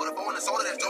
put 0.00 0.08
a 0.08 0.28
in 0.28 0.34
the 0.34 0.40
soda, 0.40 0.64
that's 0.64 0.82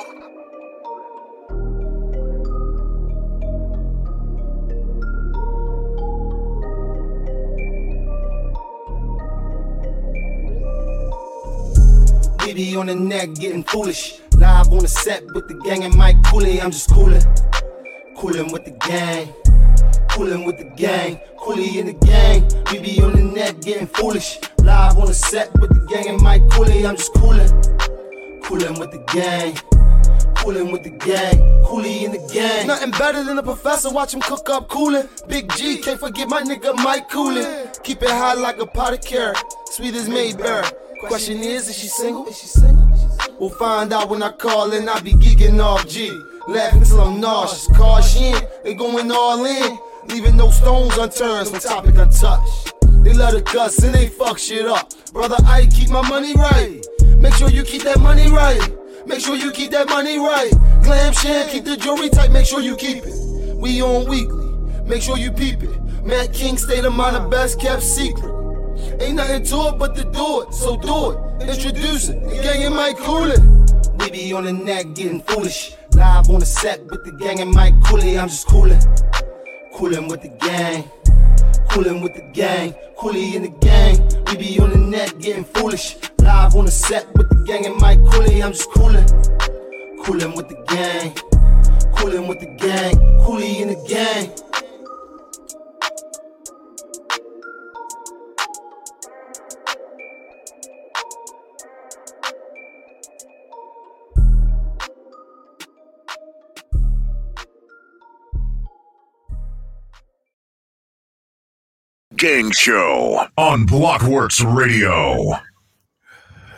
on 12.77 12.87
the 12.87 12.95
neck 12.95 13.35
getting 13.35 13.65
foolish. 13.65 14.21
Live 14.37 14.69
on 14.73 14.79
the 14.79 14.89
set 14.89 15.25
with 15.35 15.49
the 15.49 15.55
gang 15.65 15.83
and 15.83 15.95
Mike 15.95 16.17
Cooley. 16.27 16.61
I'm 16.61 16.71
just 16.71 16.89
coolin'. 16.91 17.23
Coolin' 18.17 18.53
with 18.53 18.65
the 18.65 18.71
gang. 18.87 19.33
Coolin' 20.11 20.45
with 20.45 20.59
the 20.59 20.71
gang. 20.77 21.21
Cooley 21.37 21.79
in 21.79 21.87
the 21.87 21.93
gang. 21.95 22.43
BB 22.67 23.03
on 23.03 23.13
the 23.17 23.23
neck 23.23 23.61
getting 23.61 23.89
foolish. 23.89 24.39
Live 24.59 24.99
on 24.99 25.07
the 25.07 25.15
set 25.15 25.53
with 25.55 25.71
the 25.71 25.85
gang 25.93 26.09
and 26.09 26.23
Mike 26.23 26.49
Cooley. 26.51 26.87
I'm 26.87 26.97
just 26.97 27.13
coolin'. 27.15 27.80
Coolin' 28.51 28.81
with 28.81 28.91
the 28.91 28.99
gang. 29.13 29.55
Coolin' 30.35 30.73
with 30.73 30.83
the 30.83 30.91
gang, 30.91 31.39
Cooley 31.65 32.05
in 32.05 32.11
the 32.11 32.31
gang. 32.35 32.67
Nothing 32.67 32.91
better 32.91 33.23
than 33.23 33.39
a 33.39 33.43
professor, 33.45 33.91
watch 33.91 34.13
him 34.13 34.21
cook 34.21 34.51
up 34.51 34.69
coolin'. 34.69 35.09
Big 35.29 35.49
G, 35.55 35.79
can't 35.79 36.01
forget 36.01 36.29
my 36.29 36.43
nigga 36.43 36.75
Mike 36.83 37.09
Coolin'. 37.09 37.69
Keep 37.85 38.03
it 38.03 38.11
hot 38.11 38.39
like 38.39 38.59
a 38.59 38.67
pot 38.67 38.93
of 38.93 39.03
carrot, 39.03 39.39
sweet 39.67 39.95
as 39.95 40.09
Mayberry. 40.09 40.67
Question 41.07 41.39
is, 41.39 41.69
is 41.69 41.79
she 41.79 41.87
single? 41.87 42.27
Is 42.27 42.41
she 42.41 42.49
single? 42.49 42.89
We'll 43.39 43.51
find 43.51 43.93
out 43.93 44.09
when 44.09 44.21
I 44.21 44.33
call 44.33 44.73
and 44.73 44.91
I 44.91 44.99
be 44.99 45.13
geeking 45.13 45.63
off 45.63 45.89
G. 45.89 46.11
Laughing 46.49 46.83
till 46.83 47.03
I'm 47.03 47.21
nauseous. 47.21 47.69
Caution, 47.77 48.35
they 48.65 48.75
going 48.75 49.13
all 49.13 49.45
in. 49.45 49.79
Leaving 50.09 50.37
no 50.37 50.51
stones 50.51 50.99
unturned, 50.99 51.47
some 51.47 51.61
topic 51.61 51.95
untouched. 51.95 52.75
They 53.05 53.13
love 53.13 53.33
to 53.35 53.43
cuss 53.43 53.79
and 53.85 53.95
they 53.95 54.09
fuck 54.09 54.39
shit 54.41 54.67
up. 54.67 54.93
Brother, 55.13 55.37
I 55.45 55.67
keep 55.67 55.91
my 55.91 56.07
money 56.09 56.35
right. 56.35 56.85
Make 57.21 57.35
sure 57.35 57.51
you 57.51 57.63
keep 57.65 57.83
that 57.83 58.01
money 58.01 58.29
right. 58.31 58.67
Make 59.07 59.21
sure 59.21 59.37
you 59.37 59.53
keep 59.53 59.71
that 59.73 59.89
money 59.89 60.19
right. 60.19 60.51
Glam 60.83 61.13
sham, 61.13 61.49
keep 61.51 61.65
the 61.65 61.77
jewelry 61.77 62.09
tight. 62.09 62.33
Make 62.33 62.47
sure 62.47 62.61
you 62.61 62.77
keep 62.77 63.05
it. 63.05 63.57
We 63.57 63.83
on 63.83 64.09
weekly. 64.09 64.49
Make 64.85 65.03
sure 65.03 65.19
you 65.19 65.31
peep 65.31 65.63
it. 65.63 66.03
Matt 66.03 66.33
King 66.33 66.57
state 66.57 66.87
of 66.87 66.95
mind, 66.95 67.17
the 67.17 67.21
best 67.29 67.61
kept 67.61 67.83
secret. 67.83 68.33
Ain't 69.03 69.17
nothing 69.17 69.45
to 69.45 69.69
it 69.69 69.79
but 69.79 69.95
to 69.97 70.05
do 70.05 70.43
it, 70.43 70.55
so 70.55 70.79
do 70.79 71.13
it. 71.13 71.49
Introduce 71.49 72.09
it, 72.09 72.23
the 72.25 72.41
gang 72.43 72.65
and 72.65 72.75
Mike 72.75 72.97
Coolin'. 72.97 73.67
We 73.99 74.11
be 74.11 74.33
on 74.33 74.45
the 74.45 74.53
neck 74.53 74.95
getting 74.95 75.21
foolish. 75.21 75.75
Live 75.95 76.31
on 76.31 76.41
the 76.41 76.47
set 76.47 76.85
with 76.87 77.05
the 77.05 77.13
gang 77.13 77.41
and 77.41 77.51
Mike 77.51 77.75
Cooley. 77.85 78.19
I'm 78.19 78.29
just 78.29 78.47
coolin'. 78.47 78.81
Coolin' 79.75 80.09
with 80.09 80.23
the 80.23 80.29
gang. 80.29 80.91
Coolin' 81.71 82.01
with 82.01 82.15
the 82.15 82.23
gang. 82.33 82.75
Cooley 82.97 83.37
in 83.37 83.43
the 83.43 83.49
gang. 83.49 83.97
We 84.27 84.37
be 84.37 84.59
on 84.59 84.71
the 84.71 84.77
net 84.77 85.21
getting 85.21 85.45
foolish. 85.45 85.97
Live 86.19 86.57
on 86.57 86.65
the 86.65 86.71
set 86.71 87.07
with 87.15 87.29
the 87.29 87.45
gang 87.47 87.65
and 87.65 87.77
Mike 87.77 88.05
Cooley. 88.11 88.43
I'm 88.43 88.51
just 88.51 88.69
coolin'. 88.73 89.07
Coolin' 90.03 90.35
with 90.35 90.49
the 90.49 90.61
gang. 90.67 91.15
Coolin' 91.95 92.27
with 92.27 92.41
the 92.41 92.47
gang. 92.59 92.97
Cooley 93.25 93.63
in 93.63 93.69
the 93.69 93.87
gang. 93.89 94.50
Gang 112.21 112.51
Show 112.51 113.27
on 113.39 113.67
Blockworks 113.67 114.45
Radio. 114.45 115.39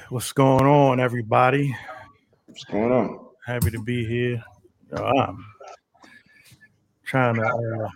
What's 0.09 0.33
going 0.33 0.67
on, 0.67 0.99
everybody? 0.99 1.73
What's 2.47 2.65
going 2.65 2.91
on? 2.91 3.29
Happy 3.47 3.71
to 3.71 3.81
be 3.81 4.05
here. 4.05 4.43
Uh, 4.93 5.05
I'm 5.05 5.47
trying 7.05 7.37
to 7.37 7.43
uh, 7.45 7.89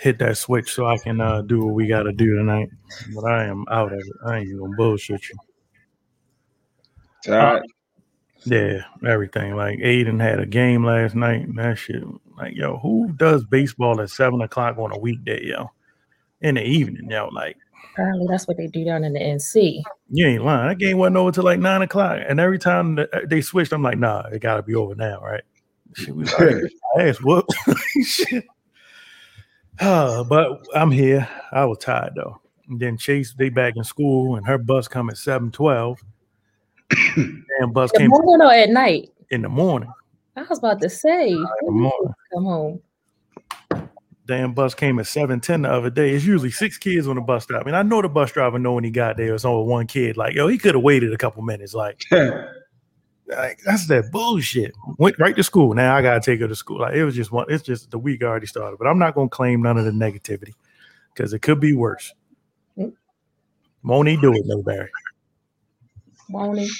hit 0.00 0.20
that 0.20 0.36
switch 0.36 0.72
so 0.72 0.86
I 0.86 0.96
can 0.96 1.20
uh, 1.20 1.42
do 1.42 1.64
what 1.64 1.74
we 1.74 1.88
got 1.88 2.04
to 2.04 2.12
do 2.12 2.36
tonight. 2.36 2.70
But 3.12 3.24
I 3.24 3.46
am 3.46 3.64
out 3.68 3.92
of 3.92 3.98
it. 3.98 4.06
I 4.24 4.36
ain't 4.36 4.46
even 4.46 4.60
gonna 4.60 4.76
bullshit 4.76 5.28
you. 5.28 5.36
Tired. 7.24 7.64
Yeah, 8.44 8.82
everything. 9.04 9.56
Like 9.56 9.80
Aiden 9.80 10.20
had 10.20 10.38
a 10.38 10.46
game 10.46 10.84
last 10.84 11.16
night. 11.16 11.48
And 11.48 11.58
that 11.58 11.78
shit, 11.78 12.04
like 12.36 12.54
yo, 12.54 12.78
who 12.78 13.12
does 13.16 13.44
baseball 13.44 14.00
at 14.00 14.10
seven 14.10 14.40
o'clock 14.40 14.78
on 14.78 14.92
a 14.92 14.98
weekday, 15.00 15.46
yo? 15.46 15.72
In 16.40 16.54
the 16.54 16.64
evening, 16.64 17.10
yo, 17.10 17.28
like 17.32 17.56
Apparently, 17.92 18.26
that's 18.28 18.46
what 18.46 18.56
they 18.56 18.68
do 18.68 18.84
down 18.84 19.02
in 19.02 19.12
the 19.12 19.18
NC. 19.20 19.82
you 20.10 20.26
ain't 20.26 20.44
lying. 20.44 20.68
That 20.68 20.78
game 20.78 20.98
wasn't 20.98 21.16
over 21.16 21.32
till 21.32 21.42
like 21.42 21.58
nine 21.58 21.82
o'clock, 21.82 22.20
and 22.28 22.38
every 22.38 22.58
time 22.58 22.96
uh, 22.98 23.04
they 23.26 23.40
switched, 23.40 23.72
I'm 23.72 23.82
like, 23.82 23.98
nah, 23.98 24.22
it 24.32 24.40
gotta 24.40 24.62
be 24.62 24.74
over 24.76 24.94
now, 24.94 25.20
right? 25.20 25.42
Shit, 25.94 26.14
we 26.14 26.24
ass 27.00 27.16
whooped. 27.20 27.52
Shit. 28.04 28.44
Uh, 29.80 30.22
but 30.24 30.64
I'm 30.74 30.90
here. 30.92 31.28
I 31.52 31.64
was 31.64 31.78
tired 31.78 32.12
though. 32.14 32.40
And 32.68 32.78
then 32.78 32.98
Chase, 32.98 33.34
they 33.36 33.48
back 33.48 33.74
in 33.76 33.82
school, 33.84 34.36
and 34.36 34.46
her 34.46 34.58
bus 34.58 34.86
come 34.86 35.10
at 35.10 35.16
seven 35.16 35.50
twelve. 35.50 35.98
and 37.16 37.74
bus 37.74 37.90
The 37.92 37.98
came 37.98 38.10
morning 38.10 38.46
or 38.46 38.52
at 38.52 38.70
night? 38.70 39.10
in 39.30 39.42
the 39.42 39.48
morning. 39.48 39.90
I 40.36 40.42
was 40.48 40.58
about 40.58 40.80
to 40.82 40.88
say, 40.88 41.30
In 41.30 41.90
come 42.32 42.44
home. 42.44 42.80
Damn 44.28 44.52
bus 44.52 44.74
came 44.74 44.98
at 44.98 45.06
seven 45.06 45.40
ten 45.40 45.62
the 45.62 45.72
other 45.72 45.88
day. 45.88 46.10
It's 46.10 46.24
usually 46.24 46.50
six 46.50 46.76
kids 46.76 47.08
on 47.08 47.14
the 47.14 47.22
bus 47.22 47.44
stop. 47.44 47.66
And 47.66 47.74
I 47.74 47.82
know 47.82 48.02
the 48.02 48.10
bus 48.10 48.30
driver 48.30 48.58
know 48.58 48.74
when 48.74 48.84
he 48.84 48.90
got 48.90 49.16
there, 49.16 49.34
it's 49.34 49.46
only 49.46 49.66
one 49.66 49.86
kid. 49.86 50.18
Like, 50.18 50.34
yo, 50.34 50.48
he 50.48 50.58
could 50.58 50.74
have 50.74 50.84
waited 50.84 51.14
a 51.14 51.16
couple 51.16 51.42
minutes. 51.42 51.72
Like, 51.72 52.04
like 52.10 53.58
that's 53.64 53.86
that 53.86 54.10
bullshit. 54.12 54.74
Went 54.98 55.18
right 55.18 55.34
to 55.34 55.42
school. 55.42 55.72
Now 55.72 55.96
I 55.96 56.02
gotta 56.02 56.20
take 56.20 56.40
her 56.40 56.46
to 56.46 56.54
school. 56.54 56.80
Like 56.80 56.94
it 56.94 57.06
was 57.06 57.16
just 57.16 57.32
one. 57.32 57.46
It's 57.48 57.62
just 57.62 57.90
the 57.90 57.98
week 57.98 58.22
already 58.22 58.46
started. 58.46 58.76
But 58.76 58.86
I'm 58.86 58.98
not 58.98 59.14
gonna 59.14 59.30
claim 59.30 59.62
none 59.62 59.78
of 59.78 59.86
the 59.86 59.92
negativity 59.92 60.52
because 61.14 61.32
it 61.32 61.40
could 61.40 61.58
be 61.58 61.72
worse. 61.72 62.12
Won't 63.82 64.08
he 64.08 64.18
do 64.18 64.34
it, 64.34 64.42
no 64.44 64.62
Barry? 64.62 64.90
Won't 66.28 66.58
he? 66.58 66.70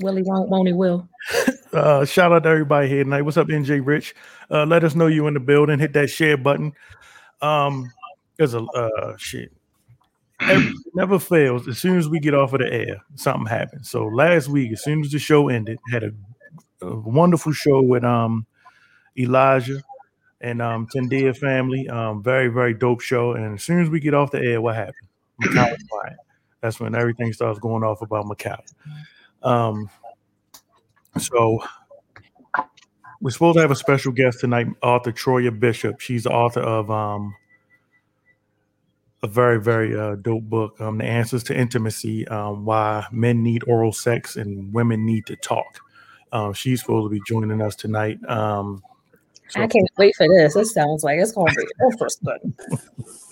Willie 0.00 0.22
won't, 0.22 0.48
won't 0.48 0.68
he 0.68 0.74
will. 0.74 1.08
Uh, 1.74 2.04
shout 2.04 2.30
out 2.30 2.44
to 2.44 2.48
everybody 2.48 2.86
here 2.86 3.02
tonight. 3.02 3.22
What's 3.22 3.36
up, 3.36 3.48
NJ 3.48 3.84
Rich? 3.84 4.14
Uh, 4.48 4.64
let 4.64 4.84
us 4.84 4.94
know 4.94 5.08
you 5.08 5.26
in 5.26 5.34
the 5.34 5.40
building. 5.40 5.80
Hit 5.80 5.92
that 5.94 6.08
share 6.08 6.36
button. 6.36 6.72
Um, 7.42 7.92
there's 8.36 8.54
a 8.54 8.62
uh, 8.62 9.16
shit. 9.16 9.50
Never 10.94 11.18
fails. 11.18 11.66
As 11.66 11.78
soon 11.78 11.98
as 11.98 12.08
we 12.08 12.20
get 12.20 12.32
off 12.32 12.52
of 12.52 12.60
the 12.60 12.72
air, 12.72 13.02
something 13.16 13.46
happens. 13.46 13.90
So 13.90 14.06
last 14.06 14.46
week, 14.46 14.70
as 14.70 14.84
soon 14.84 15.00
as 15.00 15.10
the 15.10 15.18
show 15.18 15.48
ended, 15.48 15.80
had 15.90 16.04
a, 16.04 16.12
a 16.82 16.94
wonderful 16.94 17.52
show 17.52 17.82
with 17.82 18.04
um 18.04 18.46
Elijah 19.18 19.82
and 20.40 20.62
um 20.62 20.86
Tendia 20.86 21.36
family. 21.36 21.88
Um, 21.88 22.22
very 22.22 22.46
very 22.46 22.74
dope 22.74 23.00
show. 23.00 23.32
And 23.32 23.54
as 23.54 23.64
soon 23.64 23.82
as 23.82 23.90
we 23.90 23.98
get 23.98 24.14
off 24.14 24.30
the 24.30 24.40
air, 24.40 24.60
what 24.60 24.76
happened? 24.76 25.08
That's 26.60 26.78
when 26.78 26.94
everything 26.94 27.32
starts 27.32 27.58
going 27.58 27.82
off 27.82 28.00
about 28.00 28.26
Ma'Khia. 28.26 28.60
Um, 29.44 29.88
so 31.18 31.62
we're 33.20 33.30
supposed 33.30 33.56
to 33.56 33.62
have 33.62 33.70
a 33.70 33.76
special 33.76 34.12
guest 34.12 34.40
tonight, 34.40 34.66
author 34.82 35.12
Troya 35.12 35.58
Bishop. 35.58 36.00
She's 36.00 36.24
the 36.24 36.30
author 36.30 36.60
of 36.60 36.90
um, 36.90 37.34
a 39.22 39.26
very, 39.26 39.60
very 39.60 39.98
uh, 39.98 40.16
dope 40.16 40.44
book, 40.44 40.80
um, 40.80 40.98
The 40.98 41.04
Answers 41.04 41.42
to 41.44 41.56
Intimacy 41.56 42.28
um, 42.28 42.64
Why 42.64 43.06
Men 43.12 43.42
Need 43.42 43.64
Oral 43.66 43.92
Sex 43.92 44.36
and 44.36 44.72
Women 44.74 45.06
Need 45.06 45.26
to 45.26 45.36
Talk. 45.36 45.80
Um, 46.32 46.52
she's 46.52 46.80
supposed 46.80 47.06
to 47.06 47.10
be 47.10 47.22
joining 47.26 47.62
us 47.62 47.76
tonight. 47.76 48.18
Um, 48.28 48.82
so, 49.48 49.60
I 49.60 49.66
can't 49.66 49.88
wait 49.96 50.14
for 50.16 50.26
this. 50.28 50.56
It 50.56 50.66
sounds 50.66 51.04
like 51.04 51.18
it's 51.18 51.32
going 51.32 51.54
to 51.54 51.60
be 51.60 51.66
interesting. 51.92 52.54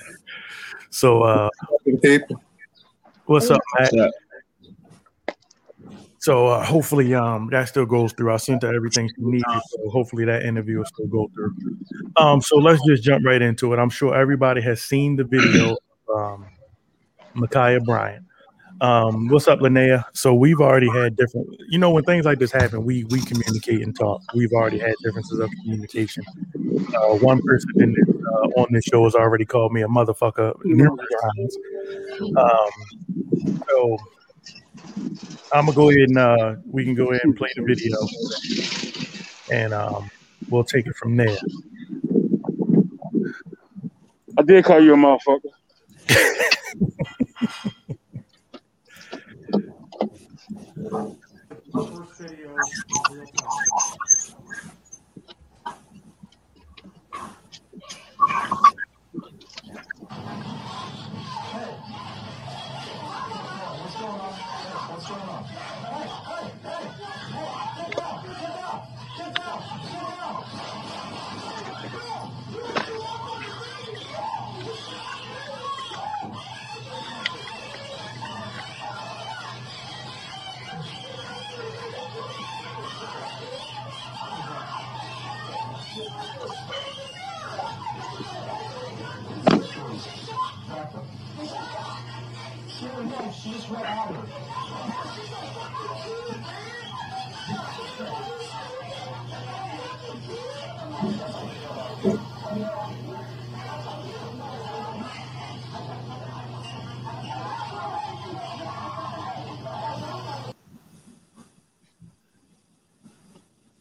so 0.90 1.22
uh, 1.22 1.50
what's 3.26 3.50
up, 3.50 3.60
Matt? 3.78 3.92
What's 3.92 3.96
up? 3.98 4.12
So 6.22 6.46
uh, 6.46 6.64
hopefully 6.64 7.16
um, 7.16 7.48
that 7.50 7.68
still 7.68 7.84
goes 7.84 8.12
through. 8.12 8.32
I 8.32 8.36
sent 8.36 8.62
her 8.62 8.72
everything 8.72 9.08
she 9.08 9.14
needed, 9.18 9.44
so 9.70 9.90
hopefully 9.90 10.24
that 10.26 10.44
interview 10.44 10.78
will 10.78 10.84
still 10.84 11.08
go 11.08 11.28
through. 11.34 11.52
Um, 12.16 12.40
so 12.40 12.58
let's 12.58 12.80
just 12.86 13.02
jump 13.02 13.26
right 13.26 13.42
into 13.42 13.72
it. 13.72 13.80
I'm 13.80 13.90
sure 13.90 14.14
everybody 14.14 14.60
has 14.60 14.80
seen 14.80 15.16
the 15.16 15.24
video 15.24 15.76
of 16.08 16.16
um, 16.16 16.46
Ma'Khia 17.34 17.84
Bryant. 17.84 18.24
Um, 18.80 19.26
what's 19.30 19.48
up, 19.48 19.58
Linnea? 19.58 20.04
So 20.12 20.32
we've 20.32 20.60
already 20.60 20.88
had 20.90 21.16
different, 21.16 21.48
you 21.68 21.80
know, 21.80 21.90
when 21.90 22.04
things 22.04 22.24
like 22.24 22.38
this 22.38 22.52
happen, 22.52 22.84
we 22.84 23.02
we 23.10 23.20
communicate 23.22 23.82
and 23.82 23.96
talk. 23.98 24.20
We've 24.32 24.52
already 24.52 24.78
had 24.78 24.94
differences 25.02 25.40
of 25.40 25.50
communication. 25.64 26.22
Uh, 26.94 27.16
one 27.16 27.42
person 27.42 27.70
in 27.78 27.94
this, 27.94 28.08
uh, 28.08 28.60
on 28.60 28.68
this 28.70 28.84
show 28.84 29.02
has 29.02 29.16
already 29.16 29.44
called 29.44 29.72
me 29.72 29.82
a 29.82 29.88
motherfucker 29.88 30.54
numerous 30.64 31.08
times. 31.36 31.56
Um, 32.36 33.60
so 33.68 33.98
I'm 35.52 35.66
gonna 35.66 35.72
go 35.72 35.90
ahead 35.90 36.08
and 36.08 36.18
uh, 36.18 36.54
we 36.66 36.84
can 36.84 36.94
go 36.94 37.10
ahead 37.10 37.24
and 37.24 37.36
play 37.36 37.50
the 37.54 37.62
video, 37.62 37.98
and 39.50 39.74
um, 39.74 40.10
we'll 40.48 40.64
take 40.64 40.86
it 40.86 40.96
from 40.96 41.16
there. 41.16 41.36
I 44.38 44.42
did 44.42 44.64
call 44.64 44.80
you 44.80 44.94
a 44.94 44.96
motherfucker. 44.96 45.50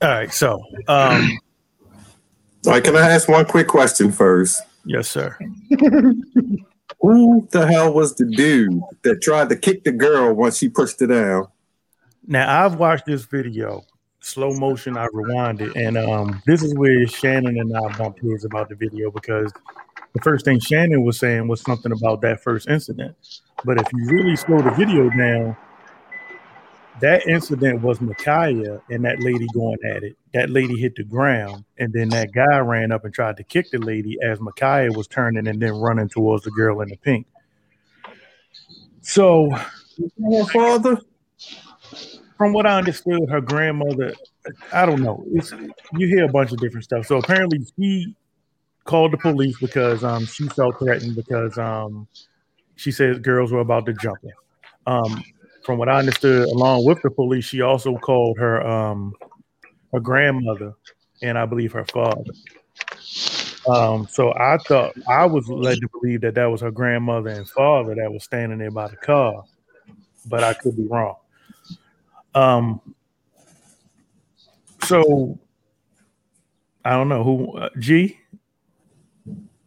All 0.01 0.09
right, 0.09 0.33
so 0.33 0.63
um, 0.88 1.38
All 2.65 2.74
right, 2.74 2.83
can 2.83 2.95
I 2.95 3.09
ask 3.09 3.27
one 3.27 3.45
quick 3.45 3.68
question 3.68 4.12
first? 4.12 4.62
yes, 4.86 5.07
sir. 5.09 5.38
Who 7.01 7.48
the 7.51 7.68
hell 7.68 7.94
was 7.94 8.15
the 8.15 8.25
dude 8.25 8.81
that 9.03 9.21
tried 9.21 9.50
to 9.50 9.56
kick 9.56 9.83
the 9.83 9.92
girl 9.92 10.33
once 10.33 10.57
she 10.57 10.69
pushed 10.69 11.00
her 11.00 11.07
down? 11.07 11.48
Now 12.27 12.65
I've 12.65 12.75
watched 12.75 13.06
this 13.06 13.25
video, 13.25 13.83
slow 14.21 14.53
motion. 14.53 14.98
I 14.98 15.07
rewind 15.13 15.62
it, 15.62 15.75
and 15.75 15.98
um, 15.98 16.42
this 16.45 16.62
is 16.63 16.75
where 16.75 17.06
Shannon 17.07 17.59
and 17.59 17.75
I 17.75 17.97
bumped 17.97 18.21
heads 18.21 18.45
about 18.45 18.69
the 18.69 18.75
video 18.75 19.09
because 19.12 19.51
the 20.13 20.21
first 20.21 20.45
thing 20.45 20.59
Shannon 20.59 21.04
was 21.04 21.18
saying 21.18 21.47
was 21.47 21.62
something 21.62 21.92
about 21.92 22.21
that 22.21 22.42
first 22.44 22.69
incident. 22.69 23.15
But 23.63 23.80
if 23.80 23.88
you 23.94 24.06
really 24.09 24.36
slow 24.36 24.62
the 24.62 24.71
video 24.71 25.09
down, 25.09 25.56
that 27.01 27.27
incident 27.27 27.81
was 27.81 28.00
Ma'Khia 28.00 28.81
and 28.89 29.06
that 29.06 29.19
lady 29.19 29.48
going 29.53 29.77
at 29.86 30.03
it. 30.03 30.15
That 30.33 30.50
lady 30.50 30.80
hit 30.80 30.95
the 30.95 31.03
ground, 31.03 31.65
and 31.77 31.92
then 31.94 32.09
that 32.09 32.31
guy 32.31 32.59
ran 32.59 32.92
up 32.92 33.06
and 33.06 33.13
tried 33.13 33.38
to 33.38 33.44
kick 33.44 33.69
the 33.71 33.80
lady 33.80 34.18
as 34.21 34.39
Ma'Khia 34.39 34.95
was 34.95 35.07
turning 35.07 35.48
and 35.48 35.62
then 35.62 35.74
running 35.74 36.09
towards 36.09 36.44
the 36.44 36.51
girl 36.51 36.81
in 36.81 36.89
the 36.89 36.98
pink. 36.98 37.27
So 39.01 39.50
Her 39.51 40.45
father? 40.51 41.01
from 42.38 42.53
what 42.53 42.65
I 42.65 42.77
understood, 42.77 43.30
her 43.30 43.42
grandmother, 43.42 44.15
I 44.74 44.86
don't 44.88 45.01
know. 45.01 45.24
It's 45.31 45.51
you 45.94 46.07
hear 46.07 46.25
a 46.25 46.27
bunch 46.27 46.51
of 46.51 46.57
different 46.57 46.83
stuff. 46.83 47.06
So 47.06 47.18
apparently 47.18 47.59
she 47.77 48.15
called 48.83 49.13
the 49.13 49.18
police 49.18 49.59
because 49.59 50.04
um 50.04 50.25
she 50.25 50.47
felt 50.50 50.80
threatened 50.80 51.15
because 51.15 51.57
um 51.59 52.07
she 52.75 52.92
said 52.92 53.21
girls 53.21 53.51
were 53.51 53.59
about 53.59 53.86
to 53.86 53.94
jump 53.94 54.18
her. 54.24 54.92
Um 54.92 55.24
from 55.63 55.77
what 55.77 55.89
I 55.89 55.99
understood, 55.99 56.47
along 56.49 56.85
with 56.85 57.01
the 57.01 57.11
police, 57.11 57.45
she 57.45 57.61
also 57.61 57.97
called 57.97 58.37
her 58.39 58.65
um 58.65 59.13
her 59.93 59.99
grandmother 59.99 60.73
and 61.21 61.37
I 61.37 61.45
believe 61.45 61.71
her 61.73 61.85
father. 61.85 62.23
Um, 63.67 64.07
so 64.09 64.33
I 64.33 64.57
thought 64.67 64.93
I 65.07 65.25
was 65.25 65.47
led 65.47 65.77
to 65.79 65.89
believe 65.99 66.21
that 66.21 66.35
that 66.35 66.45
was 66.45 66.61
her 66.61 66.71
grandmother 66.71 67.29
and 67.29 67.47
father 67.47 67.93
that 67.95 68.11
was 68.11 68.23
standing 68.23 68.57
there 68.57 68.71
by 68.71 68.87
the 68.87 68.95
car, 68.95 69.43
but 70.25 70.43
I 70.43 70.53
could 70.53 70.75
be 70.75 70.87
wrong. 70.87 71.15
Um, 72.33 72.81
so 74.83 75.37
I 76.83 76.91
don't 76.91 77.09
know 77.09 77.23
who 77.23 77.57
uh, 77.57 77.69
G. 77.77 78.17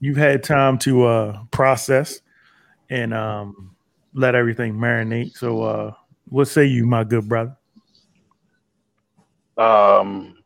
You've 0.00 0.16
had 0.16 0.42
time 0.42 0.76
to 0.78 1.04
uh, 1.04 1.44
process 1.50 2.20
and 2.90 3.14
um, 3.14 3.73
let 4.14 4.34
everything 4.34 4.74
marinate. 4.74 5.36
So, 5.36 5.62
uh, 5.62 5.92
what 6.28 6.48
say 6.48 6.64
you, 6.66 6.86
my 6.86 7.04
good 7.04 7.28
brother? 7.28 7.56
Um, 9.56 10.36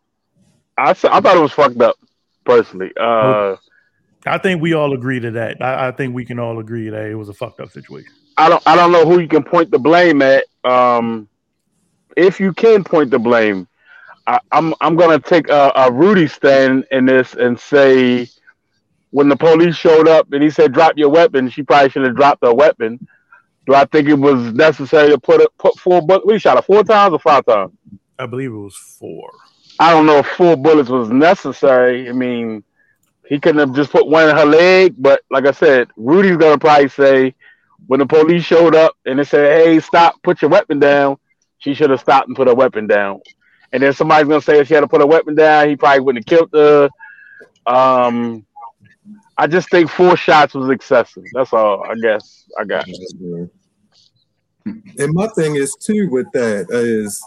I 0.77 0.91
I 0.91 0.93
thought 0.95 1.37
it 1.37 1.41
was 1.41 1.53
fucked 1.53 1.81
up 1.81 1.97
personally. 2.45 2.93
Uh, 2.99 3.57
I 4.27 4.39
think 4.39 4.61
we 4.61 4.75
all 4.75 4.95
agree 4.95 5.21
to 5.21 5.31
that. 5.33 5.63
I, 5.63 5.89
I 5.89 5.91
think 5.93 6.15
we 6.15 6.25
can 6.25 6.39
all 6.39 6.59
agree 6.59 6.89
that 6.91 7.07
it 7.07 7.15
was 7.15 7.29
a 7.29 7.35
fucked 7.35 7.61
up 7.61 7.71
situation. 7.71 8.13
I 8.37 8.49
don't 8.49 8.63
I 8.67 8.77
don't 8.77 8.93
know 8.93 9.05
who 9.05 9.21
you 9.21 9.29
can 9.29 9.43
point 9.43 9.71
the 9.71 9.79
blame 9.79 10.23
at. 10.23 10.45
Um, 10.65 11.29
if 12.17 12.41
you 12.41 12.53
can 12.53 12.85
point 12.85 13.11
the 13.11 13.19
blame, 13.19 13.69
I, 14.27 14.41
I'm 14.53 14.75
I'm 14.81 14.97
gonna 14.97 15.19
take 15.19 15.49
a, 15.49 15.73
a 15.75 15.93
Rudy 15.93 16.27
stand 16.27 16.87
in 16.91 17.07
this 17.07 17.35
and 17.35 17.59
say 17.59 18.29
when 19.11 19.29
the 19.29 19.37
police 19.37 19.75
showed 19.75 20.07
up 20.07 20.33
and 20.33 20.43
he 20.43 20.51
said 20.51 20.73
drop 20.73 20.99
your 20.99 21.09
weapon, 21.09 21.49
she 21.49 21.63
probably 21.63 21.91
should 21.91 22.05
have 22.05 22.17
dropped 22.17 22.45
her 22.45 22.53
weapon. 22.53 23.07
Do 23.69 23.75
I 23.75 23.85
think 23.85 24.09
it 24.09 24.15
was 24.15 24.55
necessary 24.55 25.11
to 25.11 25.19
put 25.19 25.43
a, 25.43 25.51
put 25.59 25.79
four 25.79 26.01
bullets? 26.01 26.25
We 26.25 26.39
shot 26.39 26.57
it 26.57 26.65
four 26.65 26.83
times 26.83 27.13
or 27.13 27.19
five 27.19 27.45
times. 27.45 27.73
I 28.19 28.25
believe 28.25 28.51
it 28.51 28.57
was 28.57 28.75
four. 28.75 29.31
I 29.79 29.93
don't 29.93 30.07
know 30.07 30.21
if 30.21 30.27
four 30.27 30.57
bullets 30.57 30.89
was 30.89 31.11
necessary. 31.11 32.09
I 32.09 32.13
mean, 32.13 32.65
he 33.27 33.39
couldn't 33.39 33.59
have 33.59 33.77
just 33.77 33.93
put 33.93 34.09
one 34.09 34.27
in 34.27 34.35
her 34.35 34.47
leg. 34.47 34.95
But 34.97 35.21
like 35.31 35.47
I 35.47 35.51
said, 35.51 35.89
Rudy's 35.99 36.39
gonna 36.39 36.59
probably 36.59 36.89
say 36.89 37.35
when 37.87 38.01
the 38.01 38.07
police 38.07 38.43
showed 38.43 38.75
up 38.75 38.97
and 39.05 39.19
they 39.19 39.25
said, 39.25 39.63
"Hey, 39.63 39.81
stop! 39.81 40.15
Put 40.23 40.41
your 40.41 40.51
weapon 40.51 40.79
down." 40.79 41.19
She 41.59 41.75
should 41.75 41.91
have 41.91 42.01
stopped 42.01 42.29
and 42.29 42.37
put 42.37 42.49
her 42.49 42.55
weapon 42.55 42.87
down. 42.87 43.21
And 43.71 43.83
then 43.83 43.93
somebody's 43.93 44.29
gonna 44.29 44.41
say 44.41 44.61
if 44.61 44.69
she 44.69 44.75
had 44.75 44.81
to 44.81 44.89
put 44.89 45.03
her 45.03 45.07
weapon 45.07 45.35
down, 45.35 45.69
he 45.69 45.77
probably 45.77 46.01
wouldn't 46.01 46.27
have 46.27 46.39
killed 46.39 46.51
her. 46.55 46.89
Um, 47.67 48.47
I 49.37 49.47
just 49.47 49.71
think 49.71 49.91
four 49.91 50.17
shots 50.17 50.55
was 50.55 50.71
excessive. 50.71 51.25
That's 51.35 51.53
all. 51.53 51.85
I 51.85 51.95
guess 51.97 52.47
I 52.59 52.65
got. 52.65 52.87
And 54.99 55.15
my 55.15 55.29
thing 55.29 55.57
is 55.57 55.75
too 55.75 56.09
with 56.11 56.27
that 56.33 56.67
is 56.71 57.23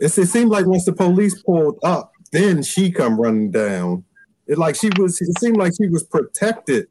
it 0.00 0.10
seemed 0.28 0.50
like 0.50 0.66
once 0.66 0.84
the 0.84 0.92
police 0.92 1.42
pulled 1.42 1.78
up, 1.82 2.12
then 2.32 2.62
she 2.62 2.90
come 2.90 3.20
running 3.20 3.50
down. 3.50 4.04
It 4.46 4.58
like 4.58 4.76
she 4.76 4.90
was 4.98 5.20
it 5.20 5.38
seemed 5.38 5.56
like 5.56 5.72
she 5.80 5.88
was 5.88 6.04
protected 6.04 6.86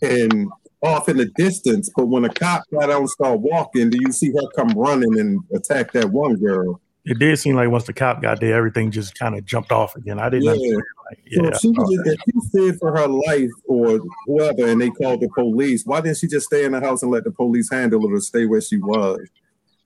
and 0.00 0.48
off 0.82 1.08
in 1.08 1.16
the 1.16 1.26
distance, 1.36 1.90
but 1.96 2.06
when 2.06 2.24
a 2.24 2.28
cop 2.28 2.62
got 2.72 2.90
out 2.90 3.00
and 3.00 3.10
started 3.10 3.40
walking, 3.40 3.90
do 3.90 3.98
you 4.00 4.12
see 4.12 4.30
her 4.30 4.48
come 4.54 4.70
running 4.70 5.18
and 5.18 5.40
attack 5.52 5.92
that 5.92 6.10
one 6.10 6.36
girl? 6.36 6.80
It 7.08 7.18
did 7.18 7.38
seem 7.38 7.56
like 7.56 7.70
once 7.70 7.84
the 7.84 7.94
cop 7.94 8.20
got 8.20 8.38
there, 8.38 8.54
everything 8.54 8.90
just 8.90 9.18
kind 9.18 9.34
of 9.34 9.42
jumped 9.46 9.72
off 9.72 9.96
again. 9.96 10.18
I 10.18 10.28
didn't. 10.28 10.44
Yeah. 10.44 10.52
understand, 10.52 10.82
Like, 11.08 11.18
So 11.32 11.42
yeah. 11.42 11.48
if 11.48 11.60
she 11.60 11.68
was 11.70 12.16
she 12.26 12.50
feared 12.52 12.78
for 12.78 12.94
her 12.94 13.06
life 13.06 13.50
or 13.66 14.00
whoever 14.26 14.66
and 14.66 14.78
they 14.78 14.90
called 14.90 15.20
the 15.22 15.28
police, 15.30 15.86
why 15.86 16.02
didn't 16.02 16.18
she 16.18 16.26
just 16.26 16.46
stay 16.46 16.66
in 16.66 16.72
the 16.72 16.80
house 16.80 17.02
and 17.02 17.10
let 17.10 17.24
the 17.24 17.30
police 17.30 17.70
handle 17.70 18.04
it 18.04 18.12
or 18.12 18.20
stay 18.20 18.44
where 18.44 18.60
she 18.60 18.76
was? 18.76 19.26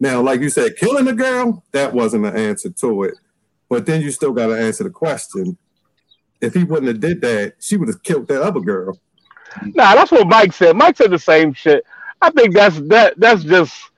Now, 0.00 0.20
like 0.20 0.40
you 0.40 0.50
said, 0.50 0.76
killing 0.76 1.04
the 1.04 1.12
girl, 1.12 1.62
that 1.70 1.92
wasn't 1.92 2.24
the 2.24 2.32
answer 2.32 2.70
to 2.70 3.04
it. 3.04 3.14
But 3.68 3.86
then 3.86 4.02
you 4.02 4.10
still 4.10 4.32
gotta 4.32 4.60
answer 4.60 4.82
the 4.82 4.90
question. 4.90 5.56
If 6.40 6.54
he 6.54 6.64
wouldn't 6.64 6.88
have 6.88 6.98
did 6.98 7.20
that, 7.20 7.54
she 7.60 7.76
would 7.76 7.86
have 7.86 8.02
killed 8.02 8.26
that 8.26 8.42
other 8.42 8.58
girl. 8.58 8.98
Nah, 9.62 9.94
that's 9.94 10.10
what 10.10 10.26
Mike 10.26 10.52
said. 10.52 10.76
Mike 10.76 10.96
said 10.96 11.12
the 11.12 11.20
same 11.20 11.52
shit. 11.52 11.84
I 12.20 12.30
think 12.30 12.52
that's 12.52 12.80
that. 12.88 13.14
That's 13.16 13.44
just 13.44 13.91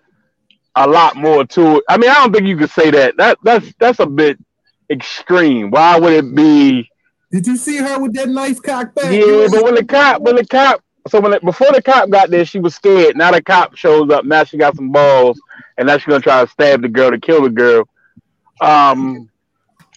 a 0.77 0.87
lot 0.87 1.17
more 1.17 1.45
to 1.45 1.77
it. 1.77 1.85
I 1.89 1.97
mean, 1.97 2.11
I 2.11 2.15
don't 2.15 2.33
think 2.33 2.47
you 2.47 2.57
could 2.57 2.71
say 2.71 2.91
that. 2.91 3.17
That 3.17 3.39
that's 3.43 3.73
that's 3.79 4.01
a 4.01 4.07
bit 4.07 4.39
extreme. 4.91 5.71
Why 5.71 5.99
would 5.99 6.13
it 6.13 6.35
be? 6.35 6.91
Did 7.31 7.47
you 7.47 7.57
see 7.57 7.79
her 7.79 7.99
with 8.01 8.15
that 8.15 8.29
knife 8.29 8.63
cocked 8.63 8.95
back? 8.95 9.13
Yeah, 9.13 9.49
but 9.51 9.65
when 9.65 9.75
the 9.75 9.85
cop, 9.85 10.23
when 10.23 10.37
the 10.37 10.47
cop, 10.47 10.83
so 11.09 11.21
when 11.21 11.33
it, 11.33 11.45
before 11.45 11.73
the 11.73 11.83
cop 11.83 12.11
got 12.11 12.31
there, 12.31 12.45
she 12.45 12.61
was 12.61 12.75
scared. 12.75 13.17
Now 13.17 13.31
the 13.31 13.43
cop 13.43 13.77
shows 13.77 14.11
up. 14.11 14.25
Now 14.25 14.45
she 14.45 14.57
got 14.57 14.77
some 14.77 14.91
balls, 14.91 15.41
and 15.77 15.87
now 15.87 15.99
she's 15.99 16.07
gonna 16.07 16.21
try 16.21 16.45
to 16.45 16.51
stab 16.51 16.83
the 16.83 16.89
girl 16.89 17.11
to 17.11 17.19
kill 17.19 17.43
the 17.43 17.51
girl. 17.51 17.89
Um, 18.61 19.29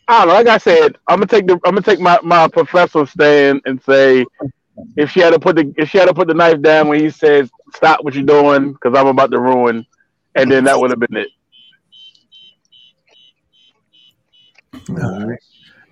I 0.08 0.20
don't 0.20 0.28
know. 0.30 0.34
Like 0.36 0.48
I 0.48 0.58
said, 0.58 0.98
I'm 1.08 1.18
gonna 1.18 1.28
take 1.28 1.48
the 1.48 1.54
I'm 1.66 1.76
gonna 1.76 1.82
take 1.82 2.00
my 2.00 2.20
my 2.24 2.48
professor 2.48 3.06
stand 3.06 3.62
and 3.66 3.82
say 3.84 4.26
if 4.96 5.12
she 5.12 5.20
had 5.20 5.34
to 5.34 5.40
put 5.40 5.56
the 5.56 5.74
if 5.78 5.90
she 5.90 5.98
had 5.98 6.08
to 6.08 6.14
put 6.14 6.28
the 6.28 6.34
knife 6.34 6.62
down 6.62 6.88
when 6.88 7.00
he 7.00 7.10
says 7.10 7.50
stop 7.74 8.04
what 8.04 8.14
you're 8.14 8.24
doing 8.24 8.74
because 8.74 8.94
I'm 8.96 9.08
about 9.08 9.32
to 9.32 9.40
ruin, 9.40 9.86
and 10.38 10.52
then 10.52 10.64
that 10.66 10.80
would 10.80 10.92
have 10.92 11.00
been 11.00 11.18
it. 11.18 11.30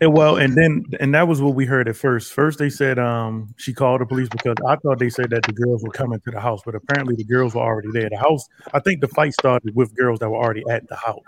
And 0.01 0.13
well, 0.13 0.35
and 0.35 0.55
then 0.55 0.85
and 0.99 1.13
that 1.15 1.27
was 1.27 1.41
what 1.41 1.55
we 1.55 1.65
heard 1.65 1.87
at 1.87 1.95
first. 1.95 2.33
First, 2.33 2.59
they 2.59 2.69
said 2.69 2.99
um 2.99 3.53
she 3.57 3.73
called 3.73 4.01
the 4.01 4.05
police 4.05 4.27
because 4.29 4.57
I 4.67 4.75
thought 4.75 4.99
they 4.99 5.09
said 5.09 5.29
that 5.29 5.43
the 5.43 5.53
girls 5.53 5.83
were 5.83 5.91
coming 5.91 6.19
to 6.19 6.31
the 6.31 6.39
house, 6.39 6.61
but 6.65 6.75
apparently 6.75 7.15
the 7.15 7.23
girls 7.23 7.55
were 7.55 7.61
already 7.61 7.89
there. 7.93 8.09
The 8.09 8.17
house, 8.17 8.45
I 8.73 8.79
think 8.79 8.99
the 8.99 9.07
fight 9.07 9.33
started 9.33 9.73
with 9.73 9.95
girls 9.95 10.19
that 10.19 10.29
were 10.29 10.37
already 10.37 10.63
at 10.69 10.87
the 10.89 10.97
house. 10.97 11.23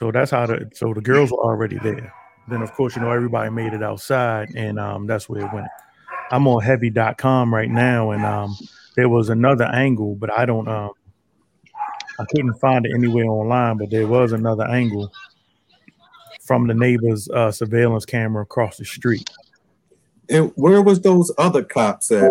So 0.00 0.10
that's 0.10 0.32
how 0.32 0.46
the 0.46 0.68
so 0.74 0.92
the 0.94 1.00
girls 1.00 1.30
were 1.30 1.38
already 1.38 1.78
there. 1.78 2.12
Then 2.48 2.62
of 2.62 2.72
course, 2.72 2.96
you 2.96 3.02
know, 3.02 3.10
everybody 3.12 3.50
made 3.50 3.72
it 3.72 3.82
outside, 3.84 4.48
and 4.56 4.80
um, 4.80 5.06
that's 5.06 5.28
where 5.28 5.42
it 5.44 5.52
went. 5.52 5.68
I'm 6.32 6.48
on 6.48 6.62
heavy.com 6.62 7.54
right 7.54 7.70
now, 7.70 8.10
and 8.10 8.24
um, 8.24 8.56
there 8.96 9.08
was 9.08 9.28
another 9.28 9.64
angle, 9.64 10.14
but 10.14 10.30
I 10.30 10.44
don't 10.44 10.68
um 10.68 10.92
I 12.20 12.24
couldn't 12.34 12.54
find 12.54 12.84
it 12.84 12.92
anywhere 12.94 13.24
online, 13.24 13.78
but 13.78 13.90
there 13.90 14.06
was 14.06 14.32
another 14.32 14.66
angle 14.66 15.10
from 16.42 16.66
the 16.66 16.74
neighbor's 16.74 17.30
uh, 17.30 17.50
surveillance 17.50 18.04
camera 18.04 18.42
across 18.42 18.76
the 18.76 18.84
street. 18.84 19.30
And 20.28 20.52
where 20.54 20.82
was 20.82 21.00
those 21.00 21.32
other 21.38 21.64
cops 21.64 22.10
at? 22.12 22.30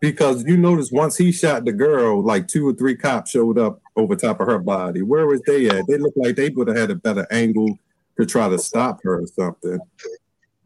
Because 0.00 0.44
you 0.44 0.56
notice 0.56 0.90
once 0.90 1.16
he 1.16 1.30
shot 1.30 1.64
the 1.64 1.72
girl, 1.72 2.22
like 2.22 2.48
two 2.48 2.68
or 2.68 2.72
three 2.72 2.96
cops 2.96 3.30
showed 3.30 3.58
up 3.58 3.80
over 3.94 4.16
top 4.16 4.40
of 4.40 4.48
her 4.48 4.58
body. 4.58 5.02
Where 5.02 5.26
was 5.26 5.40
they 5.42 5.68
at? 5.68 5.86
They 5.86 5.96
looked 5.96 6.16
like 6.16 6.34
they 6.34 6.50
would 6.50 6.68
have 6.68 6.76
had 6.76 6.90
a 6.90 6.96
better 6.96 7.26
angle 7.30 7.78
to 8.18 8.26
try 8.26 8.48
to 8.48 8.58
stop 8.58 9.00
her 9.04 9.20
or 9.20 9.26
something. 9.28 9.78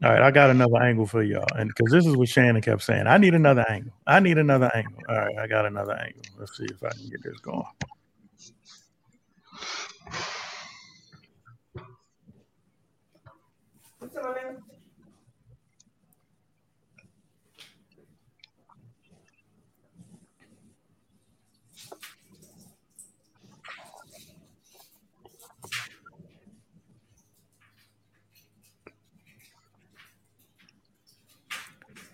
All 0.01 0.11
right, 0.11 0.21
I 0.21 0.31
got 0.31 0.49
another 0.49 0.81
angle 0.81 1.05
for 1.05 1.21
y'all, 1.21 1.45
and 1.57 1.69
because 1.75 1.91
this 1.91 2.05
is 2.05 2.15
what 2.15 2.29
Shannon 2.29 2.61
kept 2.61 2.83
saying, 2.83 3.05
I 3.05 3.17
need 3.17 3.35
another 3.35 3.65
angle. 3.67 3.91
I 4.07 4.21
need 4.21 4.37
another 4.37 4.71
angle. 4.73 4.93
All 5.09 5.17
right, 5.17 5.37
I 5.37 5.45
got 5.45 5.65
another 5.65 5.93
angle. 5.93 6.21
Let's 6.37 6.55
see 6.55 6.65
if 6.65 6.81
I 6.81 6.89
can 6.91 7.09
get 7.09 7.21
this 7.21 7.37
going. 7.39 7.65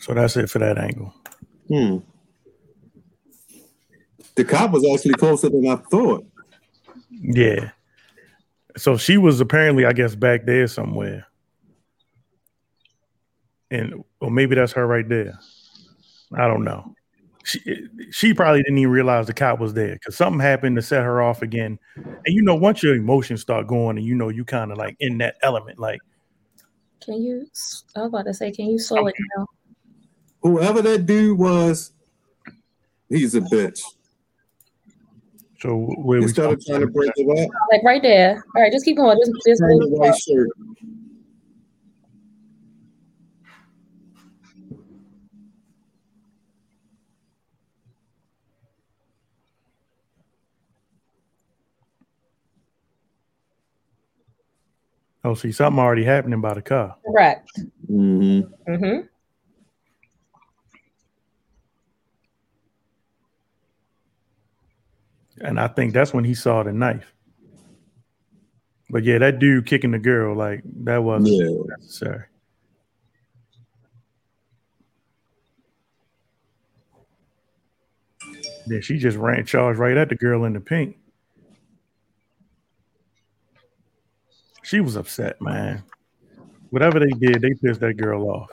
So 0.06 0.14
that's 0.14 0.38
it 0.38 0.52
for 0.52 0.60
that 0.60 0.78
angle. 0.78 1.12
Hmm. 1.68 1.98
The 4.36 4.46
cop 4.46 4.70
was 4.70 4.86
actually 4.94 5.16
closer 5.16 5.50
than 5.50 5.68
I 5.68 5.78
thought. 5.78 6.24
Yeah. 7.10 7.72
So 8.78 8.98
she 8.98 9.18
was 9.18 9.42
apparently, 9.42 9.84
I 9.84 9.94
guess, 9.94 10.14
back 10.14 10.46
there 10.46 10.68
somewhere. 10.68 11.26
And 13.72 14.04
or 14.20 14.30
maybe 14.30 14.54
that's 14.54 14.74
her 14.74 14.86
right 14.86 15.10
there. 15.10 15.40
I 16.36 16.48
don't 16.48 16.64
know. 16.64 16.94
She 17.44 17.88
she 18.12 18.32
probably 18.36 18.62
didn't 18.62 18.78
even 18.78 18.92
realize 18.92 19.26
the 19.26 19.34
cop 19.34 19.60
was 19.60 19.74
there 19.74 19.94
because 19.94 20.16
something 20.16 20.40
happened 20.40 20.76
to 20.76 20.84
set 20.84 21.02
her 21.02 21.24
off 21.24 21.42
again. 21.42 21.80
And 21.96 22.28
you 22.28 22.44
know, 22.44 22.54
once 22.54 22.84
your 22.84 22.94
emotions 22.94 23.42
start 23.42 23.66
going 23.66 23.98
and 23.98 24.06
you 24.06 24.14
know 24.14 24.30
you 24.30 24.46
kind 24.46 24.72
of 24.72 24.78
like 24.78 24.98
in 25.00 25.18
that 25.18 25.38
element, 25.42 25.80
like 25.80 26.00
Can 27.04 27.24
you? 27.24 27.48
I 27.96 28.02
was 28.02 28.10
about 28.10 28.26
to 28.26 28.36
say, 28.36 28.52
can 28.52 28.68
you 28.68 28.78
slow 28.78 29.08
it 29.08 29.16
down? 29.36 29.48
Whoever 30.46 30.84
that 30.84 31.08
dude 31.08 31.40
was, 31.40 31.92
he's 33.10 33.34
a 33.34 33.42
bitch. 33.42 33.82
so 35.60 35.76
where 35.98 36.20
we 36.20 36.26
Instead 36.26 36.54
of 36.54 36.64
trying 36.64 36.82
to 36.82 36.88
break 36.88 37.10
it 37.16 37.28
up, 37.28 37.50
Like 37.72 37.82
right 37.84 38.00
there. 38.00 38.46
All 38.56 38.62
right, 38.62 38.72
just 38.72 38.86
keep 38.86 38.98
going. 38.98 39.18
Just, 39.18 39.32
just 39.44 39.60
turn 39.60 39.80
the 39.80 39.88
white 39.90 40.16
shirt. 40.16 40.50
oh 55.24 55.34
see 55.34 55.52
something 55.52 55.80
already 55.80 56.04
happening 56.04 56.42
by 56.42 56.54
the 56.54 56.62
car. 56.62 56.96
correct. 57.06 57.50
Mm-hmm. 57.92 58.72
Mm-hmm. 58.72 59.08
And 65.42 65.60
I 65.60 65.68
think 65.68 65.94
that's 65.94 66.14
when 66.14 66.24
he 66.24 66.34
saw 66.34 66.64
the 66.64 66.72
knife. 66.72 67.14
But 68.90 69.04
yeah, 69.04 69.18
that 69.18 69.40
dude 69.40 69.66
kicking 69.66 69.92
the 69.92 70.00
girl, 70.00 70.36
like 70.36 70.62
that 70.84 71.04
wasn't 71.04 71.34
Yeah. 71.34 71.76
necessary. 71.80 72.26
Yeah, 78.68 78.80
she 78.80 78.98
just 78.98 79.18
ran 79.18 79.46
charged 79.46 79.80
right 79.80 79.98
at 79.98 80.10
the 80.10 80.16
girl 80.16 80.46
in 80.46 80.54
the 80.54 80.60
pink. 80.60 80.98
She 84.64 84.82
was 84.82 84.96
upset, 84.96 85.40
man. 85.42 85.84
Whatever 86.72 87.00
they 87.00 87.12
did, 87.12 87.42
they 87.42 87.54
pissed 87.54 87.80
that 87.82 87.98
girl 87.98 88.28
off. 88.30 88.52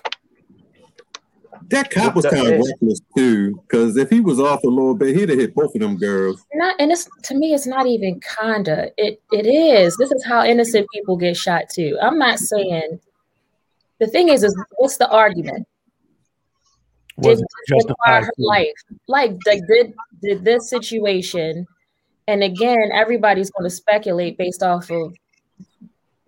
That 1.68 1.90
cop 1.90 2.14
was 2.14 2.26
kind 2.26 2.46
of 2.46 2.66
reckless 2.66 3.00
too, 3.16 3.60
because 3.62 3.96
if 3.96 4.10
he 4.10 4.20
was 4.20 4.40
off 4.40 4.62
a 4.64 4.68
little 4.68 4.94
bit, 4.94 5.16
he'd 5.16 5.28
have 5.28 5.38
hit 5.38 5.54
both 5.54 5.74
of 5.74 5.80
them 5.80 5.96
girls. 5.96 6.44
Not, 6.54 6.76
and 6.78 6.90
it's 6.90 7.08
to 7.24 7.34
me, 7.34 7.54
it's 7.54 7.66
not 7.66 7.86
even 7.86 8.20
kinda. 8.38 8.90
It 8.96 9.20
it 9.32 9.46
is. 9.46 9.96
This 9.96 10.12
is 10.12 10.24
how 10.24 10.44
innocent 10.44 10.86
people 10.92 11.16
get 11.16 11.36
shot 11.36 11.68
too. 11.70 11.98
I'm 12.00 12.18
not 12.18 12.38
saying. 12.38 13.00
The 13.98 14.06
thing 14.08 14.28
is, 14.28 14.42
is 14.42 14.56
what's 14.78 14.96
the 14.96 15.08
argument? 15.08 15.66
Wasn't 17.16 17.48
this 17.68 17.84
require 17.86 18.20
justified. 18.20 18.24
her 18.24 18.32
life? 18.38 18.72
Like, 19.06 19.36
like 19.46 19.60
did 19.68 19.94
did 20.22 20.44
this 20.44 20.68
situation? 20.68 21.66
And 22.28 22.42
again, 22.42 22.90
everybody's 22.92 23.50
going 23.50 23.68
to 23.68 23.74
speculate 23.74 24.38
based 24.38 24.62
off 24.62 24.90
of 24.90 25.14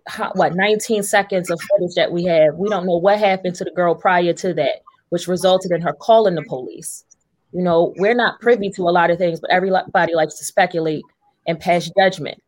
how, 0.07 0.31
what 0.35 0.55
19 0.55 1.03
seconds 1.03 1.49
of 1.49 1.59
footage 1.61 1.95
that 1.95 2.11
we 2.11 2.25
have. 2.25 2.55
We 2.55 2.69
don't 2.69 2.85
know 2.85 2.97
what 2.97 3.19
happened 3.19 3.55
to 3.55 3.63
the 3.63 3.71
girl 3.71 3.95
prior 3.95 4.33
to 4.33 4.53
that, 4.53 4.81
which 5.15 5.29
resulted 5.29 5.71
in 5.71 5.79
her 5.79 5.93
calling 5.93 6.35
the 6.35 6.43
police. 6.43 7.05
You 7.53 7.63
know, 7.63 7.93
we're 7.95 8.13
not 8.13 8.41
privy 8.41 8.69
to 8.71 8.81
a 8.81 8.91
lot 8.91 9.11
of 9.11 9.17
things, 9.17 9.39
but 9.39 9.49
everybody 9.49 10.13
likes 10.13 10.37
to 10.39 10.43
speculate 10.43 11.03
and 11.47 11.57
pass 11.57 11.89
judgment. 11.97 12.43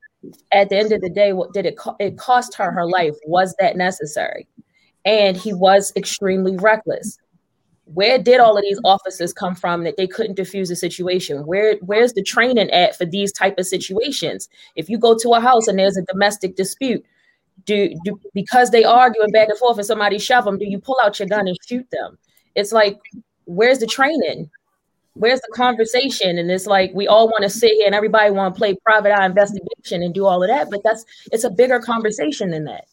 At 0.52 0.68
the 0.68 0.76
end 0.76 0.92
of 0.92 1.00
the 1.00 1.10
day, 1.10 1.32
what 1.32 1.54
did 1.54 1.66
it 1.66 1.78
co- 1.78 1.96
it 1.98 2.18
cost 2.18 2.56
her 2.56 2.70
her 2.72 2.86
life? 2.86 3.16
Was 3.26 3.56
that 3.62 3.78
necessary? 3.78 4.50
And 5.06 5.38
he 5.38 5.54
was 5.54 5.94
extremely 5.96 6.58
reckless. 6.58 7.18
Where 7.86 8.20
did 8.22 8.42
all 8.42 8.58
of 8.58 8.64
these 8.64 8.82
officers 8.84 9.32
come 9.32 9.56
from 9.56 9.86
that 9.86 9.96
they 9.96 10.06
couldn't 10.06 10.38
defuse 10.38 10.68
the 10.68 10.76
situation? 10.76 11.48
Where 11.48 11.78
where's 11.84 12.12
the 12.12 12.22
training 12.22 12.70
at 12.72 12.98
for 12.98 13.06
these 13.06 13.32
type 13.32 13.58
of 13.58 13.66
situations? 13.66 14.50
If 14.76 14.90
you 14.90 14.98
go 14.98 15.18
to 15.20 15.30
a 15.36 15.40
house 15.40 15.70
and 15.70 15.80
there's 15.80 15.96
a 15.96 16.02
domestic 16.02 16.58
dispute, 16.58 17.06
do, 17.64 17.94
do 18.04 18.20
because 18.34 18.72
they 18.72 18.84
arguing 18.84 19.32
back 19.32 19.48
and 19.48 19.58
forth 19.58 19.78
and 19.78 19.88
somebody 19.88 20.20
shove 20.20 20.44
them, 20.44 20.58
do 20.58 20.66
you 20.66 20.80
pull 20.80 20.98
out 21.02 21.18
your 21.18 21.30
gun 21.30 21.48
and 21.48 21.58
shoot 21.66 21.90
them? 21.92 22.18
It's 22.58 22.74
like, 22.74 23.00
where's 23.46 23.80
the 23.80 23.88
training? 23.88 24.50
Where's 25.14 25.40
the 25.42 25.54
conversation? 25.54 26.38
And 26.38 26.50
it's 26.52 26.66
like 26.68 26.92
we 26.94 27.08
all 27.08 27.28
want 27.28 27.44
to 27.44 27.50
sit 27.50 27.72
here 27.72 27.86
and 27.86 27.96
everybody 27.96 28.32
want 28.32 28.54
to 28.54 28.58
play 28.58 28.76
private 28.84 29.18
eye 29.18 29.26
investigation 29.26 30.04
and 30.04 30.14
do 30.14 30.26
all 30.26 30.44
of 30.44 30.50
that, 30.50 30.70
but 30.70 30.82
that's 30.84 31.06
it's 31.32 31.44
a 31.44 31.50
bigger 31.50 31.80
conversation 31.80 32.50
than 32.50 32.66
that. 32.66 32.86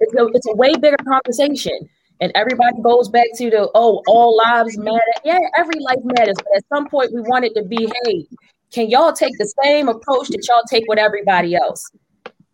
It's 0.00 0.14
a, 0.14 0.26
it's 0.26 0.46
a 0.46 0.54
way 0.54 0.74
bigger 0.74 0.98
conversation. 1.08 1.88
And 2.20 2.32
everybody 2.34 2.80
goes 2.82 3.08
back 3.08 3.26
to 3.36 3.50
the 3.50 3.70
oh, 3.74 4.02
all 4.06 4.36
lives 4.36 4.78
matter. 4.78 5.00
Yeah, 5.24 5.38
every 5.58 5.80
life 5.80 5.98
matters. 6.04 6.36
But 6.36 6.56
at 6.56 6.64
some 6.72 6.88
point, 6.88 7.12
we 7.12 7.20
want 7.22 7.44
it 7.44 7.54
to 7.54 7.62
be, 7.62 7.90
hey, 8.04 8.26
can 8.72 8.88
y'all 8.88 9.12
take 9.12 9.36
the 9.38 9.52
same 9.62 9.88
approach 9.88 10.28
that 10.28 10.46
y'all 10.48 10.62
take 10.68 10.84
with 10.88 10.98
everybody 10.98 11.54
else? 11.54 11.90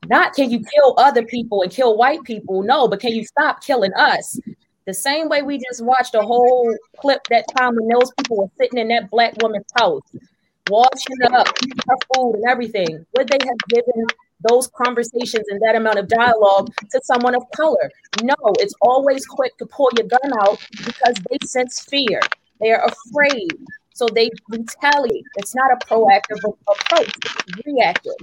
Not 0.06 0.34
can 0.34 0.50
you 0.50 0.60
kill 0.60 0.94
other 0.98 1.24
people 1.24 1.62
and 1.62 1.70
kill 1.70 1.96
white 1.96 2.22
people? 2.24 2.62
No, 2.62 2.88
but 2.88 3.00
can 3.00 3.12
you 3.12 3.24
stop 3.24 3.62
killing 3.62 3.92
us? 3.94 4.38
The 4.86 4.94
same 4.94 5.28
way 5.28 5.42
we 5.42 5.58
just 5.58 5.84
watched 5.84 6.14
a 6.14 6.22
whole 6.22 6.74
clip 6.98 7.20
that 7.30 7.44
time 7.56 7.76
when 7.76 7.88
those 7.88 8.10
people 8.18 8.36
were 8.38 8.50
sitting 8.60 8.80
in 8.80 8.88
that 8.88 9.10
black 9.10 9.34
woman's 9.40 9.70
house, 9.78 10.02
washing 10.68 11.22
up 11.32 11.46
her 11.88 11.96
food 12.14 12.34
and 12.34 12.44
everything. 12.48 13.06
Would 13.16 13.28
they 13.28 13.38
have 13.44 13.58
given 13.68 14.06
those 14.48 14.68
conversations 14.68 15.44
and 15.48 15.60
that 15.62 15.76
amount 15.76 15.98
of 15.98 16.08
dialogue 16.08 16.68
to 16.90 17.00
someone 17.04 17.36
of 17.36 17.44
color? 17.54 17.90
No, 18.22 18.34
it's 18.58 18.74
always 18.80 19.24
quick 19.24 19.56
to 19.58 19.66
pull 19.66 19.90
your 19.96 20.08
gun 20.08 20.32
out 20.42 20.58
because 20.84 21.14
they 21.30 21.38
sense 21.46 21.80
fear. 21.80 22.20
They 22.60 22.72
are 22.72 22.84
afraid. 22.84 23.52
So 23.94 24.08
they 24.12 24.30
retaliate. 24.48 25.24
It's 25.36 25.54
not 25.54 25.70
a 25.70 25.76
proactive 25.86 26.42
approach, 26.42 27.12
it's 27.24 27.66
reactive. 27.66 28.14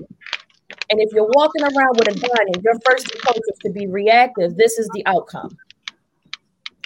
And 0.90 1.00
if 1.00 1.12
you're 1.14 1.30
walking 1.34 1.62
around 1.64 1.98
with 1.98 2.08
a 2.10 2.20
gun 2.20 2.48
and 2.54 2.64
your 2.64 2.74
first 2.90 3.14
approach 3.14 3.38
is 3.38 3.60
to 3.64 3.72
be 3.72 3.88
reactive, 3.88 4.58
this 4.58 4.80
is 4.80 4.90
the 4.94 5.06
outcome. 5.06 5.56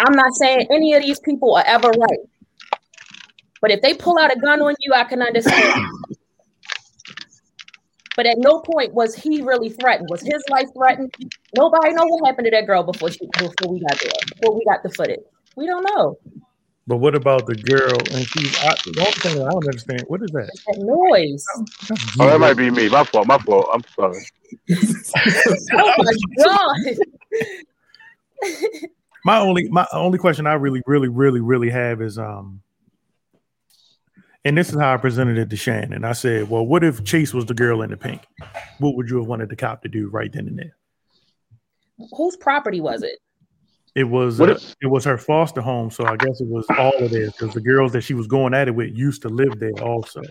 I'm 0.06 0.16
not 0.16 0.34
saying 0.34 0.68
any 0.72 0.94
of 0.94 1.04
these 1.04 1.20
people 1.20 1.56
are 1.56 1.64
ever 1.66 1.90
right. 1.90 2.20
But 3.62 3.72
if 3.72 3.82
they 3.82 3.94
pull 3.94 4.20
out 4.20 4.36
a 4.36 4.40
gun 4.40 4.62
on 4.62 4.76
you, 4.80 4.94
I 4.94 5.06
can 5.06 5.22
understand. 5.22 5.88
But 8.16 8.26
at 8.26 8.38
no 8.38 8.60
point 8.60 8.94
was 8.94 9.16
he 9.16 9.42
really 9.42 9.70
threatened. 9.70 10.10
Was 10.10 10.22
his 10.22 10.44
life 10.50 10.68
threatened? 10.76 11.14
Nobody 11.56 11.94
know 11.94 12.06
what 12.06 12.28
happened 12.28 12.46
to 12.46 12.52
that 12.52 12.68
girl 12.68 12.84
before 12.84 13.10
she 13.10 13.26
before 13.40 13.72
we 13.72 13.80
got 13.80 14.00
there, 14.00 14.12
before 14.36 14.56
we 14.56 14.66
got 14.66 14.84
the 14.84 14.90
footage. 14.90 15.22
We 15.56 15.66
don't 15.66 15.86
know. 15.96 16.18
But 16.86 16.98
what 16.98 17.16
about 17.16 17.46
the 17.46 17.56
girl? 17.56 17.98
And 18.12 18.28
she, 18.28 18.50
I, 18.60 18.76
the 18.84 19.00
only 19.00 19.12
thing 19.14 19.42
I 19.42 19.50
don't 19.50 19.66
understand. 19.66 20.04
What 20.08 20.22
is 20.22 20.32
that? 20.32 20.52
That 20.68 20.80
noise. 20.80 21.46
Oh, 22.20 22.28
that 22.28 22.40
might 22.40 22.56
be 22.56 22.70
me. 22.70 22.90
My 22.90 23.06
fault. 23.06 23.26
My 23.26 23.38
fault. 23.38 23.70
I'm 23.74 23.84
sorry. 23.96 24.22
Oh 25.74 25.94
my 25.98 26.14
god. 26.44 26.78
My 29.26 29.40
only 29.40 29.70
my 29.70 29.88
only 29.94 30.18
question 30.18 30.48
I 30.48 30.54
really, 30.54 30.82
really, 30.86 31.08
really, 31.08 31.40
really 31.40 31.70
have 31.70 32.02
is 32.02 32.18
um, 32.18 32.62
and 34.46 34.58
this 34.58 34.70
is 34.70 34.80
how 34.80 34.94
I 34.94 34.98
presented 34.98 35.38
it 35.38 35.50
to 35.50 35.56
Shannon. 35.56 36.04
I 36.04 36.12
said, 36.14 36.50
"Well, 36.50 36.66
what 36.66 36.84
if 36.84 37.04
Chase 37.04 37.34
was 37.34 37.46
the 37.46 37.54
girl 37.54 37.82
in 37.82 37.90
the 37.92 37.98
pink? 37.98 38.22
What 38.80 38.96
would 38.96 39.10
you 39.10 39.18
have 39.18 39.28
wanted 39.28 39.50
the 39.50 39.56
cop 39.56 39.82
to 39.84 39.90
do 39.90 40.10
right 40.10 40.32
then 40.32 40.48
and 40.48 40.60
there?" 40.60 40.76
Whose 42.18 42.36
property 42.36 42.82
was 42.82 43.04
it? 43.04 43.20
It 43.96 44.06
was 44.06 44.40
What 44.40 44.50
uh, 44.50 44.54
if- 44.54 44.76
it 44.82 44.88
was 44.88 45.06
her 45.06 45.18
foster 45.18 45.62
home, 45.62 45.92
so 45.92 46.06
I 46.06 46.18
guess 46.18 46.42
it 46.42 46.48
was 46.48 46.66
all 46.78 46.98
of 46.98 47.12
theirs 47.12 47.32
because 47.38 47.54
the 47.54 47.62
girls 47.62 47.94
that 47.94 48.02
she 48.02 48.16
was 48.16 48.28
going 48.28 48.54
at 48.54 48.68
it 48.68 48.72
with 48.72 48.94
used 48.94 49.22
to 49.22 49.30
live 49.30 49.60
there 49.60 49.80
also. 49.82 50.22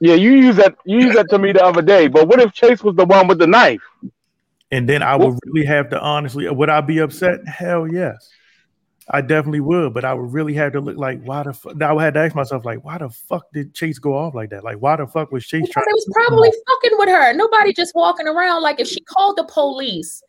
Yeah, 0.00 0.14
you 0.14 0.32
use 0.32 0.56
that. 0.56 0.76
You 0.84 0.98
used 0.98 1.16
that 1.16 1.30
to 1.30 1.38
me 1.38 1.52
the 1.52 1.64
other 1.64 1.82
day. 1.82 2.08
But 2.08 2.26
what 2.26 2.40
if 2.40 2.52
Chase 2.52 2.82
was 2.82 2.96
the 2.96 3.04
one 3.04 3.28
with 3.28 3.38
the 3.38 3.46
knife? 3.46 3.82
And 4.72 4.88
then 4.88 5.02
I 5.02 5.16
would 5.16 5.36
really 5.46 5.66
have 5.66 5.90
to 5.90 6.00
honestly, 6.00 6.48
would 6.48 6.70
I 6.70 6.80
be 6.80 6.98
upset? 6.98 7.46
Hell 7.48 7.88
yes, 7.88 8.28
I 9.08 9.20
definitely 9.20 9.60
would. 9.60 9.92
But 9.94 10.04
I 10.04 10.14
would 10.14 10.32
really 10.32 10.54
have 10.54 10.72
to 10.74 10.80
look 10.80 10.96
like, 10.96 11.22
why 11.24 11.42
the 11.42 11.52
fuck? 11.52 11.82
I 11.82 11.92
would 11.92 12.02
have 12.04 12.14
to 12.14 12.20
ask 12.20 12.34
myself, 12.36 12.64
like, 12.64 12.84
why 12.84 12.98
the 12.98 13.08
fuck 13.10 13.46
did 13.52 13.74
Chase 13.74 13.98
go 13.98 14.16
off 14.16 14.34
like 14.34 14.50
that? 14.50 14.62
Like, 14.62 14.76
why 14.76 14.96
the 14.96 15.06
fuck 15.08 15.32
was 15.32 15.44
Chase 15.44 15.62
Because 15.62 15.72
trying? 15.72 15.84
they 15.88 15.92
was 15.92 16.08
probably 16.12 16.50
fucking 16.50 16.98
with 16.98 17.08
her. 17.08 17.32
Nobody 17.34 17.72
just 17.72 17.94
walking 17.94 18.28
around 18.28 18.62
like 18.62 18.78
if 18.78 18.86
she 18.86 19.00
called 19.00 19.36
the 19.36 19.44
police, 19.44 20.22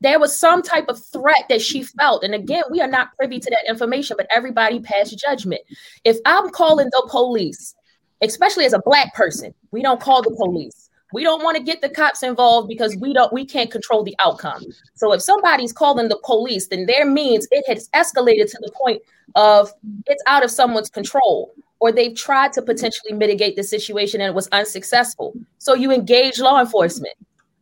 there 0.00 0.18
was 0.18 0.36
some 0.36 0.62
type 0.62 0.86
of 0.88 1.02
threat 1.06 1.44
that 1.48 1.62
she 1.62 1.82
felt. 1.84 2.24
And 2.24 2.34
again, 2.34 2.64
we 2.70 2.80
are 2.80 2.88
not 2.88 3.14
privy 3.16 3.38
to 3.38 3.50
that 3.50 3.64
information, 3.68 4.16
but 4.18 4.26
everybody 4.34 4.80
passed 4.80 5.16
judgment. 5.18 5.60
If 6.04 6.18
I'm 6.26 6.50
calling 6.50 6.88
the 6.90 7.06
police, 7.08 7.74
especially 8.20 8.64
as 8.66 8.72
a 8.72 8.82
black 8.84 9.14
person, 9.14 9.54
we 9.70 9.82
don't 9.82 10.00
call 10.00 10.22
the 10.22 10.34
police. 10.36 10.85
We 11.12 11.22
don't 11.22 11.42
want 11.42 11.56
to 11.56 11.62
get 11.62 11.80
the 11.80 11.88
cops 11.88 12.22
involved 12.22 12.68
because 12.68 12.96
we 12.96 13.12
don't 13.12 13.32
we 13.32 13.44
can't 13.44 13.70
control 13.70 14.02
the 14.02 14.16
outcome. 14.18 14.64
So 14.94 15.12
if 15.12 15.22
somebody's 15.22 15.72
calling 15.72 16.08
the 16.08 16.18
police, 16.24 16.68
then 16.68 16.86
there 16.86 17.06
means 17.06 17.46
it 17.50 17.64
has 17.68 17.88
escalated 17.90 18.50
to 18.50 18.58
the 18.60 18.72
point 18.72 19.02
of 19.34 19.72
it's 20.06 20.22
out 20.26 20.44
of 20.44 20.50
someone's 20.50 20.90
control 20.90 21.52
or 21.78 21.92
they've 21.92 22.16
tried 22.16 22.52
to 22.54 22.62
potentially 22.62 23.12
mitigate 23.12 23.56
the 23.56 23.62
situation 23.62 24.20
and 24.20 24.30
it 24.30 24.34
was 24.34 24.48
unsuccessful. 24.48 25.34
So 25.58 25.74
you 25.74 25.92
engage 25.92 26.40
law 26.40 26.60
enforcement, 26.60 27.14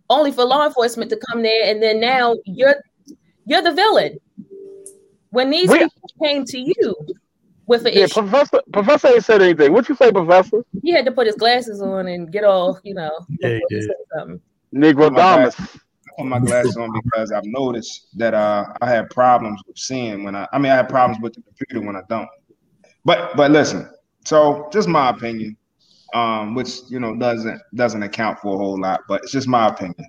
only 0.09 0.33
for 0.33 0.45
law 0.45 0.67
enforcement 0.67 1.11
to 1.11 1.21
come 1.31 1.43
there, 1.43 1.65
and 1.65 1.83
then 1.83 2.01
now 2.01 2.37
you're 2.47 2.77
you're 3.47 3.63
the 3.63 3.73
villain. 3.73 4.19
When 5.31 5.51
these 5.51 5.71
people 5.71 6.11
came 6.23 6.45
to 6.45 6.59
you 6.59 6.95
with 7.67 7.87
an 7.87 7.93
Yeah, 7.95 8.05
issue, 8.05 8.15
Professor. 8.15 8.61
Professor 8.73 9.09
ain't 9.09 9.25
said 9.25 9.43
anything. 9.43 9.73
What 9.73 9.89
you 9.89 9.95
say, 9.95 10.11
Professor? 10.13 10.63
he 10.83 10.93
had 10.93 11.05
to 11.07 11.13
put 11.13 11.27
his 11.27 11.37
glasses 11.37 11.81
on 11.81 12.09
and 12.09 12.31
get 12.31 12.45
all, 12.45 12.79
you 12.83 12.95
know, 12.95 13.11
Yeah, 13.41 13.49
he 13.49 13.55
before 13.55 13.69
he 13.71 13.75
did. 13.77 13.85
said 13.85 13.97
something. 14.19 14.41
Negro. 14.75 15.15
Damas. 15.15 15.55
I 15.59 16.23
put 16.23 16.27
my 16.29 16.39
glasses 16.39 16.77
on 16.77 16.93
because 16.93 17.33
I've 17.33 17.45
noticed 17.45 18.09
that 18.17 18.35
uh, 18.35 18.67
I 18.81 18.89
have 18.91 19.09
problems 19.11 19.61
with 19.67 19.79
seeing 19.79 20.23
when 20.25 20.37
I. 20.37 20.47
I 20.53 20.59
mean, 20.59 20.71
I 20.71 20.77
have 20.77 20.89
problems 20.89 21.21
with 21.23 21.35
the 21.35 21.43
computer 21.43 21.85
when 21.85 21.97
I 21.97 22.03
don't. 22.09 22.29
But 23.05 23.37
but 23.37 23.51
listen. 23.51 23.89
So 24.25 24.69
just 24.73 24.89
my 24.89 25.11
opinion, 25.11 25.57
um, 26.15 26.55
which 26.55 26.81
you 26.89 27.01
know 27.01 27.17
doesn't 27.17 27.61
doesn't 27.75 28.03
account 28.03 28.39
for 28.39 28.55
a 28.55 28.59
whole 28.59 28.81
lot, 28.81 29.01
but 29.09 29.23
it's 29.23 29.33
just 29.33 29.49
my 29.49 29.69
opinion. 29.69 30.07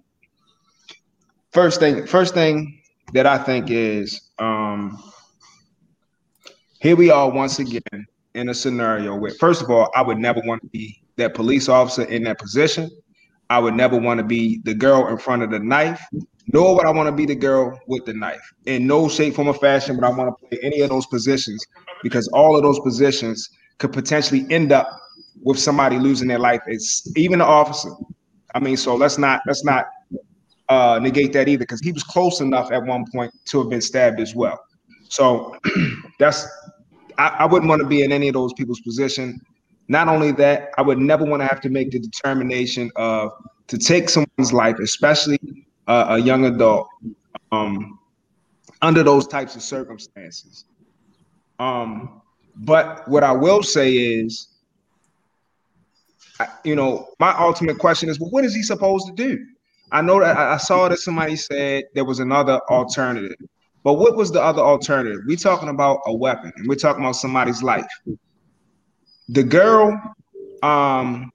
First 1.54 1.80
thing, 1.80 2.06
first 2.06 2.34
thing 2.34 2.82
that 3.14 3.26
I 3.26 3.38
think 3.38 3.70
is 3.70 4.30
um, 4.40 5.02
here 6.86 6.96
we 6.96 7.10
are 7.10 7.32
once 7.32 7.58
again 7.58 8.06
in 8.36 8.50
a 8.50 8.54
scenario 8.54 9.16
where, 9.16 9.32
first 9.40 9.64
of 9.64 9.72
all, 9.72 9.90
I 9.96 10.04
would 10.04 10.20
never 10.20 10.40
want 10.46 10.62
to 10.62 10.68
be 10.68 11.02
that 11.16 11.34
police 11.34 11.68
officer 11.68 12.04
in 12.04 12.26
that 12.26 12.38
position. 12.38 12.92
I 13.50 13.58
would 13.58 13.74
never 13.74 13.98
want 13.98 14.20
to 14.20 14.24
be 14.24 14.62
the 14.66 14.76
girl 14.76 15.08
in 15.08 15.18
front 15.18 15.42
of 15.42 15.50
the 15.50 15.58
knife, 15.58 16.00
nor 16.54 16.76
would 16.76 16.86
I 16.86 16.92
want 16.92 17.08
to 17.08 17.12
be 17.12 17.26
the 17.26 17.34
girl 17.34 17.76
with 17.88 18.06
the 18.06 18.14
knife. 18.14 18.54
In 18.68 18.86
no 18.86 19.10
shape, 19.10 19.34
form, 19.34 19.48
or 19.48 19.56
fashion 19.56 19.96
would 19.96 20.06
I 20.06 20.12
want 20.12 20.38
to 20.38 20.48
play 20.48 20.60
any 20.62 20.82
of 20.82 20.92
those 20.92 21.08
positions 21.08 21.66
because 22.04 22.28
all 22.34 22.56
of 22.56 22.62
those 22.62 22.80
positions 22.82 23.50
could 23.80 23.92
potentially 23.92 24.46
end 24.52 24.72
up 24.72 24.88
with 25.42 25.58
somebody 25.58 25.98
losing 25.98 26.28
their 26.28 26.38
life. 26.38 26.62
It's 26.68 27.12
even 27.18 27.40
the 27.40 27.46
officer. 27.46 27.90
I 28.54 28.60
mean, 28.60 28.78
so 28.78 28.96
let's 28.96 29.18
not 29.18 29.42
let's 29.48 29.66
not 29.66 29.88
uh, 30.70 31.00
negate 31.02 31.34
that 31.34 31.48
either 31.48 31.62
because 31.62 31.82
he 31.82 31.92
was 31.92 32.04
close 32.04 32.42
enough 32.42 32.72
at 32.72 32.84
one 32.84 33.06
point 33.12 33.34
to 33.46 33.60
have 33.62 33.72
been 33.72 33.82
stabbed 33.82 34.20
as 34.20 34.36
well. 34.36 34.60
So 35.10 35.56
that's 36.20 36.48
I, 37.18 37.28
I 37.40 37.46
wouldn't 37.46 37.70
want 37.70 37.82
to 37.82 37.88
be 37.88 38.04
in 38.04 38.12
any 38.12 38.28
of 38.28 38.34
those 38.34 38.54
people's 38.54 38.82
position. 38.82 39.42
Not 39.88 40.08
only 40.08 40.32
that, 40.34 40.72
I 40.78 40.82
would 40.82 40.98
never 40.98 41.26
want 41.26 41.42
to 41.42 41.48
have 41.48 41.62
to 41.62 41.70
make 41.70 41.92
the 41.92 42.00
determination 42.00 42.92
of 42.96 43.32
to 43.68 43.78
take 43.78 44.10
someone's 44.10 44.54
life, 44.54 44.78
especially 44.80 45.40
a 45.88 46.18
young 46.18 46.46
adult, 46.46 46.88
um, 47.52 48.00
under 48.82 49.04
those 49.04 49.28
types 49.28 49.56
of 49.56 49.62
circumstances. 49.62 50.66
Um, 51.60 52.22
but 52.56 53.08
what 53.08 53.24
I 53.24 53.32
will 53.32 53.64
say 53.64 53.94
is, 53.94 54.48
I- 56.40 56.48
you 56.64 56.76
know, 56.76 57.08
my 57.20 57.36
ultimate 57.38 57.78
question 57.78 58.10
is, 58.10 58.20
well, 58.20 58.30
what 58.30 58.44
is 58.46 58.54
he 58.56 58.64
supposed 58.64 59.08
to 59.08 59.14
do? 59.14 59.46
I 59.92 60.02
know 60.02 60.20
that 60.20 60.36
I 60.36 60.54
I 60.54 60.58
saw 60.58 60.90
that 60.90 60.98
somebody 60.98 61.36
said 61.36 61.86
there 61.94 62.06
was 62.06 62.20
another 62.20 62.60
alternative, 62.70 63.38
but 63.86 63.94
what 63.94 64.16
was 64.16 64.32
the 64.32 64.42
other 64.42 64.64
alternative? 64.64 65.22
We're 65.28 65.38
talking 65.38 65.70
about 65.70 66.02
a 66.08 66.14
weapon, 66.14 66.52
and 66.58 66.68
we're 66.68 66.74
talking 66.74 67.04
about 67.04 67.18
somebody's 67.18 67.62
life. 67.62 67.86
The 69.30 69.44
girl, 69.44 70.02
um, 70.64 71.32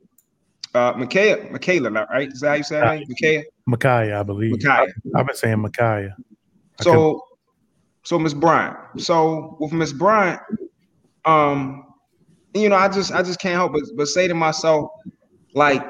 uh, 0.75 0.95
Michaela, 0.97 1.49
Michaela, 1.53 1.91
right? 1.91 2.29
Is 2.29 2.41
that 2.41 2.49
how 2.49 2.55
you 2.55 2.65
say 2.65 2.81
her 2.81 2.97
name? 2.97 3.05
Michaela, 3.09 3.45
Micaiah, 3.67 4.19
I 4.19 4.23
believe. 4.25 4.51
Micaiah. 4.51 4.93
I've 5.15 5.27
been 5.27 5.37
saying 5.37 5.61
Micaiah. 5.61 6.17
So, 6.81 7.23
so 8.03 8.19
Miss 8.19 8.35
Bryant. 8.35 8.77
So 8.99 9.57
with 9.61 9.73
Miss 9.73 9.93
Bryant, 9.93 10.41
um, 11.25 11.85
you 12.53 12.69
know, 12.69 12.75
I 12.75 12.89
just 12.89 13.13
I 13.13 13.23
just 13.23 13.39
can't 13.39 13.55
help 13.55 13.75
but 13.75 13.83
but 13.95 14.09
say 14.09 14.27
to 14.27 14.35
myself, 14.35 14.91
like, 15.55 15.87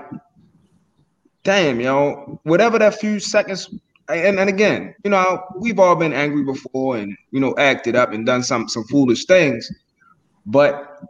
damn, 1.42 1.80
yo, 1.80 2.38
whatever 2.42 2.78
that 2.78 3.00
few 3.00 3.18
seconds. 3.18 3.74
And, 4.10 4.38
and 4.40 4.48
again, 4.48 4.94
you 5.04 5.10
know, 5.10 5.42
we've 5.56 5.78
all 5.78 5.94
been 5.94 6.12
angry 6.12 6.42
before 6.42 6.96
and 6.96 7.16
you 7.30 7.40
know 7.40 7.54
acted 7.58 7.96
up 7.96 8.12
and 8.12 8.26
done 8.26 8.42
some 8.42 8.68
some 8.68 8.84
foolish 8.84 9.24
things, 9.26 9.70
but 10.46 11.00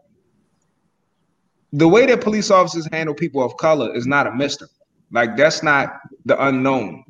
the 1.73 1.89
way 1.89 2.07
that 2.07 2.21
police 2.21 2.51
officers 2.51 2.89
handle 2.93 3.15
people 3.15 3.43
of 3.43 3.57
color 3.57 3.95
is 3.95 4.07
not 4.07 4.27
a 4.27 4.33
mystery. 4.33 4.69
Like 5.13 5.37
that's 5.37 5.63
not 5.63 6.01
the 6.25 6.43
unknown. 6.47 7.05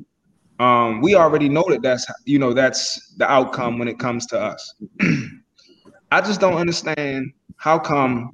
Um, 0.59 1.01
we 1.01 1.15
already 1.15 1.49
know 1.49 1.65
that 1.69 1.81
that's 1.81 2.05
you 2.25 2.39
know 2.39 2.53
that's 2.53 3.13
the 3.15 3.29
outcome 3.29 3.79
when 3.79 3.87
it 3.87 3.99
comes 3.99 4.25
to 4.27 4.39
us. 4.39 4.75
I 6.11 6.21
just 6.21 6.39
don't 6.39 6.55
understand 6.55 7.31
how 7.55 7.79
come 7.79 8.31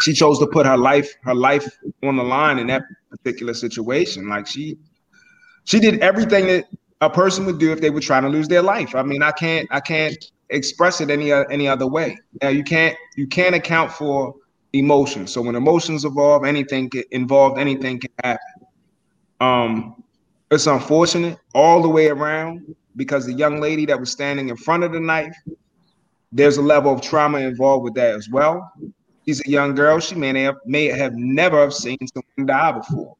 she 0.00 0.12
chose 0.12 0.38
to 0.38 0.46
put 0.46 0.66
her 0.66 0.76
life 0.76 1.12
her 1.22 1.34
life 1.34 1.68
on 2.02 2.16
the 2.16 2.22
line 2.22 2.58
in 2.58 2.66
that 2.68 2.82
particular 3.10 3.54
situation. 3.54 4.28
Like 4.28 4.46
she 4.46 4.78
she 5.64 5.80
did 5.80 6.00
everything 6.00 6.46
that 6.46 6.66
a 7.00 7.10
person 7.10 7.44
would 7.46 7.58
do 7.58 7.72
if 7.72 7.80
they 7.80 7.90
were 7.90 8.00
trying 8.00 8.22
to 8.22 8.28
lose 8.28 8.48
their 8.48 8.62
life. 8.62 8.94
I 8.94 9.02
mean, 9.02 9.22
I 9.22 9.32
can't 9.32 9.68
I 9.70 9.80
can't 9.80 10.16
express 10.50 11.00
it 11.00 11.10
any 11.10 11.32
any 11.32 11.68
other 11.68 11.86
way. 11.86 12.18
Now 12.42 12.48
you 12.48 12.64
can't 12.64 12.96
you 13.16 13.26
can't 13.26 13.54
account 13.54 13.92
for 13.92 14.34
emotions. 14.72 15.32
So 15.32 15.40
when 15.42 15.54
emotions 15.54 16.04
evolve, 16.04 16.44
anything 16.44 16.88
get 16.88 17.06
involved, 17.10 17.58
anything 17.58 18.00
can 18.00 18.10
happen. 18.22 18.66
Um, 19.40 20.04
it's 20.50 20.66
unfortunate 20.66 21.38
all 21.54 21.82
the 21.82 21.88
way 21.88 22.08
around 22.08 22.74
because 22.96 23.26
the 23.26 23.32
young 23.32 23.60
lady 23.60 23.86
that 23.86 23.98
was 23.98 24.10
standing 24.10 24.48
in 24.48 24.56
front 24.56 24.84
of 24.84 24.92
the 24.92 25.00
knife, 25.00 25.34
there's 26.32 26.56
a 26.56 26.62
level 26.62 26.92
of 26.92 27.00
trauma 27.00 27.38
involved 27.38 27.84
with 27.84 27.94
that 27.94 28.14
as 28.14 28.28
well. 28.28 28.72
She's 29.26 29.44
a 29.46 29.50
young 29.50 29.74
girl. 29.74 30.00
She 30.00 30.14
may 30.14 30.38
have 30.42 30.56
may 30.66 30.86
have 30.86 31.14
never 31.14 31.60
have 31.60 31.74
seen 31.74 31.98
someone 32.06 32.46
die 32.46 32.72
before, 32.72 33.16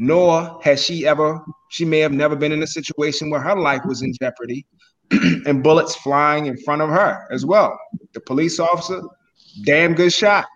nor 0.00 0.58
has 0.62 0.82
she 0.82 1.06
ever. 1.06 1.44
She 1.68 1.84
may 1.84 1.98
have 2.00 2.10
never 2.10 2.34
been 2.34 2.52
in 2.52 2.62
a 2.62 2.66
situation 2.66 3.28
where 3.30 3.40
her 3.40 3.54
life 3.54 3.82
was 3.84 4.00
in 4.00 4.14
jeopardy 4.20 4.64
and 5.10 5.62
bullets 5.62 5.94
flying 5.94 6.46
in 6.46 6.56
front 6.56 6.80
of 6.80 6.88
her 6.88 7.28
as 7.30 7.44
well. 7.44 7.78
The 8.14 8.20
police 8.20 8.58
officer, 8.58 9.02
damn 9.64 9.94
good 9.94 10.12
shot. 10.12 10.46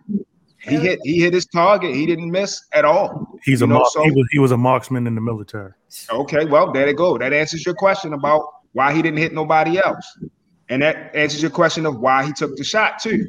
He 0.63 0.77
hit 0.77 0.99
he 1.05 1.21
hit 1.21 1.35
his 1.35 1.45
target. 1.45 1.95
He 1.95 2.07
didn't 2.07 2.31
miss 2.31 2.65
at 2.73 2.87
all. 2.87 3.39
He's 3.45 3.61
a 3.61 3.67
know, 3.67 3.75
mark, 3.75 3.89
so- 3.93 4.03
he 4.03 4.11
was 4.13 4.27
he 4.31 4.39
was 4.39 4.51
a 4.51 4.57
marksman 4.57 5.07
in 5.07 5.15
the 5.15 5.21
military. 5.21 5.73
Okay, 6.11 6.47
well, 6.47 6.73
there 6.73 6.89
you 6.89 6.95
go. 6.95 7.19
That 7.19 7.35
answers 7.35 7.67
your 7.67 7.75
question 7.75 8.15
about 8.15 8.49
why 8.73 8.95
he 8.95 9.03
didn't 9.03 9.19
hit 9.19 9.35
nobody 9.35 9.77
else. 9.77 10.19
And 10.71 10.81
that 10.81 11.15
answers 11.15 11.43
your 11.43 11.51
question 11.51 11.85
of 11.85 12.01
why 12.01 12.25
he 12.25 12.33
took 12.33 12.57
the 12.57 12.65
shot 12.65 12.99
too. 12.99 13.27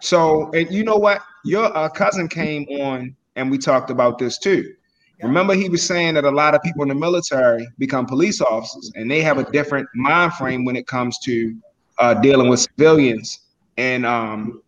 So, 0.00 0.50
and 0.50 0.68
you 0.72 0.82
know 0.82 0.96
what? 0.96 1.22
Your 1.44 1.74
uh, 1.76 1.88
cousin 1.88 2.26
came 2.26 2.64
on 2.64 3.14
and 3.36 3.52
we 3.52 3.56
talked 3.56 3.90
about 3.90 4.18
this 4.18 4.38
too. 4.38 4.74
Remember, 5.22 5.54
he 5.54 5.68
was 5.68 5.84
saying 5.84 6.14
that 6.14 6.24
a 6.24 6.30
lot 6.30 6.54
of 6.54 6.62
people 6.62 6.82
in 6.82 6.88
the 6.88 6.94
military 6.94 7.68
become 7.78 8.06
police 8.06 8.40
officers 8.40 8.92
and 8.94 9.10
they 9.10 9.20
have 9.20 9.38
a 9.38 9.50
different 9.50 9.88
mind 9.94 10.32
frame 10.34 10.64
when 10.64 10.76
it 10.76 10.86
comes 10.86 11.18
to 11.20 11.56
uh, 11.98 12.14
dealing 12.14 12.48
with 12.48 12.60
civilians 12.60 13.40
and 13.76 14.06
um 14.06 14.62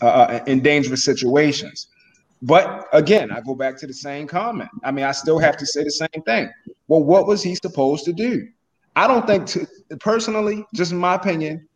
uh, 0.00 0.40
in 0.46 0.60
dangerous 0.60 1.04
situations. 1.04 1.88
But 2.42 2.86
again, 2.92 3.30
I 3.30 3.40
go 3.40 3.54
back 3.54 3.76
to 3.78 3.86
the 3.86 3.94
same 3.94 4.26
comment. 4.26 4.70
I 4.82 4.90
mean, 4.90 5.04
I 5.04 5.12
still 5.12 5.38
have 5.38 5.56
to 5.56 5.66
say 5.66 5.84
the 5.84 5.90
same 5.90 6.22
thing. 6.24 6.50
Well, 6.88 7.02
what 7.02 7.26
was 7.26 7.42
he 7.42 7.54
supposed 7.54 8.04
to 8.04 8.12
do? 8.12 8.46
I 8.96 9.06
don't 9.06 9.26
think, 9.26 9.46
to, 9.48 9.66
personally, 10.00 10.64
just 10.74 10.92
in 10.92 10.98
my 10.98 11.14
opinion, 11.14 11.66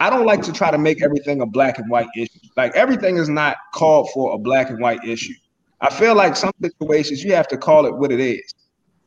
I 0.00 0.10
don't 0.10 0.26
like 0.26 0.42
to 0.42 0.52
try 0.52 0.70
to 0.70 0.78
make 0.78 1.02
everything 1.02 1.40
a 1.40 1.46
black 1.46 1.78
and 1.78 1.90
white 1.90 2.08
issue. 2.16 2.38
Like 2.56 2.74
everything 2.76 3.16
is 3.16 3.28
not 3.28 3.56
called 3.74 4.10
for 4.12 4.34
a 4.34 4.38
black 4.38 4.70
and 4.70 4.80
white 4.80 5.04
issue. 5.04 5.34
I 5.80 5.90
feel 5.90 6.14
like 6.14 6.36
some 6.36 6.52
situations 6.60 7.22
you 7.22 7.34
have 7.34 7.48
to 7.48 7.56
call 7.56 7.86
it 7.86 7.94
what 7.94 8.10
it 8.10 8.20
is. 8.20 8.54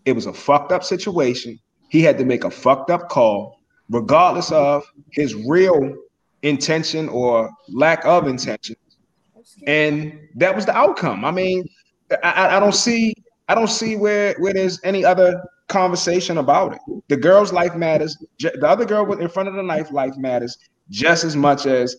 It 0.06 0.14
was 0.14 0.26
a 0.26 0.34
fucked 0.34 0.72
up 0.72 0.84
situation. 0.84 1.60
He 1.90 2.02
had 2.02 2.18
to 2.18 2.26
make 2.26 2.44
a 2.44 2.52
fucked 2.52 2.90
up 2.90 3.10
call, 3.10 3.60
regardless 3.90 4.52
of 4.52 4.84
his 5.12 5.36
real 5.36 5.94
intention 6.44 7.10
or 7.10 7.50
lack 7.70 8.06
of 8.06 8.28
intention. 8.28 8.76
And 9.68 10.18
that 10.36 10.56
was 10.56 10.66
the 10.66 10.76
outcome. 10.76 11.26
I 11.26 11.32
mean, 11.32 11.68
I, 12.24 12.58
I 12.58 12.60
don't 12.60 12.76
see 12.76 13.14
I 13.48 13.56
don't 13.56 13.70
see 13.70 13.98
where 13.98 14.34
where 14.40 14.54
there's 14.54 14.80
any 14.84 15.04
other 15.04 15.44
conversation 15.68 16.38
about 16.38 16.74
it. 16.74 16.80
The 17.10 17.18
girl's 17.18 17.52
life 17.52 17.76
matters. 17.76 18.18
The 18.40 18.68
other 18.68 18.86
girl 18.86 19.12
in 19.14 19.30
front 19.30 19.50
of 19.50 19.56
the 19.56 19.64
knife 19.64 19.92
life 19.92 20.16
matters 20.18 20.58
just 20.90 21.24
as 21.24 21.36
much 21.36 21.66
as 21.66 21.96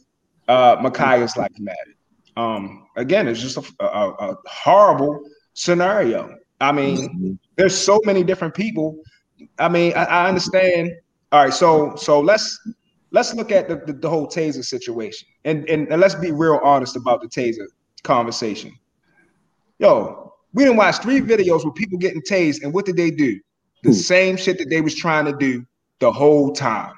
uh, 0.49 0.77
Ma'Khia's 0.77 1.37
life 1.37 1.59
mattered. 1.59 1.97
Um, 2.37 2.87
again, 2.97 3.29
it's 3.29 3.41
just 3.41 3.57
a, 3.57 3.85
a, 3.85 4.11
a 4.11 4.37
horrible 4.47 5.21
scenario. 5.55 6.37
I 6.61 6.73
mean, 6.73 6.97
mm-hmm. 6.97 7.33
there's 7.57 7.77
so 7.77 8.01
many 8.05 8.23
different 8.23 8.55
people. 8.55 8.97
I 9.59 9.69
mean, 9.69 9.93
I, 9.95 10.05
I, 10.05 10.29
understand. 10.29 10.93
All 11.33 11.45
right, 11.45 11.53
so 11.53 11.95
so 11.97 12.21
let's 12.21 12.59
let's 13.11 13.35
look 13.35 13.51
at 13.51 13.69
the, 13.69 13.77
the, 13.87 13.93
the 13.93 14.09
whole 14.09 14.27
taser 14.27 14.65
situation 14.65 15.29
and, 15.45 15.69
and 15.69 15.89
and 15.89 16.01
let's 16.01 16.15
be 16.15 16.31
real 16.31 16.61
honest 16.63 16.97
about 16.97 17.21
the 17.21 17.29
taser 17.29 17.67
conversation. 18.05 18.73
Yo, 19.79 20.33
we 20.53 20.65
didn't 20.65 20.77
watch 20.77 20.99
three 20.99 21.21
videos 21.21 21.65
with 21.65 21.75
people 21.75 21.99
getting 21.99 22.23
tased, 22.23 22.63
and 22.63 22.73
what 22.73 22.87
did 22.87 22.97
they 22.97 23.11
do? 23.11 23.41
The 23.83 23.91
Ooh. 23.91 23.95
same 23.95 24.37
shit 24.37 24.59
that 24.59 24.71
they 24.71 24.81
was 24.81 24.95
trying 24.95 25.25
to 25.25 25.33
do 25.33 25.67
the 25.99 26.13
whole 26.13 26.53
time. 26.53 26.95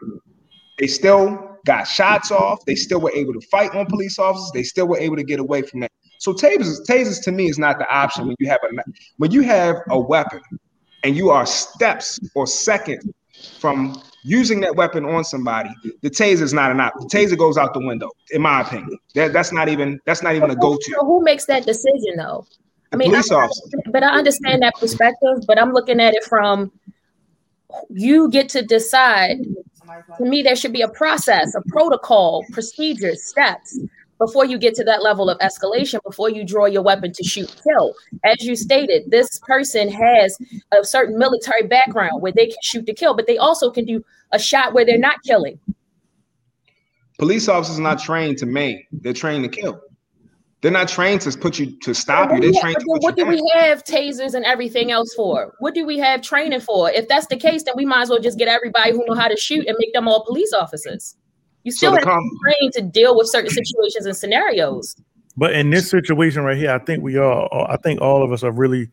They 0.79 0.87
still 0.87 1.54
got 1.65 1.85
shots 1.85 2.31
off. 2.31 2.65
They 2.67 2.75
still 2.75 3.01
were 3.01 3.13
able 3.13 3.33
to 3.33 3.41
fight 3.49 3.75
on 3.75 3.87
police 3.87 4.19
officers. 4.19 4.51
They 4.53 4.63
still 4.63 4.87
were 4.87 4.99
able 4.99 5.17
to 5.17 5.25
get 5.25 5.41
away 5.41 5.63
from 5.63 5.81
that. 5.81 5.91
So 6.19 6.33
tasers, 6.33 6.87
tasers 6.89 7.23
to 7.25 7.33
me 7.33 7.49
is 7.49 7.59
not 7.59 7.79
the 7.79 7.89
option 7.93 8.27
when 8.27 8.37
you 8.39 8.49
have 8.49 8.61
a 8.63 8.83
when 9.19 9.31
you 9.31 9.43
have 9.43 9.77
a 9.91 9.99
weapon 9.99 10.41
and 11.03 11.17
you 11.17 11.31
are 11.31 11.45
steps 11.45 12.19
or 12.35 12.47
seconds 12.47 13.05
from 13.59 14.01
using 14.23 14.61
that 14.61 14.75
weapon 14.75 15.05
on 15.05 15.25
somebody. 15.25 15.71
The 16.03 16.11
taser 16.11 16.43
is 16.43 16.55
not 16.55 16.71
an 16.71 16.81
option. 16.81 17.07
The 17.09 17.19
taser 17.19 17.39
goes 17.39 17.59
out 17.59 17.75
the 17.75 17.85
window, 17.85 18.09
in 18.31 18.43
my 18.43 18.63
opinion. 18.63 18.97
That, 19.15 19.33
that's 19.33 19.53
not 19.53 19.69
even 19.69 20.01
that's 20.07 20.23
not 20.23 20.35
even 20.35 20.51
a 20.51 20.57
go-to. 20.57 20.95
So 20.99 21.05
who 21.05 21.23
makes 21.23 21.45
that 21.47 21.67
decision 21.67 22.17
though? 22.17 22.47
I 22.93 22.97
mean, 22.97 23.11
police 23.11 23.31
I, 23.31 23.43
officer. 23.43 23.63
But 23.91 24.03
I 24.03 24.17
understand 24.17 24.63
that 24.63 24.75
perspective. 24.79 25.45
But 25.47 25.61
I'm 25.61 25.73
looking 25.73 26.01
at 26.01 26.15
it 26.15 26.25
from 26.25 26.73
you 27.91 28.31
get 28.31 28.49
to 28.51 28.63
decide 28.63 29.39
to 30.19 30.25
me, 30.25 30.43
there 30.43 30.57
should 30.57 30.73
be 30.73 30.83
a 30.83 30.89
process, 30.89 31.55
a 31.55 31.63
protocol, 31.69 32.45
procedures, 32.53 33.23
steps 33.25 33.79
before 34.19 34.45
you 34.45 34.59
get 34.59 34.75
to 34.75 34.85
that 34.85 35.03
level 35.03 35.29
of 35.29 35.39
escalation, 35.39 35.99
before 36.05 36.31
you 36.31 36.45
draw 36.45 36.67
your 36.67 36.83
weapon 36.83 37.13
to 37.13 37.25
shoot 37.25 37.55
kill. 37.65 37.95
As 38.25 38.45
you 38.45 38.57
stated, 38.57 39.11
this 39.11 39.41
person 39.41 39.89
has 39.89 40.39
a 40.73 40.85
certain 40.85 41.19
military 41.19 41.67
background 41.67 42.23
where 42.23 42.33
they 42.33 42.47
can 42.47 42.57
shoot 42.63 42.87
to 42.87 42.95
kill, 42.95 43.15
but 43.15 43.27
they 43.27 43.39
also 43.39 43.71
can 43.71 43.85
do 43.85 44.05
a 44.33 44.39
shot 44.39 44.73
where 44.73 44.85
they're 44.85 44.99
not 44.99 45.23
killing. 45.25 45.59
Police 47.19 47.49
officers 47.49 47.79
are 47.79 47.83
not 47.83 48.01
trained 48.01 48.39
to 48.39 48.47
maim, 48.47 48.83
they're 48.93 49.13
trained 49.13 49.45
to 49.45 49.61
kill. 49.61 49.81
They're 50.65 50.73
not 50.73 50.89
trained 50.89 51.21
to 51.21 51.31
put 51.37 51.59
you 51.59 51.79
to 51.81 51.93
stop 51.93 52.33
you. 52.33 52.41
They're 52.41 52.59
trained 52.59 52.79
to 52.79 52.87
what 52.87 53.17
do 53.17 53.27
we 53.27 53.53
have 53.53 53.85
tasers 53.85 54.33
and 54.33 54.47
everything 54.47 54.91
else 54.91 55.13
for? 55.13 55.53
What 55.59 55.75
do 55.75 55.85
we 55.85 55.99
have 55.99 56.23
training 56.23 56.61
for? 56.61 56.91
If 56.91 57.07
that's 57.07 57.27
the 57.27 57.37
case, 57.37 57.65
then 57.65 57.75
we 57.77 57.85
might 57.85 58.05
as 58.05 58.09
well 58.09 58.19
just 58.19 58.39
get 58.39 58.49
everybody 58.49 58.93
who 58.93 59.05
know 59.05 59.13
how 59.13 59.29
to 59.29 59.37
shoot 59.37 59.67
and 59.67 59.77
make 59.79 59.93
them 59.93 60.09
all 60.09 60.25
police 60.25 60.55
officers. 60.55 61.17
You 61.65 61.73
still 61.73 61.91
so 61.91 61.97
have 61.97 62.05
com- 62.05 62.19
to 62.19 62.31
be 62.31 62.39
trained 62.41 62.73
to 62.77 62.81
deal 62.81 63.15
with 63.15 63.29
certain 63.29 63.51
situations 63.51 64.07
and 64.07 64.17
scenarios. 64.17 64.97
But 65.37 65.53
in 65.53 65.69
this 65.69 65.91
situation 65.91 66.45
right 66.45 66.57
here, 66.57 66.71
I 66.71 66.79
think 66.79 67.03
we 67.03 67.19
all, 67.19 67.47
I 67.69 67.77
think 67.77 68.01
all 68.01 68.25
of 68.25 68.33
us 68.33 68.43
are 68.43 68.51
really, 68.51 68.89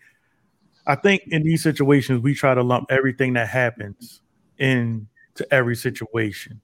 I 0.87 0.95
think 0.95 1.21
in 1.27 1.41
these 1.41 1.63
situations 1.63 2.21
we 2.21 2.35
try 2.35 2.53
to 2.53 2.63
lump 2.63 2.91
everything 2.91 3.31
that 3.35 3.47
happens 3.47 4.21
into 4.57 5.07
every 5.51 5.77
situation. 5.77 6.59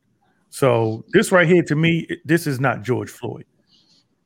So 0.49 1.05
this 1.13 1.31
right 1.31 1.47
here, 1.47 1.63
to 1.63 1.77
me, 1.77 2.09
this 2.25 2.45
is 2.45 2.59
not 2.59 2.81
George 2.81 3.09
Floyd. 3.09 3.45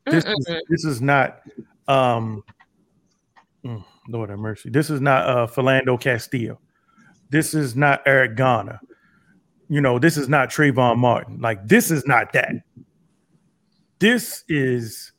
This 0.06 0.24
is, 0.24 0.62
this 0.68 0.84
is 0.84 1.00
not 1.00 1.40
um 1.88 2.42
mm, 3.64 3.84
Lord 4.08 4.30
have 4.30 4.38
mercy. 4.38 4.70
This 4.70 4.90
is 4.90 5.00
not 5.00 5.28
uh 5.28 5.46
Philando 5.46 6.00
Castillo. 6.00 6.58
This 7.30 7.54
is 7.54 7.76
not 7.76 8.02
Eric 8.06 8.36
Garner. 8.36 8.80
You 9.68 9.80
know, 9.80 9.98
this 9.98 10.16
is 10.16 10.28
not 10.28 10.50
Trayvon 10.50 10.98
Martin. 10.98 11.40
Like 11.40 11.66
this 11.66 11.90
is 11.90 12.06
not 12.06 12.32
that. 12.32 12.52
This 14.00 14.44
is 14.48 15.12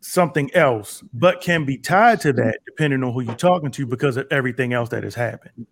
something 0.00 0.54
else, 0.54 1.02
but 1.12 1.40
can 1.40 1.64
be 1.64 1.76
tied 1.78 2.20
to 2.20 2.32
that 2.34 2.58
depending 2.66 3.02
on 3.02 3.12
who 3.12 3.22
you're 3.22 3.34
talking 3.34 3.70
to 3.72 3.86
because 3.86 4.16
of 4.16 4.26
everything 4.30 4.72
else 4.72 4.90
that 4.90 5.02
has 5.02 5.14
happened. 5.14 5.66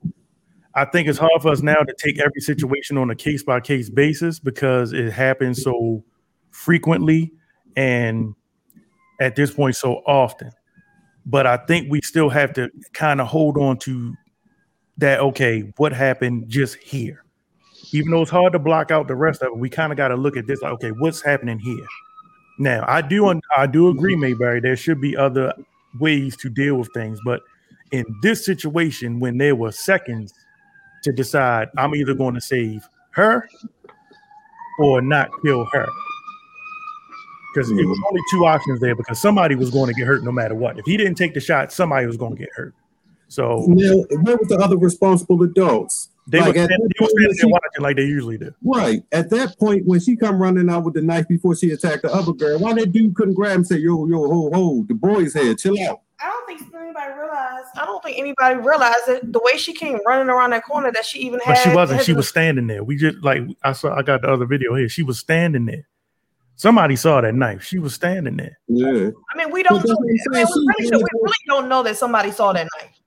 I 0.74 0.84
think 0.86 1.06
it's 1.06 1.18
hard 1.18 1.40
for 1.40 1.52
us 1.52 1.62
now 1.62 1.74
to 1.74 1.94
take 1.98 2.18
every 2.18 2.40
situation 2.40 2.98
on 2.98 3.10
a 3.10 3.14
case 3.14 3.44
by 3.44 3.60
case 3.60 3.88
basis 3.88 4.40
because 4.40 4.92
it 4.92 5.12
happens 5.12 5.62
so 5.62 6.02
frequently 6.50 7.32
and 7.76 8.34
at 9.20 9.36
this 9.36 9.52
point 9.52 9.76
so 9.76 10.02
often. 10.06 10.50
But 11.26 11.46
I 11.46 11.56
think 11.56 11.90
we 11.90 12.00
still 12.02 12.28
have 12.28 12.52
to 12.54 12.70
kind 12.92 13.20
of 13.20 13.26
hold 13.26 13.56
on 13.56 13.78
to 13.78 14.14
that. 14.98 15.20
Okay, 15.20 15.72
what 15.76 15.92
happened 15.92 16.48
just 16.48 16.76
here? 16.76 17.24
Even 17.92 18.10
though 18.10 18.22
it's 18.22 18.30
hard 18.30 18.52
to 18.52 18.58
block 18.58 18.90
out 18.90 19.08
the 19.08 19.14
rest 19.14 19.42
of 19.42 19.48
it, 19.48 19.56
we 19.56 19.70
kind 19.70 19.92
of 19.92 19.96
got 19.96 20.08
to 20.08 20.16
look 20.16 20.36
at 20.36 20.46
this 20.46 20.60
like, 20.62 20.72
okay, 20.72 20.90
what's 20.90 21.22
happening 21.22 21.58
here? 21.58 21.86
Now, 22.58 22.84
I 22.86 23.02
do 23.02 23.40
I 23.56 23.66
do 23.66 23.88
agree, 23.88 24.16
Mayberry. 24.16 24.60
There 24.60 24.76
should 24.76 25.00
be 25.00 25.16
other 25.16 25.52
ways 25.98 26.36
to 26.38 26.50
deal 26.50 26.76
with 26.76 26.88
things, 26.92 27.18
but 27.24 27.42
in 27.90 28.04
this 28.22 28.44
situation, 28.44 29.20
when 29.20 29.38
there 29.38 29.54
were 29.54 29.72
seconds 29.72 30.32
to 31.04 31.12
decide, 31.12 31.68
I'm 31.76 31.94
either 31.94 32.14
going 32.14 32.34
to 32.34 32.40
save 32.40 32.86
her 33.10 33.48
or 34.78 35.00
not 35.00 35.30
kill 35.44 35.64
her 35.72 35.86
because 37.54 37.70
mm-hmm. 37.70 37.78
it 37.78 37.86
was 37.86 38.00
only 38.08 38.20
two 38.30 38.46
options 38.46 38.80
there 38.80 38.94
because 38.94 39.20
somebody 39.20 39.54
was 39.54 39.70
going 39.70 39.88
to 39.88 39.94
get 39.94 40.06
hurt 40.06 40.24
no 40.24 40.32
matter 40.32 40.54
what. 40.54 40.78
If 40.78 40.84
he 40.84 40.96
didn't 40.96 41.14
take 41.14 41.34
the 41.34 41.40
shot, 41.40 41.72
somebody 41.72 42.06
was 42.06 42.16
going 42.16 42.34
to 42.34 42.38
get 42.38 42.50
hurt. 42.54 42.74
So 43.28 43.64
now, 43.68 44.04
where 44.22 44.36
were 44.36 44.46
the 44.46 44.58
other 44.62 44.76
responsible 44.76 45.42
adults? 45.42 46.10
They 46.26 46.40
like 46.40 46.54
were, 46.54 46.64
standing, 46.64 46.78
they 46.78 47.04
were 47.04 47.08
standing 47.08 47.36
there 47.40 47.48
watching 47.48 47.82
like 47.82 47.96
they 47.96 48.04
usually 48.04 48.38
do. 48.38 48.54
Right. 48.64 49.02
At 49.12 49.30
that 49.30 49.58
point, 49.58 49.86
when 49.86 50.00
she 50.00 50.16
come 50.16 50.40
running 50.40 50.70
out 50.70 50.84
with 50.84 50.94
the 50.94 51.02
knife 51.02 51.28
before 51.28 51.54
she 51.54 51.70
attacked 51.70 52.02
the 52.02 52.12
other 52.12 52.32
girl, 52.32 52.58
why 52.58 52.74
that 52.74 52.92
dude 52.92 53.14
couldn't 53.14 53.34
grab 53.34 53.56
and 53.56 53.66
say, 53.66 53.76
yo, 53.78 54.06
yo, 54.06 54.28
ho, 54.28 54.50
ho, 54.52 54.84
the 54.88 54.94
boy's 54.94 55.34
head, 55.34 55.58
chill 55.58 55.76
out. 55.82 56.00
I 56.20 56.28
don't 56.28 56.46
think 56.46 56.62
anybody 56.74 57.12
realized. 57.12 57.66
I 57.76 57.84
don't 57.84 58.02
think 58.02 58.18
anybody 58.18 58.60
realized 58.60 59.08
it. 59.08 59.32
The 59.32 59.40
way 59.42 59.58
she 59.58 59.72
came 59.72 59.98
running 60.06 60.28
around 60.28 60.50
that 60.50 60.64
corner, 60.64 60.92
that 60.92 61.04
she 61.04 61.18
even 61.20 61.40
had. 61.40 61.54
But 61.54 61.62
she 61.62 61.74
wasn't. 61.74 62.02
She 62.02 62.12
was 62.12 62.28
standing 62.28 62.66
there. 62.66 62.84
We 62.84 62.96
just 62.96 63.18
like 63.22 63.42
I 63.62 63.72
saw. 63.72 63.94
I 63.94 64.02
got 64.02 64.22
the 64.22 64.28
other 64.28 64.46
video 64.46 64.74
here. 64.74 64.88
She 64.88 65.02
was 65.02 65.18
standing 65.18 65.66
there. 65.66 65.86
Somebody 66.56 66.96
saw 66.96 67.20
that 67.20 67.34
knife. 67.34 67.64
She 67.64 67.78
was 67.78 67.94
standing 67.94 68.36
there. 68.36 68.58
Yeah. 68.68 69.10
I 69.32 69.36
mean, 69.36 69.50
we 69.50 69.62
don't. 69.62 69.84
Know, 69.84 69.96
I 69.96 70.00
mean, 70.00 70.18
we, 70.30 70.38
really, 70.38 70.90
we 70.90 71.02
really 71.20 71.34
don't 71.48 71.68
know 71.68 71.82
that 71.82 71.96
somebody 71.96 72.30
saw 72.30 72.52
that 72.52 72.68
knife. 72.78 73.00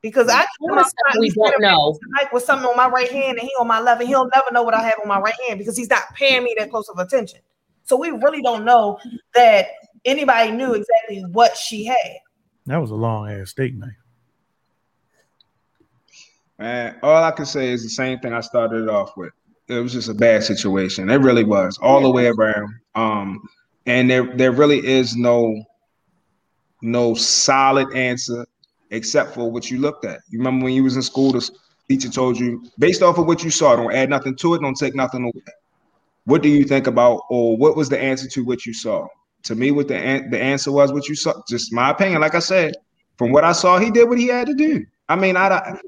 Because 0.00 0.28
I 0.28 0.44
we 0.60 1.30
don't 1.30 1.60
know. 1.60 1.98
Knife 2.20 2.32
with 2.32 2.42
something 2.42 2.68
on 2.68 2.76
my 2.76 2.88
right 2.88 3.10
hand 3.10 3.38
and 3.38 3.40
he 3.40 3.50
on 3.58 3.66
my 3.66 3.80
left, 3.80 4.00
and 4.00 4.08
he'll 4.08 4.28
never 4.34 4.50
know 4.52 4.62
what 4.62 4.74
I 4.74 4.82
have 4.82 4.94
on 5.02 5.08
my 5.08 5.18
right 5.18 5.34
hand 5.46 5.58
because 5.58 5.76
he's 5.76 5.88
not 5.88 6.02
paying 6.14 6.44
me 6.44 6.54
that 6.58 6.70
close 6.70 6.88
of 6.88 6.98
attention. 6.98 7.40
So 7.84 7.96
we 7.96 8.10
really 8.10 8.42
don't 8.42 8.64
know 8.64 8.98
that 9.34 9.68
anybody 10.04 10.52
knew 10.52 10.74
exactly 10.74 11.24
what 11.32 11.56
she 11.56 11.84
had. 11.84 12.18
That 12.66 12.78
was 12.78 12.90
a 12.90 12.94
long 12.94 13.30
ass 13.30 13.50
steak 13.50 13.74
knife. 13.74 13.92
Man, 16.58 16.98
all 17.02 17.22
I 17.22 17.30
can 17.30 17.46
say 17.46 17.70
is 17.70 17.82
the 17.82 17.90
same 17.90 18.20
thing 18.20 18.32
I 18.32 18.40
started 18.40 18.88
off 18.88 19.16
with 19.16 19.32
it 19.68 19.80
was 19.80 19.92
just 19.92 20.08
a 20.08 20.14
bad 20.14 20.44
situation. 20.44 21.10
It 21.10 21.16
really 21.16 21.44
was 21.44 21.78
all 21.78 22.02
the 22.02 22.10
way 22.10 22.26
around. 22.26 22.74
Um, 22.94 23.48
and 23.86 24.10
there 24.10 24.34
there 24.36 24.52
really 24.52 24.86
is 24.86 25.16
no 25.16 25.62
no 26.82 27.14
solid 27.14 27.94
answer 27.94 28.46
except 28.90 29.34
for 29.34 29.50
what 29.50 29.70
you 29.70 29.78
looked 29.78 30.04
at. 30.04 30.20
You 30.28 30.38
remember 30.38 30.64
when 30.64 30.74
you 30.74 30.84
was 30.84 30.96
in 30.96 31.02
school, 31.02 31.32
the 31.32 31.50
teacher 31.88 32.10
told 32.10 32.38
you 32.38 32.64
based 32.78 33.02
off 33.02 33.18
of 33.18 33.26
what 33.26 33.42
you 33.42 33.50
saw, 33.50 33.76
don't 33.76 33.92
add 33.94 34.10
nothing 34.10 34.36
to 34.36 34.54
it, 34.54 34.60
don't 34.60 34.76
take 34.76 34.94
nothing 34.94 35.24
away. 35.24 35.44
What 36.26 36.42
do 36.42 36.48
you 36.48 36.64
think 36.64 36.86
about, 36.86 37.22
or 37.28 37.56
what 37.56 37.76
was 37.76 37.88
the 37.88 38.00
answer 38.00 38.28
to 38.28 38.44
what 38.44 38.64
you 38.64 38.72
saw? 38.72 39.06
To 39.44 39.54
me, 39.54 39.70
what 39.70 39.88
the 39.88 39.96
an- 39.96 40.30
the 40.30 40.40
answer 40.40 40.72
was, 40.72 40.92
what 40.92 41.08
you 41.08 41.14
saw. 41.14 41.34
Just 41.48 41.72
my 41.72 41.90
opinion. 41.90 42.20
Like 42.22 42.34
I 42.34 42.38
said, 42.38 42.74
from 43.18 43.30
what 43.30 43.44
I 43.44 43.52
saw, 43.52 43.78
he 43.78 43.90
did 43.90 44.08
what 44.08 44.18
he 44.18 44.28
had 44.28 44.46
to 44.46 44.54
do. 44.54 44.86
I 45.08 45.16
mean, 45.16 45.36
I, 45.36 45.78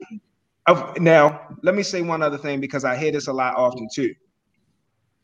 now, 0.99 1.45
let 1.66 1.74
me 1.74 1.83
say 1.83 2.02
one 2.02 2.22
other 2.22 2.38
thing 2.38 2.61
because 2.61 2.85
I 2.85 2.96
hear 2.96 3.12
this 3.12 3.29
a 3.29 3.33
lot 3.35 3.57
often 3.57 3.88
too. 3.94 4.14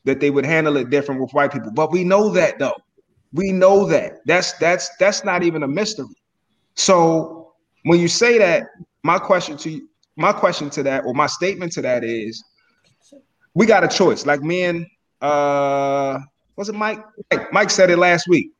that 0.05 0.20
they 0.20 0.31
would 0.31 0.44
handle 0.44 0.76
it 0.76 0.90
different 0.90 1.20
with 1.20 1.33
white 1.33 1.52
people. 1.52 1.70
But 1.72 1.92
we 1.92 2.05
know 2.05 2.28
that 2.31 2.59
though. 2.59 2.76
We 3.33 3.52
know 3.52 3.87
that. 3.87 4.20
That's 4.26 4.52
that's 4.55 4.90
that's 4.98 5.24
not 5.24 5.42
even 5.42 5.62
a 5.62 5.68
mystery. 5.68 6.07
So 6.74 7.55
when 7.85 8.00
you 8.00 8.09
say 8.09 8.38
that, 8.38 8.64
my 9.05 9.18
question 9.18 9.57
to 9.59 9.70
you, 9.70 9.88
my 10.16 10.33
question 10.33 10.70
to 10.70 10.83
that, 10.85 11.05
or 11.07 11.14
my 11.14 11.26
statement 11.26 11.72
to 11.72 11.83
that 11.83 12.05
is, 12.05 12.44
we 13.55 13.66
got 13.66 13.85
a 13.85 13.88
choice. 13.88 14.26
Like 14.26 14.42
me 14.42 14.64
and 14.64 14.87
uh, 15.20 16.18
was 16.57 16.68
it 16.68 16.74
Mike? 16.74 17.00
Mike, 17.33 17.52
Mike 17.52 17.70
said 17.70 17.90
it 17.90 17.98
last 17.98 18.28
week. 18.28 18.52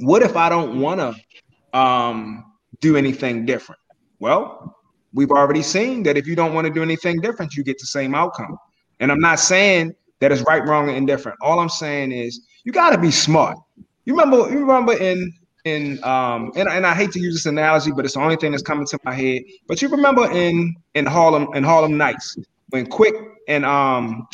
What 0.00 0.22
if 0.22 0.36
I 0.36 0.48
don't 0.48 0.80
want 0.80 1.00
to 1.00 1.78
um, 1.78 2.44
do 2.80 2.96
anything 2.96 3.46
different? 3.46 3.80
Well, 4.20 4.76
we've 5.12 5.30
already 5.30 5.62
seen 5.62 6.02
that 6.04 6.16
if 6.16 6.26
you 6.26 6.36
don't 6.36 6.54
want 6.54 6.66
to 6.66 6.72
do 6.72 6.82
anything 6.82 7.20
different, 7.20 7.54
you 7.54 7.62
get 7.64 7.78
the 7.78 7.86
same 7.86 8.14
outcome. 8.14 8.56
And 9.00 9.10
I'm 9.10 9.20
not 9.20 9.40
saying 9.40 9.94
that 10.20 10.32
it's 10.32 10.42
right, 10.42 10.64
wrong, 10.66 10.88
or 10.88 10.92
indifferent. 10.92 11.38
All 11.40 11.58
I'm 11.58 11.68
saying 11.68 12.12
is 12.12 12.40
you 12.64 12.72
got 12.72 12.90
to 12.90 12.98
be 12.98 13.10
smart. 13.10 13.58
You 14.04 14.14
remember, 14.14 14.50
you 14.50 14.60
remember 14.60 14.92
in 14.94 15.32
in 15.64 16.02
um 16.04 16.52
and, 16.56 16.68
and 16.68 16.86
I 16.86 16.94
hate 16.94 17.12
to 17.12 17.20
use 17.20 17.34
this 17.34 17.46
analogy, 17.46 17.92
but 17.92 18.04
it's 18.04 18.14
the 18.14 18.20
only 18.20 18.36
thing 18.36 18.52
that's 18.52 18.62
coming 18.62 18.86
to 18.86 18.98
my 19.04 19.12
head. 19.12 19.42
But 19.66 19.82
you 19.82 19.88
remember 19.88 20.30
in 20.30 20.74
in 20.94 21.06
Harlem 21.06 21.48
in 21.54 21.64
Harlem 21.64 21.96
Nights 21.96 22.36
when 22.70 22.86
Quick 22.86 23.14
and 23.48 23.64
um 23.64 24.26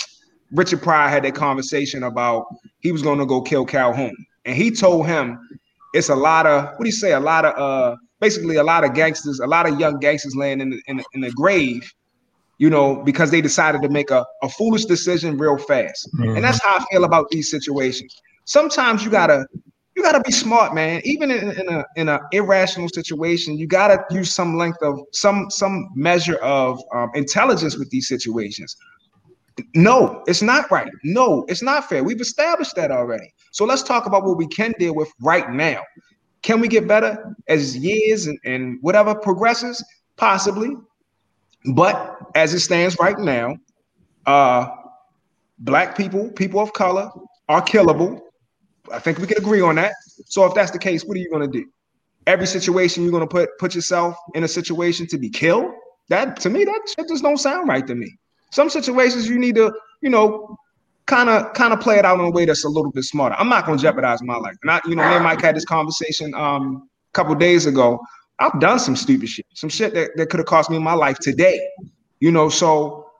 Richard 0.53 0.83
Pryor 0.83 1.09
had 1.09 1.25
that 1.25 1.35
conversation 1.35 2.05
about 2.05 2.47
he 2.81 2.93
was 2.93 3.03
going 3.03 3.19
to 3.19 3.27
go 3.27 3.41
kill 3.41 3.65
Calhoun, 3.65 4.15
and 4.45 4.57
he 4.57 4.71
told 4.71 5.07
him 5.07 5.39
it's 5.95 6.09
a 6.09 6.15
lot 6.15 6.47
of 6.47 6.65
what 6.65 6.81
do 6.81 6.87
you 6.87 6.93
say? 6.93 7.13
A 7.13 7.21
lot 7.21 7.45
of 7.45 7.59
uh 7.59 7.97
basically 8.21 8.57
a 8.57 8.65
lot 8.65 8.85
of 8.85 8.95
gangsters, 8.95 9.41
a 9.41 9.47
lot 9.47 9.69
of 9.69 9.79
young 9.79 9.99
gangsters 9.99 10.35
laying 10.35 10.61
in 10.61 10.71
the, 10.71 10.83
in 10.87 10.97
the, 10.99 11.05
in 11.15 11.21
the 11.21 11.31
grave, 11.33 11.93
you 12.59 12.71
know, 12.71 13.03
because 13.05 13.31
they 13.31 13.41
decided 13.41 13.83
to 13.83 13.89
make 13.89 14.11
a, 14.11 14.25
a 14.43 14.49
foolish 14.49 14.85
decision 14.87 15.37
real 15.37 15.59
fast. 15.59 16.09
Mm-hmm. 16.15 16.37
And 16.37 16.45
that's 16.45 16.63
how 16.63 16.77
I 16.77 16.85
feel 16.91 17.05
about 17.05 17.29
these 17.31 17.51
situations. 17.51 18.21
Sometimes 18.45 19.05
you 19.05 19.11
gotta 19.11 19.47
you 19.97 20.03
gotta 20.03 20.21
be 20.21 20.31
smart, 20.31 20.75
man. 20.75 21.01
Even 21.05 21.31
in, 21.31 21.51
in 21.53 21.69
a 21.69 21.85
in 21.97 22.09
an 22.09 22.21
irrational 22.33 22.89
situation, 22.89 23.59
you 23.59 23.67
gotta 23.67 24.05
use 24.11 24.31
some 24.31 24.57
length 24.57 24.79
of 24.83 25.01
some 25.13 25.51
some 25.51 25.89
measure 25.95 26.37
of 26.37 26.81
um, 26.95 27.11
intelligence 27.15 27.77
with 27.77 27.91
these 27.91 28.07
situations. 28.07 28.77
No, 29.75 30.23
it's 30.27 30.43
not 30.43 30.71
right. 30.71 30.91
No, 31.03 31.45
it's 31.49 31.63
not 31.63 31.89
fair. 31.89 32.05
We've 32.05 32.21
established 32.21 32.77
that 32.77 32.91
already. 32.91 33.33
So 33.53 33.65
let's 33.65 33.83
talk 33.83 34.05
about 34.07 34.25
what 34.25 34.37
we 34.37 34.47
can 34.49 34.75
deal 34.79 34.95
with 34.95 35.11
right 35.23 35.51
now. 35.51 35.81
Can 36.47 36.61
we 36.61 36.69
get 36.69 36.87
better 36.87 37.35
as 37.49 37.77
years 37.77 38.29
and, 38.29 38.39
and 38.45 38.79
whatever 38.81 39.17
progresses? 39.17 39.85
Possibly. 40.17 40.77
But 41.75 42.19
as 42.37 42.55
it 42.55 42.61
stands 42.61 42.97
right 43.01 43.19
now, 43.19 43.57
uh, 44.27 44.69
black 45.59 45.97
people, 45.97 46.31
people 46.31 46.61
of 46.61 46.73
color, 46.73 47.11
are 47.49 47.61
killable. 47.63 48.21
I 48.93 49.01
think 49.01 49.19
we 49.19 49.27
can 49.27 49.39
agree 49.39 49.61
on 49.61 49.75
that. 49.75 49.93
So 50.27 50.45
if 50.45 50.55
that's 50.55 50.71
the 50.71 50.79
case, 50.79 51.05
what 51.05 51.17
are 51.17 51.21
you 51.21 51.29
going 51.29 51.51
to 51.51 51.59
do? 51.59 51.67
Every 52.29 52.47
situation 52.47 53.03
you're 53.03 53.11
going 53.11 53.27
to 53.27 53.35
put 53.39 53.49
put 53.59 53.75
yourself 53.75 54.15
in 54.37 54.45
a 54.45 54.49
situation 54.49 55.09
to 55.09 55.19
be 55.19 55.29
killed? 55.29 55.73
That 56.11 56.39
to 56.43 56.49
me, 56.49 56.65
that 56.65 56.81
just 57.09 57.25
don't 57.25 57.39
sound 57.39 57.69
right 57.69 57.85
to 57.89 57.97
me. 57.97 58.17
Some 58.53 58.71
situations 58.71 59.29
you 59.29 59.41
need 59.41 59.57
to, 59.57 59.73
you 60.01 60.11
know, 60.11 60.57
kind 61.07 61.29
of 61.29 61.53
kind 61.55 61.73
of 61.73 61.81
play 61.81 61.99
it 61.99 62.05
out 62.05 62.19
in 62.19 62.25
a 62.25 62.31
way 62.31 62.45
that's 62.45 62.65
a 62.65 62.69
little 62.69 62.91
bit 62.91 63.05
smarter. 63.05 63.37
I'm 63.39 63.49
not 63.49 63.65
going 63.65 63.79
to 63.79 63.83
jeopardize 63.83 64.23
my 64.23 64.37
life. 64.37 64.57
And 64.63 64.71
I, 64.71 64.81
you 64.87 64.97
know, 64.97 65.09
me 65.09 65.15
and 65.15 65.25
Mike 65.25 65.41
had 65.41 65.57
this 65.57 65.65
conversation 65.65 66.35
um, 66.35 66.89
a 67.11 67.13
couple 67.13 67.35
days 67.35 67.67
ago. 67.67 68.01
I've 68.39 68.61
done 68.61 68.79
some 68.79 68.97
stupid 68.97 69.29
shit, 69.29 69.47
some 69.55 69.71
shit 69.71 69.95
that, 69.95 70.11
that 70.17 70.29
could 70.29 70.39
have 70.39 70.47
cost 70.47 70.69
me 70.69 70.79
my 70.79 70.93
life 70.93 71.19
today. 71.19 71.59
You 72.21 72.33
know, 72.33 72.49
so 72.49 73.11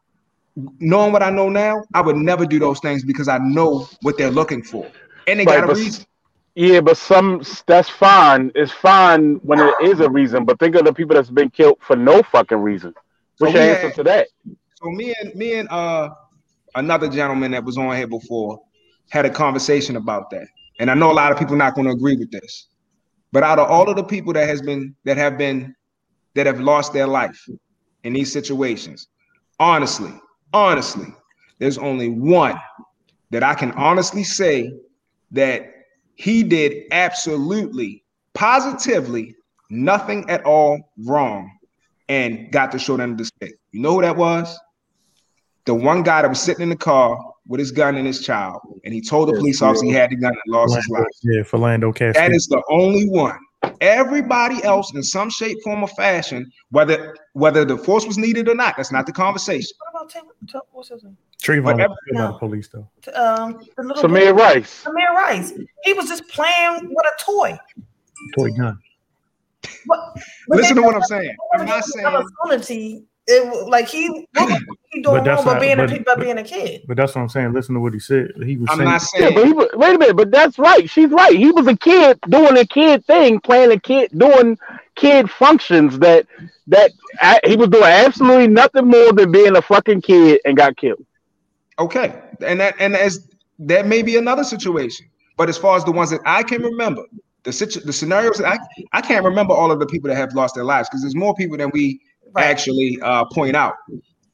knowing 0.79 1.13
what 1.13 1.23
I 1.23 1.31
know 1.31 1.49
now, 1.49 1.85
I 1.95 2.01
would 2.01 2.17
never 2.17 2.45
do 2.45 2.59
those 2.59 2.81
things 2.81 3.05
because 3.05 3.29
I 3.29 3.39
know 3.39 3.89
what 4.03 4.19
they're 4.19 4.31
looking 4.31 4.63
for, 4.63 4.87
and 5.27 5.41
they 5.41 5.45
right, 5.45 5.61
got 5.61 5.71
a 5.71 5.75
reason. 5.75 6.05
Yeah, 6.55 6.81
but 6.81 6.97
some 6.97 7.43
that's 7.67 7.91
fine. 7.91 8.51
It's 8.55 8.73
fine 8.73 9.35
when 9.37 9.61
it 9.61 9.75
is 9.83 10.01
a 10.01 10.09
reason. 10.09 10.47
But 10.47 10.59
think 10.59 10.75
of 10.75 10.87
the 10.87 10.93
people 10.93 11.15
that's 11.15 11.31
been 11.31 11.51
killed 11.51 11.79
for 11.81 11.97
no 11.97 12.23
fucking 12.23 12.59
reason. 12.59 12.95
What's 13.39 13.53
so 13.53 13.63
your 13.63 13.75
answer 13.75 13.91
to 13.91 14.03
that? 14.05 14.29
So 14.83 14.91
me 14.91 15.15
and 15.21 15.35
me 15.35 15.55
and 15.55 15.69
uh 15.69 16.11
another 16.77 17.09
gentleman 17.09 17.51
that 17.51 17.65
was 17.65 17.77
on 17.77 17.97
here 17.97 18.07
before 18.07 18.61
had 19.11 19.27
a 19.27 19.31
conversation 19.31 19.97
about 19.97 20.31
that. 20.31 20.47
And 20.79 20.91
I 20.91 20.95
know 20.95 21.11
a 21.11 21.15
lot 21.15 21.33
of 21.33 21.39
people 21.39 21.57
not 21.57 21.75
going 21.75 21.87
to 21.87 21.93
agree 21.93 22.17
with 22.17 22.31
this. 22.31 22.69
But 23.33 23.43
out 23.43 23.59
of 23.59 23.69
all 23.69 23.89
of 23.89 23.97
the 23.97 24.05
people 24.05 24.33
that 24.35 24.49
has 24.49 24.63
been 24.63 24.95
that 25.05 25.17
have 25.17 25.37
been 25.37 25.75
that 26.35 26.47
have 26.47 26.61
lost 26.61 26.93
their 26.93 27.07
life 27.07 27.39
in 28.05 28.13
these 28.13 28.33
situations, 28.33 29.09
honestly, 29.59 30.13
honestly, 30.53 31.13
there's 31.59 31.79
only 31.79 32.09
one 32.09 32.59
that 33.31 33.43
I 33.43 33.55
can 33.55 33.73
honestly 33.73 34.23
say 34.23 34.73
that 35.33 35.73
he 36.15 36.43
did 36.43 36.85
absolutely 36.93 38.05
positively 38.35 39.35
nothing 39.71 40.29
at 40.31 40.45
all 40.45 40.93
wrong 41.05 41.51
and 42.09 42.51
got 42.53 42.71
the 42.71 42.79
short 42.79 43.01
end 43.01 43.13
of 43.13 43.19
the 43.19 43.25
stick. 43.25 43.59
You 43.73 43.81
know 43.81 43.95
who 43.95 44.03
that 44.03 44.17
was? 44.17 44.59
The 45.67 45.75
one 45.75 46.03
guy 46.03 46.23
that 46.23 46.29
was 46.29 46.41
sitting 46.41 46.63
in 46.63 46.69
the 46.71 46.77
car 46.77 47.19
with 47.49 47.61
his 47.61 47.71
gun 47.71 47.97
and 47.97 48.07
his 48.07 48.25
child, 48.25 48.61
and 48.85 48.95
he 48.95 49.01
told 49.01 49.29
the 49.29 49.35
police 49.35 49.61
officer 49.63 49.85
he 49.85 49.93
had 49.93 50.11
the 50.11 50.17
gun 50.17 50.33
and 50.33 50.41
lost 50.53 50.75
Philando, 50.75 50.77
his 50.77 50.89
life. 50.89 51.07
Yeah, 51.23 51.43
Philando 51.43 51.95
Castile. 51.95 52.29
That 52.29 52.35
is 52.35 52.47
the 52.47 52.63
only 52.71 53.09
one. 53.09 53.39
Everybody 53.81 54.63
else, 54.65 54.95
in 54.95 55.03
some 55.03 55.29
shape, 55.29 55.59
form, 55.63 55.83
or 55.83 55.89
fashion, 55.89 56.51
whether 56.71 57.17
whether 57.33 57.65
the 57.65 57.77
force 57.77 58.07
was 58.07 58.17
needed 58.17 58.49
or 58.49 58.55
not, 58.55 58.77
that's 58.77 58.93
not 58.93 59.07
the 59.07 59.13
conversation. 59.13 59.69
What 59.91 60.03
about 60.03 60.11
Taylor? 60.11 60.63
What's 60.71 60.89
his 60.89 61.03
name? 61.05 61.17
Trayvon, 61.43 61.81
every, 61.81 61.97
no. 62.13 62.33
the 62.33 62.39
police 62.39 62.69
though. 62.69 62.89
Um, 63.15 63.61
Tamir 63.77 64.37
Rice. 64.37 64.85
Tamir 64.85 65.15
Rice. 65.15 65.53
He 65.85 65.93
was 65.93 66.09
just 66.09 66.29
playing 66.29 66.89
with 66.89 67.07
a 67.07 67.25
toy. 67.25 67.59
Toy 68.39 68.51
gun. 68.53 68.79
But, 69.87 69.99
but 70.49 70.57
Listen 70.57 70.77
to 70.77 70.83
what 70.83 70.95
I'm 70.95 71.03
saying. 71.03 71.37
I'm 71.55 71.67
not 71.67 71.85
saying 71.85 73.07
it 73.27 73.69
like 73.69 73.89
he 73.89 74.27
he 74.33 75.03
doing 75.03 75.25
wrong, 75.25 75.45
but 75.45 75.61
being 75.61 75.77
but, 75.77 75.93
a 75.93 76.03
but, 76.05 76.21
being 76.21 76.39
a 76.39 76.45
kid. 76.45 76.83
But 76.87 76.97
that's 76.97 77.15
what 77.15 77.23
I'm 77.23 77.29
saying. 77.29 77.53
Listen 77.53 77.75
to 77.75 77.81
what 77.81 77.93
he 77.93 77.99
said. 77.99 78.31
He 78.45 78.57
was. 78.57 78.69
I'm 78.71 78.79
saying, 78.79 78.89
not 78.89 79.01
saying. 79.03 79.25
Yeah, 79.25 79.35
but 79.35 79.47
he 79.47 79.53
was, 79.53 79.69
wait 79.75 79.95
a 79.97 79.99
minute. 79.99 80.17
But 80.17 80.31
that's 80.31 80.59
right. 80.59 80.89
She's 80.89 81.11
right. 81.11 81.37
He 81.37 81.51
was 81.51 81.67
a 81.67 81.77
kid 81.77 82.21
doing 82.29 82.57
a 82.57 82.65
kid 82.65 83.05
thing, 83.05 83.41
playing 83.41 83.73
a 83.73 83.81
kid, 83.81 84.11
doing 84.17 84.59
kid 84.95 85.31
functions 85.31 85.99
that 85.99 86.27
that 86.69 86.93
he 87.45 87.57
was 87.57 87.69
doing 87.69 87.85
absolutely 87.85 88.49
nothing 88.49 88.87
more 88.87 89.13
than 89.13 89.31
being 89.31 89.57
a 89.57 89.63
fucking 89.63 90.03
kid 90.03 90.41
and 90.45 90.57
got 90.57 90.77
killed. 90.77 91.05
Okay, 91.79 92.21
and 92.41 92.61
that 92.61 92.75
and 92.79 92.97
as 92.97 93.29
that 93.59 93.87
may 93.87 94.03
be 94.03 94.17
another 94.17 94.45
situation. 94.45 95.07
But 95.37 95.49
as 95.51 95.59
far 95.59 95.77
as 95.77 95.85
the 95.85 95.93
ones 95.93 96.11
that 96.11 96.21
I 96.25 96.43
can 96.43 96.63
remember, 96.63 97.03
the 97.43 97.53
situ- 97.53 97.81
the 97.81 97.93
scenarios 97.93 98.41
I 98.41 98.59
I 98.93 99.01
can't 99.01 99.25
remember 99.25 99.53
all 99.53 99.71
of 99.71 99.79
the 99.79 99.87
people 99.87 100.09
that 100.09 100.17
have 100.17 100.35
lost 100.35 100.55
their 100.55 100.65
lives 100.65 100.89
because 100.89 101.03
there's 101.03 101.15
more 101.15 101.35
people 101.35 101.57
than 101.57 101.71
we 101.73 102.01
right. 102.37 102.45
actually 102.47 102.99
uh, 103.03 103.25
point 103.27 103.57
out. 103.57 103.75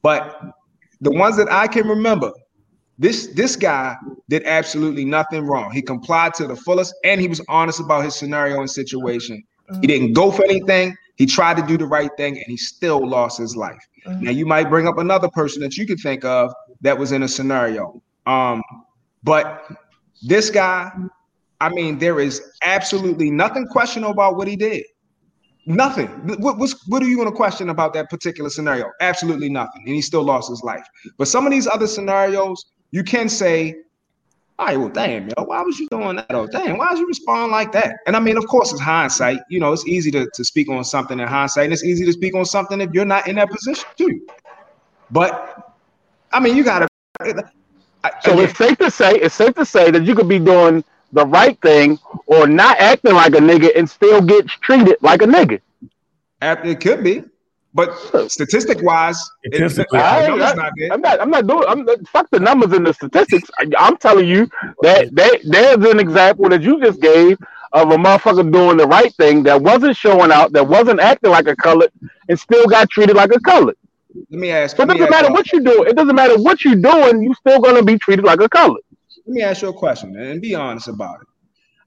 But 0.03 0.41
the 1.01 1.11
ones 1.11 1.37
that 1.37 1.51
I 1.51 1.67
can 1.67 1.89
remember, 1.89 2.33
this 2.99 3.29
this 3.29 3.57
guy 3.57 3.97
did 4.29 4.45
absolutely 4.45 5.05
nothing 5.05 5.47
wrong. 5.47 5.71
He 5.73 5.83
complied 5.83 6.35
to 6.35 6.47
the 6.47 6.57
fullest, 6.57 6.95
and 7.05 7.21
he 7.21 7.29
was 7.29 7.41
honest 7.49 7.81
about 7.81 8.05
his 8.05 8.15
scenario 8.15 8.61
and 8.61 8.71
situation. 8.71 9.43
Mm-hmm. 9.71 9.81
He 9.81 9.87
didn't 9.87 10.13
go 10.13 10.31
for 10.31 10.45
anything. 10.45 10.95
He 11.17 11.27
tried 11.27 11.57
to 11.57 11.63
do 11.67 11.77
the 11.77 11.87
right 11.87 12.11
thing, 12.17 12.37
and 12.37 12.47
he 12.47 12.57
still 12.57 13.07
lost 13.07 13.39
his 13.39 13.57
life. 13.57 13.83
Mm-hmm. 14.07 14.25
Now 14.25 14.31
you 14.31 14.47
might 14.47 14.69
bring 14.69 14.87
up 14.87 14.99
another 14.99 15.29
person 15.29 15.63
that 15.63 15.77
you 15.77 15.87
could 15.87 16.01
think 16.01 16.25
of 16.25 16.53
that 16.81 16.99
was 16.99 17.13
in 17.13 17.23
a 17.23 17.29
scenario. 17.29 18.03
Um, 18.27 18.63
but 19.23 19.67
this 20.23 20.51
guy, 20.51 20.91
I 21.61 21.69
mean, 21.69 21.99
there 21.99 22.21
is 22.21 22.43
absolutely 22.65 23.31
nothing 23.31 23.67
questionable 23.67 24.13
about 24.13 24.37
what 24.37 24.49
he 24.49 24.57
did. 24.57 24.85
Nothing. 25.65 26.09
What, 26.41 26.59
what 26.89 27.03
are 27.03 27.07
you 27.07 27.17
going 27.17 27.29
to 27.29 27.35
question 27.35 27.71
about 27.71 27.95
that 27.95 28.11
particular 28.11 28.51
scenario? 28.51 28.91
Absolutely 29.01 29.49
nothing. 29.49 29.83
And 29.87 29.95
he 29.95 30.03
still 30.03 30.25
lost 30.25 30.51
his 30.51 30.63
life. 30.63 30.85
But 31.19 31.29
some 31.29 31.47
of 31.47 31.53
these 31.53 31.69
other 31.69 31.87
scenarios, 31.87 32.67
you 32.91 33.05
can 33.05 33.29
say, 33.29 33.77
all 34.59 34.67
right, 34.67 34.77
well, 34.77 34.89
damn, 34.89 35.29
yo, 35.29 35.45
why 35.45 35.63
was 35.63 35.79
you 35.79 35.89
doing 35.89 36.17
that? 36.17 36.27
Oh, 36.31 36.47
damn, 36.47 36.79
why 36.79 36.89
did 36.91 36.99
you 36.99 37.07
respond 37.07 37.53
like 37.53 37.73
that? 37.73 37.97
And 38.07 38.17
I 38.17 38.21
mean, 38.21 38.37
of 38.37 38.47
course, 38.47 38.71
it's 38.71 38.81
hindsight. 38.81 39.41
You 39.49 39.61
know, 39.61 39.73
it's 39.73 39.87
easy 39.87 40.11
to, 40.11 40.29
to 40.35 40.45
speak 40.45 40.69
on 40.69 40.85
something 40.85 41.19
in 41.19 41.27
hindsight, 41.27 41.65
and 41.65 41.73
it's 41.73 41.85
easy 41.85 42.05
to 42.05 42.13
speak 42.13 42.35
on 42.35 42.45
something 42.45 42.81
if 42.81 42.91
you're 42.93 43.05
not 43.05 43.29
in 43.29 43.37
that 43.37 43.51
position 43.51 43.89
too. 43.97 44.21
But 45.11 45.75
I 46.33 46.41
mean, 46.41 46.57
you 46.57 46.65
gotta. 46.65 46.87
So 48.23 48.39
it's 48.41 48.57
safe 48.59 48.79
to 48.79 48.91
say 48.91 49.15
it's 49.15 49.35
safe 49.35 49.55
to 49.55 49.65
say 49.65 49.91
that 49.91 50.05
you 50.05 50.15
could 50.15 50.29
be 50.29 50.39
doing 50.39 50.85
the 51.13 51.27
right 51.27 51.61
thing 51.61 51.99
or 52.27 52.47
not 52.47 52.79
acting 52.79 53.15
like 53.15 53.35
a 53.35 53.39
nigga 53.39 53.71
and 53.77 53.89
still 53.89 54.21
gets 54.21 54.53
treated 54.55 54.97
like 55.01 55.23
a 55.23 55.27
nigga. 55.27 55.61
It 56.41 56.81
could 56.81 57.05
be, 57.05 57.25
but 57.75 57.97
statistic 58.31 58.83
wise, 58.83 59.23
it's, 59.45 59.79
I, 59.93 60.27
I, 60.27 60.37
not 60.37 60.73
I'm 60.91 61.01
not. 61.01 61.21
I'm 61.21 61.31
not 61.31 61.47
doing. 61.47 61.65
I'm 61.69 61.87
fuck 62.07 62.29
the 62.31 62.41
numbers 62.41 62.73
and 62.73 62.87
the 62.87 62.93
statistics. 62.93 63.49
I, 63.59 63.67
am 63.79 63.97
telling 63.97 64.29
you 64.29 64.49
that, 64.83 65.15
that 65.15 65.41
there's 65.45 65.91
an 65.91 65.99
example 65.99 66.49
that 66.51 66.63
you 66.63 66.81
just 66.83 67.01
gave 67.01 67.39
of 67.73 67.91
a 67.91 67.97
motherfucker 67.97 68.53
doing 68.53 68.77
the 68.77 68.87
right 68.87 69.15
thing 69.15 69.43
that 69.45 69.63
wasn't 69.63 69.97
showing 69.97 70.31
out, 70.31 70.53
that 70.53 70.67
wasn't 70.67 71.01
acting 71.01 71.31
like 71.31 71.47
a 71.47 71.57
colored, 71.57 71.91
and 72.29 72.39
still 72.39 72.67
got 72.67 72.91
treated 72.91 73.17
like 73.17 73.31
a 73.35 73.41
colored. 73.41 73.77
Let 74.15 74.31
me 74.31 74.51
ask. 74.51 74.77
So 74.77 74.83
it 74.83 74.87
doesn't 74.87 75.11
matter 75.11 75.29
y'all- 75.29 75.33
what 75.33 75.53
you 75.53 75.61
do. 75.61 75.85
It 75.85 75.97
doesn't 75.97 76.15
matter 76.15 76.37
what 76.39 76.65
you're 76.65 76.75
doing. 76.75 77.23
You're 77.23 77.35
still 77.35 77.61
gonna 77.61 77.83
be 77.83 77.97
treated 77.97 78.25
like 78.25 78.41
a 78.41 78.49
color. 78.49 78.81
Let 79.27 79.35
me 79.35 79.43
ask 79.43 79.63
you 79.63 79.69
a 79.69 79.73
question 79.73 80.17
and 80.17 80.41
be 80.41 80.55
honest 80.55 80.89
about 80.89 81.21
it. 81.21 81.27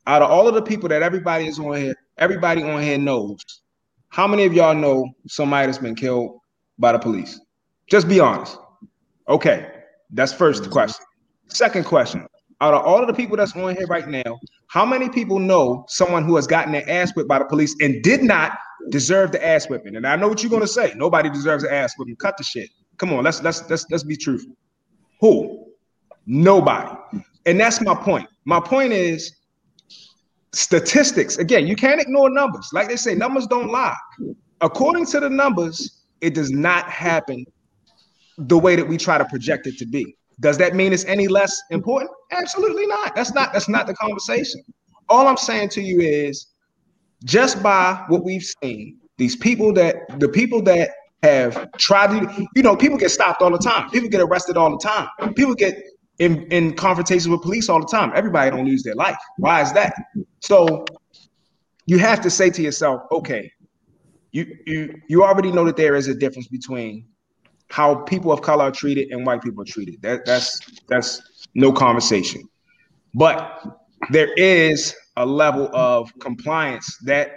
Out 0.08 0.22
of 0.22 0.30
all 0.30 0.48
of 0.48 0.54
the 0.54 0.62
people 0.62 0.88
that 0.90 1.02
everybody 1.02 1.48
is 1.48 1.60
on 1.60 1.76
here, 1.76 1.96
everybody 2.18 2.64
on 2.64 2.82
here 2.82 2.98
knows, 2.98 3.40
how 4.10 4.28
many 4.28 4.46
of 4.46 4.54
y'all 4.54 4.76
know 4.76 5.10
somebody 5.28 5.66
that's 5.66 5.78
been 5.78 5.96
killed 5.96 6.40
by 6.80 6.92
the 6.92 7.00
police? 7.00 7.40
Just 7.88 8.08
be 8.08 8.20
honest. 8.20 8.58
Okay, 9.28 9.70
that's 10.12 10.32
first 10.32 10.64
mm-hmm. 10.64 10.72
question. 10.72 11.06
Second 11.48 11.86
question. 11.86 12.26
Out 12.62 12.74
of 12.74 12.86
all 12.86 13.02
of 13.02 13.08
the 13.08 13.14
people 13.14 13.36
that's 13.36 13.56
on 13.56 13.76
here 13.76 13.88
right 13.88 14.08
now, 14.08 14.40
how 14.68 14.86
many 14.86 15.10
people 15.10 15.40
know 15.40 15.84
someone 15.90 16.24
who 16.24 16.38
has 16.38 16.48
gotten 16.48 16.72
their 16.72 16.90
ass 16.90 17.12
whipped 17.16 17.28
by 17.28 17.40
the 17.40 17.46
police 17.46 17.76
and 17.82 18.02
did 18.02 18.24
not 18.24 18.58
deserve 18.92 19.34
the 19.34 19.46
ass 19.46 19.68
whipping? 19.68 19.98
And 19.98 20.08
I 20.08 20.16
know 20.16 20.30
what 20.30 20.42
you're 20.42 20.50
gonna 20.50 20.68
say. 20.68 20.94
Nobody 20.96 21.30
deserves 21.30 21.66
an 21.66 21.74
ass 21.74 21.94
whipping. 21.98 22.16
Cut 22.16 22.38
the 22.38 22.44
shit. 22.44 22.70
Come 22.98 23.12
on, 23.12 23.26
let's 23.26 23.44
let's 23.44 23.70
let's 23.70 23.86
let's 23.92 24.04
be 24.04 24.16
truthful. 24.16 24.56
Who? 25.20 25.65
Nobody. 26.26 26.96
And 27.46 27.60
that's 27.60 27.82
my 27.82 27.96
point. 27.96 28.28
My 28.46 28.60
point 28.60 28.94
is 28.94 29.36
statistics. 30.54 31.38
Again, 31.38 31.68
you 31.68 31.76
can't 31.76 32.02
ignore 32.02 32.30
numbers. 32.30 32.70
Like 32.74 32.88
they 32.88 32.96
say, 32.96 33.16
numbers 33.16 33.48
don't 33.48 33.72
lie. 33.72 33.96
According 34.62 35.06
to 35.08 35.20
the 35.20 35.30
numbers, 35.30 36.04
it 36.22 36.34
does 36.34 36.52
not 36.52 36.90
happen 36.90 37.46
the 38.38 38.58
way 38.58 38.76
that 38.76 38.88
we 38.88 38.98
try 38.98 39.18
to 39.18 39.26
project 39.26 39.68
it 39.68 39.78
to 39.78 39.86
be. 39.86 40.16
Does 40.40 40.58
that 40.58 40.76
mean 40.76 40.92
it's 40.92 41.06
any 41.06 41.28
less 41.28 41.62
important? 41.72 42.12
Absolutely 42.32 42.86
not. 42.88 43.16
That's 43.16 43.34
not 43.34 43.54
that's 43.54 43.70
not 43.70 43.88
the 43.88 43.94
conversation. 43.94 44.62
All 45.08 45.28
I'm 45.28 45.38
saying 45.38 45.70
to 45.70 45.82
you 45.82 46.02
is 46.02 46.48
just 47.24 47.64
by 47.64 48.04
what 48.08 48.24
we've 48.24 48.44
seen, 48.62 48.98
these 49.18 49.36
people 49.36 49.72
that 49.74 49.96
the 50.20 50.28
people 50.28 50.62
that 50.64 50.92
have 51.24 51.72
tried 51.78 52.08
to, 52.20 52.48
you 52.56 52.64
know, 52.64 52.76
people 52.76 52.98
get 52.98 53.12
stopped 53.12 53.42
all 53.42 53.52
the 53.52 53.58
time. 53.58 53.90
People 53.90 54.10
get 54.10 54.22
arrested 54.22 54.58
all 54.58 54.72
the 54.72 54.78
time. 54.78 55.08
People 55.34 55.56
get 55.56 55.76
in, 56.20 56.44
in 56.52 56.74
confrontations 56.74 57.28
with 57.28 57.42
police 57.42 57.70
all 57.70 57.80
the 57.80 57.88
time. 57.88 58.12
Everybody 58.16 58.52
don't 58.52 58.66
lose 58.66 58.84
their 58.84 58.96
life. 58.96 59.18
Why 59.38 59.62
is 59.62 59.74
that? 59.74 59.94
So 60.40 60.86
you 61.86 61.98
have 61.98 62.22
to 62.22 62.30
say 62.30 62.50
to 62.50 62.62
yourself, 62.62 63.02
okay, 63.12 63.52
you 64.32 64.46
you 64.66 64.94
you 65.08 65.24
already 65.24 65.52
know 65.52 65.64
that 65.66 65.78
there 65.78 65.96
is 65.96 66.08
a 66.08 66.16
difference 66.16 66.48
between 66.48 67.06
how 67.70 67.96
people 67.96 68.32
of 68.32 68.42
color 68.42 68.66
are 68.66 68.72
treated 68.72 69.12
and 69.12 69.26
white 69.26 69.42
people 69.42 69.62
are 69.62 69.66
treated. 69.66 70.02
That 70.02 70.26
that's 70.26 70.60
that's 70.90 71.22
no 71.54 71.72
conversation. 71.72 72.44
But 73.14 73.64
there 74.12 74.34
is 74.34 74.94
a 75.16 75.26
level 75.26 75.70
of 75.74 76.12
compliance 76.20 76.98
that 77.06 77.32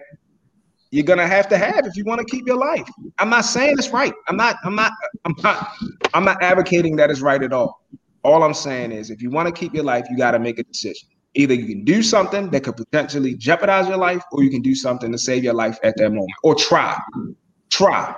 you're 0.90 1.04
gonna 1.04 1.26
have 1.26 1.48
to 1.50 1.58
have 1.58 1.86
if 1.86 1.96
you 1.96 2.04
want 2.04 2.18
to 2.18 2.24
keep 2.24 2.46
your 2.46 2.56
life. 2.56 2.88
I'm 3.18 3.30
not 3.30 3.44
saying 3.44 3.76
it's 3.78 3.90
right. 3.90 4.14
I'm 4.26 4.36
not. 4.36 4.56
I'm 4.64 4.74
not. 4.74 4.92
I'm 5.24 5.34
not. 5.42 5.72
I'm 6.14 6.24
not 6.24 6.42
advocating 6.42 6.96
that 6.96 7.10
it's 7.10 7.20
right 7.20 7.42
at 7.42 7.52
all. 7.52 7.80
All 8.28 8.42
I'm 8.42 8.52
saying 8.52 8.92
is, 8.92 9.08
if 9.08 9.22
you 9.22 9.30
want 9.30 9.46
to 9.46 9.58
keep 9.58 9.72
your 9.72 9.84
life, 9.84 10.04
you 10.10 10.16
got 10.18 10.32
to 10.32 10.38
make 10.38 10.58
a 10.58 10.62
decision. 10.62 11.08
Either 11.34 11.54
you 11.54 11.66
can 11.66 11.82
do 11.82 12.02
something 12.02 12.50
that 12.50 12.62
could 12.62 12.76
potentially 12.76 13.34
jeopardize 13.34 13.88
your 13.88 13.96
life, 13.96 14.22
or 14.32 14.42
you 14.42 14.50
can 14.50 14.60
do 14.60 14.74
something 14.74 15.10
to 15.10 15.16
save 15.16 15.42
your 15.42 15.54
life 15.54 15.78
at 15.82 15.96
that 15.96 16.10
moment, 16.10 16.30
or 16.42 16.54
try. 16.54 16.94
Try. 17.70 18.14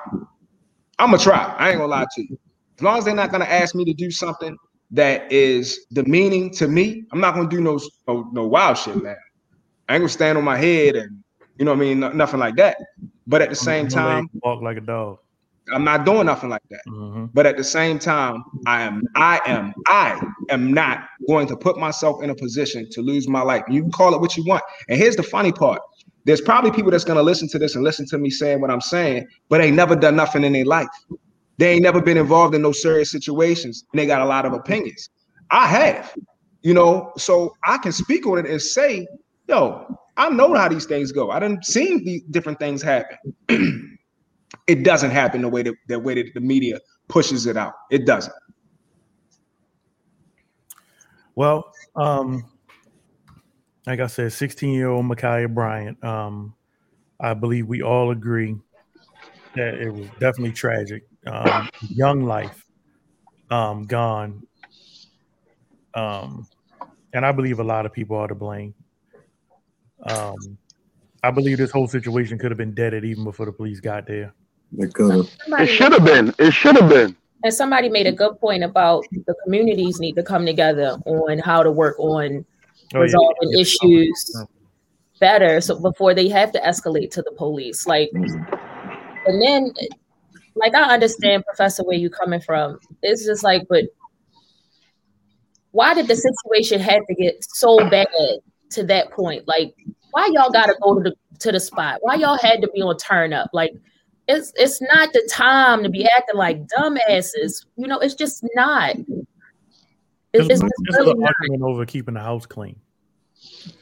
I'm 0.98 1.12
gonna 1.12 1.18
try. 1.18 1.54
I 1.56 1.70
ain't 1.70 1.78
gonna 1.78 1.92
lie 1.92 2.06
to 2.16 2.22
you. 2.22 2.36
As 2.78 2.82
long 2.82 2.98
as 2.98 3.04
they're 3.04 3.14
not 3.14 3.30
gonna 3.30 3.44
ask 3.44 3.76
me 3.76 3.84
to 3.84 3.94
do 3.94 4.10
something 4.10 4.56
that 4.90 5.30
is 5.30 5.86
demeaning 5.92 6.50
to 6.54 6.66
me, 6.66 7.04
I'm 7.12 7.20
not 7.20 7.36
gonna 7.36 7.48
do 7.48 7.60
no 7.60 7.78
no, 8.08 8.28
no 8.32 8.48
wild 8.48 8.78
shit, 8.78 9.00
man. 9.00 9.14
I 9.88 9.94
ain't 9.94 10.00
gonna 10.00 10.08
stand 10.08 10.38
on 10.38 10.44
my 10.44 10.56
head 10.56 10.96
and 10.96 11.22
you 11.56 11.64
know 11.64 11.70
what 11.70 11.76
I 11.78 11.80
mean, 11.80 12.00
no- 12.00 12.10
nothing 12.12 12.40
like 12.40 12.56
that. 12.56 12.76
But 13.28 13.42
at 13.42 13.50
the 13.50 13.54
same 13.54 13.86
time, 13.86 14.28
walk 14.42 14.60
like 14.60 14.76
a 14.76 14.80
dog. 14.80 15.18
I'm 15.72 15.84
not 15.84 16.04
doing 16.04 16.26
nothing 16.26 16.50
like 16.50 16.62
that. 16.70 16.82
Mhm. 16.88 17.30
But 17.34 17.46
at 17.46 17.56
the 17.56 17.64
same 17.64 17.98
time, 17.98 18.42
I 18.66 18.82
am, 18.82 19.02
I 19.16 19.40
am, 19.46 19.72
I 19.86 20.20
am 20.50 20.72
not 20.72 21.04
going 21.28 21.46
to 21.48 21.56
put 21.56 21.78
myself 21.78 22.22
in 22.22 22.30
a 22.30 22.34
position 22.34 22.88
to 22.92 23.02
lose 23.02 23.28
my 23.28 23.42
life. 23.42 23.64
You 23.68 23.82
can 23.82 23.92
call 23.92 24.14
it 24.14 24.20
what 24.20 24.36
you 24.36 24.44
want. 24.44 24.62
And 24.88 24.98
here's 24.98 25.16
the 25.16 25.22
funny 25.22 25.52
part: 25.52 25.80
there's 26.24 26.40
probably 26.40 26.70
people 26.72 26.90
that's 26.90 27.04
gonna 27.04 27.22
listen 27.22 27.48
to 27.48 27.58
this 27.58 27.74
and 27.74 27.84
listen 27.84 28.06
to 28.08 28.18
me 28.18 28.30
saying 28.30 28.60
what 28.60 28.70
I'm 28.70 28.80
saying, 28.80 29.26
but 29.48 29.60
ain't 29.60 29.76
never 29.76 29.96
done 29.96 30.16
nothing 30.16 30.44
in 30.44 30.52
their 30.52 30.64
life. 30.64 30.88
They 31.58 31.72
ain't 31.72 31.82
never 31.82 32.00
been 32.00 32.16
involved 32.16 32.54
in 32.54 32.62
no 32.62 32.72
serious 32.72 33.10
situations, 33.10 33.84
and 33.92 34.00
they 34.00 34.06
got 34.06 34.22
a 34.22 34.26
lot 34.26 34.46
of 34.46 34.52
opinions. 34.54 35.10
I 35.50 35.66
have, 35.66 36.14
you 36.62 36.74
know, 36.74 37.12
so 37.18 37.54
I 37.66 37.78
can 37.78 37.92
speak 37.92 38.26
on 38.26 38.38
it 38.38 38.46
and 38.46 38.60
say, 38.62 39.06
yo, 39.48 39.86
I 40.16 40.30
know 40.30 40.54
how 40.54 40.68
these 40.68 40.86
things 40.86 41.12
go. 41.12 41.30
I 41.30 41.38
done 41.38 41.62
seen 41.62 42.04
the 42.04 42.22
different 42.30 42.58
things 42.58 42.82
happen. 42.82 43.18
it 44.66 44.84
doesn't 44.84 45.10
happen 45.10 45.42
the 45.42 45.48
way 45.48 45.62
that 45.62 45.74
the 45.88 45.98
way 45.98 46.14
that 46.14 46.32
the 46.34 46.40
media 46.40 46.78
pushes 47.08 47.46
it 47.46 47.56
out. 47.56 47.74
It 47.90 48.06
doesn't. 48.06 48.34
Well, 51.34 51.72
um, 51.96 52.44
like 53.86 54.00
I 54.00 54.06
said, 54.06 54.32
16 54.32 54.72
year 54.72 54.88
old 54.88 55.06
Ma'Khia 55.06 55.52
Bryant. 55.52 56.02
Um, 56.04 56.54
I 57.18 57.34
believe 57.34 57.66
we 57.66 57.82
all 57.82 58.10
agree 58.10 58.56
that 59.54 59.74
it 59.74 59.92
was 59.92 60.06
definitely 60.18 60.52
tragic. 60.52 61.04
Um, 61.26 61.68
young 61.88 62.24
life 62.24 62.64
um, 63.50 63.84
gone. 63.84 64.46
Um, 65.94 66.46
and 67.12 67.26
I 67.26 67.32
believe 67.32 67.58
a 67.58 67.64
lot 67.64 67.86
of 67.86 67.92
people 67.92 68.16
are 68.16 68.28
to 68.28 68.34
blame. 68.34 68.74
Um, 70.04 70.58
I 71.22 71.30
believe 71.30 71.58
this 71.58 71.70
whole 71.70 71.88
situation 71.88 72.38
could 72.38 72.50
have 72.50 72.58
been 72.58 72.74
deaded 72.74 73.04
even 73.04 73.24
before 73.24 73.46
the 73.46 73.52
police 73.52 73.80
got 73.80 74.06
there. 74.06 74.32
They 74.72 74.88
could 74.88 75.10
have. 75.10 75.60
It 75.60 75.66
should 75.66 75.92
have 75.92 76.04
been. 76.04 76.34
It 76.38 76.52
should 76.52 76.76
have 76.76 76.88
been. 76.88 77.16
And 77.42 77.54
somebody 77.54 77.88
made 77.88 78.06
a 78.06 78.12
good 78.12 78.38
point 78.38 78.62
about 78.62 79.04
the 79.26 79.34
communities 79.44 79.98
need 79.98 80.14
to 80.14 80.22
come 80.22 80.44
together 80.44 80.98
on 81.06 81.38
how 81.38 81.62
to 81.62 81.70
work 81.70 81.98
on 81.98 82.44
Oh, 82.92 82.98
yeah. 82.98 83.02
resolving 83.02 83.58
issues 83.58 84.46
better 85.20 85.60
so 85.60 85.78
before 85.78 86.12
they 86.12 86.28
have 86.28 86.50
to 86.52 86.60
escalate 86.60 87.10
to 87.12 87.22
the 87.22 87.30
police. 87.36 87.86
Like 87.86 88.10
mm. 88.14 88.58
and 89.26 89.40
then 89.40 89.72
like 90.56 90.74
I 90.74 90.92
understand 90.92 91.44
professor 91.44 91.84
where 91.84 91.96
you're 91.96 92.10
coming 92.10 92.40
from. 92.40 92.80
It's 93.02 93.24
just 93.24 93.44
like, 93.44 93.66
but 93.68 93.84
why 95.70 95.94
did 95.94 96.08
the 96.08 96.16
situation 96.16 96.80
have 96.80 97.06
to 97.06 97.14
get 97.14 97.44
so 97.44 97.76
bad 97.88 98.08
to 98.70 98.82
that 98.84 99.12
point? 99.12 99.46
Like, 99.46 99.74
why 100.10 100.28
y'all 100.32 100.50
gotta 100.50 100.74
go 100.82 101.00
to 101.00 101.10
the 101.10 101.16
to 101.38 101.52
the 101.52 101.60
spot? 101.60 101.98
Why 102.00 102.16
y'all 102.16 102.38
had 102.38 102.60
to 102.62 102.68
be 102.74 102.82
on 102.82 102.96
turn 102.96 103.32
up? 103.32 103.50
Like 103.52 103.72
it's 104.30 104.52
it's 104.56 104.80
not 104.80 105.12
the 105.12 105.28
time 105.30 105.82
to 105.82 105.88
be 105.88 106.06
acting 106.06 106.36
like 106.36 106.66
dumbasses. 106.66 107.66
You 107.76 107.86
know, 107.88 107.98
it's 107.98 108.14
just 108.14 108.44
not. 108.54 108.96
It's, 110.32 110.46
Just, 110.46 110.50
it's 110.50 110.60
just 110.60 110.72
just 110.86 110.98
really 110.98 111.10
an 111.10 111.18
not. 111.20 111.34
argument 111.40 111.62
over 111.62 111.84
keeping 111.84 112.14
the 112.14 112.20
house 112.20 112.46
clean. 112.46 112.76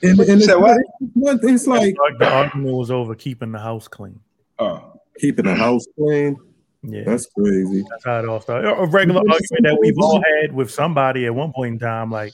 And, 0.03 0.19
and 0.21 0.41
it's, 0.41 0.49
what? 0.49 0.79
it's, 1.17 1.45
it's 1.45 1.67
like 1.67 1.95
The 2.19 2.27
argument 2.27 2.75
was 2.75 2.91
over 2.91 3.15
keeping 3.15 3.53
the 3.53 3.59
house 3.59 3.87
clean. 3.87 4.19
Oh, 4.59 4.99
keeping 5.19 5.45
the 5.45 5.55
house 5.55 5.85
clean. 5.97 6.37
Yeah, 6.83 7.03
That's 7.05 7.27
crazy. 7.27 7.85
That's 7.91 8.05
how 8.05 8.21
it 8.21 8.29
all 8.29 8.41
started. 8.41 8.71
A 8.71 8.87
regular 8.87 9.19
argument 9.21 9.65
that 9.65 9.79
we've 9.81 9.99
all 9.99 10.23
had 10.23 10.55
with 10.55 10.71
somebody 10.71 11.27
at 11.27 11.35
one 11.35 11.53
point 11.53 11.75
in 11.75 11.79
time, 11.79 12.11
like 12.11 12.33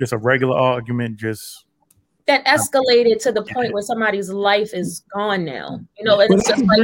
just 0.00 0.12
a 0.12 0.18
regular 0.18 0.56
argument, 0.56 1.18
just 1.18 1.64
that 2.26 2.44
escalated 2.46 3.20
to 3.22 3.32
the 3.32 3.42
point 3.42 3.72
where 3.72 3.82
somebody's 3.82 4.30
life 4.30 4.72
is 4.72 5.02
gone 5.12 5.44
now. 5.44 5.80
You 5.98 6.04
know, 6.04 6.20
it's 6.20 6.48
just 6.48 6.64
like 6.64 6.80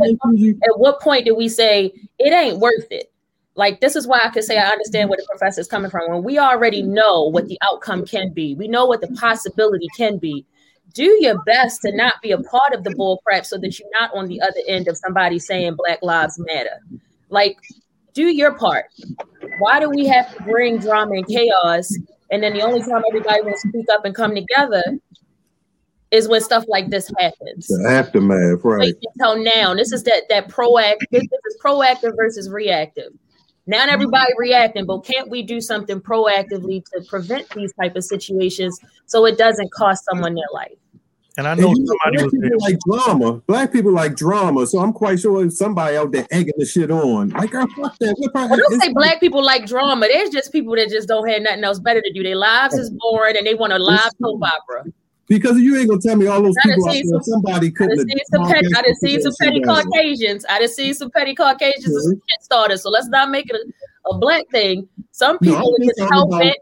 at 0.64 0.78
what 0.78 1.00
point 1.00 1.24
do 1.24 1.34
we 1.34 1.48
say 1.48 1.92
it 2.18 2.32
ain't 2.32 2.58
worth 2.58 2.90
it? 2.90 3.12
Like 3.54 3.80
this 3.80 3.96
is 3.96 4.06
why 4.06 4.20
I 4.24 4.30
could 4.30 4.44
say 4.44 4.58
I 4.58 4.68
understand 4.68 5.10
where 5.10 5.16
the 5.16 5.26
professor 5.28 5.60
is 5.60 5.68
coming 5.68 5.90
from. 5.90 6.10
When 6.10 6.22
we 6.22 6.38
already 6.38 6.82
know 6.82 7.24
what 7.24 7.48
the 7.48 7.58
outcome 7.62 8.04
can 8.04 8.32
be, 8.32 8.54
we 8.54 8.68
know 8.68 8.86
what 8.86 9.00
the 9.00 9.08
possibility 9.08 9.88
can 9.96 10.18
be. 10.18 10.44
Do 10.94 11.18
your 11.20 11.42
best 11.42 11.82
to 11.82 11.94
not 11.94 12.14
be 12.22 12.32
a 12.32 12.38
part 12.38 12.72
of 12.72 12.82
the 12.82 12.90
bull 12.92 13.20
crap 13.24 13.44
so 13.44 13.58
that 13.58 13.78
you're 13.78 13.90
not 14.00 14.14
on 14.14 14.26
the 14.26 14.40
other 14.40 14.60
end 14.66 14.88
of 14.88 14.96
somebody 14.96 15.38
saying 15.38 15.76
Black 15.76 15.98
Lives 16.02 16.38
Matter. 16.38 16.80
Like, 17.28 17.58
do 18.14 18.28
your 18.28 18.54
part. 18.54 18.86
Why 19.58 19.80
do 19.80 19.90
we 19.90 20.06
have 20.06 20.34
to 20.34 20.42
bring 20.44 20.78
drama 20.78 21.16
and 21.16 21.26
chaos? 21.26 21.92
And 22.30 22.42
then 22.42 22.54
the 22.54 22.62
only 22.62 22.80
time 22.80 23.02
everybody 23.08 23.42
will 23.42 23.56
speak 23.56 23.86
up 23.92 24.04
and 24.04 24.14
come 24.14 24.34
together 24.34 24.82
is 26.10 26.28
when 26.28 26.40
stuff 26.40 26.64
like 26.68 26.88
this 26.90 27.10
happens 27.18 27.66
The 27.66 27.88
aftermath, 27.90 28.64
right? 28.64 28.80
wait 28.80 28.96
until 29.14 29.42
now. 29.42 29.74
This 29.74 29.92
is 29.92 30.02
that 30.04 30.22
that 30.30 30.48
proactive. 30.48 30.96
This 31.10 31.22
is 31.22 31.58
proactive 31.64 32.16
versus 32.16 32.48
reactive. 32.50 33.12
Now 33.66 33.84
everybody 33.86 34.32
reacting, 34.38 34.86
but 34.86 35.00
can't 35.04 35.28
we 35.28 35.42
do 35.42 35.60
something 35.60 36.00
proactively 36.00 36.82
to 36.94 37.02
prevent 37.08 37.50
these 37.50 37.72
type 37.74 37.96
of 37.96 38.04
situations 38.04 38.78
so 39.04 39.26
it 39.26 39.36
doesn't 39.36 39.70
cost 39.72 40.04
someone 40.06 40.34
their 40.34 40.44
life? 40.54 40.72
and 41.36 41.46
I 41.46 41.52
And 41.52 41.60
know 41.60 41.68
you 41.68 41.74
know, 41.84 41.94
somebody 42.02 42.16
black 42.16 42.24
was 42.24 42.32
people 42.32 42.48
there. 42.48 42.58
like 42.58 42.78
drama. 43.06 43.32
Black 43.46 43.70
people 43.72 43.92
like 43.92 44.16
drama, 44.16 44.66
so 44.66 44.78
I'm 44.80 44.92
quite 44.94 45.20
sure 45.20 45.40
there's 45.40 45.58
somebody 45.58 45.96
out 45.98 46.10
there 46.10 46.26
egging 46.30 46.54
the 46.56 46.64
shit 46.66 46.90
on. 46.90 47.28
Like, 47.28 47.50
girl, 47.50 47.66
fuck 47.76 47.96
that. 48.00 48.14
What 48.18 48.32
part- 48.32 48.50
Well, 48.50 48.58
don't 48.58 48.80
say 48.80 48.92
black 48.94 49.20
people 49.20 49.44
like 49.44 49.66
drama. 49.66 50.08
There's 50.10 50.30
just 50.30 50.50
people 50.50 50.74
that 50.76 50.88
just 50.88 51.06
don't 51.06 51.28
have 51.28 51.42
nothing 51.42 51.62
else 51.62 51.78
better 51.78 52.00
to 52.00 52.12
do. 52.12 52.22
Their 52.24 52.34
lives 52.36 52.74
is 52.74 52.90
boring 52.90 53.36
and 53.36 53.46
they 53.46 53.54
want 53.54 53.72
a 53.74 53.78
live 53.78 54.10
soap 54.20 54.40
opera. 54.42 54.84
Because 55.28 55.58
you 55.58 55.76
ain't 55.78 55.88
gonna 55.88 56.00
tell 56.00 56.16
me 56.16 56.26
all 56.26 56.42
those 56.42 56.54
I 56.64 56.68
done 56.68 56.76
people 56.76 56.88
out 56.88 56.92
seen 56.94 57.10
there, 57.10 57.20
some- 57.20 57.42
somebody 57.42 57.66
I 57.66 57.70
couldn't. 57.70 57.96
done 57.96 58.08
seen 58.08 58.18
some 58.32 58.46
petty, 58.46 58.66
I 58.74 58.82
done 58.82 58.94
seen 58.96 59.20
some 59.20 59.32
petty 59.40 59.60
Caucasians. 59.60 59.84
Caucasians. 59.92 60.46
I 60.48 60.58
done 60.58 60.68
seen 60.68 60.94
some 60.94 61.10
petty 61.10 61.34
Caucasians 61.34 61.84
and 61.84 62.02
some 62.02 62.12
shit 62.14 62.42
starters. 62.44 62.82
So 62.82 62.90
let's 62.90 63.08
not 63.08 63.30
make 63.30 63.50
it 63.50 63.56
a, 63.56 64.10
a 64.10 64.18
black 64.18 64.44
thing. 64.50 64.88
Some 65.12 65.38
people 65.38 65.56
I'm 65.58 65.62
are 65.64 65.86
just 65.86 65.98
just 65.98 66.10
hell 66.12 66.26
bent, 66.28 66.56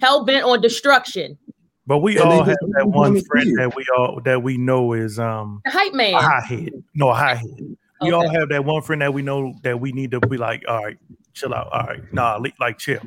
hell 0.00 0.24
bent 0.24 0.44
on 0.44 0.60
destruction. 0.60 1.38
But 1.86 1.98
we 1.98 2.18
And 2.18 2.28
all 2.28 2.42
have 2.44 2.56
that 2.76 2.88
one 2.88 3.20
friend 3.22 3.46
see 3.46 3.50
it. 3.52 3.56
that 3.58 3.74
we 3.76 3.84
all 3.96 4.20
that 4.24 4.42
we 4.42 4.56
know 4.58 4.92
is 4.92 5.18
um 5.18 5.60
The 5.64 5.70
hype 5.70 5.92
man. 5.94 6.14
a 6.14 6.18
hothead. 6.22 6.70
No, 6.94 7.10
a 7.10 7.14
hothead. 7.14 7.76
We 8.02 8.12
all 8.12 8.28
have 8.28 8.48
that 8.48 8.64
one 8.64 8.82
friend 8.82 9.02
that 9.02 9.12
we 9.12 9.22
know 9.22 9.54
that 9.62 9.78
we 9.80 9.92
need 9.92 10.10
to 10.12 10.20
be 10.20 10.36
like, 10.38 10.62
all 10.66 10.82
right, 10.82 10.96
chill 11.34 11.52
out. 11.52 11.68
All 11.72 11.82
right, 11.86 12.00
nah, 12.12 12.40
like 12.58 12.78
chill. 12.78 13.00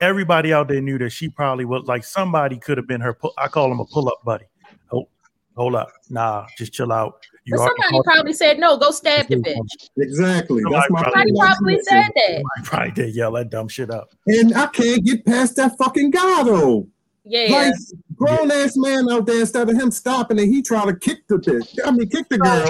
Everybody 0.00 0.52
out 0.52 0.68
there 0.68 0.80
knew 0.80 0.98
that 0.98 1.10
she 1.10 1.28
probably 1.28 1.64
was 1.64 1.84
like 1.86 2.04
somebody 2.04 2.56
could 2.58 2.78
have 2.78 2.86
been 2.86 3.00
her. 3.00 3.12
Pull, 3.14 3.32
I 3.36 3.48
call 3.48 3.70
him 3.72 3.80
a 3.80 3.84
pull 3.86 4.08
up 4.08 4.22
buddy. 4.24 4.44
Oh, 4.92 5.08
hold 5.56 5.74
up, 5.74 5.88
nah, 6.08 6.46
just 6.56 6.72
chill 6.72 6.92
out. 6.92 7.20
You 7.44 7.56
But 7.56 7.66
somebody 7.66 7.90
caught- 7.90 8.04
probably 8.04 8.32
said 8.32 8.58
no. 8.58 8.76
Go 8.78 8.90
stab 8.92 9.26
the 9.28 9.36
bitch. 9.36 9.56
Exactly. 9.96 10.62
That's 10.70 10.86
Somebody 10.86 10.92
my 10.92 11.02
Somebody 11.02 11.32
probably 11.38 11.80
said 11.82 12.10
that. 12.14 12.26
somebody 12.26 12.62
probably 12.64 12.90
did 12.92 13.14
yell 13.16 13.32
that 13.32 13.50
dumb 13.50 13.68
shit 13.68 13.90
up. 13.90 14.10
And 14.26 14.54
I 14.54 14.66
can't 14.66 15.04
get 15.04 15.24
past 15.24 15.56
that 15.56 15.76
fucking 15.78 16.10
guy 16.10 16.42
though. 16.44 16.86
Yeah. 17.24 17.48
Like 17.50 17.74
grown 18.16 18.50
ass 18.50 18.76
man 18.76 19.10
out 19.10 19.26
there, 19.26 19.40
instead 19.40 19.68
of 19.68 19.76
him 19.76 19.90
stopping 19.90 20.38
and 20.38 20.48
he 20.52 20.62
trying 20.62 20.86
to 20.88 20.96
kick 20.96 21.26
the 21.28 21.36
bitch. 21.38 21.76
I 21.84 21.90
mean, 21.90 22.08
kick 22.08 22.28
the 22.28 22.38
girl. 22.38 22.64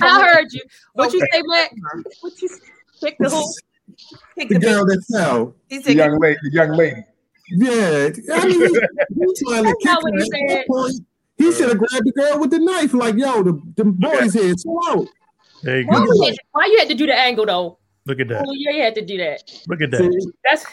I 0.00 0.22
heard 0.24 0.52
you. 0.52 0.60
What 0.94 1.12
you 1.12 1.20
say, 1.32 1.42
Black? 1.42 1.72
What 2.20 2.40
you 2.40 2.48
kick 3.00 3.16
the 3.18 3.28
who? 3.28 3.44
Kick 4.38 4.48
the 4.48 4.54
the 4.54 4.60
girl 4.60 4.84
bitch. 4.84 4.88
that 5.08 5.18
fell. 5.18 5.54
He 5.68 5.78
The 5.78 5.94
young 5.94 6.18
lady, 6.20 6.38
the 6.42 6.50
young 6.52 6.70
lady. 6.72 7.04
Yeah, 7.52 8.10
I 8.34 8.46
mean, 8.46 8.60
he, 8.60 8.66
he 8.66 9.44
trying 9.44 9.64
to 9.64 9.76
kick 9.82 9.90
her. 9.90 10.18
he 10.18 10.44
At 10.44 10.48
that 10.48 10.64
point, 10.68 10.94
He 11.36 11.52
should 11.52 11.68
have 11.68 11.78
grabbed 11.78 12.04
the 12.06 12.12
girl 12.12 12.38
with 12.40 12.50
the 12.50 12.58
knife. 12.60 12.94
Like, 12.94 13.16
yo, 13.16 13.42
the, 13.42 13.60
the 13.76 13.84
boys 13.84 14.34
here, 14.34 14.54
chill 14.54 14.78
out. 14.88 15.06
There 15.62 15.80
you 15.80 15.86
Why, 15.88 15.98
go. 15.98 16.06
we 16.10 16.26
had, 16.26 16.36
why 16.52 16.66
you 16.66 16.78
had 16.78 16.88
to 16.88 16.94
do 16.94 17.06
the 17.06 17.18
angle 17.18 17.46
though? 17.46 17.78
Look 18.06 18.20
at 18.20 18.28
that. 18.28 18.44
Oh, 18.46 18.52
yeah, 18.54 18.70
you 18.70 18.82
had 18.82 18.94
to 18.94 19.04
do 19.04 19.16
that. 19.18 19.42
Look 19.68 19.80
at 19.82 19.90
that. 19.90 19.98
See, 20.00 20.30
That's 20.48 20.64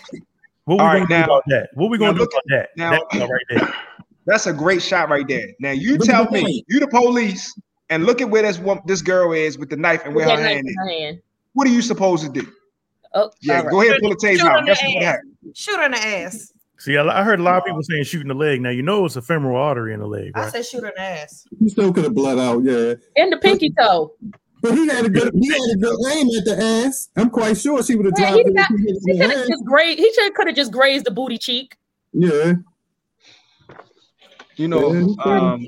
What 0.65 0.75
we 0.75 0.79
All 0.79 0.87
gonna 0.87 0.99
right, 0.99 1.07
do 1.07 1.13
now- 1.15 1.23
about 1.25 1.43
that? 1.47 1.69
What 1.73 1.89
we 1.89 1.97
gonna 1.97 2.11
now 2.11 2.17
do 2.17 2.23
look 2.23 2.31
about 2.33 2.43
that? 2.49 2.69
now- 2.77 2.91
that 2.91 3.29
right 3.29 3.45
there. 3.49 3.73
That's 4.25 4.45
a 4.45 4.53
great 4.53 4.81
shot 4.81 5.09
right 5.09 5.27
there. 5.27 5.47
Now 5.59 5.71
you 5.71 5.97
Look 5.97 6.07
tell 6.07 6.29
me, 6.29 6.41
point. 6.41 6.65
you 6.67 6.79
the 6.81 6.87
police, 6.89 7.57
and 7.89 8.03
look 8.05 8.19
at 8.21 8.29
where 8.29 8.41
this 8.43 8.59
one, 8.59 8.81
this 8.85 9.01
girl 9.01 9.31
is 9.31 9.57
with 9.57 9.69
the 9.69 9.77
knife 9.77 10.03
and 10.05 10.13
where 10.13 10.25
her 10.25 10.35
knife 10.35 10.45
hand 10.55 10.67
is. 10.67 10.75
her 10.79 10.89
hand. 10.89 11.21
What 11.53 11.65
are 11.67 11.71
you 11.71 11.81
supposed 11.81 12.23
to 12.25 12.29
do? 12.29 12.45
Oh, 13.13 13.31
Yeah, 13.41 13.57
all 13.57 13.63
right. 13.63 13.71
go 13.71 13.81
ahead 13.81 13.93
and 13.95 14.01
pull 14.01 14.09
the 14.11 14.15
taser 14.15 14.37
Shoot 14.39 14.41
her 14.41 14.49
out. 14.51 14.59
in 14.59 14.65
the 14.65 14.69
That's 14.71 14.83
what 14.83 14.95
ass. 14.97 15.03
happened. 15.03 15.33
shoot 15.55 15.75
her 15.77 15.85
in 15.85 15.91
the 15.91 15.97
ass. 15.97 16.53
See, 16.79 16.95
I, 16.97 17.19
I 17.21 17.23
heard 17.23 17.39
a 17.39 17.43
lot 17.43 17.57
of 17.57 17.65
people 17.65 17.81
saying 17.83 18.03
shooting 18.03 18.27
the 18.27 18.33
leg. 18.35 18.61
Now 18.61 18.69
you 18.69 18.83
know 18.83 19.05
it's 19.05 19.15
a 19.15 19.21
femoral 19.21 19.57
artery 19.57 19.93
in 19.93 19.99
the 19.99 20.05
leg, 20.07 20.31
I 20.35 20.49
said 20.49 20.65
shoot 20.65 20.81
her 20.81 20.89
in 20.89 20.93
the 20.95 21.01
ass. 21.01 21.45
he 21.59 21.69
still 21.69 21.91
could 21.91 22.03
have 22.03 22.13
bled 22.13 22.37
out, 22.37 22.63
yeah. 22.63 22.93
And 23.15 23.31
the 23.33 23.37
pinky 23.37 23.71
toe. 23.79 24.13
But 24.61 24.73
he 24.75 24.87
had 24.87 25.05
a 25.05 25.09
good 25.09 25.31
he 25.35 25.47
had 25.49 25.59
a 25.73 25.77
good 25.77 25.95
aim 26.11 26.27
at 26.37 26.45
the 26.45 26.57
ass. 26.85 27.09
I'm 27.15 27.29
quite 27.29 27.57
sure 27.57 27.81
she 27.83 27.95
would 27.95 28.05
have 28.07 28.13
Yeah, 28.17 28.31
dropped 28.31 28.43
he 28.45 28.51
it. 28.51 28.55
got- 28.55 28.67
he 28.71 28.77
hit 28.85 28.97
He 29.05 29.11
it 29.11 29.15
in 29.15 29.29
could 29.29 29.37
have 29.37 29.47
just 29.47 29.65
grazed. 29.65 29.99
He 29.99 30.13
should 30.13 30.33
could 30.35 30.47
have 30.47 30.55
just 30.55 30.71
grazed 30.71 31.05
the 31.05 31.11
booty 31.11 31.37
cheek. 31.37 31.75
Yeah. 32.13 32.53
You 34.55 34.67
know, 34.67 34.93
Yeah. 34.93 35.23
um, 35.23 35.65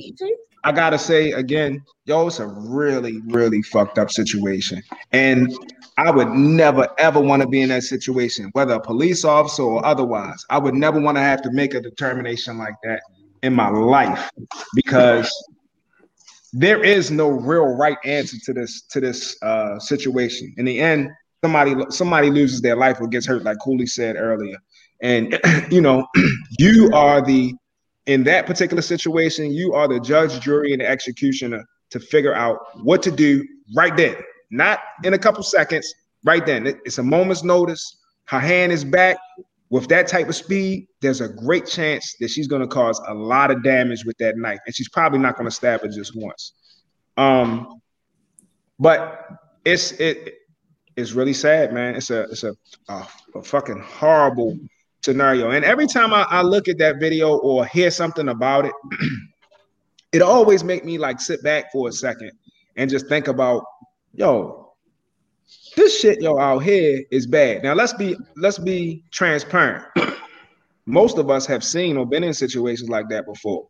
I 0.63 0.71
gotta 0.71 0.97
say 0.97 1.31
again, 1.31 1.83
yo, 2.05 2.27
it's 2.27 2.39
a 2.39 2.47
really, 2.47 3.21
really 3.27 3.61
fucked 3.61 3.97
up 3.97 4.11
situation. 4.11 4.81
And 5.11 5.53
I 5.97 6.11
would 6.11 6.29
never 6.29 6.87
ever 6.97 7.19
want 7.19 7.41
to 7.41 7.47
be 7.47 7.61
in 7.61 7.69
that 7.69 7.83
situation, 7.83 8.49
whether 8.53 8.73
a 8.73 8.81
police 8.81 9.23
officer 9.23 9.63
or 9.63 9.85
otherwise. 9.85 10.45
I 10.49 10.57
would 10.57 10.75
never 10.75 10.99
want 10.99 11.17
to 11.17 11.21
have 11.21 11.41
to 11.43 11.51
make 11.51 11.73
a 11.73 11.81
determination 11.81 12.57
like 12.57 12.75
that 12.83 13.01
in 13.43 13.53
my 13.53 13.69
life 13.69 14.29
because 14.75 15.31
there 16.51 16.83
is 16.83 17.11
no 17.11 17.29
real 17.29 17.75
right 17.75 17.97
answer 18.03 18.37
to 18.45 18.53
this 18.53 18.81
to 18.89 18.99
this 18.99 19.41
uh, 19.41 19.79
situation. 19.79 20.53
In 20.57 20.65
the 20.65 20.79
end, 20.79 21.09
somebody 21.43 21.75
somebody 21.89 22.29
loses 22.29 22.61
their 22.61 22.75
life 22.75 22.99
or 22.99 23.07
gets 23.07 23.25
hurt, 23.25 23.43
like 23.43 23.57
Cooley 23.63 23.85
said 23.85 24.15
earlier. 24.17 24.57
And 25.01 25.39
you 25.71 25.81
know, 25.81 26.05
you 26.59 26.89
are 26.93 27.21
the 27.21 27.53
in 28.09 28.23
that 28.23 28.47
particular 28.47 28.81
situation, 28.81 29.51
you 29.51 29.75
are 29.75 29.87
the 29.87 29.99
judge, 29.99 30.39
jury, 30.39 30.73
and 30.73 30.81
executioner 30.81 31.63
to 31.91 31.99
figure 31.99 32.33
out 32.33 32.57
what 32.83 33.03
to 33.03 33.11
do 33.11 33.47
right 33.75 33.95
then, 33.95 34.15
not 34.49 34.79
in 35.03 35.13
a 35.13 35.17
couple 35.17 35.43
seconds, 35.43 35.93
right 36.25 36.43
then. 36.43 36.65
It's 36.65 36.97
a 36.97 37.03
moment's 37.03 37.43
notice. 37.43 37.99
Her 38.25 38.39
hand 38.39 38.71
is 38.71 38.83
back. 38.83 39.17
With 39.69 39.87
that 39.89 40.07
type 40.07 40.27
of 40.27 40.35
speed, 40.35 40.87
there's 41.01 41.21
a 41.21 41.29
great 41.29 41.67
chance 41.67 42.15
that 42.19 42.31
she's 42.31 42.47
going 42.47 42.63
to 42.63 42.67
cause 42.67 42.99
a 43.07 43.13
lot 43.13 43.51
of 43.51 43.63
damage 43.63 44.03
with 44.03 44.17
that 44.17 44.35
knife, 44.37 44.57
and 44.65 44.73
she's 44.75 44.89
probably 44.89 45.19
not 45.19 45.37
going 45.37 45.47
to 45.47 45.55
stab 45.55 45.83
it 45.83 45.91
just 45.91 46.13
once. 46.15 46.53
Um, 47.15 47.79
but 48.79 49.27
it's 49.65 49.91
it 49.91 50.33
it's 50.95 51.11
really 51.11 51.33
sad, 51.33 51.71
man. 51.73 51.93
It's 51.93 52.09
a 52.09 52.21
it's 52.23 52.43
a 52.43 52.55
a, 52.87 53.07
a 53.35 53.43
fucking 53.43 53.79
horrible 53.81 54.57
scenario. 55.01 55.51
And 55.51 55.63
every 55.65 55.87
time 55.87 56.13
I, 56.13 56.23
I 56.29 56.41
look 56.41 56.67
at 56.67 56.77
that 56.79 56.99
video 56.99 57.37
or 57.37 57.65
hear 57.65 57.91
something 57.91 58.29
about 58.29 58.65
it, 58.65 58.73
it 60.11 60.21
always 60.21 60.63
make 60.63 60.85
me 60.85 60.97
like 60.97 61.19
sit 61.19 61.43
back 61.43 61.71
for 61.71 61.89
a 61.89 61.91
second 61.91 62.31
and 62.75 62.89
just 62.89 63.07
think 63.07 63.27
about, 63.27 63.63
yo, 64.13 64.73
this 65.75 65.99
shit 65.99 66.21
yo 66.21 66.37
out 66.37 66.59
here 66.59 67.03
is 67.11 67.25
bad. 67.25 67.63
Now 67.63 67.73
let's 67.73 67.93
be 67.93 68.15
let's 68.35 68.59
be 68.59 69.03
transparent. 69.11 69.85
Most 70.85 71.17
of 71.17 71.29
us 71.29 71.45
have 71.45 71.63
seen 71.63 71.97
or 71.97 72.05
been 72.05 72.23
in 72.23 72.33
situations 72.33 72.89
like 72.89 73.09
that 73.09 73.25
before, 73.25 73.67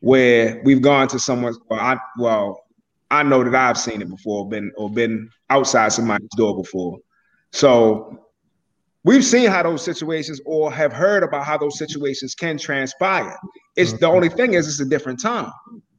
where 0.00 0.60
we've 0.64 0.82
gone 0.82 1.08
to 1.08 1.18
someone's. 1.18 1.58
Well, 1.68 1.80
I 1.80 1.98
well, 2.18 2.64
I 3.10 3.22
know 3.22 3.44
that 3.44 3.54
I've 3.54 3.78
seen 3.78 4.02
it 4.02 4.08
before, 4.08 4.48
been 4.48 4.72
or 4.76 4.90
been 4.90 5.30
outside 5.50 5.92
somebody's 5.92 6.28
door 6.36 6.56
before. 6.56 6.98
So 7.52 8.25
we've 9.06 9.24
seen 9.24 9.48
how 9.48 9.62
those 9.62 9.84
situations 9.84 10.40
or 10.44 10.70
have 10.72 10.92
heard 10.92 11.22
about 11.22 11.44
how 11.44 11.56
those 11.56 11.78
situations 11.78 12.34
can 12.34 12.58
transpire. 12.58 13.38
It's 13.76 13.92
the 13.92 14.08
only 14.08 14.28
thing 14.28 14.54
is 14.54 14.66
it's 14.66 14.80
a 14.80 14.84
different 14.84 15.20
time. 15.20 15.50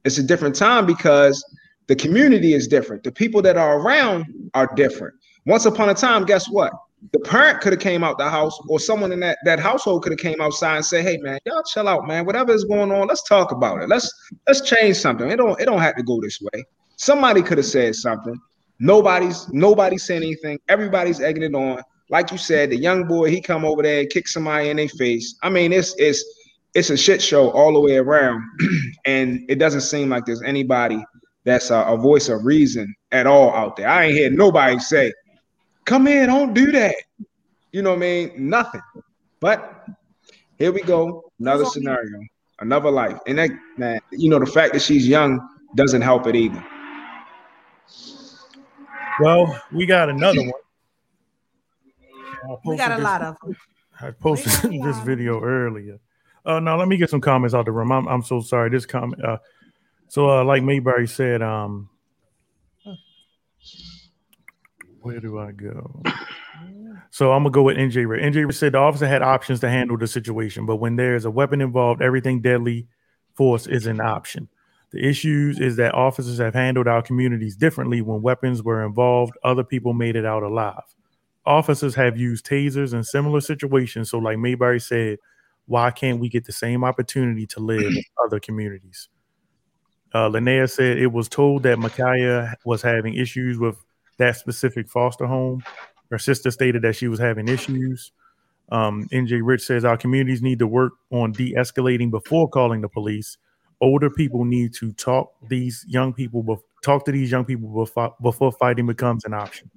It's 0.03 0.17
a 0.17 0.23
different 0.23 0.55
time 0.55 0.85
because 0.85 1.43
the 1.87 1.95
community 1.95 2.53
is 2.53 2.67
different. 2.67 3.03
The 3.03 3.11
people 3.11 3.41
that 3.43 3.55
are 3.55 3.79
around 3.79 4.25
are 4.53 4.69
different. 4.75 5.15
Once 5.45 5.65
upon 5.65 5.89
a 5.89 5.93
time, 5.93 6.25
guess 6.25 6.49
what? 6.49 6.73
The 7.13 7.19
parent 7.19 7.61
could 7.61 7.71
have 7.71 7.79
came 7.79 8.03
out 8.03 8.17
the 8.17 8.29
house, 8.29 8.59
or 8.67 8.79
someone 8.79 9.13
in 9.13 9.21
that, 9.21 9.37
that 9.45 9.59
household 9.59 10.03
could 10.03 10.11
have 10.11 10.19
came 10.19 10.41
outside 10.41 10.75
and 10.77 10.85
say, 10.85 11.01
"Hey, 11.01 11.17
man, 11.17 11.39
y'all 11.45 11.63
chill 11.63 11.87
out, 11.87 12.07
man. 12.07 12.25
Whatever 12.25 12.51
is 12.53 12.65
going 12.65 12.91
on, 12.91 13.07
let's 13.07 13.23
talk 13.23 13.51
about 13.51 13.81
it. 13.83 13.87
Let's 13.87 14.11
let's 14.47 14.61
change 14.61 14.97
something. 14.97 15.29
It 15.29 15.37
don't 15.37 15.61
it 15.61 15.65
don't 15.65 15.79
have 15.79 15.95
to 15.95 16.03
go 16.03 16.19
this 16.19 16.41
way." 16.41 16.65
Somebody 16.95 17.43
could 17.43 17.59
have 17.59 17.67
said 17.67 17.95
something. 17.95 18.35
Nobody's 18.79 19.47
nobody's 19.53 20.03
saying 20.03 20.23
anything. 20.23 20.59
Everybody's 20.67 21.21
egging 21.21 21.43
it 21.43 21.53
on. 21.53 21.83
Like 22.09 22.31
you 22.31 22.37
said, 22.37 22.69
the 22.69 22.77
young 22.77 23.05
boy 23.05 23.29
he 23.29 23.41
come 23.41 23.65
over 23.65 23.83
there 23.83 24.01
and 24.01 24.09
kick 24.09 24.27
somebody 24.27 24.69
in 24.69 24.77
their 24.77 24.87
face. 24.87 25.35
I 25.43 25.49
mean, 25.49 25.73
it's 25.73 25.93
it's 25.97 26.23
it's 26.73 26.89
a 26.89 26.97
shit 26.97 27.21
show 27.21 27.49
all 27.51 27.73
the 27.73 27.79
way 27.79 27.97
around, 27.97 28.43
and 29.05 29.43
it 29.49 29.55
doesn't 29.55 29.81
seem 29.81 30.09
like 30.09 30.25
there's 30.25 30.43
anybody 30.43 31.03
that's 31.43 31.69
a, 31.69 31.79
a 31.79 31.97
voice 31.97 32.29
of 32.29 32.45
reason 32.45 32.93
at 33.11 33.27
all 33.27 33.53
out 33.53 33.75
there. 33.75 33.89
I 33.89 34.05
ain't 34.05 34.13
hear 34.13 34.29
nobody 34.29 34.79
say, 34.79 35.11
"Come 35.85 36.05
here, 36.05 36.25
don't 36.25 36.53
do 36.53 36.71
that." 36.71 36.95
You 37.71 37.81
know 37.81 37.91
what 37.91 37.97
I 37.97 37.99
mean? 37.99 38.49
Nothing. 38.49 38.81
But 39.39 39.87
here 40.57 40.71
we 40.71 40.81
go, 40.81 41.31
another 41.39 41.65
scenario, 41.65 42.19
another 42.59 42.89
life, 42.89 43.17
and 43.27 43.37
that 43.37 43.51
man, 43.77 43.99
you 44.11 44.29
know, 44.29 44.39
the 44.39 44.45
fact 44.45 44.73
that 44.73 44.81
she's 44.81 45.07
young 45.07 45.39
doesn't 45.75 46.01
help 46.01 46.25
it 46.27 46.35
either. 46.35 46.63
Well, 49.19 49.61
we 49.71 49.85
got 49.85 50.09
another 50.09 50.41
one. 50.41 50.51
We 52.65 52.77
got 52.77 52.91
a 52.91 52.95
this- 52.95 53.03
lot 53.03 53.21
of 53.21 53.37
them. 53.41 53.55
I 53.99 54.11
posted 54.11 54.69
We 54.71 54.77
got 54.79 54.89
a 54.89 54.93
this 54.93 54.99
video 55.03 55.41
earlier. 55.41 55.99
Uh, 56.45 56.59
now 56.59 56.77
let 56.77 56.87
me 56.87 56.97
get 56.97 57.09
some 57.09 57.19
comments 57.19 57.53
out 57.53 57.65
the 57.65 57.71
room. 57.71 57.91
I'm, 57.91 58.07
I'm 58.07 58.21
so 58.23 58.41
sorry. 58.41 58.69
This 58.69 58.85
comment. 58.85 59.23
Uh, 59.23 59.37
so 60.07 60.29
uh, 60.29 60.43
like 60.45 60.63
Mayberry 60.63 61.07
said, 61.07 61.41
um, 61.41 61.89
where 65.01 65.19
do 65.19 65.39
I 65.39 65.51
go? 65.51 66.03
So 67.11 67.31
I'm 67.31 67.43
gonna 67.43 67.51
go 67.51 67.63
with 67.63 67.77
NJ. 67.77 68.07
Ray. 68.07 68.21
NJ 68.21 68.45
Ray 68.45 68.51
said 68.53 68.73
the 68.73 68.77
officer 68.79 69.07
had 69.07 69.21
options 69.21 69.59
to 69.61 69.69
handle 69.69 69.97
the 69.97 70.07
situation, 70.07 70.65
but 70.65 70.77
when 70.77 70.95
there's 70.95 71.25
a 71.25 71.31
weapon 71.31 71.61
involved, 71.61 72.01
everything 72.01 72.41
deadly 72.41 72.87
force 73.35 73.67
is 73.67 73.85
an 73.87 73.99
option. 74.01 74.47
The 74.91 75.05
issues 75.05 75.59
is 75.59 75.75
that 75.77 75.93
officers 75.93 76.37
have 76.39 76.53
handled 76.53 76.87
our 76.87 77.01
communities 77.01 77.55
differently. 77.55 78.01
When 78.01 78.21
weapons 78.21 78.63
were 78.63 78.85
involved, 78.85 79.33
other 79.43 79.63
people 79.63 79.93
made 79.93 80.15
it 80.15 80.25
out 80.25 80.43
alive. 80.43 80.83
Officers 81.47 81.95
have 81.95 82.17
used 82.17 82.45
tasers 82.45 82.93
in 82.93 83.03
similar 83.03 83.41
situations. 83.41 84.11
So, 84.11 84.19
like 84.19 84.37
Mayberry 84.37 84.79
said, 84.79 85.17
why 85.65 85.91
can't 85.91 86.19
we 86.19 86.29
get 86.29 86.45
the 86.45 86.51
same 86.51 86.83
opportunity 86.83 87.45
to 87.47 87.59
live 87.59 87.81
in 87.81 88.03
other 88.25 88.39
communities? 88.39 89.09
Uh, 90.13 90.29
Linnea 90.29 90.69
said 90.69 90.97
it 90.97 91.11
was 91.11 91.27
told 91.27 91.63
that 91.63 91.77
Ma'Khia 91.77 92.55
was 92.65 92.81
having 92.81 93.13
issues 93.13 93.57
with 93.57 93.77
that 94.17 94.35
specific 94.35 94.89
foster 94.89 95.25
home. 95.25 95.63
Her 96.11 96.17
sister 96.17 96.51
stated 96.51 96.81
that 96.83 96.95
she 96.95 97.07
was 97.07 97.19
having 97.19 97.47
issues. 97.47 98.11
Um, 98.71 99.07
NJ 99.11 99.41
Rich 99.43 99.61
says 99.65 99.85
our 99.85 99.97
communities 99.97 100.41
need 100.41 100.59
to 100.59 100.67
work 100.67 100.93
on 101.11 101.31
de 101.31 101.53
escalating 101.53 102.11
before 102.11 102.49
calling 102.49 102.81
the 102.81 102.89
police. 102.89 103.37
older 103.79 104.09
people 104.09 104.43
need 104.43 104.73
to 104.73 104.91
talk 104.93 105.31
these 105.47 105.85
young 105.87 106.13
people 106.13 106.43
bef- 106.43 106.61
talk 106.83 107.05
to 107.05 107.11
these 107.11 107.31
young 107.31 107.45
people 107.45 107.69
before, 107.69 108.15
before 108.21 108.51
fighting 108.51 108.87
becomes 108.87 109.23
an 109.25 109.33
option. 109.33 109.69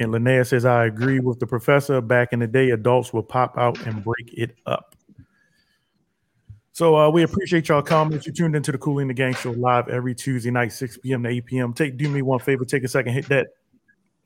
And 0.00 0.12
Linnea 0.12 0.46
says, 0.46 0.64
I 0.64 0.86
agree 0.86 1.20
with 1.20 1.40
the 1.40 1.46
professor. 1.46 2.00
Back 2.00 2.32
in 2.32 2.38
the 2.38 2.46
day, 2.46 2.70
adults 2.70 3.12
would 3.12 3.28
pop 3.28 3.58
out 3.58 3.84
and 3.86 4.04
break 4.04 4.32
it 4.32 4.56
up. 4.64 4.94
So 6.72 6.96
uh, 6.96 7.10
we 7.10 7.24
appreciate 7.24 7.68
y'all 7.68 7.82
comments. 7.82 8.24
You 8.24 8.32
tuned 8.32 8.54
into 8.54 8.70
the 8.70 8.78
Cooling 8.78 9.08
the 9.08 9.14
Gang 9.14 9.34
show 9.34 9.50
live 9.50 9.88
every 9.88 10.14
Tuesday 10.14 10.52
night, 10.52 10.72
6 10.72 10.98
p.m. 10.98 11.24
to 11.24 11.28
8 11.28 11.46
p.m. 11.46 11.72
Take 11.72 11.96
do 11.96 12.08
me 12.08 12.22
one 12.22 12.38
favor, 12.38 12.64
take 12.64 12.84
a 12.84 12.88
second, 12.88 13.14
hit 13.14 13.28
that, 13.30 13.48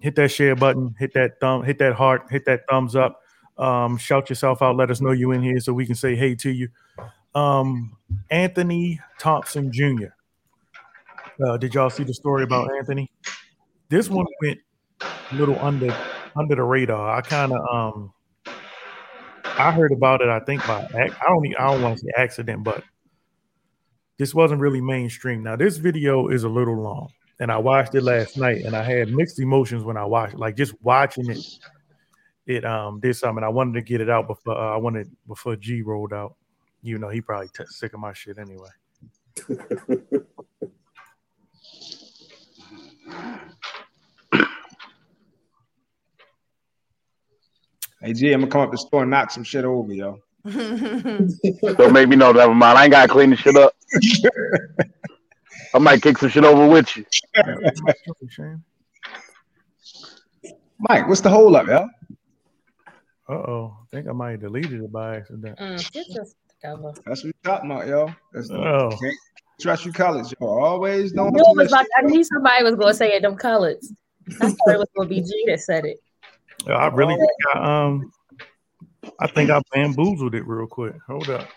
hit 0.01 0.15
that 0.17 0.31
share 0.31 0.55
button, 0.55 0.95
hit 0.99 1.15
that 1.15 1.41
thumb, 1.41 1.65
hit 1.65 1.79
that 1.79 1.95
heart, 1.95 2.27
hit 2.29 2.45
that 2.45 2.65
thumbs 2.69 2.95
up. 2.95 3.23
Um, 3.57 3.97
shout 3.97 4.29
yourself 4.29 4.61
out, 4.61 4.77
let 4.77 4.91
us 4.91 5.01
know 5.01 5.13
you 5.13 5.33
in 5.33 5.43
here 5.43 5.61
so 5.61 5.73
we 5.73 5.87
can 5.87 5.95
say 5.95 6.15
hey 6.15 6.35
to 6.35 6.51
you. 6.51 6.69
Um, 7.35 7.97
Anthony 8.31 9.01
Thompson 9.19 9.73
Jr. 9.73 10.09
Uh, 11.43 11.57
did 11.57 11.75
y'all 11.75 11.89
see 11.89 12.05
the 12.05 12.13
story 12.13 12.45
about 12.45 12.71
Anthony? 12.77 13.11
This 13.89 14.11
one 14.11 14.27
went 14.43 14.59
a 15.31 15.35
little 15.35 15.59
under 15.61 15.95
under 16.37 16.55
the 16.55 16.63
radar. 16.63 17.17
I 17.17 17.21
kind 17.21 17.53
of 17.53 17.61
um 17.73 18.13
I 19.45 19.71
heard 19.71 19.93
about 19.93 20.21
it. 20.21 20.29
I 20.29 20.41
think 20.41 20.67
by 20.67 20.89
I 20.95 21.09
don't 21.27 21.47
I 21.59 21.73
don't 21.73 21.83
want 21.83 21.99
to 21.99 22.01
say 22.01 22.13
accident, 22.17 22.65
but 22.65 22.83
this 24.19 24.35
wasn't 24.35 24.61
really 24.61 24.81
mainstream. 24.81 25.43
Now 25.43 25.57
this 25.57 25.77
video 25.77 26.29
is 26.29 26.45
a 26.45 26.49
little 26.49 26.81
long, 26.81 27.11
and 27.41 27.51
I 27.51 27.59
watched 27.59 27.95
it 27.95 28.03
last 28.03 28.37
night, 28.37 28.65
and 28.65 28.75
I 28.75 28.83
had 28.83 29.11
mixed 29.11 29.39
emotions 29.41 29.85
when 29.85 29.97
I 29.97 30.05
watched. 30.05 30.37
Like 30.37 30.57
just 30.57 30.75
watching 30.83 31.31
it, 31.31 31.45
it 32.47 32.65
um 32.65 33.01
did 33.01 33.15
something. 33.17 33.45
I 33.45 33.49
wanted 33.49 33.75
to 33.75 33.83
get 33.83 34.01
it 34.01 34.09
out 34.09 34.27
before 34.27 34.57
uh, 34.57 34.75
I 34.75 34.77
wanted 34.77 35.11
before 35.27 35.57
G 35.57 35.83
rolled 35.83 36.13
out. 36.13 36.35
You 36.83 36.99
know 36.99 37.09
he 37.09 37.21
probably 37.21 37.49
t- 37.57 37.65
sick 37.69 37.93
of 37.95 38.01
my 38.01 38.13
shit 38.13 38.39
anyway. 38.39 38.71
Hey 48.03 48.15
G, 48.15 48.33
I'm 48.33 48.41
gonna 48.41 48.51
come 48.51 48.63
up 48.63 48.71
to 48.71 48.73
the 48.73 48.79
store 48.79 49.03
and 49.03 49.11
knock 49.13 49.31
some 49.31 49.45
shit 49.45 49.65
over, 49.65 49.93
yo. 49.93 50.19
Don't 50.45 51.93
make 51.93 52.09
me 52.09 52.17
know. 52.17 52.33
Never 52.33 52.53
mind. 52.53 52.77
I 52.77 52.85
ain't 52.85 52.91
gotta 52.91 53.13
clean 53.13 53.31
the 53.31 53.37
shit 53.37 53.55
up. 53.55 53.75
I 55.73 55.79
might 55.79 56.03
kick 56.03 56.19
some 56.19 56.29
shit 56.29 56.43
over 56.45 56.67
with 56.67 56.97
you. 56.97 57.05
Mike, 60.81 61.09
what's 61.09 61.21
the 61.21 61.31
hold 61.31 61.55
up, 61.55 61.69
yo? 61.69 61.89
Uh 63.29 63.33
oh, 63.35 63.77
I 63.81 63.97
think 63.97 64.09
I 64.09 64.13
might 64.13 64.33
have 64.33 64.41
deleted 64.41 64.83
it 64.83 64.91
by 64.93 65.19
accident. 65.19 65.57
Mm, 65.61 65.93
get 65.93 66.07
this 66.13 66.35
together. 66.61 66.93
That's 67.07 67.23
what 67.23 67.27
we 67.27 67.33
talking 67.45 67.71
about, 67.71 67.87
yo. 67.87 68.13
That's 68.33 68.51
Oh. 68.51 68.89
can't 69.01 69.15
trust 69.61 69.87
you 69.87 69.93
college, 69.93 70.35
yo. 70.41 70.49
Always 70.49 71.13
don't. 71.13 71.29
I 71.29 71.31
knew, 71.31 71.45
was 71.57 71.71
like, 71.71 71.87
I 71.97 72.03
knew 72.03 72.25
somebody 72.25 72.65
was 72.65 72.75
going 72.75 72.89
to 72.89 72.95
say 72.95 73.13
it, 73.13 73.23
them 73.23 73.37
colors. 73.37 73.93
I 74.41 74.49
thought 74.49 74.75
it 74.75 74.79
was 74.79 74.89
going 74.97 75.09
to 75.09 75.15
be 75.15 75.21
G 75.21 75.45
that 75.47 75.61
said 75.61 75.85
it. 75.85 76.01
Yeah, 76.67 76.75
I 76.75 76.89
really 76.89 77.17
think 77.17 77.31
I 77.55 77.85
um 77.85 78.13
I 79.19 79.27
think 79.27 79.51
I 79.51 79.61
bamboozled 79.73 80.35
it 80.35 80.47
real 80.47 80.67
quick. 80.67 80.95
Hold 81.09 81.29
up. 81.29 81.49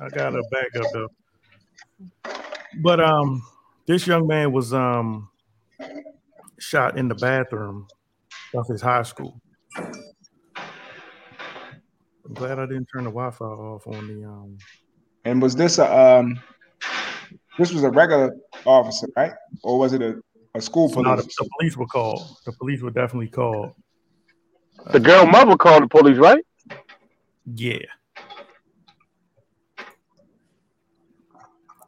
I 0.00 0.08
got 0.08 0.34
a 0.34 0.42
back 0.50 0.74
up 0.76 0.86
though. 0.92 1.08
But 2.82 3.00
um 3.00 3.42
this 3.86 4.06
young 4.06 4.26
man 4.26 4.52
was 4.52 4.72
um 4.72 5.28
shot 6.58 6.98
in 6.98 7.08
the 7.08 7.14
bathroom 7.14 7.86
of 8.54 8.66
his 8.68 8.80
high 8.80 9.02
school. 9.02 9.40
I'm 9.76 9.92
glad 12.34 12.58
I 12.58 12.66
didn't 12.66 12.86
turn 12.86 13.04
the 13.04 13.10
Wi-Fi 13.10 13.44
off 13.44 13.86
on 13.86 14.06
the 14.06 14.26
um 14.26 14.58
And 15.24 15.42
was 15.42 15.56
this 15.56 15.78
a 15.78 15.98
um? 15.98 16.40
This 17.58 17.72
was 17.72 17.82
a 17.82 17.90
regular 17.90 18.34
officer, 18.64 19.08
right? 19.16 19.32
Or 19.62 19.78
was 19.78 19.92
it 19.92 20.00
a, 20.00 20.20
a 20.54 20.60
school 20.60 20.88
no, 20.88 20.94
police? 20.94 21.24
the, 21.24 21.44
the 21.44 21.50
police 21.58 21.76
were 21.76 21.86
called. 21.86 22.22
The 22.46 22.52
police 22.52 22.80
were 22.80 22.90
definitely 22.90 23.28
called. 23.28 23.72
The 24.92 25.00
girl 25.00 25.26
mother 25.26 25.56
called 25.56 25.82
the 25.84 25.88
police, 25.88 26.16
right? 26.18 26.44
Yeah. 27.54 27.78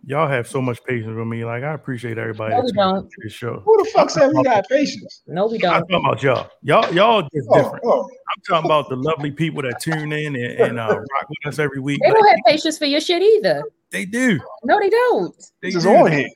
Y'all 0.07 0.29
have 0.29 0.49
so 0.49 0.61
much 0.61 0.83
patience 0.85 1.15
with 1.17 1.27
me. 1.27 1.45
Like 1.45 1.63
I 1.63 1.73
appreciate 1.75 2.19
everybody. 2.19 2.55
No, 2.55 2.63
we 2.63 2.73
don't. 2.73 2.97
into 3.05 3.09
This 3.23 3.33
show. 3.33 3.61
Who 3.65 3.85
the 3.85 3.91
fuck 3.91 4.11
said 4.11 4.31
we 4.35 4.43
got 4.43 4.67
patience? 4.69 5.23
No, 5.27 5.47
we 5.47 5.59
don't. 5.59 5.75
I'm 5.75 5.83
talking 5.83 6.05
about 6.05 6.23
y'all. 6.23 6.51
Y'all, 6.63 6.93
y'all 6.95 7.23
just 7.23 7.49
Oh, 7.51 7.63
different. 7.63 7.85
oh. 7.85 8.03
I'm 8.05 8.43
talking 8.49 8.67
about 8.67 8.89
the 8.89 8.97
lovely 8.97 9.31
people 9.31 9.63
that 9.63 9.81
tune 9.81 10.13
in 10.13 10.35
and, 10.37 10.45
and 10.61 10.81
uh, 10.81 10.87
rock 10.89 11.29
with 11.29 11.39
us 11.47 11.59
every 11.59 11.81
week. 11.81 12.01
They 12.03 12.09
Like, 12.09 12.17
don't 12.17 12.29
have 12.29 12.39
patience 12.47 12.79
for 12.79 12.87
your 12.87 13.01
shit 13.01 13.23
either. 13.23 13.63
they 13.91 14.05
do. 14.05 14.41
No, 14.65 14.79
they 14.81 14.89
don't. 14.89 15.35
They 15.63 15.69
This 15.69 15.77
is 15.77 15.83
do. 15.85 15.91
on 15.91 16.11
here. 16.13 16.29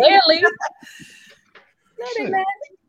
Barely. 0.00 0.44
No, 1.98 2.06
they 2.16 2.30
not. 2.30 2.46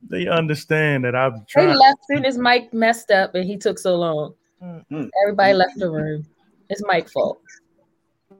They 0.10 0.28
understand 0.28 1.06
that 1.06 1.16
I'm 1.16 1.34
They 1.34 1.44
trying. 1.50 1.76
left 1.78 2.00
soon 2.10 2.26
as 2.26 2.38
Mike 2.38 2.74
messed 2.74 3.12
up 3.12 3.36
and 3.36 3.46
he 3.46 3.58
took 3.58 3.80
so 3.80 3.96
long. 3.96 4.34
Mm. 4.62 5.10
Everybody 5.24 5.54
left 5.54 5.78
the 5.78 5.90
room. 5.90 6.26
It's 6.70 6.84
Mike's 6.86 7.12
fault. 7.12 7.42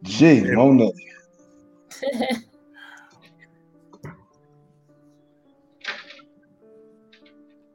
Gee, 0.04 0.42
Mona. 0.42 0.90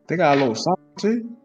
They 0.06 0.16
got 0.16 0.36
a 0.36 0.40
little 0.40 0.54
something 0.54 0.84
too. 0.98 1.36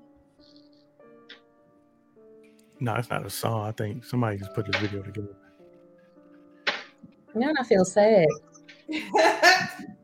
No, 2.79 2.95
it's 2.95 3.09
not 3.09 3.25
a 3.25 3.29
song. 3.29 3.67
I 3.67 3.71
think 3.71 4.05
somebody 4.05 4.37
just 4.37 4.53
put 4.53 4.71
this 4.71 4.79
video 4.81 5.01
together. 5.01 5.35
now 7.35 7.51
I 7.59 7.63
feel 7.63 7.85
sad. 7.85 8.27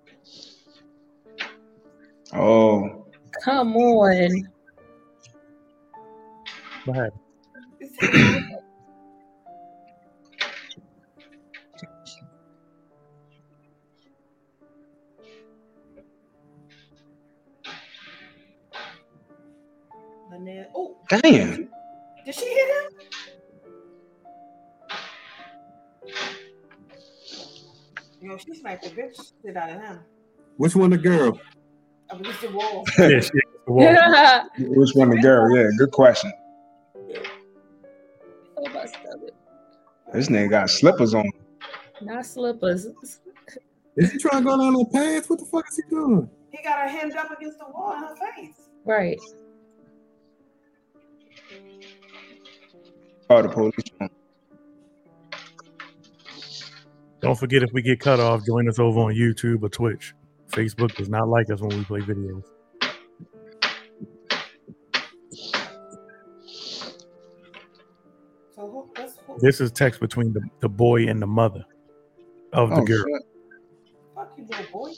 Oh, 2.34 3.06
Come 3.44 3.76
on. 3.76 4.48
What 6.86 6.96
happened? 6.98 7.22
Lynette- 20.32 20.72
Oh, 20.76 20.98
damn. 21.10 21.70
did 22.26 22.36
she 22.36 22.46
hit 22.46 22.68
him? 22.70 22.92
Yo, 28.22 28.38
she 28.38 28.56
sniped 28.56 28.84
the 28.84 28.90
bitch 28.90 29.32
shit 29.46 29.56
out 29.56 29.70
of 29.70 29.82
him. 29.82 30.00
Which 30.58 30.76
one, 30.76 30.90
the 30.90 30.98
girl? 30.98 31.40
I 32.10 32.16
mean, 32.16 32.26
it's 32.26 32.42
the 32.42 32.52
wall. 32.52 32.86
Yeah, 32.98 33.20
she 33.20 33.32
hit 33.34 33.44
wall. 33.68 34.50
Which 34.60 34.92
one, 34.94 35.10
the 35.10 35.18
girl? 35.18 35.56
Yeah, 35.56 35.70
good 35.78 35.92
question. 35.92 36.32
This 40.14 40.30
nigga 40.30 40.50
got 40.50 40.70
slippers 40.70 41.14
on. 41.14 41.30
Not 42.02 42.26
slippers. 42.26 42.88
Is 43.98 44.12
he 44.12 44.18
trying 44.20 44.44
to 44.44 44.50
go 44.50 44.58
down 44.58 44.74
the 44.74 44.86
path? 44.86 45.30
What 45.30 45.40
the 45.40 45.46
fuck 45.46 45.66
is 45.70 45.78
he 45.78 45.84
doing? 45.90 46.30
He 46.52 46.64
got 46.64 46.80
her 46.80 46.88
hemmed 46.88 47.16
up 47.16 47.30
against 47.32 47.60
the 47.60 47.66
wall 47.66 47.94
in 47.94 48.04
her 48.04 48.16
face. 48.16 48.56
Right. 48.86 49.20
Oh, 53.30 53.42
the 53.42 53.50
police. 53.50 53.74
Don't 57.20 57.38
forget 57.38 57.64
if 57.64 57.72
we 57.74 57.82
get 57.82 58.00
cut 58.00 58.20
off, 58.20 58.46
join 58.46 58.70
us 58.70 58.80
over 58.80 59.00
on 59.00 59.14
YouTube 59.14 59.64
or 59.64 59.70
Twitch. 59.70 60.14
Facebook 60.52 60.96
does 60.96 61.10
not 61.10 61.28
like 61.28 61.50
us 61.52 61.62
when 61.62 61.78
we 61.78 61.84
play 61.84 62.00
videos. 62.02 62.44
So 68.56 68.62
who, 68.96 69.04
who? 69.28 69.40
This 69.40 69.62
is 69.62 69.72
text 69.72 70.00
between 70.00 70.34
the, 70.34 70.42
the 70.62 70.70
boy 70.70 71.08
and 71.08 71.22
the 71.22 71.28
mother 71.28 71.64
of 72.54 72.70
the 72.70 72.76
Oh, 72.78 72.86
girl. 72.86 73.04
shit. 73.06 73.24
Fuck 74.16 74.34
you, 74.38 74.46
little 74.50 74.66
boy. 74.72 74.92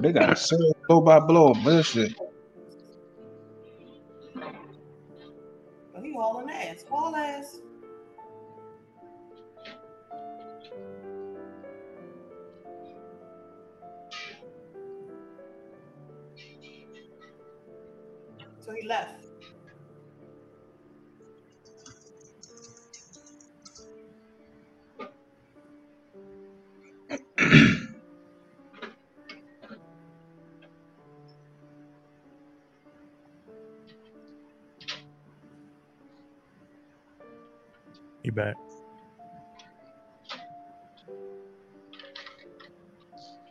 They 0.00 0.12
got 0.12 0.32
a 0.32 0.36
serious 0.48 0.74
blow 0.88 1.02
by 1.02 1.20
blow 1.20 1.54
bullshit. 1.54 2.12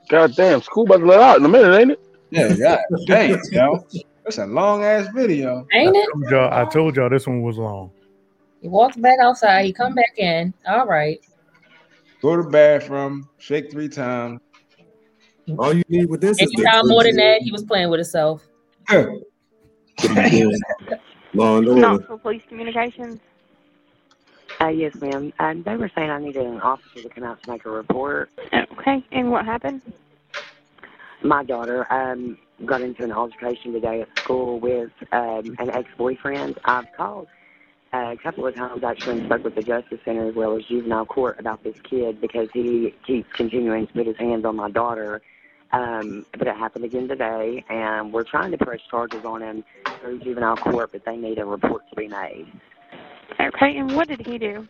God 0.10 0.36
damn, 0.36 0.62
school 0.62 0.84
about 0.86 0.97
to 0.97 1.05
let 1.05 1.20
out 1.20 1.38
in 1.38 1.45
a 1.45 1.49
minute, 1.49 1.80
ain't 1.80 1.91
it? 1.91 1.99
Yeah, 2.32 2.53
yeah. 2.57 2.78
Hey, 3.07 3.36
yo. 3.51 3.84
That's 4.24 4.38
a 4.38 4.45
long 4.45 4.84
ass 4.84 5.07
video. 5.14 5.66
Ain't 5.74 5.95
it? 5.95 6.10
Told 6.14 6.30
y'all- 6.30 6.53
I 6.53 6.66
told 6.66 6.95
y'all 6.95 7.10
this 7.10 7.26
one 7.28 7.41
was 7.41 7.57
long. 7.57 7.91
He 8.62 8.68
walks 8.68 8.97
back 8.97 9.20
outside. 9.20 9.66
He 9.66 9.74
come 9.74 9.95
back 9.95 10.18
in. 10.18 10.53
All 10.68 10.86
right. 10.86 11.20
Go 12.22 12.36
to 12.36 12.43
the 12.43 12.49
bathroom, 12.49 13.30
shake 13.38 13.72
three 13.72 13.88
times. 13.88 14.41
All 15.57 15.74
you 15.74 15.84
need 15.88 16.10
with 16.10 16.22
this 16.22 16.41
is 16.41 16.51
Anytime 16.53 16.88
more 16.89 17.03
than 17.03 17.16
that, 17.16 17.41
he 17.41 17.51
was 17.51 17.64
playing 17.64 17.89
with 17.89 17.99
himself. 17.99 18.43
Law 21.34 21.57
and 21.57 21.68
order. 21.68 21.82
Knoxville 21.82 22.18
Police 22.20 22.41
Communications. 22.49 23.20
Uh, 24.62 24.68
yes, 24.68 24.93
ma'am. 24.99 25.32
Um, 25.39 25.64
they 25.66 25.78
were 25.78 25.89
saying 25.95 26.10
I 26.10 26.20
needed 26.20 26.45
an 26.45 26.60
officer 26.60 27.01
to 27.01 27.10
come 27.10 27.24
out 27.24 27.41
to 27.43 27.51
make 27.51 27.66
a 27.66 27.70
report. 27.70 28.30
Okay, 28.53 29.05
and 29.12 29.32
what 29.32 29.45
happened? 29.45 29.82
My 31.24 31.43
daughter 31.43 31.91
um, 31.91 32.38
got 32.66 32.82
into 32.82 33.03
an 33.03 33.12
altercation 33.12 33.72
today 33.72 34.01
at 34.01 34.07
school 34.22 34.60
with 34.60 34.91
um, 35.12 35.55
an 35.60 35.70
ex-boyfriend. 35.70 36.57
I've 36.66 36.86
called 36.95 37.28
uh, 37.93 38.12
a 38.12 38.18
couple 38.22 38.45
of 38.45 38.55
times 38.55 38.84
actually 38.84 39.20
and 39.20 39.26
spoke 39.26 39.43
with 39.43 39.55
the 39.55 39.64
Justice 39.64 39.99
Center 40.03 40.28
as 40.28 40.36
well 40.36 40.57
as 40.57 40.64
juvenile 40.66 41.05
court 41.05 41.39
about 41.39 41.64
this 41.64 41.76
kid 41.89 42.22
because 42.22 42.47
he 42.53 42.93
keeps 43.07 43.30
continuing 43.36 43.88
to 43.88 43.93
put 43.93 44.07
his 44.07 44.18
hands 44.18 44.45
on 44.45 44.55
my 44.55 44.70
daughter. 44.70 45.22
Um, 45.72 46.26
but 46.38 46.47
it 46.47 46.55
happened 46.55 46.86
again 46.86 47.07
today, 47.07 47.64
and 47.70 48.12
we're 48.12 48.24
trying 48.24 48.51
to 48.51 48.57
press 48.57 48.80
charges 48.89 49.24
on 49.24 49.41
him 49.41 49.64
through 50.01 50.20
juvenile 50.20 50.57
court, 50.57 50.91
but 50.91 51.03
they 51.05 51.16
need 51.16 51.38
a 51.38 51.45
report 51.45 51.84
to 51.91 51.95
be 51.95 52.07
made. 52.07 52.47
Okay, 53.40 53.78
and 53.78 53.96
what 53.96 54.08
did 54.08 54.22
he 54.26 54.38
do? 54.38 54.68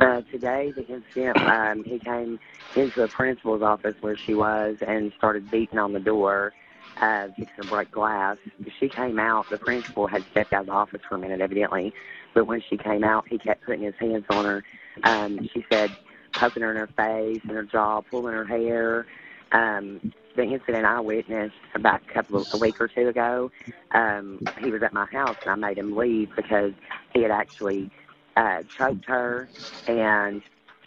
Uh, 0.00 0.20
today, 0.32 0.72
the 0.76 0.82
incident, 0.82 1.36
um, 1.48 1.84
he 1.84 1.98
came 1.98 2.38
into 2.76 3.00
the 3.00 3.08
principal's 3.08 3.62
office 3.62 3.94
where 4.00 4.18
she 4.26 4.34
was 4.34 4.76
and 4.86 5.12
started 5.16 5.50
beating 5.50 5.78
on 5.78 5.92
the 5.92 6.00
door, 6.00 6.52
uh, 7.00 7.26
fixing 7.36 7.64
to 7.64 7.64
break 7.64 7.90
glass. 7.90 8.36
She 8.78 8.88
came 8.88 9.18
out. 9.18 9.46
The 9.50 9.58
principal 9.58 10.06
had 10.06 10.24
stepped 10.30 10.52
out 10.52 10.62
of 10.62 10.66
the 10.66 10.72
office 10.72 11.00
for 11.08 11.16
a 11.16 11.18
minute, 11.18 11.40
evidently. 11.40 11.92
But 12.34 12.46
when 12.46 12.62
she 12.68 12.76
came 12.76 13.02
out, 13.02 13.24
he 13.28 13.38
kept 13.38 13.64
putting 13.64 13.82
his 13.82 13.94
hands 13.98 14.24
on 14.30 14.44
her. 14.44 14.64
Um, 15.04 15.38
she 15.52 15.64
said, 15.68 15.96
poking 16.38 16.62
her 16.62 16.70
in 16.70 16.76
her 16.76 16.88
face 16.96 17.40
and 17.44 17.52
her 17.52 17.64
jaw, 17.64 18.00
pulling 18.00 18.34
her 18.34 18.44
hair. 18.44 19.06
Um, 19.52 20.12
the 20.38 20.44
incident 20.44 20.86
I 20.86 21.00
witnessed 21.00 21.54
about 21.74 22.00
a 22.08 22.14
couple 22.14 22.40
of 22.40 22.46
a 22.52 22.56
week 22.56 22.76
or 22.80 22.88
two 22.88 23.08
ago, 23.08 23.50
um, 23.92 24.40
he 24.60 24.70
was 24.70 24.82
at 24.84 24.92
my 24.92 25.04
house 25.06 25.36
and 25.44 25.50
I 25.50 25.56
made 25.56 25.78
him 25.78 25.96
leave 25.96 26.30
because 26.36 26.72
he 27.12 27.22
had 27.22 27.32
actually 27.32 27.90
uh, 28.36 28.62
choked 28.78 29.04
her 29.06 29.50
and 29.88 30.40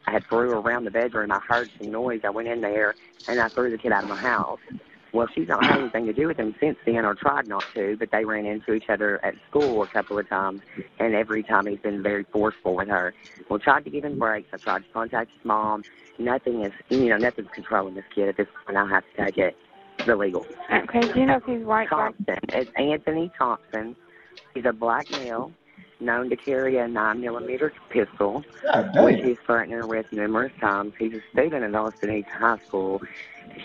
I 0.08 0.12
had 0.14 0.24
threw 0.30 0.50
her 0.52 0.58
around 0.58 0.86
the 0.86 0.92
bedroom. 0.92 1.32
I 1.32 1.40
heard 1.48 1.70
some 1.78 1.92
noise. 1.92 2.22
I 2.24 2.30
went 2.30 2.48
in 2.48 2.62
there 2.62 2.96
and 3.28 3.42
I 3.42 3.50
threw 3.50 3.70
the 3.70 3.78
kid 3.78 3.92
out 3.92 4.04
of 4.04 4.10
my 4.10 4.20
house. 4.22 4.60
Well, 5.14 5.28
she's 5.34 5.48
not 5.48 5.66
had 5.66 5.80
anything 5.80 6.06
to 6.06 6.14
do 6.14 6.28
with 6.28 6.38
him 6.38 6.56
since 6.60 6.78
then, 6.86 7.06
or 7.06 7.16
tried 7.16 7.48
not 7.48 7.66
to, 7.74 7.98
but 7.98 8.12
they 8.12 8.24
ran 8.24 8.46
into 8.46 8.74
each 8.74 8.90
other 8.90 9.24
at 9.26 9.36
school 9.50 9.84
a 9.84 9.88
couple 9.88 10.18
of 10.18 10.30
times, 10.30 10.62
and 11.00 11.14
every 11.14 11.44
time 11.44 11.66
he's 11.66 11.80
been 11.80 12.02
very 12.02 12.26
forceful 12.32 12.76
with 12.76 12.88
her. 12.88 13.14
Well, 13.50 13.60
tried 13.60 13.84
to 13.84 13.90
give 13.90 14.06
him 14.06 14.18
breaks. 14.18 14.50
I 14.54 14.58
tried 14.58 14.84
to 14.84 14.90
contact 14.94 15.32
his 15.32 15.46
mom. 15.46 15.84
Nothing 16.18 16.64
is, 16.64 16.72
you 16.90 17.10
know, 17.10 17.18
nothing's 17.18 17.50
controlling 17.54 17.96
this 17.96 18.06
kid 18.14 18.30
at 18.30 18.38
this 18.38 18.48
point. 18.66 18.78
I 18.78 18.88
have 18.88 19.04
to 19.16 19.26
take 19.26 19.38
it 19.38 19.58
the 20.06 20.16
legal. 20.16 20.46
Okay, 20.72 21.02
do 21.02 21.20
you 21.20 21.26
know 21.26 21.38
if 21.38 21.46
he's 21.46 21.66
white? 21.66 21.90
black? 21.90 22.14
Thompson. 22.18 22.38
It's 22.50 22.72
Anthony 22.78 23.32
Thompson. 23.38 23.96
He's 24.54 24.66
a 24.66 24.74
black 24.74 25.10
male 25.12 25.52
known 26.02 26.30
to 26.30 26.36
carry 26.36 26.78
a 26.78 26.88
9 26.88 27.22
millimeter 27.22 27.72
pistol, 27.90 28.44
ah, 28.74 28.82
God 28.94 29.04
which 29.06 29.18
damn. 29.18 29.28
he's 29.28 29.38
threatened 29.46 29.88
with 29.88 30.12
numerous 30.12 30.52
times. 30.60 30.94
He's 30.98 31.14
a 31.14 31.22
student 31.32 31.64
at 31.64 31.76
Austin 31.76 32.12
East 32.12 32.30
High 32.30 32.58
School. 32.68 33.02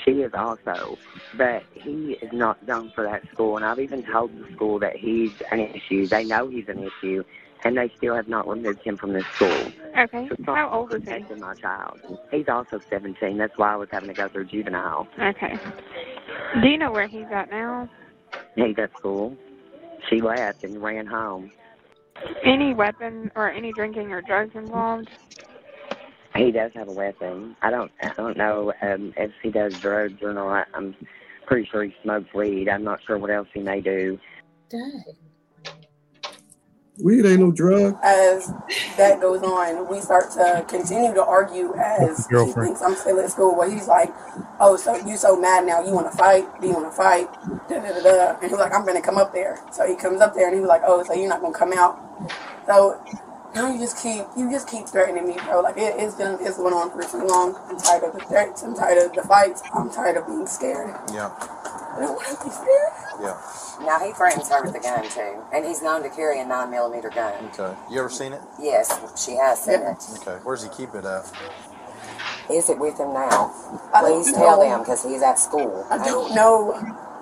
She 0.04 0.22
is 0.22 0.32
also, 0.34 0.98
but 1.36 1.62
he 1.74 2.12
is 2.22 2.32
not 2.32 2.64
done 2.66 2.90
for 2.94 3.04
that 3.04 3.26
school. 3.32 3.56
And 3.56 3.64
I've 3.64 3.78
even 3.78 4.02
told 4.02 4.36
the 4.36 4.50
school 4.52 4.78
that 4.80 4.96
he's 4.96 5.32
an 5.50 5.60
issue. 5.60 6.06
They 6.06 6.24
know 6.24 6.48
he's 6.48 6.68
an 6.68 6.82
issue, 6.82 7.22
and 7.64 7.76
they 7.76 7.90
still 7.96 8.14
have 8.14 8.28
not 8.28 8.48
removed 8.48 8.82
him 8.82 8.96
from 8.96 9.12
this 9.12 9.26
school. 9.34 9.72
Okay, 9.98 10.28
So 10.44 10.54
how 10.54 10.70
old 10.70 10.92
is 10.92 11.00
he? 11.02 11.06
protecting 11.06 11.40
my 11.40 11.54
child. 11.54 12.00
He's 12.30 12.48
also 12.48 12.80
17. 12.90 13.38
That's 13.38 13.56
why 13.56 13.72
I 13.72 13.76
was 13.76 13.88
having 13.90 14.08
to 14.08 14.14
go 14.14 14.28
through 14.28 14.46
juvenile. 14.46 15.06
Okay. 15.20 15.58
Do 16.60 16.68
you 16.68 16.78
know 16.78 16.90
where 16.92 17.06
he's 17.06 17.26
at 17.30 17.50
now? 17.50 17.88
He's 18.56 18.76
at 18.78 18.96
school. 18.98 19.36
She 20.08 20.20
left 20.20 20.64
and 20.64 20.82
ran 20.82 21.06
home. 21.06 21.50
Any 22.44 22.74
weapon 22.74 23.30
or 23.34 23.50
any 23.50 23.72
drinking 23.72 24.12
or 24.12 24.22
drugs 24.22 24.52
involved? 24.54 25.08
He 26.34 26.50
does 26.50 26.70
have 26.74 26.88
a 26.88 26.92
weapon. 26.92 27.56
I 27.62 27.70
don't 27.70 27.90
I 28.02 28.12
don't 28.16 28.36
know 28.36 28.72
um, 28.82 29.12
if 29.16 29.30
he 29.42 29.50
does 29.50 29.72
drugs 29.80 30.18
or 30.22 30.34
not. 30.34 30.66
I'm 30.74 30.94
pretty 31.46 31.68
sure 31.70 31.84
he 31.84 31.92
smokes 32.02 32.28
weed. 32.34 32.68
I'm 32.68 32.84
not 32.84 33.00
sure 33.06 33.18
what 33.18 33.30
else 33.30 33.48
he 33.54 33.60
may 33.60 33.80
do. 33.80 34.18
Dang. 34.70 35.04
Weed 37.02 37.26
ain't 37.26 37.40
no 37.40 37.50
drug. 37.52 37.98
as 38.02 38.52
that 38.96 39.20
goes 39.20 39.42
on, 39.42 39.88
we 39.88 40.00
start 40.00 40.30
to 40.32 40.64
continue 40.66 41.12
to 41.12 41.22
argue 41.24 41.74
as 41.74 42.26
he 42.26 42.52
thinks 42.52 42.80
I'm 42.82 42.96
still 42.96 43.20
at 43.20 43.30
school. 43.30 43.54
Where 43.56 43.68
he's 43.70 43.86
like, 43.86 44.14
"Oh, 44.60 44.76
so 44.76 44.96
you 45.06 45.16
so 45.16 45.36
mad 45.38 45.66
now? 45.66 45.82
You 45.82 45.92
want 45.92 46.10
to 46.10 46.16
fight? 46.16 46.48
Do 46.60 46.66
you 46.66 46.72
want 46.72 46.86
to 46.86 46.96
fight?" 46.96 47.28
Da, 47.68 47.80
da, 47.80 47.92
da, 47.92 48.02
da. 48.02 48.38
And 48.40 48.50
he's 48.50 48.58
like, 48.58 48.72
"I'm 48.74 48.86
gonna 48.86 49.02
come 49.02 49.18
up 49.18 49.32
there." 49.34 49.60
So 49.72 49.86
he 49.86 49.94
comes 49.94 50.20
up 50.20 50.34
there 50.34 50.46
and 50.46 50.54
he 50.54 50.60
was 50.60 50.68
like, 50.68 50.82
"Oh, 50.86 51.02
so 51.04 51.12
you're 51.12 51.28
not 51.28 51.42
gonna 51.42 51.52
come 51.56 51.72
out?" 51.74 52.00
So 52.66 52.98
now 53.54 53.72
you 53.72 53.78
just 53.78 54.02
keep 54.02 54.24
you 54.36 54.50
just 54.50 54.68
keep 54.68 54.86
threatening 54.86 55.26
me, 55.26 55.36
bro. 55.44 55.60
Like 55.60 55.76
it, 55.76 55.94
it's 55.98 56.14
been 56.14 56.38
it's 56.40 56.56
going 56.56 56.74
on 56.74 56.90
for 56.90 57.02
too 57.02 57.26
long. 57.26 57.56
I'm 57.68 57.76
tired 57.78 58.04
of 58.04 58.14
the 58.14 58.20
threats. 58.20 58.62
I'm 58.62 58.74
tired 58.74 58.98
of 58.98 59.14
the 59.14 59.22
fights. 59.22 59.62
I'm 59.74 59.90
tired 59.90 60.16
of 60.16 60.26
being 60.26 60.46
scared. 60.46 60.94
Yeah, 61.12 61.28
I 61.28 62.00
don't 62.00 62.14
want 62.16 62.38
to 62.38 62.44
be 62.44 62.50
scared. 62.50 62.92
Yeah. 63.20 63.40
Now 63.84 63.98
he 64.04 64.12
threatens 64.12 64.48
her 64.50 64.62
with 64.64 64.74
a 64.74 64.80
gun 64.80 65.08
too, 65.08 65.42
and 65.52 65.64
he's 65.64 65.82
known 65.82 66.02
to 66.02 66.10
carry 66.10 66.40
a 66.40 66.44
nine 66.46 66.70
millimeter 66.70 67.10
gun. 67.10 67.34
Okay. 67.58 67.74
You 67.90 68.00
ever 68.00 68.08
seen 68.10 68.32
it? 68.32 68.40
Yes, 68.60 68.88
she 69.22 69.32
has 69.36 69.60
seen 69.62 69.80
it. 69.80 70.02
Okay. 70.20 70.38
Where's 70.44 70.62
he 70.62 70.68
keep 70.70 70.94
it 70.94 71.04
at? 71.04 71.30
Is 72.50 72.70
it 72.70 72.78
with 72.78 72.98
him 72.98 73.12
now? 73.12 73.52
I 73.92 74.02
don't 74.02 74.22
Please 74.22 74.32
know. 74.32 74.38
tell 74.38 74.60
them 74.60 74.80
because 74.80 75.02
he's 75.04 75.22
at 75.22 75.38
school. 75.38 75.84
I 75.90 75.98
don't 76.04 76.34
know. 76.34 76.72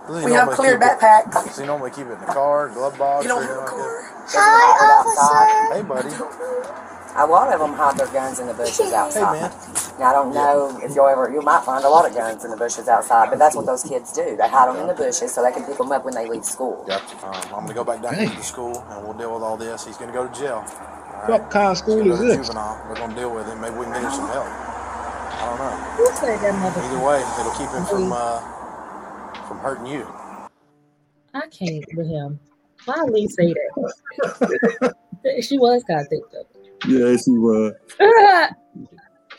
Does 0.06 0.20
he 0.20 0.26
We 0.26 0.32
have 0.32 0.48
normally 0.48 0.56
clear 0.56 0.72
keep 0.78 0.82
it- 0.82 1.00
backpacks. 1.00 1.32
Does 1.46 1.58
he 1.58 1.64
normally 1.64 1.90
keep 1.90 2.06
it 2.06 2.12
in 2.12 2.20
the 2.20 2.26
car, 2.26 2.68
glove 2.68 2.98
box, 2.98 3.24
You 3.24 3.32
or 3.32 3.40
don't 3.40 3.42
have 3.48 3.56
a 3.56 3.60
anything 3.60 3.78
like 3.78 3.88
car. 3.88 4.02
Hi, 4.28 5.70
that? 5.70 5.76
Hey, 5.76 5.82
buddy. 5.82 6.10
A 7.16 7.24
lot 7.26 7.52
of 7.52 7.60
them 7.60 7.72
hide 7.74 7.96
their 7.96 8.08
guns 8.08 8.40
in 8.40 8.46
the 8.48 8.54
bushes 8.54 8.92
outside. 8.92 9.38
man. 9.38 9.50
Now, 10.00 10.06
I 10.10 10.12
don't 10.12 10.34
know 10.34 10.80
if 10.82 10.94
you'll 10.96 11.06
ever, 11.06 11.30
you 11.32 11.40
might 11.42 11.62
find 11.64 11.84
a 11.84 11.88
lot 11.88 12.08
of 12.08 12.12
guns 12.14 12.44
in 12.44 12.50
the 12.50 12.56
bushes 12.56 12.88
outside, 12.88 13.30
but 13.30 13.38
that's 13.38 13.54
what 13.54 13.66
those 13.66 13.84
kids 13.84 14.12
do. 14.12 14.34
They 14.36 14.48
hide 14.48 14.68
them 14.68 14.80
in 14.80 14.88
the 14.88 14.94
bushes 14.94 15.32
so 15.32 15.40
they 15.42 15.52
can 15.52 15.64
pick 15.64 15.78
them 15.78 15.92
up 15.92 16.04
when 16.04 16.14
they 16.14 16.26
leave 16.28 16.44
school. 16.44 16.84
Gotcha. 16.88 17.14
Um, 17.24 17.34
I'm 17.54 17.62
gonna 17.62 17.74
go 17.74 17.84
back 17.84 18.02
down 18.02 18.14
to 18.14 18.42
school 18.42 18.84
and 18.90 19.04
we'll 19.04 19.14
deal 19.16 19.32
with 19.32 19.42
all 19.44 19.56
this. 19.56 19.86
He's 19.86 19.96
gonna 19.96 20.12
go 20.12 20.26
to 20.26 20.34
jail. 20.40 20.64
All 20.66 21.28
What 21.38 21.50
kind 21.50 21.68
of 21.70 21.78
school 21.78 21.98
gonna 21.98 22.14
is 22.14 22.18
go 22.18 22.24
to 22.26 22.36
this? 22.36 22.46
juvenile. 22.48 22.84
We're 22.88 22.96
gonna 22.96 23.14
deal 23.14 23.32
with 23.32 23.46
him. 23.46 23.60
Maybe 23.60 23.76
we 23.76 23.84
can 23.84 23.92
get 23.94 24.02
him 24.02 24.10
some 24.10 24.28
help. 24.30 24.46
I 24.46 25.46
don't 25.48 25.58
know. 25.58 25.76
Who 26.02 26.06
said 26.16 26.40
that 26.40 26.54
mother? 26.58 26.80
Either 26.82 26.98
way, 27.06 27.22
it'll 27.38 27.52
keep 27.52 27.70
him 27.70 27.84
from 27.86 28.12
uh, 28.12 28.40
from 29.46 29.58
hurting 29.60 29.86
you. 29.86 30.02
I 31.32 31.46
can't 31.48 31.84
with 31.94 32.08
him. 32.08 32.40
Why 32.86 33.02
Lee 33.04 33.28
say 33.28 33.54
that? 33.54 34.94
she 35.42 35.58
was 35.58 35.84
kind 35.84 36.00
of 36.00 36.08
thick 36.08 36.22
though. 36.32 36.44
Yeah, 36.86 37.16
she 37.16 37.30
was. 37.30 37.72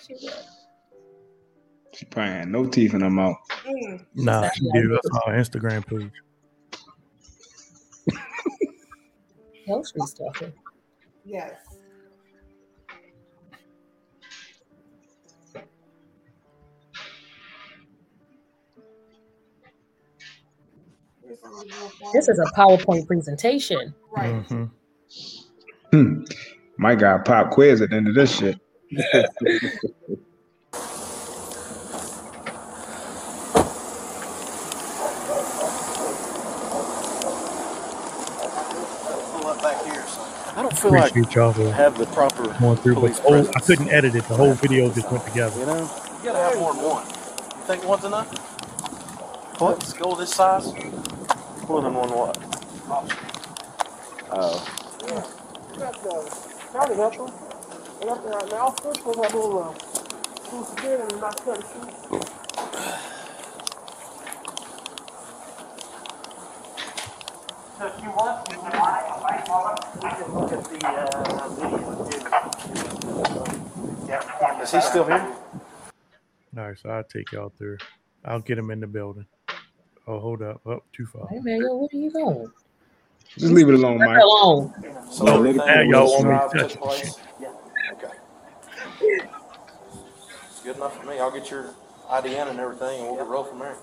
she 0.06 0.14
was. 0.14 0.46
She 1.94 2.06
probably 2.06 2.32
had 2.32 2.48
no 2.50 2.66
teeth 2.66 2.94
in 2.94 3.02
her 3.02 3.10
mouth. 3.10 3.38
Mm. 3.66 4.06
Nah, 4.16 4.50
she 4.54 4.70
do. 4.74 4.90
That's 4.90 5.26
my 5.26 5.34
Instagram 5.34 5.86
page. 5.86 6.12
Grocery 9.66 10.02
stuffing. 10.02 10.54
Yes. 11.24 11.54
This 22.14 22.28
is 22.28 22.40
a 22.40 22.46
PowerPoint 22.58 23.08
presentation. 23.08 23.94
Right. 24.16 24.34
Mhm. 24.48 24.72
Hmm. 25.92 26.24
My 26.78 26.94
guy 26.94 27.18
pop 27.20 27.52
quiz 27.52 27.82
at 27.82 27.90
the 27.90 27.96
end 27.96 28.08
of 28.10 28.16
this 28.16 28.38
shit. 28.38 28.60
I 40.58 40.62
don't 40.62 40.78
feel 40.78 40.92
like 40.92 41.12
Appreciate 41.12 41.36
y'all 41.36 41.54
for 41.54 41.72
have 41.72 41.98
the 41.98 42.06
proper 42.08 42.48
going 42.60 42.78
through, 42.78 42.96
but 42.96 43.02
police 43.02 43.20
the 43.20 43.24
whole, 43.24 43.50
I 43.56 43.60
couldn't 43.60 43.90
edit 43.90 44.16
it. 44.16 44.24
The 44.28 44.36
whole 44.36 44.54
video 44.54 44.90
just 44.90 45.12
went 45.12 45.26
together. 45.26 45.60
You 45.60 45.66
know, 45.66 45.82
you 46.20 46.24
gotta 46.24 46.40
have 46.40 46.56
more 46.58 46.74
than 46.74 46.84
one. 46.84 47.06
You 47.06 47.64
think 47.68 47.84
one's 47.86 48.06
enough? 48.06 48.28
What? 49.60 49.84
School 49.84 50.16
this 50.16 50.34
size? 50.34 50.74
More 51.68 51.82
than 51.82 51.94
one 51.94 52.10
what? 52.10 52.38
Oh. 54.32 54.64
Probably 55.78 56.12
help 56.12 56.55
them. 56.76 56.88
They 58.00 58.06
got 58.06 58.24
the, 58.24 58.30
the 58.50 58.58
officers 58.58 58.98
supposed 58.98 59.18
to 59.18 59.24
have 59.24 59.34
a 59.34 59.38
little 59.38 59.64
uh, 59.64 59.74
school 60.44 60.64
security 60.66 61.04
and 61.04 61.22
not 61.22 61.36
cut 61.44 61.58
shoes. 61.58 61.94
So 67.78 67.84
if 67.88 67.96
you 68.04 68.10
want, 68.12 68.48
we 68.50 68.56
can, 68.56 68.72
we 70.02 70.10
can 70.10 70.28
look 70.34 70.52
at 70.52 70.64
the 70.64 70.78
uh, 70.88 71.50
video 71.50 71.94
too. 72.10 72.22
Yeah. 74.08 74.62
Is 74.62 74.72
he 74.72 74.82
still 74.82 75.06
here? 75.06 75.26
All 76.58 76.68
right, 76.68 76.78
so 76.78 76.90
I'll 76.90 77.04
take 77.04 77.32
y'all 77.32 77.50
through. 77.58 77.78
I'll 78.24 78.40
get 78.40 78.58
him 78.58 78.72
in 78.72 78.80
the 78.80 78.88
building. 78.88 79.26
Oh, 80.08 80.20
hold 80.20 80.42
up. 80.42 80.66
Up 80.68 80.84
too 80.94 81.06
far. 81.06 81.28
Hey 81.30 81.40
man, 81.42 81.60
yo, 81.62 81.76
where 81.76 81.90
are 81.92 81.98
you 81.98 82.12
going? 82.12 82.52
Just 83.38 83.54
leave 83.54 83.68
it 83.68 83.74
alone, 83.74 84.00
Leave 84.00 84.08
Mike. 84.08 84.18
it 84.18 84.24
alone. 84.24 84.74
So 85.12 85.26
No, 85.26 85.36
everything 85.38 85.58
now 85.58 85.82
y'all 85.82 86.04
was 86.04 86.24
want 86.24 86.26
me 86.26 86.32
to 86.32 86.38
drive 86.38 86.70
touch 86.70 86.80
place? 86.80 87.20
Yeah. 87.40 87.52
Okay. 87.94 88.14
It's 90.50 90.62
good 90.64 90.76
enough 90.78 90.98
for 91.00 91.06
me. 91.06 91.20
I'll 91.20 91.32
get 91.32 91.50
your 91.52 91.74
IDN 92.10 92.50
and 92.50 92.60
everything, 92.60 93.00
and 93.00 93.08
we'll 93.08 93.18
get 93.18 93.28
roll 93.28 93.44
from 93.44 93.60
there. 93.60 93.76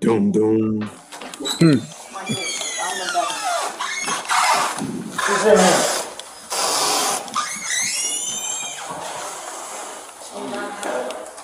Dum 0.00 0.30
dum. 0.30 0.80
Who's 1.38 1.52
hmm. 1.54 1.78
in 5.48 5.58
here? 5.58 6.02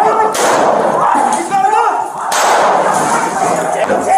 You 1.38 1.50
got 1.50 1.68
a 3.92 4.17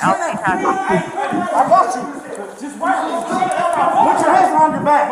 for 0.00 0.16
hearing 0.16 0.38
one 0.38 0.76
LC. 0.76 1.52
I 1.52 1.68
got 1.68 1.94
you. 1.96 2.02
Just 2.60 2.78
put 2.78 4.20
your 4.20 4.32
hands 4.34 4.50
behind 4.52 4.72
your 4.74 4.84
back. 4.84 5.06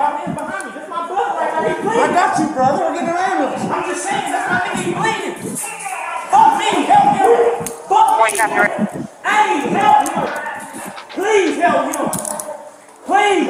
I 1.87 2.09
got 2.13 2.39
you, 2.39 2.47
brother. 2.55 2.85
We're 2.85 2.95
getting 2.95 3.09
an 3.09 3.17
ambulance. 3.17 3.63
I'm 3.63 3.85
just 3.91 4.03
saying, 4.05 4.31
that's 4.33 4.49
my 4.51 4.59
nigga. 4.61 4.87
You 4.87 4.95
bleeding. 4.95 5.57
Fuck 6.31 6.51
me. 6.59 6.71
Help 6.85 7.09
him. 7.17 7.67
Fuck 7.89 8.09
Point 8.19 8.37
copy. 8.37 8.55
Hey, 9.25 9.69
help 9.71 10.09
him. 10.09 10.25
Please 11.11 11.55
help 11.61 11.85
him. 11.95 12.05
Please. 13.07 13.47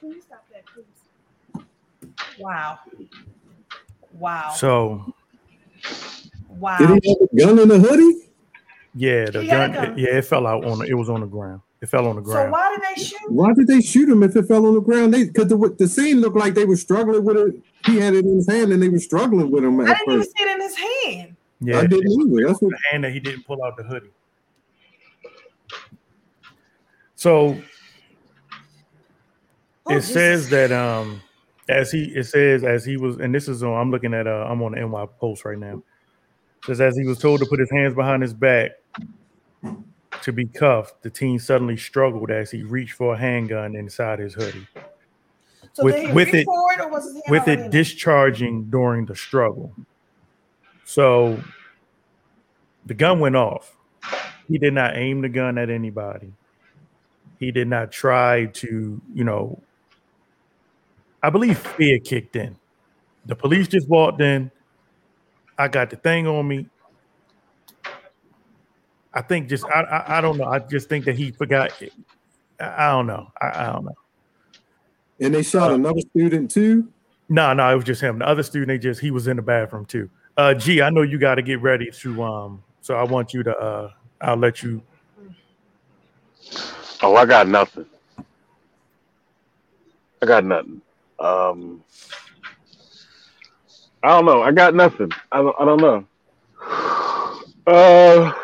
Can 0.00 0.10
you 0.10 0.20
stop 0.20 0.44
that, 0.52 0.64
please? 0.72 0.98
Wow. 2.38 2.78
Wow. 4.12 4.50
So 4.56 5.14
Wow. 6.58 6.78
Did 6.78 7.02
he 7.02 7.10
have 7.10 7.18
a 7.20 7.36
gun 7.36 7.58
in 7.58 7.68
the 7.68 7.78
hoodie? 7.78 8.28
Yeah, 8.94 9.26
the 9.26 9.46
gun. 9.46 9.72
gun. 9.72 9.98
Yeah, 9.98 10.16
it 10.18 10.24
fell 10.24 10.46
out 10.46 10.64
on. 10.64 10.78
The, 10.78 10.86
it 10.86 10.94
was 10.94 11.08
on 11.10 11.20
the 11.20 11.26
ground. 11.26 11.60
It 11.82 11.88
fell 11.88 12.06
on 12.06 12.16
the 12.16 12.22
ground. 12.22 12.48
So 12.48 12.50
why 12.52 12.74
did 12.74 12.82
they 12.96 13.02
shoot? 13.02 13.30
Why 13.32 13.52
did 13.52 13.66
they 13.66 13.80
shoot 13.80 14.08
him 14.08 14.22
if 14.22 14.34
it 14.36 14.46
fell 14.46 14.64
on 14.66 14.74
the 14.74 14.80
ground? 14.80 15.12
They 15.12 15.24
because 15.24 15.48
the, 15.48 15.74
the 15.78 15.86
scene 15.88 16.20
looked 16.20 16.36
like 16.36 16.54
they 16.54 16.64
were 16.64 16.76
struggling 16.76 17.24
with 17.24 17.36
it. 17.36 17.62
He 17.86 17.98
had 17.98 18.14
it 18.14 18.24
in 18.24 18.36
his 18.36 18.48
hand 18.48 18.72
and 18.72 18.82
they 18.82 18.88
were 18.88 18.98
struggling 18.98 19.50
with 19.50 19.64
him 19.64 19.78
I 19.80 19.90
at 19.90 19.98
didn't 19.98 20.08
even 20.14 20.20
first. 20.20 20.36
see 20.36 20.42
it 20.44 20.54
in 20.54 20.60
his 20.62 20.76
hand. 20.76 21.36
yeah, 21.60 21.78
I 21.80 21.86
didn't 21.86 22.10
either. 22.10 22.46
That's 22.46 22.62
what 22.62 22.70
the 22.70 22.78
hand 22.90 23.04
that 23.04 23.12
he 23.12 23.20
didn't 23.20 23.46
pull 23.46 23.62
out 23.62 23.76
the 23.76 23.82
hoodie. 23.82 24.10
So 27.16 27.58
Oh, 29.86 29.96
it 29.96 30.02
says 30.02 30.48
that 30.48 30.72
um 30.72 31.20
as 31.68 31.90
he 31.90 32.04
it 32.04 32.24
says 32.24 32.64
as 32.64 32.84
he 32.86 32.96
was 32.96 33.16
and 33.18 33.34
this 33.34 33.48
is 33.48 33.62
on 33.62 33.74
I'm 33.78 33.90
looking 33.90 34.14
at 34.14 34.26
uh 34.26 34.46
I'm 34.48 34.62
on 34.62 34.72
the 34.72 34.80
NY 34.86 35.06
post 35.20 35.44
right 35.44 35.58
now. 35.58 35.82
It 36.62 36.66
says 36.68 36.80
as 36.80 36.96
he 36.96 37.04
was 37.06 37.18
told 37.18 37.40
to 37.40 37.46
put 37.46 37.60
his 37.60 37.70
hands 37.70 37.94
behind 37.94 38.22
his 38.22 38.32
back 38.32 38.70
to 40.22 40.32
be 40.32 40.46
cuffed, 40.46 41.02
the 41.02 41.10
teen 41.10 41.38
suddenly 41.38 41.76
struggled 41.76 42.30
as 42.30 42.50
he 42.50 42.62
reached 42.62 42.94
for 42.94 43.14
a 43.14 43.18
handgun 43.18 43.74
inside 43.74 44.18
his 44.18 44.34
hoodie. 44.34 44.66
So 45.72 45.84
With- 45.84 46.14
with 46.14 46.28
it- 46.28 46.46
it 46.46 46.46
or 46.48 46.88
was 46.88 47.04
his 47.12 47.22
with 47.28 47.48
it 47.48 47.70
discharging 47.70 48.64
during 48.70 49.06
the 49.06 49.16
struggle. 49.16 49.74
So 50.84 51.42
the 52.86 52.94
gun 52.94 53.18
went 53.18 53.36
off. 53.36 53.76
He 54.46 54.58
did 54.58 54.74
not 54.74 54.96
aim 54.96 55.22
the 55.22 55.28
gun 55.28 55.58
at 55.58 55.70
anybody. 55.70 56.32
He 57.40 57.50
did 57.50 57.66
not 57.66 57.90
try 57.90 58.46
to, 58.46 59.00
you 59.12 59.24
know, 59.24 59.60
I 61.22 61.30
believe 61.30 61.58
fear 61.58 61.98
kicked 61.98 62.36
in. 62.36 62.56
The 63.26 63.34
police 63.34 63.66
just 63.66 63.88
walked 63.88 64.20
in. 64.20 64.50
I 65.58 65.68
got 65.68 65.88
the 65.90 65.96
thing 65.96 66.26
on 66.26 66.46
me. 66.46 66.68
I 69.14 69.22
think 69.22 69.48
just 69.48 69.64
I 69.66 69.82
I, 69.82 70.18
I 70.18 70.20
don't 70.20 70.36
know. 70.36 70.46
I 70.46 70.58
just 70.58 70.88
think 70.88 71.04
that 71.04 71.16
he 71.16 71.30
forgot. 71.30 71.72
I, 72.60 72.88
I 72.88 72.90
don't 72.90 73.06
know. 73.06 73.30
I, 73.40 73.46
I 73.54 73.72
don't 73.72 73.84
know. 73.84 73.94
and 75.20 75.34
they 75.34 75.42
shot 75.42 75.72
another 75.72 76.00
student 76.00 76.50
too. 76.50 76.88
No, 77.28 77.52
no, 77.54 77.72
it 77.72 77.76
was 77.76 77.84
just 77.84 78.02
him. 78.02 78.18
The 78.18 78.28
other 78.28 78.42
student, 78.42 78.68
they 78.68 78.78
just 78.78 79.00
he 79.00 79.10
was 79.10 79.28
in 79.28 79.36
the 79.36 79.42
bathroom 79.42 79.86
too. 79.86 80.10
Uh 80.36 80.52
G, 80.54 80.82
I 80.82 80.90
know 80.90 81.02
you 81.02 81.18
got 81.18 81.36
to 81.36 81.42
get 81.42 81.62
ready 81.62 81.90
to 81.90 82.22
um. 82.22 82.62
So 82.80 82.96
I 82.96 83.04
want 83.04 83.32
you 83.32 83.42
to 83.44 83.56
uh. 83.56 83.90
I'll 84.20 84.36
let 84.36 84.62
you. 84.62 84.82
Oh, 87.02 87.14
I 87.16 87.26
got 87.26 87.48
nothing. 87.48 87.86
I 90.22 90.26
got 90.26 90.44
nothing. 90.44 90.80
Um, 91.18 91.84
I 94.02 94.08
don't 94.08 94.24
know. 94.24 94.42
I 94.42 94.52
got 94.52 94.74
nothing. 94.74 95.12
I 95.30 95.38
don't. 95.38 95.56
I 95.60 95.64
don't 95.64 95.80
know. 95.80 96.04
Uh, 97.66 97.70
uh 97.70 98.43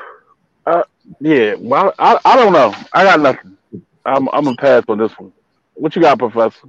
yeah. 1.20 1.54
Well, 1.58 1.94
I, 1.98 2.18
I 2.24 2.36
don't 2.36 2.52
know. 2.52 2.74
I 2.92 3.04
got 3.04 3.20
nothing. 3.20 3.56
I'm 4.04 4.28
I'm 4.28 4.44
gonna 4.44 4.56
pass 4.56 4.84
on 4.88 4.98
this 4.98 5.12
one. 5.18 5.32
What 5.74 5.96
you 5.96 6.02
got, 6.02 6.18
Professor? 6.18 6.68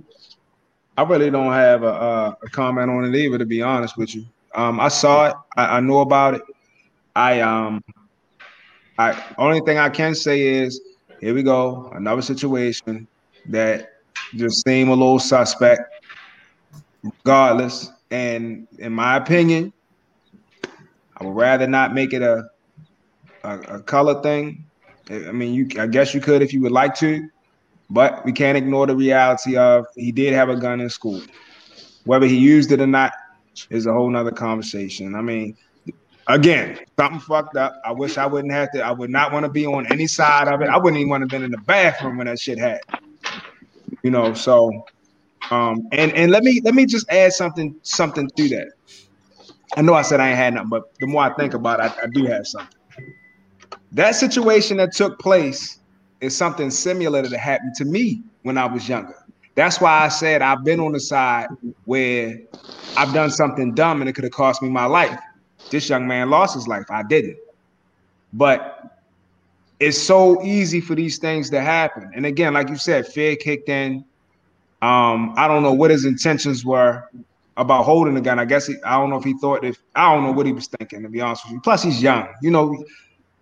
I 0.97 1.03
really 1.03 1.29
don't 1.29 1.51
have 1.51 1.83
a, 1.83 2.37
a, 2.41 2.49
comment 2.51 2.89
on 2.89 3.05
it 3.05 3.15
either, 3.15 3.37
to 3.37 3.45
be 3.45 3.61
honest 3.61 3.97
with 3.97 4.13
you. 4.13 4.25
Um, 4.55 4.79
I 4.79 4.89
saw 4.89 5.27
it. 5.27 5.35
I, 5.55 5.77
I 5.77 5.79
know 5.79 5.99
about 5.99 6.35
it. 6.35 6.41
I 7.15 7.39
um, 7.41 7.83
I 8.97 9.21
only 9.37 9.61
thing 9.61 9.77
I 9.77 9.89
can 9.89 10.15
say 10.15 10.41
is 10.41 10.81
here 11.21 11.33
we 11.33 11.43
go, 11.43 11.91
another 11.93 12.21
situation 12.21 13.07
that 13.47 13.89
just 14.35 14.63
seemed 14.65 14.89
a 14.89 14.93
little 14.93 15.19
suspect. 15.19 15.81
Regardless, 17.03 17.89
and 18.11 18.67
in 18.77 18.93
my 18.93 19.17
opinion, 19.17 19.73
I 21.17 21.23
would 21.23 21.35
rather 21.35 21.67
not 21.67 21.93
make 21.93 22.13
it 22.13 22.21
a 22.21 22.49
a, 23.43 23.59
a 23.75 23.81
color 23.81 24.21
thing. 24.21 24.65
I 25.09 25.31
mean, 25.31 25.53
you 25.53 25.67
I 25.79 25.87
guess 25.87 26.13
you 26.13 26.21
could 26.21 26.41
if 26.41 26.53
you 26.53 26.61
would 26.61 26.71
like 26.71 26.95
to, 26.95 27.27
but 27.89 28.23
we 28.25 28.31
can't 28.31 28.57
ignore 28.57 28.87
the 28.87 28.95
reality 28.95 29.57
of 29.57 29.85
he 29.95 30.11
did 30.11 30.33
have 30.33 30.49
a 30.49 30.55
gun 30.55 30.79
in 30.79 30.89
school. 30.89 31.21
Whether 32.05 32.27
he 32.27 32.37
used 32.37 32.71
it 32.71 32.81
or 32.81 32.87
not 32.87 33.11
is 33.69 33.85
a 33.85 33.93
whole 33.93 34.09
nother 34.09 34.31
conversation. 34.31 35.15
I 35.15 35.21
mean, 35.21 35.55
again, 36.27 36.79
something 36.97 37.19
fucked 37.19 37.57
up. 37.57 37.73
I 37.85 37.91
wish 37.91 38.17
I 38.17 38.25
wouldn't 38.25 38.53
have 38.53 38.71
to. 38.71 38.81
I 38.81 38.91
would 38.91 39.09
not 39.09 39.31
want 39.31 39.45
to 39.45 39.51
be 39.51 39.65
on 39.65 39.91
any 39.91 40.07
side 40.07 40.47
of 40.47 40.61
it. 40.61 40.69
I 40.69 40.77
wouldn't 40.77 40.99
even 40.99 41.09
want 41.09 41.21
to 41.21 41.27
been 41.27 41.43
in 41.43 41.51
the 41.51 41.57
bathroom 41.59 42.17
when 42.17 42.27
that 42.27 42.39
shit 42.39 42.57
happened. 42.57 42.99
You 44.03 44.11
know, 44.11 44.33
so 44.33 44.71
um, 45.51 45.87
and 45.91 46.13
and 46.13 46.31
let 46.31 46.43
me 46.43 46.61
let 46.63 46.73
me 46.73 46.85
just 46.85 47.09
add 47.11 47.33
something 47.33 47.75
something 47.83 48.29
to 48.37 48.49
that. 48.49 48.67
I 49.75 49.81
know 49.81 49.93
I 49.93 50.01
said 50.01 50.19
I 50.19 50.29
ain't 50.29 50.37
had 50.37 50.53
nothing, 50.53 50.69
but 50.69 50.83
the 50.99 51.07
more 51.07 51.23
I 51.23 51.33
think 51.33 51.53
about 51.53 51.79
it, 51.79 51.91
I, 51.97 52.03
I 52.03 52.07
do 52.13 52.25
have 52.25 52.47
something. 52.47 52.80
That 53.93 54.15
situation 54.15 54.77
that 54.77 54.93
took 54.93 55.19
place 55.19 55.79
is 56.21 56.35
something 56.35 56.71
similar 56.71 57.21
that 57.23 57.37
happened 57.37 57.73
to 57.75 57.85
me 57.85 58.21
when 58.43 58.57
I 58.57 58.65
was 58.65 58.87
younger. 58.87 59.15
That's 59.55 59.81
why 59.81 60.05
I 60.05 60.07
said 60.07 60.41
I've 60.41 60.63
been 60.63 60.79
on 60.79 60.93
the 60.93 60.99
side 60.99 61.47
where 61.85 62.39
I've 62.95 63.13
done 63.13 63.29
something 63.29 63.73
dumb 63.73 64.01
and 64.01 64.09
it 64.09 64.13
could 64.13 64.23
have 64.23 64.33
cost 64.33 64.61
me 64.61 64.69
my 64.69 64.85
life. 64.85 65.19
This 65.69 65.89
young 65.89 66.07
man 66.07 66.29
lost 66.29 66.55
his 66.55 66.67
life. 66.67 66.85
I 66.89 67.03
didn't. 67.03 67.37
But 68.33 68.97
it's 69.79 69.97
so 69.97 70.41
easy 70.43 70.79
for 70.79 70.95
these 70.95 71.17
things 71.17 71.49
to 71.49 71.59
happen. 71.59 72.11
And 72.15 72.25
again, 72.25 72.53
like 72.53 72.69
you 72.69 72.77
said, 72.77 73.07
fear 73.07 73.35
kicked 73.35 73.67
in. 73.67 74.05
Um, 74.81 75.33
I 75.37 75.47
don't 75.47 75.63
know 75.63 75.73
what 75.73 75.91
his 75.91 76.05
intentions 76.05 76.63
were 76.63 77.09
about 77.57 77.83
holding 77.83 78.13
the 78.13 78.21
gun. 78.21 78.39
I 78.39 78.45
guess 78.45 78.67
he, 78.67 78.75
I 78.85 78.97
don't 78.97 79.09
know 79.09 79.17
if 79.17 79.23
he 79.23 79.33
thought 79.39 79.65
if 79.65 79.77
I 79.95 80.13
don't 80.13 80.23
know 80.23 80.31
what 80.31 80.45
he 80.45 80.53
was 80.53 80.67
thinking, 80.67 81.03
to 81.03 81.09
be 81.09 81.19
honest 81.19 81.45
with 81.45 81.53
you. 81.53 81.61
Plus, 81.61 81.83
he's 81.83 82.01
young. 82.01 82.27
You 82.41 82.51
know, 82.51 82.83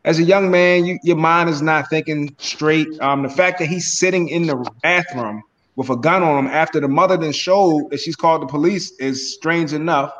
as 0.05 0.19
a 0.19 0.23
young 0.23 0.49
man, 0.49 0.85
you, 0.85 0.99
your 1.03 1.17
mind 1.17 1.49
is 1.49 1.61
not 1.61 1.89
thinking 1.89 2.35
straight. 2.39 2.87
Um, 3.01 3.23
the 3.23 3.29
fact 3.29 3.59
that 3.59 3.67
he's 3.67 3.99
sitting 3.99 4.29
in 4.29 4.47
the 4.47 4.55
bathroom 4.81 5.43
with 5.75 5.89
a 5.89 5.97
gun 5.97 6.23
on 6.23 6.45
him 6.45 6.51
after 6.51 6.79
the 6.79 6.87
mother 6.87 7.17
then 7.17 7.31
showed 7.31 7.89
that 7.89 7.99
she's 7.99 8.15
called 8.15 8.41
the 8.41 8.47
police 8.47 8.91
is 8.99 9.33
strange 9.33 9.73
enough. 9.73 10.11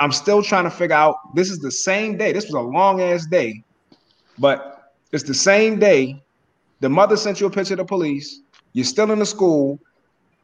I'm 0.00 0.12
still 0.12 0.42
trying 0.42 0.64
to 0.64 0.70
figure 0.70 0.96
out. 0.96 1.16
This 1.34 1.50
is 1.50 1.58
the 1.60 1.70
same 1.70 2.16
day. 2.16 2.32
This 2.32 2.44
was 2.44 2.54
a 2.54 2.60
long 2.60 3.00
ass 3.00 3.26
day, 3.26 3.62
but 4.38 4.92
it's 5.12 5.24
the 5.24 5.34
same 5.34 5.78
day. 5.78 6.22
The 6.80 6.88
mother 6.88 7.16
sent 7.16 7.40
you 7.40 7.46
a 7.46 7.50
picture 7.50 7.74
of 7.74 7.78
the 7.78 7.84
police. 7.84 8.40
You're 8.72 8.84
still 8.84 9.10
in 9.12 9.20
the 9.20 9.26
school. 9.26 9.78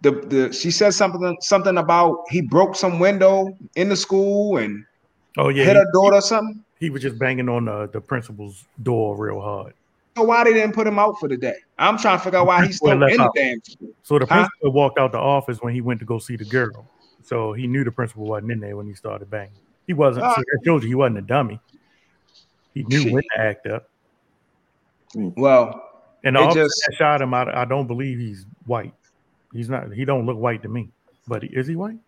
The, 0.03 0.12
the 0.12 0.53
she 0.53 0.71
said 0.71 0.95
something 0.95 1.37
something 1.41 1.77
about 1.77 2.25
he 2.31 2.41
broke 2.41 2.75
some 2.77 3.01
window 3.01 3.59
in 3.75 3.89
the 3.89 3.97
school 3.97 4.57
and 4.57 4.85
Oh 5.37 5.49
yeah, 5.49 5.64
hit 5.64 5.77
he, 5.77 5.79
her 5.79 5.87
daughter 5.93 6.16
or 6.16 6.21
something. 6.23 6.64
He 6.81 6.91
was 6.91 7.03
just 7.03 7.18
banging 7.18 7.49
on 7.49 7.66
the, 7.66 7.89
the 7.93 8.01
principal's 8.01 8.64
door 8.83 9.16
real 9.16 9.41
hard. 9.41 9.74
So 10.16 10.24
why 10.24 10.43
they 10.45 10.53
didn't 10.53 10.74
put 10.74 10.87
him 10.87 10.99
out 10.99 11.14
for 11.20 11.28
the 11.28 11.37
day? 11.37 11.55
I'm 11.78 11.97
trying 11.97 12.18
to 12.18 12.24
figure 12.24 12.41
out 12.41 12.47
why 12.47 12.66
he's 12.66 12.78
still 12.78 12.91
in 12.91 13.01
the 13.01 13.31
damn 13.37 13.61
school. 13.62 13.91
So 14.03 14.18
the 14.18 14.26
Huh? 14.26 14.35
principal 14.49 14.72
walked 14.72 14.99
out 14.99 15.12
the 15.12 15.18
office 15.18 15.59
when 15.61 15.72
he 15.72 15.81
went 15.81 16.01
to 16.01 16.07
go 16.07 16.18
see 16.18 16.37
the 16.37 16.45
girl. 16.45 16.87
So 17.22 17.53
he 17.53 17.66
knew 17.68 17.85
the 17.85 17.93
principal 17.93 18.24
wasn't 18.24 18.51
in 18.51 18.61
there 18.61 18.76
when 18.76 18.87
he 18.89 18.95
started 18.95 19.31
banging. 19.31 19.53
He 19.87 19.93
wasn't. 19.93 20.24
Ah. 20.26 20.35
So 20.35 20.41
I 20.41 20.64
told 20.64 20.83
you 20.83 20.89
he 20.89 20.95
wasn't 20.97 21.18
a 21.18 21.22
dummy. 21.22 21.61
He 22.74 22.83
knew 22.85 23.12
when 23.12 23.22
to 23.22 23.41
act 23.41 23.66
up. 23.66 23.89
Well, 25.14 25.85
And 26.24 26.37
the 26.37 26.41
officer 26.41 26.64
just- 26.64 26.83
that 26.89 26.95
shot 26.97 27.22
him, 27.22 27.35
I, 27.35 27.62
I 27.62 27.64
don't 27.64 27.87
believe 27.87 28.18
he's 28.18 28.47
white. 28.66 28.95
He's 29.53 29.68
not. 29.68 29.93
He 29.93 30.05
don't 30.05 30.26
look 30.26 30.39
white 30.39 30.62
to 30.62 30.68
me. 30.68 30.89
But 31.26 31.45
is 31.45 31.66
he 31.66 31.76
white? 31.76 31.99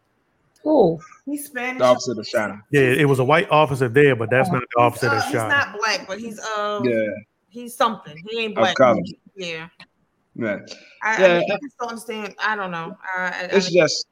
Who? 0.64 0.98
He's 1.26 1.46
Spanish. 1.46 1.78
The 1.78 1.84
officer 1.84 2.14
that 2.14 2.26
shot 2.26 2.50
him. 2.50 2.62
Yeah, 2.70 2.82
it 2.82 3.08
was 3.08 3.18
a 3.18 3.24
white 3.24 3.50
officer 3.50 3.88
there, 3.88 4.16
but 4.16 4.30
that's 4.30 4.50
not 4.50 4.62
the 4.74 4.80
officer 4.80 5.08
Uh, 5.08 5.14
that 5.14 5.24
he's 5.24 5.32
shot 5.32 5.44
him. 5.44 5.58
not 5.58 5.78
black, 5.78 6.06
but 6.06 6.18
he's 6.18 6.38
um 6.40 6.84
Yeah, 6.84 7.08
he's 7.48 7.76
something. 7.76 8.16
He 8.28 8.40
ain't 8.40 8.52
Of 8.52 8.58
black. 8.58 8.76
color. 8.76 9.00
Yeah. 9.34 9.68
yeah. 10.34 10.58
I, 11.02 11.20
Yeah. 11.20 11.26
I, 11.26 11.38
I 11.38 11.58
just 11.62 11.78
don't 11.78 11.88
understand. 11.88 12.34
I 12.38 12.56
don't 12.56 12.70
know. 12.70 12.96
I, 13.16 13.22
I, 13.22 13.48
It's 13.52 13.68
I, 13.68 13.70
just 13.70 14.06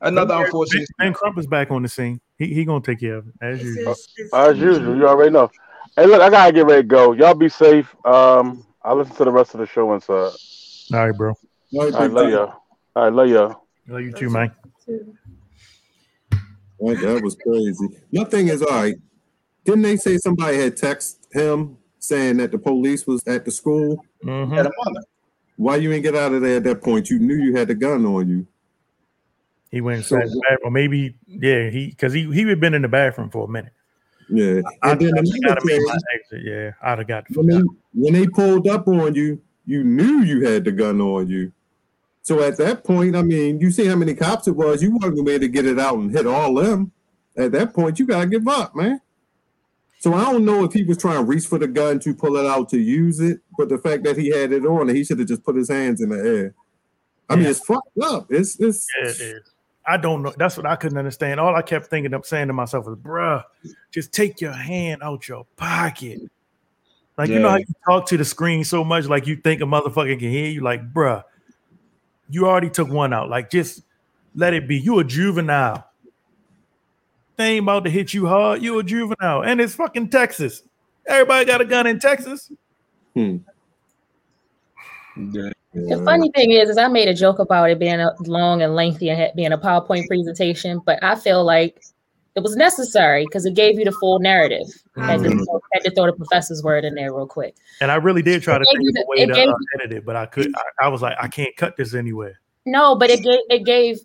another 0.00 0.34
unfortunate. 0.44 0.88
Ben 0.98 1.12
Crump 1.12 1.38
is 1.38 1.46
back 1.46 1.70
on 1.70 1.82
the 1.82 1.88
scene. 1.88 2.20
He 2.38 2.52
he 2.52 2.64
gonna 2.64 2.84
take 2.84 3.00
care 3.00 3.16
of 3.16 3.28
it 3.28 3.34
as 3.40 3.60
it's, 3.60 3.64
usual. 3.64 3.92
it's, 3.92 4.08
it's, 4.16 4.34
As 4.34 4.58
usual, 4.58 4.96
you 4.96 5.08
already 5.08 5.30
know. 5.30 5.50
Hey, 5.96 6.06
look, 6.06 6.20
I 6.20 6.28
gotta 6.28 6.52
get 6.52 6.66
ready 6.66 6.82
to 6.82 6.88
go. 6.88 7.12
Y'all 7.12 7.34
be 7.34 7.48
safe. 7.48 7.94
Um, 8.04 8.66
I'll 8.82 8.96
listen 8.96 9.14
to 9.16 9.24
the 9.24 9.30
rest 9.30 9.54
of 9.54 9.60
the 9.60 9.66
show 9.66 9.94
inside. 9.94 10.12
All 10.12 11.06
right, 11.06 11.12
bro. 11.12 11.30
All 11.30 11.36
right, 11.84 11.94
All 11.94 12.00
right, 12.00 12.08
big 12.08 12.12
love 12.12 12.24
time. 12.24 12.32
y'all. 12.32 12.62
All 12.96 13.04
right, 13.04 13.12
love 13.12 13.28
y'all. 13.28 13.66
Love 13.88 14.00
you 14.00 14.12
too, 14.12 14.30
man. 14.30 14.50
Right, 14.88 15.00
that 16.92 17.20
was 17.22 17.36
crazy. 17.36 17.88
My 18.12 18.24
thing 18.24 18.48
is, 18.48 18.62
all 18.62 18.68
right, 18.68 18.94
didn't 19.64 19.82
they 19.82 19.96
say 19.96 20.18
somebody 20.18 20.58
had 20.58 20.76
texted 20.76 21.16
him 21.32 21.76
saying 21.98 22.36
that 22.38 22.52
the 22.52 22.58
police 22.58 23.06
was 23.06 23.22
at 23.26 23.44
the 23.44 23.50
school? 23.50 24.04
Mhm. 24.24 24.52
A 24.52 24.62
mother. 24.84 25.04
Why 25.56 25.76
you 25.76 25.92
ain't 25.92 26.02
get 26.02 26.14
out 26.16 26.32
of 26.32 26.42
there 26.42 26.56
at 26.56 26.64
that 26.64 26.82
point? 26.82 27.08
You 27.10 27.18
knew 27.18 27.36
you 27.36 27.54
had 27.56 27.68
the 27.68 27.74
gun 27.74 28.04
on 28.04 28.28
you. 28.28 28.46
He 29.70 29.80
went 29.80 29.96
and 29.98 30.04
So- 30.04 30.16
the 30.16 30.42
bathroom. 30.48 30.72
Maybe 30.72 31.16
yeah, 31.26 31.70
he 31.70 31.88
because 31.88 32.12
he 32.12 32.30
he 32.32 32.42
had 32.42 32.60
been 32.60 32.74
in 32.74 32.82
the 32.82 32.88
bathroom 32.88 33.30
for 33.30 33.46
a 33.46 33.50
minute. 33.50 33.72
Yeah. 34.28 34.60
I, 34.82 34.92
And 34.92 35.00
then 35.00 35.12
I 35.16 35.20
another 35.20 35.38
gotta 35.44 35.60
make 35.66 35.76
thing, 35.76 35.84
my 35.86 35.98
exit. 36.14 36.42
Yeah, 36.44 36.70
I'd 36.82 36.98
have 36.98 37.06
got. 37.08 37.24
when 37.34 37.46
they, 37.46 37.60
when 37.92 38.12
they 38.14 38.26
pulled 38.26 38.66
up 38.68 38.88
on 38.88 39.14
you, 39.14 39.40
you 39.66 39.84
knew 39.84 40.22
you 40.22 40.46
had 40.46 40.64
the 40.64 40.72
gun 40.72 41.00
on 41.00 41.28
you. 41.28 41.52
So 42.24 42.42
at 42.42 42.56
that 42.56 42.84
point, 42.84 43.14
I 43.14 43.22
mean, 43.22 43.60
you 43.60 43.70
see 43.70 43.84
how 43.84 43.96
many 43.96 44.14
cops 44.14 44.48
it 44.48 44.56
was. 44.56 44.82
You 44.82 44.92
wasn't 44.92 45.16
gonna 45.16 45.24
be 45.24 45.32
able 45.32 45.42
to 45.42 45.48
get 45.48 45.66
it 45.66 45.78
out 45.78 45.98
and 45.98 46.10
hit 46.10 46.26
all 46.26 46.54
them. 46.54 46.90
At 47.36 47.52
that 47.52 47.74
point, 47.74 47.98
you 47.98 48.06
gotta 48.06 48.26
give 48.26 48.48
up, 48.48 48.74
man. 48.74 48.98
So 49.98 50.14
I 50.14 50.24
don't 50.32 50.46
know 50.46 50.64
if 50.64 50.72
he 50.72 50.84
was 50.84 50.96
trying 50.96 51.18
to 51.18 51.24
reach 51.24 51.46
for 51.46 51.58
the 51.58 51.68
gun 51.68 51.98
to 52.00 52.14
pull 52.14 52.36
it 52.36 52.46
out 52.46 52.70
to 52.70 52.78
use 52.78 53.20
it, 53.20 53.40
but 53.58 53.68
the 53.68 53.76
fact 53.76 54.04
that 54.04 54.16
he 54.16 54.30
had 54.30 54.52
it 54.52 54.64
on, 54.64 54.88
he 54.88 55.04
should 55.04 55.18
have 55.18 55.28
just 55.28 55.44
put 55.44 55.54
his 55.54 55.68
hands 55.68 56.00
in 56.00 56.08
the 56.08 56.16
air. 56.16 56.54
I 57.28 57.36
mean, 57.36 57.44
it's 57.44 57.60
fucked 57.60 57.98
up. 58.02 58.26
It's 58.30 58.58
it's 58.58 58.86
Yeah, 58.98 59.10
it 59.10 59.20
is. 59.20 59.50
I 59.86 59.98
don't 59.98 60.22
know. 60.22 60.32
That's 60.38 60.56
what 60.56 60.64
I 60.64 60.76
couldn't 60.76 60.96
understand. 60.96 61.40
All 61.40 61.54
I 61.54 61.60
kept 61.60 61.88
thinking 61.88 62.14
of 62.14 62.24
saying 62.24 62.46
to 62.46 62.54
myself 62.54 62.86
was, 62.86 62.96
bruh, 62.96 63.44
just 63.90 64.12
take 64.12 64.40
your 64.40 64.52
hand 64.52 65.02
out 65.02 65.28
your 65.28 65.44
pocket. 65.56 66.22
Like, 67.18 67.28
you 67.28 67.38
know 67.38 67.50
how 67.50 67.56
you 67.58 67.66
talk 67.86 68.06
to 68.06 68.16
the 68.16 68.24
screen 68.24 68.64
so 68.64 68.82
much, 68.82 69.04
like 69.06 69.26
you 69.26 69.36
think 69.36 69.60
a 69.60 69.64
motherfucker 69.64 70.18
can 70.18 70.30
hear 70.30 70.48
you? 70.48 70.62
Like, 70.62 70.92
bruh, 70.92 71.22
you 72.28 72.46
already 72.46 72.70
took 72.70 72.88
one 72.88 73.12
out. 73.12 73.28
Like, 73.28 73.50
just 73.50 73.82
let 74.34 74.54
it 74.54 74.66
be. 74.66 74.78
You 74.78 74.98
a 74.98 75.04
juvenile. 75.04 75.88
They 77.36 77.56
ain't 77.56 77.64
about 77.64 77.84
to 77.84 77.90
hit 77.90 78.14
you 78.14 78.26
hard. 78.26 78.62
You 78.62 78.78
a 78.78 78.82
juvenile. 78.82 79.42
And 79.42 79.60
it's 79.60 79.74
fucking 79.74 80.10
Texas. 80.10 80.62
Everybody 81.06 81.44
got 81.44 81.60
a 81.60 81.64
gun 81.64 81.86
in 81.86 81.98
Texas. 81.98 82.50
hmm. 83.14 83.38
Yeah. 85.16 85.50
The 85.74 86.00
funny 86.04 86.30
thing 86.36 86.52
is, 86.52 86.68
is 86.68 86.78
I 86.78 86.86
made 86.86 87.08
a 87.08 87.14
joke 87.14 87.40
about 87.40 87.68
it 87.68 87.80
being 87.80 88.00
a 88.00 88.12
long 88.20 88.62
and 88.62 88.76
lengthy 88.76 89.10
and 89.10 89.32
being 89.34 89.52
a 89.52 89.58
PowerPoint 89.58 90.06
presentation, 90.06 90.80
but 90.86 91.02
I 91.02 91.16
feel 91.16 91.44
like 91.44 91.82
it 92.36 92.42
was 92.42 92.56
necessary 92.56 93.24
because 93.24 93.46
it 93.46 93.54
gave 93.54 93.78
you 93.78 93.84
the 93.84 93.92
full 93.92 94.18
narrative. 94.18 94.66
Had 94.96 95.22
to, 95.22 95.28
Mhm. 95.30 95.60
had 95.72 95.84
to 95.84 95.90
throw 95.92 96.06
the 96.06 96.12
professor's 96.12 96.62
word 96.62 96.84
in 96.84 96.94
there 96.94 97.14
real 97.14 97.26
quick. 97.26 97.54
And 97.80 97.90
I 97.92 97.96
really 97.96 98.22
did 98.22 98.42
try 98.42 98.58
to 98.58 98.64
It 98.64 98.68
gave 98.72 98.80
think 98.94 98.98
of 98.98 99.04
a 99.04 99.08
way 99.08 99.26
to 99.26 99.32
uh, 99.52 99.54
edit 99.78 99.92
it, 99.98 100.04
but 100.04 100.16
I 100.16 100.26
could. 100.26 100.52
I, 100.56 100.86
I 100.86 100.88
was 100.88 101.00
like, 101.02 101.16
I 101.20 101.28
can't 101.28 101.54
cut 101.56 101.76
this 101.76 101.94
anywhere. 101.94 102.40
No, 102.66 102.96
but 102.96 103.10
it 103.10 103.22
gave 103.22 103.40
it 103.50 103.64
gave 103.64 104.00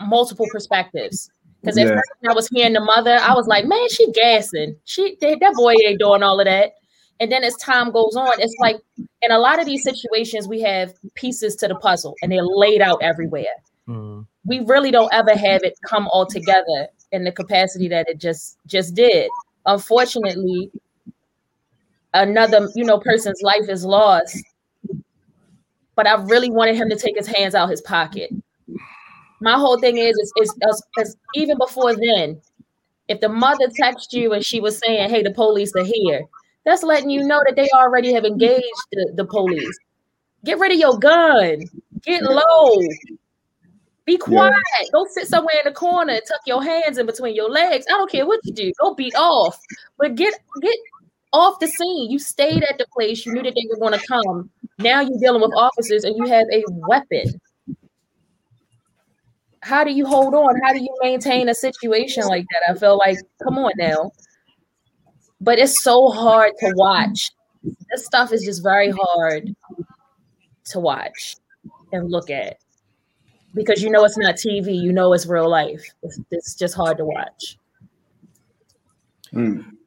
multiple 0.00 0.46
perspectives. 0.52 1.30
Because 1.62 1.76
at 1.78 1.86
Yeah. 1.88 2.00
I 2.28 2.32
was 2.32 2.48
hearing 2.48 2.72
the 2.72 2.80
mother, 2.80 3.18
I 3.20 3.34
was 3.34 3.46
like, 3.46 3.66
man, 3.66 3.88
she 3.90 4.10
gassing. 4.12 4.76
She 4.84 5.16
that 5.20 5.38
that 5.40 5.54
boy 5.54 5.74
ain't 5.86 6.00
doing 6.00 6.22
all 6.22 6.40
of 6.40 6.46
that. 6.46 6.72
And 7.20 7.30
then 7.30 7.44
as 7.44 7.54
time 7.56 7.90
goes 7.90 8.16
on, 8.16 8.32
it's 8.38 8.54
like 8.60 8.76
in 9.22 9.30
a 9.30 9.38
lot 9.38 9.60
of 9.60 9.66
these 9.66 9.82
situations, 9.82 10.48
we 10.48 10.60
have 10.62 10.94
pieces 11.14 11.54
to 11.56 11.68
the 11.68 11.74
puzzle 11.74 12.14
and 12.22 12.32
they're 12.32 12.42
laid 12.42 12.80
out 12.80 13.02
everywhere. 13.02 13.44
Mm. 13.86 14.26
We 14.46 14.60
really 14.60 14.90
don't 14.90 15.12
ever 15.12 15.34
have 15.36 15.62
it 15.62 15.74
come 15.86 16.08
all 16.08 16.24
together 16.24 16.88
in 17.12 17.24
the 17.24 17.32
capacity 17.32 17.88
that 17.88 18.08
it 18.08 18.18
just 18.18 18.58
just 18.66 18.94
did. 18.94 19.30
Unfortunately, 19.66 20.70
another 22.14 22.68
you 22.74 22.84
know 22.84 22.98
person's 22.98 23.42
life 23.42 23.68
is 23.68 23.84
lost. 23.84 24.42
But 25.96 26.06
I 26.06 26.14
really 26.14 26.50
wanted 26.50 26.76
him 26.76 26.88
to 26.88 26.96
take 26.96 27.16
his 27.16 27.26
hands 27.26 27.54
out 27.54 27.68
his 27.68 27.82
pocket 27.82 28.30
my 29.40 29.54
whole 29.54 29.78
thing 29.78 29.96
is, 29.98 30.16
is, 30.16 30.32
is, 30.36 30.54
is, 30.68 30.82
is 30.98 31.16
even 31.34 31.56
before 31.58 31.94
then, 31.96 32.40
if 33.08 33.20
the 33.20 33.28
mother 33.28 33.66
texted 33.68 34.12
you 34.12 34.32
and 34.32 34.44
she 34.44 34.60
was 34.60 34.78
saying, 34.78 35.10
"Hey, 35.10 35.22
the 35.22 35.32
police 35.32 35.74
are 35.74 35.84
here," 35.84 36.22
that's 36.64 36.82
letting 36.82 37.10
you 37.10 37.24
know 37.24 37.42
that 37.46 37.56
they 37.56 37.68
already 37.74 38.12
have 38.12 38.24
engaged 38.24 38.86
the, 38.92 39.12
the 39.16 39.24
police. 39.24 39.78
Get 40.44 40.58
rid 40.58 40.72
of 40.72 40.78
your 40.78 40.98
gun. 40.98 41.62
Get 42.02 42.22
low. 42.22 42.76
Be 44.10 44.16
quiet. 44.16 44.54
Go 44.92 45.06
sit 45.10 45.28
somewhere 45.28 45.54
in 45.64 45.70
the 45.70 45.72
corner 45.72 46.14
and 46.14 46.22
tuck 46.26 46.40
your 46.46 46.64
hands 46.64 46.98
in 46.98 47.06
between 47.06 47.36
your 47.36 47.48
legs. 47.48 47.86
I 47.88 47.92
don't 47.92 48.10
care 48.10 48.26
what 48.26 48.40
you 48.42 48.52
do. 48.52 48.72
Go 48.80 48.94
beat 48.94 49.14
off. 49.14 49.56
But 49.98 50.16
get 50.16 50.34
get 50.62 50.76
off 51.32 51.60
the 51.60 51.68
scene. 51.68 52.10
You 52.10 52.18
stayed 52.18 52.64
at 52.64 52.78
the 52.78 52.86
place. 52.92 53.24
You 53.24 53.34
knew 53.34 53.42
that 53.42 53.54
they 53.54 53.66
were 53.70 53.78
going 53.78 53.98
to 53.98 54.06
come. 54.06 54.50
Now 54.78 55.00
you're 55.00 55.20
dealing 55.20 55.42
with 55.42 55.52
officers 55.56 56.04
and 56.04 56.16
you 56.16 56.26
have 56.26 56.46
a 56.52 56.64
weapon 56.88 57.40
how 59.62 59.84
do 59.84 59.92
you 59.92 60.06
hold 60.06 60.32
on? 60.34 60.58
How 60.64 60.72
do 60.72 60.80
you 60.80 60.88
maintain 61.02 61.50
a 61.50 61.54
situation 61.54 62.24
like 62.26 62.46
that? 62.50 62.74
I 62.74 62.78
feel 62.78 62.96
like, 62.96 63.18
come 63.44 63.58
on 63.58 63.72
now. 63.76 64.10
But 65.38 65.58
it's 65.58 65.84
so 65.84 66.08
hard 66.08 66.52
to 66.60 66.72
watch 66.76 67.30
this 67.90 68.06
stuff 68.06 68.32
is 68.32 68.42
just 68.42 68.62
very 68.62 68.90
hard 68.90 69.54
to 70.66 70.80
watch 70.80 71.36
and 71.92 72.10
look 72.10 72.30
at 72.30 72.56
because 73.54 73.82
you 73.82 73.90
know 73.90 74.04
it's 74.04 74.18
not 74.18 74.36
TV, 74.36 74.74
you 74.74 74.92
know 74.92 75.12
it's 75.12 75.26
real 75.26 75.48
life. 75.48 75.82
It's, 76.02 76.20
it's 76.30 76.54
just 76.54 76.74
hard 76.74 76.98
to 76.98 77.04
watch. 77.04 77.58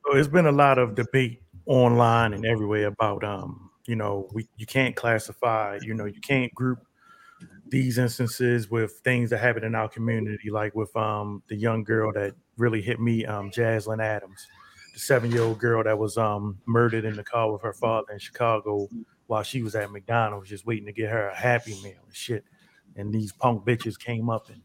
So 0.06 0.18
it's 0.18 0.28
been 0.28 0.46
a 0.46 0.52
lot 0.52 0.78
of 0.78 0.96
debate 0.96 1.42
online 1.66 2.34
and 2.34 2.46
everywhere 2.46 2.88
about 2.88 3.24
um, 3.24 3.70
you 3.86 3.96
know, 3.96 4.30
we 4.34 4.48
you 4.58 4.66
can't 4.66 4.96
classify, 4.96 5.80
you 5.82 5.94
know, 5.94 6.06
you 6.06 6.22
can't 6.22 6.54
group 6.54 6.80
these 7.68 7.98
instances 7.98 8.70
with 8.70 8.94
things 9.04 9.30
that 9.30 9.40
happen 9.40 9.64
in 9.64 9.76
our 9.76 9.90
community, 9.90 10.50
like 10.50 10.74
with 10.76 10.96
um 10.96 11.44
the 11.48 11.56
young 11.56 11.84
girl 11.84 12.12
that 12.14 12.34
really 12.58 12.82
hit 12.82 13.00
me, 13.00 13.26
um, 13.26 13.50
Jaslyn 13.50 14.02
Adams, 14.02 14.48
the 14.94 15.00
seven-year-old 15.00 15.60
girl 15.60 15.84
that 15.84 15.98
was 15.98 16.18
um 16.18 16.58
murdered 16.66 17.06
in 17.06 17.16
the 17.16 17.24
car 17.24 17.52
with 17.52 17.62
her 17.62 17.74
father 17.74 18.14
in 18.14 18.20
Chicago 18.20 18.88
while 19.28 19.44
she 19.44 19.64
was 19.64 19.76
at 19.76 19.92
McDonald's 19.92 20.50
just 20.50 20.66
waiting 20.66 20.86
to 20.86 20.92
get 20.92 21.10
her 21.10 21.30
a 21.30 21.36
happy 21.36 21.76
meal 21.84 22.00
and 22.06 22.16
shit. 22.16 22.46
And 22.96 23.14
these 23.14 23.32
punk 23.32 23.66
bitches 23.66 24.00
came 24.00 24.30
up 24.30 24.50
and 24.50 24.62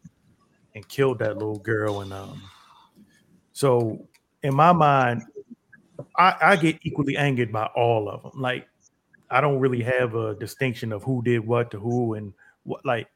and 0.74 0.88
killed 0.88 1.18
that 1.20 1.38
little 1.38 1.58
girl. 1.58 2.00
And 2.00 2.12
um 2.12 2.42
so 3.52 4.06
in 4.42 4.54
my 4.54 4.72
mind, 4.72 5.22
I, 6.16 6.36
I 6.40 6.56
get 6.56 6.78
equally 6.82 7.16
angered 7.16 7.52
by 7.52 7.66
all 7.74 8.08
of 8.08 8.22
them. 8.22 8.40
Like 8.40 8.68
I 9.30 9.40
don't 9.40 9.58
really 9.58 9.82
have 9.82 10.14
a 10.14 10.34
distinction 10.34 10.92
of 10.92 11.02
who 11.02 11.22
did 11.22 11.40
what 11.40 11.70
to 11.72 11.80
who 11.80 12.14
and 12.14 12.32
what 12.62 12.84
like 12.84 13.08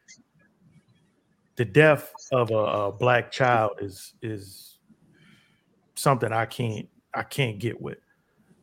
the 1.56 1.64
death 1.64 2.12
of 2.32 2.50
a, 2.50 2.54
a 2.54 2.92
black 2.92 3.30
child 3.30 3.72
is 3.80 4.14
is 4.22 4.78
something 5.94 6.32
I 6.32 6.46
can't 6.46 6.88
I 7.14 7.22
can't 7.22 7.58
get 7.58 7.80
with. 7.80 7.98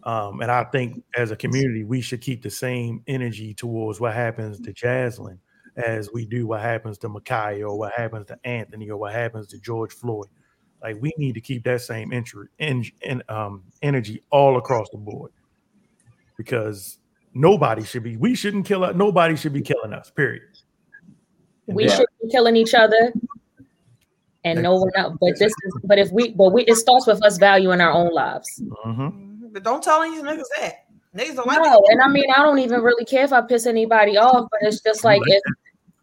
Um, 0.04 0.42
and 0.42 0.50
I 0.50 0.64
think 0.64 1.04
as 1.16 1.32
a 1.32 1.36
community, 1.36 1.84
we 1.84 2.02
should 2.02 2.22
keep 2.22 2.42
the 2.42 2.50
same 2.50 3.04
energy 3.06 3.54
towards 3.54 4.00
what 4.00 4.14
happens 4.14 4.60
to 4.62 4.74
Jaslyn 4.74 5.38
as 5.80 6.10
we 6.14 6.26
do 6.26 6.48
what 6.48 6.62
happens 6.62 6.98
to 7.00 7.10
Ma'Khia 7.10 7.62
or 7.62 7.78
what 7.78 7.94
happens 7.94 8.28
to 8.28 8.40
Anthony 8.44 8.90
or 8.90 8.98
what 8.98 9.14
happens 9.14 9.48
to 9.48 9.60
George 9.60 9.94
Floyd. 9.94 10.28
Like 10.82 10.98
we 11.02 11.14
need 11.18 11.34
to 11.34 11.42
keep 11.42 11.64
that 11.66 11.82
same 11.82 12.14
entry 12.14 12.48
in, 12.60 12.86
in, 13.02 13.22
um, 13.30 13.64
energy 13.82 14.24
all 14.30 14.58
across 14.58 14.90
the 14.92 14.98
board 14.98 15.32
because 16.38 17.00
nobody 17.34 17.84
should 17.84 18.04
be. 18.04 18.16
We 18.18 18.36
shouldn't 18.36 18.66
kill. 18.66 18.84
us. 18.84 18.96
Nobody 18.96 19.36
should 19.36 19.54
be 19.54 19.62
killing 19.62 19.94
us. 19.94 20.10
Period. 20.10 20.44
We 21.68 21.86
Yeah. 21.86 21.96
should 21.96 22.08
be 22.22 22.30
killing 22.30 22.56
each 22.56 22.74
other 22.74 23.14
and 24.44 24.64
no 24.64 24.76
one 24.76 24.90
else. 24.96 25.18
But 25.20 25.38
this 25.38 25.52
is 25.52 25.74
but 25.84 25.98
if 26.00 26.12
we 26.12 26.32
but 26.32 26.52
we 26.52 26.64
it 26.64 26.76
starts 26.76 27.08
with 27.08 27.24
us 27.24 27.38
valuing 27.38 27.82
our 27.82 27.92
own 27.92 28.14
lives. 28.14 28.62
But 29.52 29.64
don't 29.64 29.84
tell 29.84 30.02
these 30.02 30.22
niggas 30.22 30.44
that. 30.60 30.86
Niggas 31.16 31.36
don't 31.36 31.48
like 31.48 31.62
No, 31.62 31.84
and 31.90 32.02
I 32.02 32.08
mean 32.08 32.26
I 32.36 32.44
don't 32.44 32.60
even 32.60 32.82
really 32.82 33.06
care 33.06 33.24
if 33.26 33.34
I 33.34 33.42
piss 33.42 33.66
anybody 33.66 34.18
off, 34.18 34.48
but 34.52 34.60
it's 34.62 34.82
just 34.82 35.04
like 35.04 35.22
if 35.26 35.42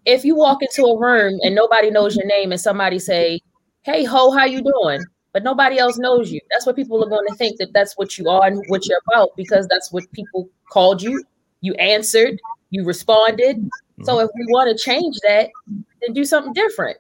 if 0.07 0.25
you 0.25 0.35
walk 0.35 0.63
into 0.63 0.85
a 0.85 0.99
room 0.99 1.39
and 1.43 1.55
nobody 1.55 1.91
knows 1.91 2.17
your 2.17 2.27
name 2.27 2.53
and 2.53 2.61
somebody 2.61 2.99
say, 2.99 3.41
"Hey 3.83 4.05
ho, 4.05 4.31
how 4.31 4.45
you 4.45 4.63
doing?" 4.63 5.05
but 5.37 5.43
nobody 5.43 5.79
else 5.79 5.99
knows 5.99 6.33
you. 6.33 6.41
That's 6.51 6.65
what 6.65 6.77
people 6.77 7.05
are 7.05 7.11
going 7.11 7.29
to 7.29 7.35
think 7.35 7.59
that 7.59 7.75
that's 7.75 7.93
what 7.99 8.17
you 8.17 8.27
are 8.27 8.47
and 8.47 8.65
what 8.69 8.87
you're 8.87 9.03
about 9.13 9.37
because 9.37 9.69
that's 9.69 9.93
what 9.93 10.11
people 10.13 10.49
called 10.71 11.03
you. 11.03 11.23
You 11.61 11.75
answered, 11.75 12.41
you 12.71 12.87
responded. 12.87 13.69
So 14.05 14.15
mm-hmm. 14.15 14.25
if 14.25 14.31
we 14.35 14.47
want 14.49 14.75
to 14.75 14.83
change 14.83 15.15
that, 15.25 15.51
then 15.67 16.15
do 16.15 16.25
something 16.25 16.55
different. 16.55 16.97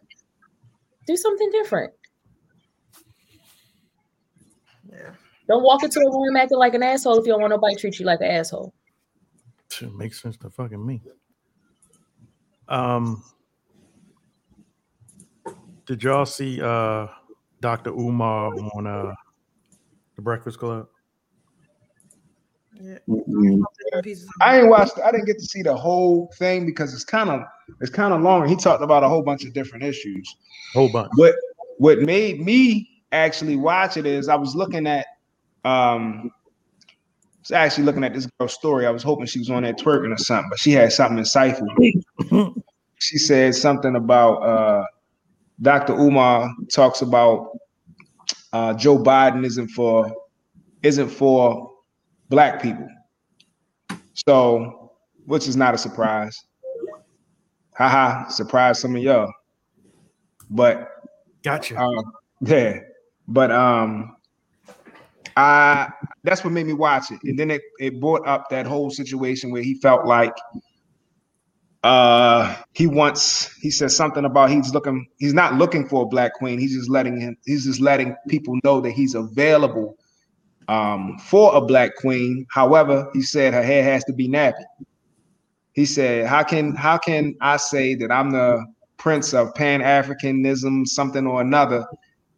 Do 1.06 1.16
something 1.16 1.50
different. 1.50 1.94
Yeah. 4.92 5.12
Don't 5.48 5.62
walk 5.62 5.82
into 5.82 6.00
a 6.00 6.10
room 6.10 6.36
acting 6.36 6.58
like 6.58 6.74
an 6.74 6.82
asshole 6.82 7.18
if 7.18 7.24
you 7.24 7.32
don't 7.32 7.40
want 7.40 7.52
nobody 7.52 7.74
to 7.74 7.80
treat 7.80 7.98
you 7.98 8.04
like 8.04 8.20
an 8.20 8.32
asshole. 8.32 8.74
Shit 9.70 9.94
makes 9.94 10.20
sense 10.20 10.36
to 10.36 10.50
fucking 10.50 10.84
me. 10.84 11.00
Um, 12.68 13.22
did 15.86 16.02
y'all 16.02 16.26
see 16.26 16.60
uh 16.60 17.06
Dr. 17.60 17.90
Umar 17.90 18.52
on 18.74 18.86
uh 18.86 19.14
the 20.16 20.22
Breakfast 20.22 20.58
Club? 20.58 20.88
I 24.40 24.58
ain't 24.58 24.68
watched. 24.68 24.98
I 24.98 25.10
didn't 25.10 25.26
get 25.26 25.38
to 25.38 25.44
see 25.44 25.62
the 25.62 25.74
whole 25.74 26.32
thing 26.38 26.66
because 26.66 26.92
it's 26.92 27.04
kind 27.04 27.30
of 27.30 27.42
it's 27.80 27.90
kind 27.90 28.12
of 28.12 28.20
long. 28.20 28.48
He 28.48 28.56
talked 28.56 28.82
about 28.82 29.02
a 29.02 29.08
whole 29.08 29.22
bunch 29.22 29.44
of 29.44 29.52
different 29.52 29.84
issues. 29.84 30.36
Whole 30.74 30.90
bunch. 30.92 31.10
What 31.16 31.34
what 31.78 32.00
made 32.00 32.40
me 32.40 32.88
actually 33.12 33.56
watch 33.56 33.96
it 33.96 34.06
is 34.06 34.28
I 34.28 34.34
was 34.34 34.54
looking 34.54 34.86
at 34.86 35.06
um 35.64 36.30
I 36.30 36.35
was 37.48 37.56
actually 37.56 37.84
looking 37.84 38.04
at 38.04 38.12
this 38.12 38.26
girl's 38.38 38.54
story. 38.54 38.86
I 38.86 38.90
was 38.90 39.02
hoping 39.02 39.26
she 39.26 39.38
was 39.38 39.50
on 39.50 39.62
there 39.62 39.72
twerking 39.72 40.12
or 40.12 40.18
something, 40.18 40.50
but 40.50 40.58
she 40.58 40.72
had 40.72 40.92
something 40.92 41.18
insightful. 41.18 41.66
she 42.98 43.18
said 43.18 43.54
something 43.54 43.94
about 43.96 44.36
uh 44.36 44.84
Dr. 45.62 45.94
Umar 45.94 46.50
talks 46.72 47.02
about 47.02 47.56
uh 48.52 48.74
Joe 48.74 48.98
Biden 48.98 49.44
isn't 49.44 49.68
for 49.68 50.12
isn't 50.82 51.08
for 51.08 51.70
black 52.28 52.60
people. 52.60 52.88
So, 54.14 54.92
which 55.26 55.46
is 55.46 55.56
not 55.56 55.74
a 55.74 55.78
surprise. 55.78 56.44
Haha, 57.76 58.28
surprise 58.28 58.80
some 58.80 58.96
of 58.96 59.02
y'all. 59.02 59.32
But 60.50 60.88
gotcha. 61.42 61.78
Uh, 61.78 62.02
yeah. 62.40 62.78
But 63.28 63.50
um 63.50 64.15
That's 66.24 66.44
what 66.44 66.52
made 66.52 66.66
me 66.66 66.74
watch 66.74 67.10
it. 67.12 67.20
And 67.24 67.38
then 67.38 67.50
it, 67.50 67.62
it 67.80 68.00
brought 68.00 68.26
up 68.26 68.50
that 68.50 68.66
whole 68.66 68.90
situation 68.90 69.50
where 69.52 69.62
he 69.62 69.74
felt 69.80 70.06
like 70.06 70.34
uh 71.84 72.56
he 72.74 72.86
wants 72.86 73.54
he 73.60 73.70
says 73.70 73.96
something 73.96 74.24
about 74.24 74.50
he's 74.50 74.74
looking 74.74 75.06
he's 75.18 75.34
not 75.34 75.54
looking 75.54 75.88
for 75.88 76.02
a 76.04 76.06
black 76.06 76.34
queen. 76.34 76.58
He's 76.58 76.74
just 76.74 76.90
letting 76.90 77.20
him 77.20 77.36
he's 77.46 77.64
just 77.66 77.80
letting 77.80 78.16
people 78.28 78.58
know 78.64 78.80
that 78.82 78.92
he's 78.92 79.14
available 79.14 79.96
um 80.68 81.18
for 81.18 81.54
a 81.56 81.60
black 81.62 81.96
queen. 81.96 82.46
However 82.52 83.08
he 83.14 83.22
said 83.22 83.54
her 83.54 83.62
hair 83.62 83.84
has 83.84 84.04
to 84.06 84.14
be 84.14 84.28
nappy. 84.28 84.64
He 85.74 85.86
said 85.86 86.26
how 86.26 86.44
can 86.44 86.74
how 86.76 86.98
can 86.98 87.34
i 87.40 87.56
say 87.58 87.94
that 87.96 88.12
i'm 88.12 88.30
the 88.32 88.64
prince 88.98 89.34
of 89.34 89.54
pan-africanism 89.54 90.86
something 90.86 91.26
or 91.26 91.40
another? 91.42 91.86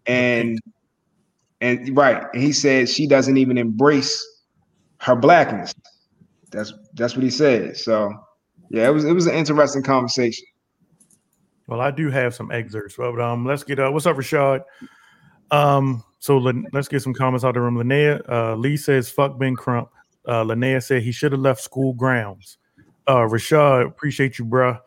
And 0.07 0.59
and 1.61 1.97
right 1.97 2.25
and 2.33 2.43
he 2.43 2.53
said 2.53 2.89
she 2.89 3.07
doesn't 3.07 3.37
even 3.37 3.59
embrace 3.59 4.25
her 5.01 5.17
blackness 5.17 5.75
that's 6.51 6.73
that's 6.95 7.15
what 7.15 7.23
he 7.23 7.31
said 7.31 7.77
so 7.77 8.13
yeah 8.71 8.87
it 8.87 8.93
was 8.93 9.05
it 9.05 9.13
was 9.13 9.27
an 9.27 9.35
interesting 9.35 9.83
conversation 9.83 10.45
Well, 11.67 11.81
I 11.83 11.91
do 11.91 12.09
have 12.11 12.35
some 12.35 12.51
excerpts, 12.51 12.97
but 12.97 13.21
um, 13.21 13.45
let's 13.45 13.63
get 13.63 13.79
uh, 13.79 13.91
what's 13.91 14.07
up, 14.07 14.17
Rashad? 14.17 14.63
Um, 15.51 16.03
so 16.19 16.39
let's 16.73 16.89
get 16.89 17.03
some 17.03 17.13
comments 17.13 17.45
out 17.45 17.51
of 17.51 17.55
the 17.55 17.61
room. 17.61 17.77
Linnea 17.77 18.23
uh, 18.29 18.55
Lee 18.57 18.77
says, 18.79 19.11
"Fuck 19.11 19.39
Ben 19.39 19.55
Crump." 19.55 19.91
Uh, 20.27 20.45
Linnea 20.45 20.83
said 20.83 21.03
he 21.03 21.13
should 21.13 21.33
have 21.33 21.43
left 21.43 21.61
school 21.61 21.93
grounds. 21.93 22.57
Uh, 23.07 23.27
Rashad, 23.29 23.87
appreciate 23.87 24.39
you, 24.39 24.47
bruh. 24.47 24.79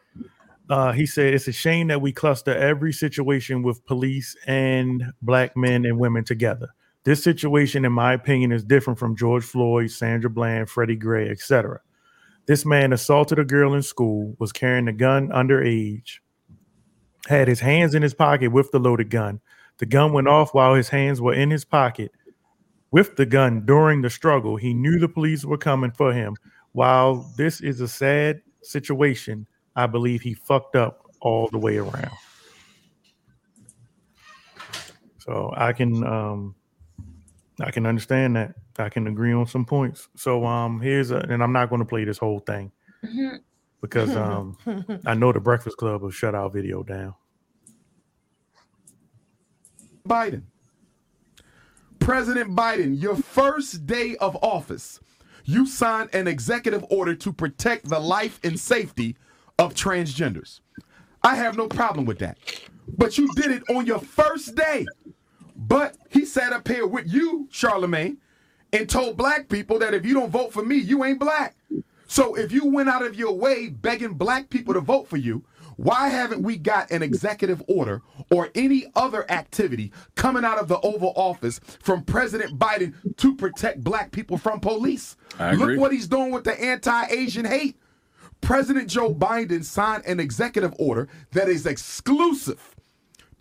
Uh, 0.72 0.94
he 0.94 1.06
said 1.06 1.34
it's 1.34 1.50
a 1.50 1.52
shame 1.52 1.88
that 1.88 2.02
we 2.02 2.14
cluster 2.14 2.56
every 2.56 2.94
situation 2.94 3.62
with 3.62 3.86
police 3.86 4.38
and 4.48 5.04
black 5.22 5.58
men 5.58 5.84
and 5.84 6.00
women 6.00 6.24
together. 6.24 6.70
This 7.04 7.22
situation, 7.22 7.84
in 7.84 7.92
my 7.92 8.14
opinion, 8.14 8.54
is 8.54 8.64
different 8.64 8.98
from 8.98 9.18
George 9.18 9.44
Floyd, 9.44 9.92
Sandra 9.92 10.30
Bland, 10.30 10.70
Freddie 10.70 10.96
Gray, 10.96 11.30
etc. 11.30 11.82
This 12.46 12.66
man 12.66 12.94
assaulted 12.94 13.38
a 13.38 13.44
girl 13.44 13.74
in 13.74 13.84
school, 13.84 14.34
was 14.40 14.54
carrying 14.54 14.88
a 14.88 14.94
gun 14.94 15.28
underage, 15.28 16.20
had 17.28 17.50
his 17.50 17.60
hands 17.60 17.94
in 17.94 18.02
his 18.02 18.14
pocket 18.14 18.54
with 18.54 18.72
the 18.72 18.80
loaded 18.80 19.10
gun. 19.10 19.42
The 19.80 19.86
gun 19.86 20.14
went 20.14 20.30
off 20.30 20.54
while 20.54 20.74
his 20.76 20.88
hands 20.88 21.20
were 21.20 21.34
in 21.34 21.52
his 21.52 21.66
pocket 21.66 22.14
with 22.92 23.18
the 23.18 23.26
gun 23.26 23.66
during 23.66 24.04
the 24.04 24.10
struggle. 24.10 24.56
He 24.56 24.74
knew 24.74 25.00
the 25.00 25.10
police 25.10 25.44
were 25.44 25.58
coming 25.58 25.92
for 25.92 26.14
him. 26.14 26.38
While 26.72 27.30
this 27.36 27.60
is 27.60 27.82
a 27.82 27.90
sad 27.90 28.42
situation, 28.62 29.48
I 29.76 29.88
believe 29.88 30.22
he 30.22 30.34
fucked 30.34 30.76
up 30.76 31.06
all 31.22 31.48
the 31.52 31.58
way 31.58 31.78
around. 31.78 32.12
So 35.20 35.54
I 35.56 35.74
can 35.74 36.04
um 36.06 36.56
I 37.60 37.72
can 37.72 37.86
understand 37.86 38.36
that. 38.36 38.56
I 38.80 38.90
can 38.90 39.08
agree 39.08 39.34
on 39.34 39.46
some 39.46 39.66
points. 39.66 40.10
So 40.16 40.46
um 40.46 40.82
here's 40.82 41.12
a 41.12 41.18
and 41.18 41.44
I'm 41.44 41.54
not 41.54 41.70
going 41.70 41.80
to 41.80 41.86
play 41.86 42.04
this 42.04 42.18
whole 42.18 42.40
thing 42.40 42.72
because 43.82 44.16
um 44.16 44.58
I 45.06 45.14
know 45.14 45.32
the 45.32 45.40
Breakfast 45.40 45.78
Club 45.78 46.02
will 46.02 46.12
shut 46.12 46.36
our 46.36 46.50
video 46.50 46.84
down. 46.84 47.14
Biden. 50.08 50.44
President 52.00 52.56
Biden, 52.56 53.00
your 53.00 53.16
first 53.16 53.86
day 53.86 54.16
of 54.18 54.36
office, 54.42 55.00
you 55.46 55.68
signed 55.68 56.10
an 56.14 56.28
executive 56.28 56.84
order 56.90 57.14
to 57.14 57.32
protect 57.32 57.88
the 57.88 58.00
life 58.00 58.40
and 58.44 58.60
safety 58.60 59.16
of 59.62 59.76
transgenders. 59.76 60.60
I 61.24 61.36
have 61.36 61.56
no 61.56 61.68
problem 61.68 62.06
with 62.06 62.18
that. 62.20 62.40
But 62.98 63.18
you 63.18 63.32
did 63.36 63.52
it 63.52 63.64
on 63.70 63.86
your 63.86 64.00
first 64.00 64.56
day. 64.56 64.88
But 65.56 65.96
he 66.10 66.26
sat 66.26 66.52
up 66.52 66.68
here 66.68 66.88
with 66.88 67.14
you, 67.14 67.48
Charlemagne, 67.52 68.18
and 68.74 68.90
told 68.90 69.18
black 69.18 69.48
people 69.50 69.78
that 69.80 69.94
if 69.94 70.04
you 70.04 70.16
don't 70.16 70.32
vote 70.32 70.52
for 70.52 70.66
me, 70.66 70.78
you 70.78 71.04
ain't 71.04 71.20
black. 71.20 71.56
So 72.08 72.34
if 72.34 72.52
you 72.52 72.66
went 72.66 72.90
out 72.90 73.06
of 73.06 73.16
your 73.16 73.34
way 73.34 73.70
begging 73.70 74.16
black 74.16 74.50
people 74.50 74.74
to 74.74 74.82
vote 74.82 75.08
for 75.08 75.18
you, 75.18 75.46
why 75.78 76.10
haven't 76.10 76.42
we 76.42 76.58
got 76.58 76.90
an 76.90 77.04
executive 77.04 77.64
order 77.68 78.02
or 78.32 78.50
any 78.56 78.88
other 78.96 79.30
activity 79.32 79.92
coming 80.16 80.44
out 80.44 80.58
of 80.58 80.68
the 80.68 80.80
Oval 80.82 81.14
Office 81.16 81.60
from 81.82 82.04
President 82.04 82.58
Biden 82.58 82.94
to 83.18 83.36
protect 83.36 83.84
black 83.84 84.12
people 84.12 84.38
from 84.38 84.60
police? 84.60 85.16
Look 85.40 85.80
what 85.80 85.92
he's 85.92 86.08
doing 86.08 86.32
with 86.32 86.46
the 86.46 86.60
anti-Asian 86.60 87.46
hate. 87.46 87.78
President 88.42 88.90
Joe 88.90 89.14
Biden 89.14 89.64
signed 89.64 90.06
an 90.06 90.20
executive 90.20 90.74
order 90.78 91.08
that 91.32 91.48
is 91.48 91.66
exclusive 91.66 92.76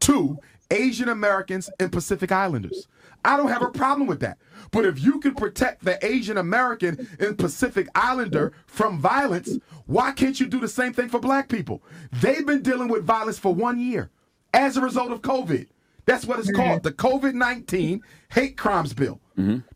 to 0.00 0.38
Asian 0.70 1.08
Americans 1.08 1.70
and 1.80 1.90
Pacific 1.90 2.30
Islanders. 2.30 2.86
I 3.24 3.36
don't 3.36 3.48
have 3.48 3.62
a 3.62 3.70
problem 3.70 4.06
with 4.06 4.20
that. 4.20 4.38
But 4.70 4.86
if 4.86 5.02
you 5.02 5.18
can 5.20 5.34
protect 5.34 5.84
the 5.84 6.04
Asian 6.04 6.38
American 6.38 7.08
and 7.18 7.36
Pacific 7.36 7.88
Islander 7.94 8.52
from 8.66 8.98
violence, 8.98 9.58
why 9.86 10.12
can't 10.12 10.38
you 10.38 10.46
do 10.46 10.60
the 10.60 10.68
same 10.68 10.92
thing 10.92 11.08
for 11.08 11.18
black 11.18 11.48
people? 11.48 11.82
They've 12.12 12.46
been 12.46 12.62
dealing 12.62 12.88
with 12.88 13.04
violence 13.04 13.38
for 13.38 13.54
one 13.54 13.80
year 13.80 14.10
as 14.54 14.76
a 14.76 14.80
result 14.80 15.10
of 15.10 15.22
COVID. 15.22 15.66
That's 16.06 16.24
what 16.24 16.38
it's 16.38 16.50
called 16.50 16.82
the 16.82 16.92
COVID 16.92 17.34
19 17.34 18.00
Hate 18.30 18.56
Crimes 18.56 18.92
Bill 18.94 19.20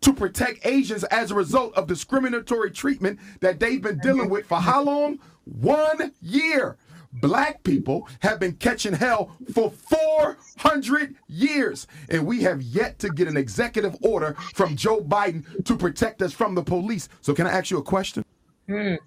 to 0.00 0.12
protect 0.12 0.66
Asians 0.66 1.04
as 1.04 1.30
a 1.30 1.34
result 1.34 1.74
of 1.74 1.86
discriminatory 1.86 2.70
treatment 2.70 3.18
that 3.40 3.60
they've 3.60 3.80
been 3.80 3.98
dealing 3.98 4.28
with 4.28 4.46
for 4.46 4.60
how 4.60 4.82
long? 4.82 5.18
One 5.44 6.12
year. 6.20 6.76
Black 7.20 7.62
people 7.62 8.08
have 8.20 8.40
been 8.40 8.54
catching 8.54 8.92
hell 8.92 9.30
for 9.52 9.70
400 9.70 11.14
years, 11.28 11.86
and 12.08 12.26
we 12.26 12.42
have 12.42 12.60
yet 12.60 12.98
to 12.98 13.08
get 13.08 13.28
an 13.28 13.36
executive 13.36 13.96
order 14.02 14.34
from 14.54 14.74
Joe 14.74 15.00
Biden 15.00 15.64
to 15.64 15.76
protect 15.76 16.22
us 16.22 16.32
from 16.32 16.56
the 16.56 16.62
police. 16.64 17.08
So, 17.20 17.32
can 17.32 17.46
I 17.46 17.52
ask 17.52 17.70
you 17.70 17.78
a 17.78 17.84
question? 17.84 18.24
Mm. 18.68 18.98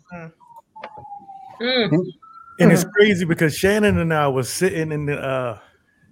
And 2.60 2.72
it's 2.72 2.86
crazy 2.96 3.26
because 3.26 3.56
Shannon 3.56 3.98
and 3.98 4.14
I 4.14 4.30
was 4.30 4.50
sitting 4.50 4.94
in 4.94 5.08
the 5.08 5.20
uh 5.20 5.60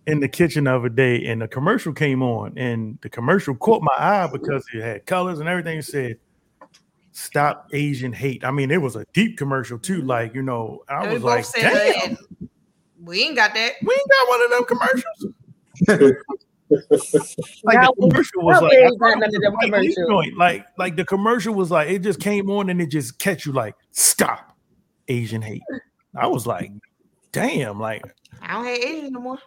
in 0.08 0.20
the 0.20 0.28
kitchen 0.28 0.66
the 0.66 0.76
other 0.76 0.90
day 0.90 1.26
and 1.26 1.42
the 1.42 1.48
commercial 1.48 1.92
came 1.94 2.22
on 2.22 2.58
and 2.58 2.98
the 3.02 3.10
commercial 3.10 3.56
caught 3.56 3.82
my 3.82 3.94
eye 3.98 4.30
because 4.32 4.64
it 4.74 4.82
had 4.82 5.06
colors 5.06 5.40
and 5.40 5.50
everything 5.50 5.80
It 5.80 5.86
said 5.86 6.18
stop 7.12 7.70
Asian 7.74 8.14
hate. 8.14 8.44
I 8.44 8.52
mean, 8.52 8.70
it 8.72 8.82
was 8.82 8.96
a 8.96 9.06
deep 9.14 9.38
commercial 9.38 9.80
too. 9.80 10.02
Like, 10.02 10.36
you 10.36 10.42
know, 10.44 10.84
I 10.90 11.06
And 11.06 11.14
was 11.14 11.24
like, 11.24 11.46
damn. 11.54 12.18
We 13.04 13.22
ain't 13.24 13.36
got 13.36 13.54
that. 13.54 13.74
we 13.84 13.94
ain't 13.94 14.10
got 14.10 14.30
one 14.30 14.44
of 14.44 14.50
them 14.52 14.66
commercials. 14.66 15.26
like 17.64 17.76
Now- 17.76 17.92
the 17.98 18.10
commercial 18.10 18.42
was 18.44 18.62
like, 18.62 18.74
I 18.74 18.76
ain't 18.78 19.00
got 19.00 19.14
thought 19.14 19.20
none 19.20 19.30
it 19.34 19.40
was 19.40 19.42
them 19.42 19.54
a 19.54 19.56
Spike 19.56 19.82
Lee 19.82 19.94
commercials. 19.96 20.10
joint. 20.10 20.38
Like, 20.38 20.66
like 20.78 20.96
the 20.96 21.06
commercial 21.06 21.54
was 21.54 21.72
like, 21.72 21.90
it 21.90 22.00
just 22.00 22.20
came 22.20 22.50
on 22.50 22.70
and 22.70 22.82
it 22.82 22.90
just 22.92 23.20
catch 23.20 23.46
you 23.46 23.52
like, 23.52 23.76
stop 23.92 24.56
Asian 25.08 25.42
hate. 25.42 25.62
I 26.16 26.28
was 26.28 26.46
like, 26.48 26.72
damn, 27.32 27.80
like 27.80 28.04
I 28.42 28.54
don't 28.54 28.66
hate 28.66 28.84
Asian 28.84 29.14
no 29.14 29.20
more. 29.20 29.38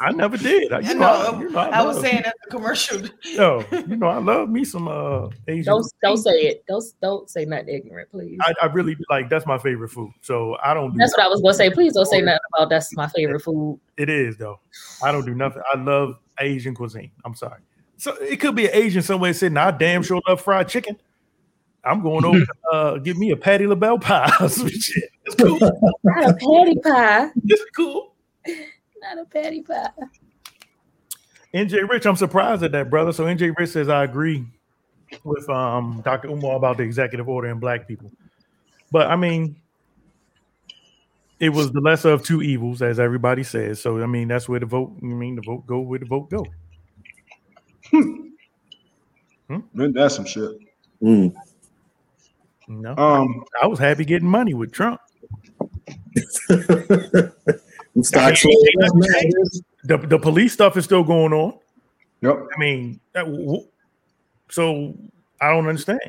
I 0.00 0.12
never 0.12 0.36
did. 0.36 0.72
I, 0.72 0.78
I 0.78 0.80
you 0.80 0.94
know, 0.94 1.00
know. 1.00 1.04
I, 1.06 1.40
you 1.40 1.50
know, 1.50 1.58
I, 1.58 1.68
I 1.68 1.82
was 1.84 1.96
love- 1.96 2.04
saying 2.04 2.22
that 2.24 2.34
the 2.44 2.50
commercial. 2.50 3.02
Yo, 3.24 3.64
you 3.70 3.96
know, 3.96 4.06
I 4.06 4.18
love 4.18 4.48
me 4.48 4.64
some 4.64 4.88
uh 4.88 5.28
Asian. 5.46 5.64
Don't 5.72 5.92
don't 6.02 6.16
say 6.16 6.40
it. 6.40 6.64
Don't 6.66 6.84
don't 7.02 7.28
say 7.28 7.44
nothing 7.44 7.68
ignorant, 7.68 8.10
please. 8.10 8.38
I, 8.40 8.54
I 8.62 8.66
really 8.66 8.96
like 9.10 9.28
that's 9.28 9.46
my 9.46 9.58
favorite 9.58 9.90
food. 9.90 10.12
So 10.22 10.56
I 10.62 10.72
don't 10.74 10.92
do 10.92 10.98
That's 10.98 11.16
what 11.16 11.26
I 11.26 11.28
was 11.28 11.42
gonna 11.42 11.54
say. 11.54 11.70
Please 11.70 11.92
don't 11.92 12.06
say 12.06 12.22
nothing 12.22 12.40
about 12.56 12.70
that's 12.70 12.94
my 12.96 13.08
favorite 13.08 13.40
food. 13.40 13.78
It 13.96 14.08
is 14.08 14.36
though. 14.36 14.60
I 15.02 15.12
don't 15.12 15.26
do 15.26 15.34
nothing. 15.34 15.62
I 15.72 15.76
love 15.78 16.16
Asian 16.40 16.74
cuisine. 16.74 17.10
I'm 17.24 17.34
sorry. 17.34 17.60
So 17.98 18.14
it 18.16 18.40
could 18.40 18.54
be 18.54 18.64
an 18.66 18.74
Asian 18.74 19.02
somewhere 19.02 19.34
sitting. 19.34 19.58
I 19.58 19.70
damn 19.70 20.02
sure 20.02 20.22
love 20.26 20.40
fried 20.40 20.68
chicken. 20.68 20.96
I'm 21.84 22.02
going 22.02 22.24
over 22.24 22.40
to 22.40 22.46
uh, 22.72 22.98
give 22.98 23.18
me 23.18 23.30
a 23.30 23.36
Patti 23.36 23.66
LaBelle 23.66 23.98
pie 23.98 24.30
or 24.40 24.48
some 24.48 24.68
shit. 24.70 25.10
It's 25.26 25.34
cool. 25.34 25.58
Not 26.02 26.30
a 26.30 26.34
Patti 26.34 26.74
pie. 26.82 27.30
It's 27.44 27.64
cool. 27.76 28.14
Not 29.00 29.18
a 29.18 29.24
Patti 29.24 29.62
pie. 29.62 29.88
NJ 31.54 31.88
Rich, 31.88 32.06
I'm 32.06 32.16
surprised 32.16 32.62
at 32.62 32.72
that, 32.72 32.90
brother. 32.90 33.12
So 33.12 33.24
NJ 33.24 33.56
Rich 33.56 33.70
says 33.70 33.88
I 33.88 34.04
agree 34.04 34.44
with 35.24 35.48
um 35.48 36.02
Dr. 36.04 36.28
Umar 36.28 36.56
about 36.56 36.76
the 36.76 36.84
executive 36.84 37.28
order 37.28 37.48
and 37.48 37.60
black 37.60 37.88
people. 37.88 38.10
But 38.92 39.08
I 39.08 39.16
mean, 39.16 39.56
it 41.40 41.48
was 41.48 41.72
the 41.72 41.80
lesser 41.80 42.10
of 42.10 42.22
two 42.22 42.42
evils, 42.42 42.82
as 42.82 43.00
everybody 43.00 43.42
says. 43.42 43.80
So 43.80 44.00
I 44.02 44.06
mean, 44.06 44.28
that's 44.28 44.48
where 44.48 44.60
the 44.60 44.66
vote. 44.66 44.92
I 45.02 45.06
mean, 45.06 45.36
the 45.36 45.42
vote 45.42 45.66
go 45.66 45.80
where 45.80 45.98
the 45.98 46.06
vote 46.06 46.30
go. 46.30 46.46
Hmm. 47.90 48.28
Hmm? 49.48 49.92
That's 49.92 50.14
some 50.14 50.26
shit. 50.26 50.52
Mm. 51.02 51.34
No, 52.68 52.94
Um, 52.96 53.44
I 53.60 53.66
was 53.66 53.80
happy 53.80 54.04
getting 54.04 54.28
money 54.28 54.54
with 54.54 54.70
Trump. 54.70 55.00
Start 58.02 58.38
I 58.44 58.46
mean, 58.48 58.56
ain't 58.56 58.74
nothing 58.76 59.02
changed. 59.20 59.62
the, 59.84 59.98
the 59.98 60.18
police 60.18 60.52
stuff 60.52 60.76
is 60.76 60.84
still 60.84 61.02
going 61.04 61.32
on. 61.32 61.58
Yep. 62.22 62.46
I 62.56 62.60
mean, 62.60 63.00
that, 63.14 63.26
so 64.48 64.94
I 65.40 65.50
don't 65.50 65.66
understand. 65.66 66.00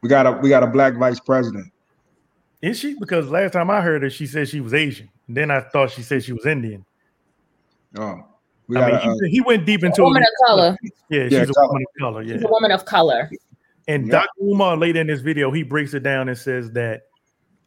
We 0.00 0.08
got 0.08 0.26
a 0.26 0.32
we 0.32 0.48
got 0.48 0.62
a 0.62 0.66
black 0.68 0.94
vice 0.96 1.20
president. 1.20 1.70
Is 2.62 2.78
she? 2.78 2.94
Because 2.98 3.28
last 3.28 3.52
time 3.52 3.70
I 3.70 3.80
heard 3.80 4.02
her, 4.02 4.10
she 4.10 4.26
said 4.26 4.48
she 4.48 4.60
was 4.60 4.72
Asian. 4.72 5.08
And 5.28 5.36
then 5.36 5.50
I 5.50 5.60
thought 5.60 5.90
she 5.90 6.02
said 6.02 6.24
she 6.24 6.32
was 6.32 6.46
Indian. 6.46 6.84
Oh, 7.98 8.24
we 8.68 8.76
I 8.78 8.86
mean, 8.86 8.94
a, 8.94 9.00
he, 9.00 9.08
uh, 9.08 9.14
he 9.30 9.40
went 9.42 9.66
deep 9.66 9.84
into 9.84 10.02
A 10.02 10.04
woman 10.04 10.22
it. 10.22 10.28
of 10.28 10.46
color. 10.48 10.76
Yeah, 11.10 11.24
Yeah, 11.24 11.40
she's 11.40 11.50
a 11.50 11.52
color. 11.52 11.68
woman 11.68 11.82
of 11.82 12.00
color. 12.00 12.22
Yeah. 12.22 12.34
She's 12.34 12.44
a 12.44 12.48
woman 12.48 12.70
of 12.72 12.84
color. 12.84 13.30
And 13.88 14.06
Yeah. 14.06 14.12
Dr. 14.12 14.28
Umar 14.42 14.76
later 14.76 15.00
in 15.00 15.06
this 15.08 15.20
video, 15.20 15.50
he 15.50 15.62
breaks 15.62 15.92
it 15.94 16.02
down 16.02 16.28
and 16.28 16.36
says 16.38 16.70
that 16.72 17.02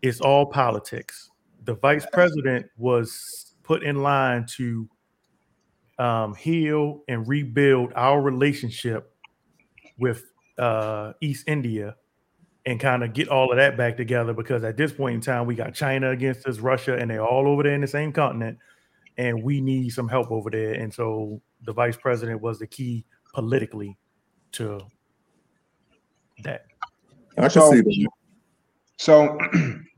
it's 0.02 0.22
all 0.22 0.46
politics. 0.46 1.29
The 1.70 1.76
vice 1.76 2.08
president 2.12 2.66
was 2.78 3.54
put 3.62 3.84
in 3.84 4.02
line 4.02 4.48
to 4.58 4.90
um, 6.00 6.34
heal 6.34 7.04
and 7.08 7.28
rebuild 7.28 7.94
our 7.96 8.20
relationship 8.20 9.14
with 10.00 10.24
uh, 10.58 11.14
East 11.22 11.44
India 11.48 11.96
and 12.66 12.80
kind 12.80 13.04
of 13.04 13.14
get 13.14 13.28
all 13.28 13.52
of 13.52 13.58
that 13.58 13.78
back 13.78 13.98
together 13.98 14.34
because 14.34 14.64
at 14.64 14.78
this 14.78 14.92
point 14.92 15.14
in 15.14 15.22
time, 15.22 15.46
we 15.46 15.54
got 15.54 15.76
China 15.76 16.10
against 16.10 16.48
us, 16.48 16.58
Russia, 16.58 16.98
and 16.98 17.12
they're 17.12 17.24
all 17.24 17.48
over 17.48 17.62
there 17.62 17.76
in 17.76 17.82
the 17.82 17.88
same 17.88 18.12
continent. 18.12 18.58
And 19.20 19.44
we 19.44 19.62
need 19.62 19.90
some 19.90 20.08
help 20.08 20.32
over 20.32 20.50
there. 20.50 20.74
And 20.74 20.92
so 20.92 21.40
the 21.68 21.74
vice 21.74 21.98
president 21.98 22.42
was 22.42 22.58
the 22.58 22.66
key 22.66 23.06
politically 23.36 23.96
to 24.54 24.80
that. 26.44 26.66
I 27.38 27.42
can 27.42 27.50
So- 27.52 27.72
see 27.74 27.82
that. 27.82 28.10
So 28.98 29.38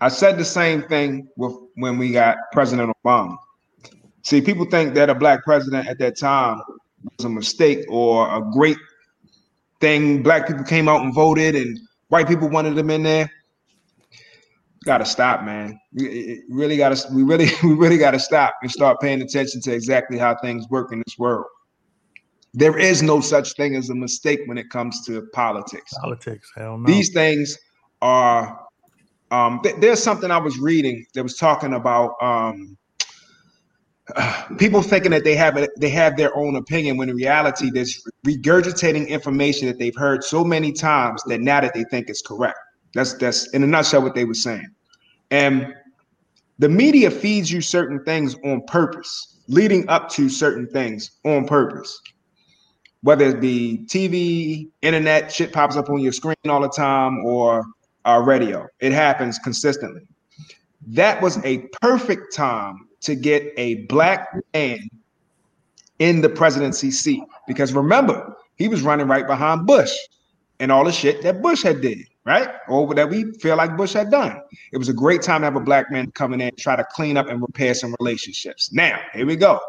I 0.00 0.08
said 0.08 0.38
the 0.38 0.44
same 0.44 0.82
thing 0.82 1.28
with 1.36 1.56
when 1.74 1.96
we 1.98 2.12
got 2.12 2.36
President 2.52 2.94
Obama. 3.04 3.36
See, 4.22 4.40
people 4.40 4.66
think 4.66 4.94
that 4.94 5.08
a 5.08 5.14
black 5.14 5.44
president 5.44 5.86
at 5.86 5.98
that 6.00 6.18
time 6.18 6.60
was 7.16 7.24
a 7.24 7.28
mistake 7.28 7.84
or 7.88 8.28
a 8.34 8.42
great 8.52 8.76
thing. 9.80 10.22
Black 10.22 10.46
people 10.46 10.64
came 10.64 10.88
out 10.88 11.02
and 11.02 11.14
voted, 11.14 11.54
and 11.54 11.78
white 12.08 12.28
people 12.28 12.48
wanted 12.48 12.74
them 12.74 12.90
in 12.90 13.04
there. 13.04 13.30
Got 14.84 14.98
to 14.98 15.04
stop, 15.04 15.44
man. 15.44 15.78
We 15.92 16.42
really 16.50 16.76
got 16.76 16.94
to. 16.94 17.14
We 17.14 17.22
really, 17.22 17.48
we 17.62 17.74
really 17.74 17.98
got 17.98 18.10
to 18.10 18.20
stop 18.20 18.54
and 18.62 18.70
start 18.70 19.00
paying 19.00 19.22
attention 19.22 19.60
to 19.62 19.72
exactly 19.72 20.18
how 20.18 20.36
things 20.42 20.68
work 20.68 20.92
in 20.92 21.02
this 21.06 21.16
world. 21.18 21.46
There 22.52 22.78
is 22.78 23.02
no 23.02 23.20
such 23.20 23.54
thing 23.54 23.76
as 23.76 23.90
a 23.90 23.94
mistake 23.94 24.40
when 24.46 24.58
it 24.58 24.70
comes 24.70 25.04
to 25.06 25.22
politics. 25.32 25.92
Politics, 26.00 26.50
hell 26.56 26.78
no. 26.78 26.86
These 26.86 27.12
things 27.12 27.56
are. 28.02 28.65
Um, 29.30 29.60
th- 29.62 29.76
there's 29.80 30.02
something 30.02 30.30
I 30.30 30.38
was 30.38 30.58
reading 30.58 31.04
that 31.14 31.22
was 31.22 31.36
talking 31.36 31.74
about 31.74 32.14
um, 32.20 32.76
people 34.58 34.82
thinking 34.82 35.10
that 35.10 35.24
they 35.24 35.34
have 35.34 35.56
it, 35.56 35.70
they 35.78 35.88
have 35.90 36.16
their 36.16 36.36
own 36.36 36.56
opinion 36.56 36.96
when 36.96 37.08
in 37.08 37.16
reality 37.16 37.70
they're 37.70 37.84
regurgitating 38.26 39.08
information 39.08 39.66
that 39.68 39.78
they've 39.78 39.96
heard 39.96 40.22
so 40.22 40.44
many 40.44 40.72
times 40.72 41.22
that 41.24 41.40
now 41.40 41.60
that 41.60 41.74
they 41.74 41.84
think 41.84 42.08
is 42.10 42.22
correct. 42.22 42.58
That's 42.94 43.14
that's 43.14 43.48
in 43.52 43.62
a 43.62 43.66
nutshell 43.66 44.02
what 44.02 44.14
they 44.14 44.24
were 44.24 44.34
saying. 44.34 44.68
And 45.30 45.74
the 46.58 46.68
media 46.68 47.10
feeds 47.10 47.50
you 47.50 47.60
certain 47.60 48.02
things 48.04 48.36
on 48.44 48.62
purpose, 48.66 49.38
leading 49.48 49.88
up 49.88 50.08
to 50.10 50.28
certain 50.28 50.66
things 50.68 51.10
on 51.24 51.46
purpose. 51.46 52.00
Whether 53.02 53.26
it 53.26 53.40
be 53.40 53.84
TV, 53.86 54.70
internet, 54.82 55.30
shit 55.30 55.52
pops 55.52 55.76
up 55.76 55.90
on 55.90 56.00
your 56.00 56.12
screen 56.12 56.36
all 56.48 56.62
the 56.62 56.68
time, 56.68 57.24
or 57.24 57.64
uh, 58.06 58.22
radio. 58.24 58.66
It 58.80 58.92
happens 58.92 59.38
consistently. 59.38 60.02
That 60.86 61.20
was 61.20 61.44
a 61.44 61.58
perfect 61.80 62.34
time 62.34 62.88
to 63.00 63.14
get 63.14 63.52
a 63.56 63.76
black 63.86 64.28
man 64.54 64.88
in 65.98 66.20
the 66.20 66.28
presidency 66.28 66.90
seat 66.90 67.22
because 67.46 67.72
remember 67.72 68.36
he 68.56 68.68
was 68.68 68.82
running 68.82 69.08
right 69.08 69.26
behind 69.26 69.66
Bush 69.66 69.92
and 70.60 70.72
all 70.72 70.84
the 70.84 70.92
shit 70.92 71.22
that 71.22 71.42
Bush 71.42 71.62
had 71.62 71.80
did, 71.80 72.06
right? 72.24 72.48
Or 72.68 72.94
that 72.94 73.08
we 73.08 73.32
feel 73.34 73.56
like 73.56 73.76
Bush 73.76 73.92
had 73.92 74.10
done. 74.10 74.40
It 74.72 74.78
was 74.78 74.88
a 74.88 74.92
great 74.92 75.22
time 75.22 75.40
to 75.40 75.46
have 75.46 75.56
a 75.56 75.60
black 75.60 75.90
man 75.90 76.10
come 76.12 76.32
in 76.34 76.40
and 76.40 76.56
try 76.56 76.76
to 76.76 76.86
clean 76.92 77.16
up 77.16 77.28
and 77.28 77.40
repair 77.40 77.74
some 77.74 77.94
relationships. 78.00 78.72
Now, 78.72 78.98
here 79.14 79.26
we 79.26 79.36
go. 79.36 79.60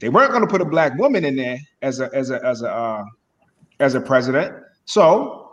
They 0.00 0.08
weren't 0.08 0.30
going 0.30 0.42
to 0.42 0.48
put 0.48 0.60
a 0.60 0.66
black 0.66 0.96
woman 0.98 1.24
in 1.24 1.36
there 1.36 1.58
as 1.82 2.00
a 2.00 2.10
as 2.14 2.30
a 2.30 2.44
as 2.44 2.62
a 2.62 2.70
uh, 2.70 3.04
as 3.80 3.94
a 3.94 4.00
president. 4.00 4.54
So 4.84 5.43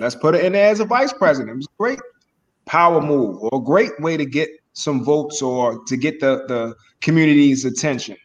let's 0.00 0.16
put 0.16 0.34
it 0.34 0.44
in 0.44 0.52
there 0.52 0.70
as 0.70 0.80
a 0.80 0.84
vice 0.84 1.12
president. 1.12 1.50
It 1.50 1.56
was 1.56 1.66
a 1.66 1.78
great 1.78 2.00
power 2.66 3.00
move 3.00 3.38
or 3.40 3.60
a 3.60 3.64
great 3.64 3.92
way 4.00 4.16
to 4.16 4.24
get 4.24 4.48
some 4.72 5.04
votes 5.04 5.42
or 5.42 5.82
to 5.84 5.96
get 5.96 6.20
the, 6.20 6.44
the 6.48 6.74
community's 7.00 7.64
attention. 7.64 8.16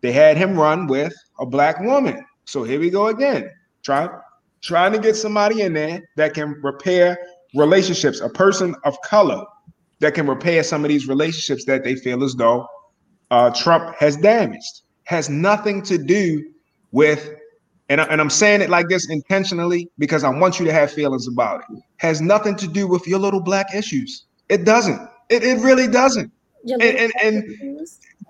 They 0.00 0.12
had 0.12 0.36
him 0.36 0.58
run 0.58 0.86
with 0.86 1.14
a 1.38 1.46
black 1.46 1.80
woman. 1.80 2.24
So 2.44 2.64
here 2.64 2.80
we 2.80 2.90
go 2.90 3.08
again. 3.08 3.50
Try, 3.82 4.08
trying 4.62 4.92
to 4.92 4.98
get 4.98 5.16
somebody 5.16 5.62
in 5.62 5.72
there 5.72 6.02
that 6.16 6.34
can 6.34 6.60
repair 6.62 7.18
relationships, 7.54 8.20
a 8.20 8.28
person 8.28 8.74
of 8.84 9.00
color 9.02 9.44
that 10.00 10.14
can 10.14 10.26
repair 10.26 10.62
some 10.62 10.84
of 10.84 10.88
these 10.88 11.06
relationships 11.06 11.64
that 11.66 11.84
they 11.84 11.94
feel 11.94 12.24
as 12.24 12.34
though 12.34 12.66
uh, 13.30 13.50
Trump 13.50 13.94
has 13.96 14.16
damaged. 14.16 14.82
Has 15.04 15.28
nothing 15.28 15.82
to 15.82 15.98
do 15.98 16.50
with, 16.92 17.34
and, 17.90 18.00
I, 18.00 18.04
and 18.04 18.20
I'm 18.20 18.30
saying 18.30 18.62
it 18.62 18.70
like 18.70 18.88
this 18.88 19.10
intentionally 19.10 19.90
because 19.98 20.24
I 20.24 20.30
want 20.30 20.58
you 20.58 20.64
to 20.64 20.72
have 20.72 20.92
feelings 20.92 21.26
about 21.28 21.62
it. 21.68 21.82
Has 21.96 22.20
nothing 22.20 22.54
to 22.56 22.68
do 22.68 22.86
with 22.86 23.06
your 23.06 23.18
little 23.18 23.40
black 23.42 23.74
issues. 23.74 24.24
It 24.48 24.64
doesn't. 24.64 25.00
It, 25.28 25.42
it 25.42 25.58
really 25.60 25.88
doesn't. 25.88 26.32
And, 26.68 26.82
and, 26.82 27.12
and 27.22 27.88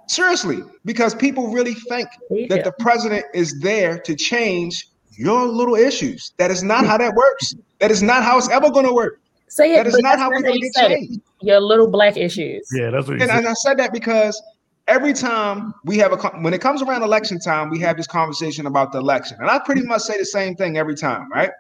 seriously, 0.09 0.61
because 0.85 1.15
people 1.15 1.53
really 1.53 1.75
think 1.75 2.09
that 2.49 2.65
the 2.65 2.73
president 2.81 3.27
is 3.35 3.61
there 3.61 3.99
to 4.01 4.17
change 4.17 4.89
your 5.13 5.47
little 5.47 5.75
issues. 5.75 6.33
That 6.39 6.51
is 6.51 6.63
not 6.63 6.87
how 6.87 6.97
that 6.97 7.15
works. 7.15 7.55
That 7.81 7.91
is 7.91 8.03
not 8.03 8.23
how 8.23 8.39
it's 8.39 8.49
ever 8.49 8.71
going 8.71 8.87
to 8.87 8.95
work. 8.95 9.21
Say 9.49 9.75
it, 9.75 9.77
That 9.77 9.87
is 9.89 9.95
but 9.95 10.03
not 10.03 10.11
that's 10.11 10.23
how 10.23 10.31
we're 10.31 10.43
going 10.43 10.55
you 10.55 10.61
to 10.61 10.73
said 10.73 10.89
get 10.89 10.91
it. 10.93 10.99
change. 11.01 11.19
Your 11.43 11.61
little 11.61 11.89
black 11.89 12.17
issues. 12.17 12.67
Yeah, 12.73 12.91
that's 12.91 13.09
what 13.09 13.21
And, 13.21 13.31
and 13.31 13.47
I 13.47 13.53
said 13.55 13.79
that 13.79 13.93
because 13.93 14.41
every 14.91 15.13
time 15.15 15.73
we 15.85 15.97
have 15.99 16.13
a 16.13 16.17
when 16.41 16.53
it 16.53 16.61
comes 16.61 16.83
around 16.83 17.03
election 17.03 17.39
time, 17.39 17.71
we 17.71 17.79
have 17.79 17.97
this 17.97 18.07
conversation 18.07 18.67
about 18.67 18.93
the 18.93 18.99
election, 18.99 19.39
and 19.41 19.49
I 19.49 19.59
pretty 19.61 19.83
much 19.83 20.03
say 20.03 20.19
the 20.19 20.27
same 20.27 20.57
thing 20.57 20.77
every 20.77 20.97
time, 20.97 21.31
right? 21.33 21.51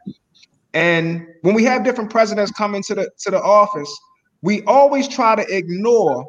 And 0.74 1.26
when 1.42 1.54
we 1.54 1.64
have 1.64 1.84
different 1.84 2.10
presidents 2.10 2.50
come 2.52 2.74
into 2.74 2.94
the 2.94 3.10
to 3.20 3.30
the 3.30 3.40
office, 3.40 3.90
we 4.42 4.62
always 4.64 5.08
try 5.08 5.36
to 5.36 5.46
ignore 5.56 6.26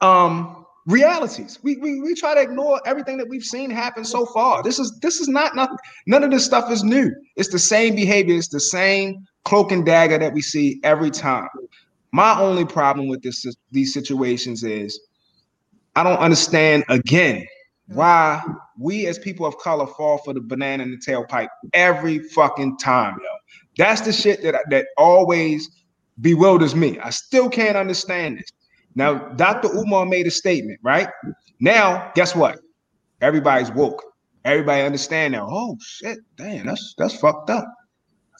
um 0.00 0.64
realities. 0.86 1.58
We, 1.62 1.76
we 1.76 2.00
we 2.00 2.14
try 2.14 2.34
to 2.34 2.40
ignore 2.40 2.80
everything 2.86 3.18
that 3.18 3.28
we've 3.28 3.44
seen 3.44 3.70
happen 3.70 4.04
so 4.04 4.24
far. 4.26 4.62
This 4.62 4.78
is 4.78 4.98
this 5.00 5.20
is 5.20 5.28
not 5.28 5.54
nothing. 5.54 5.76
None 6.06 6.24
of 6.24 6.30
this 6.30 6.44
stuff 6.44 6.70
is 6.72 6.82
new. 6.82 7.14
It's 7.36 7.50
the 7.50 7.58
same 7.58 7.94
behavior. 7.94 8.36
It's 8.36 8.48
the 8.48 8.60
same 8.60 9.26
cloak 9.44 9.70
and 9.70 9.84
dagger 9.84 10.18
that 10.18 10.32
we 10.32 10.40
see 10.40 10.80
every 10.82 11.10
time. 11.10 11.48
My 12.12 12.38
only 12.40 12.64
problem 12.64 13.08
with 13.08 13.22
this 13.22 13.44
these 13.70 13.92
situations 13.92 14.64
is 14.64 14.98
I 15.96 16.02
don't 16.02 16.18
understand 16.18 16.84
again 16.88 17.46
why 17.86 18.42
we 18.78 19.06
as 19.06 19.18
people 19.18 19.46
of 19.46 19.58
color 19.58 19.86
fall 19.86 20.18
for 20.18 20.32
the 20.32 20.40
banana 20.40 20.82
in 20.82 20.90
the 20.90 20.96
tailpipe 20.96 21.48
every 21.72 22.20
fucking 22.20 22.78
time, 22.78 23.16
yo. 23.20 23.28
That's 23.76 24.00
the 24.02 24.12
shit 24.12 24.42
that 24.42 24.56
that 24.70 24.86
always 24.96 25.68
bewilders 26.20 26.74
me. 26.74 26.98
I 27.00 27.10
still 27.10 27.48
can't 27.48 27.76
understand 27.76 28.38
this. 28.38 28.50
Now, 28.94 29.14
Dr. 29.14 29.68
Umar 29.68 30.06
made 30.06 30.26
a 30.26 30.30
statement, 30.30 30.78
right? 30.82 31.08
Now, 31.60 32.10
guess 32.14 32.34
what? 32.34 32.58
Everybody's 33.20 33.70
woke. 33.70 34.02
Everybody 34.44 34.82
understand 34.82 35.32
now. 35.32 35.48
Oh 35.50 35.76
shit, 35.80 36.18
damn, 36.36 36.66
that's 36.66 36.94
that's 36.96 37.14
fucked 37.16 37.50
up. 37.50 37.66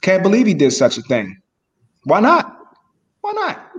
Can't 0.03 0.23
believe 0.23 0.47
he 0.47 0.55
did 0.55 0.73
such 0.73 0.97
a 0.97 1.03
thing. 1.03 1.37
Why 2.05 2.21
not? 2.21 2.57
Why 3.21 3.33
not? 3.33 3.71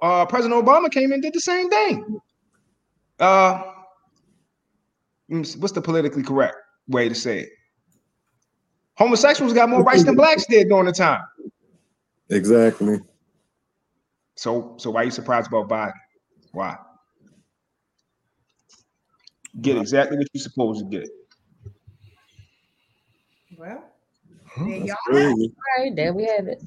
Uh, 0.00 0.24
President 0.26 0.64
Obama 0.64 0.90
came 0.90 1.12
and 1.12 1.22
did 1.22 1.34
the 1.34 1.40
same 1.40 1.68
thing. 1.68 2.20
Uh, 3.18 3.62
mm, 5.30 5.56
what's 5.58 5.72
the 5.72 5.80
politically 5.80 6.22
correct 6.22 6.56
way 6.88 7.08
to 7.08 7.14
say 7.14 7.40
it? 7.40 7.48
Homosexuals 8.94 9.52
got 9.52 9.68
more 9.68 9.82
rights 9.82 10.04
than 10.04 10.14
blacks 10.16 10.44
did 10.48 10.68
during 10.68 10.86
the 10.86 10.92
time. 10.92 11.22
Exactly. 12.30 13.00
So, 14.36 14.74
so 14.78 14.90
why 14.90 15.02
are 15.02 15.04
you 15.04 15.10
surprised 15.10 15.48
about 15.48 15.68
Biden? 15.68 15.92
Why? 16.52 16.76
Get 19.60 19.76
exactly 19.76 20.18
what 20.18 20.26
you're 20.32 20.42
supposed 20.42 20.80
to 20.80 20.86
get. 20.86 21.08
Well, 23.56 23.82
That's 24.56 24.92
crazy. 25.06 25.52
All 25.78 25.84
right, 25.84 25.96
there 25.96 26.12
we 26.12 26.26
have 26.26 26.46
it. 26.46 26.62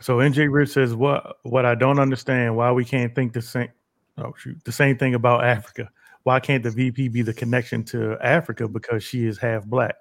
So 0.00 0.18
NJ 0.18 0.52
Rich 0.52 0.70
says 0.70 0.94
what 0.94 1.38
what 1.44 1.64
I 1.64 1.74
don't 1.74 1.98
understand 1.98 2.56
why 2.56 2.72
we 2.72 2.84
can't 2.84 3.14
think 3.14 3.32
the 3.32 3.40
same 3.40 3.68
oh 4.18 4.32
shoot 4.36 4.62
the 4.64 4.72
same 4.72 4.96
thing 4.96 5.14
about 5.14 5.44
Africa. 5.44 5.90
Why 6.24 6.38
can't 6.38 6.62
the 6.62 6.70
VP 6.70 7.08
be 7.08 7.22
the 7.22 7.34
connection 7.34 7.82
to 7.86 8.16
Africa 8.22 8.68
because 8.68 9.02
she 9.02 9.26
is 9.26 9.38
half 9.38 9.64
black? 9.64 9.96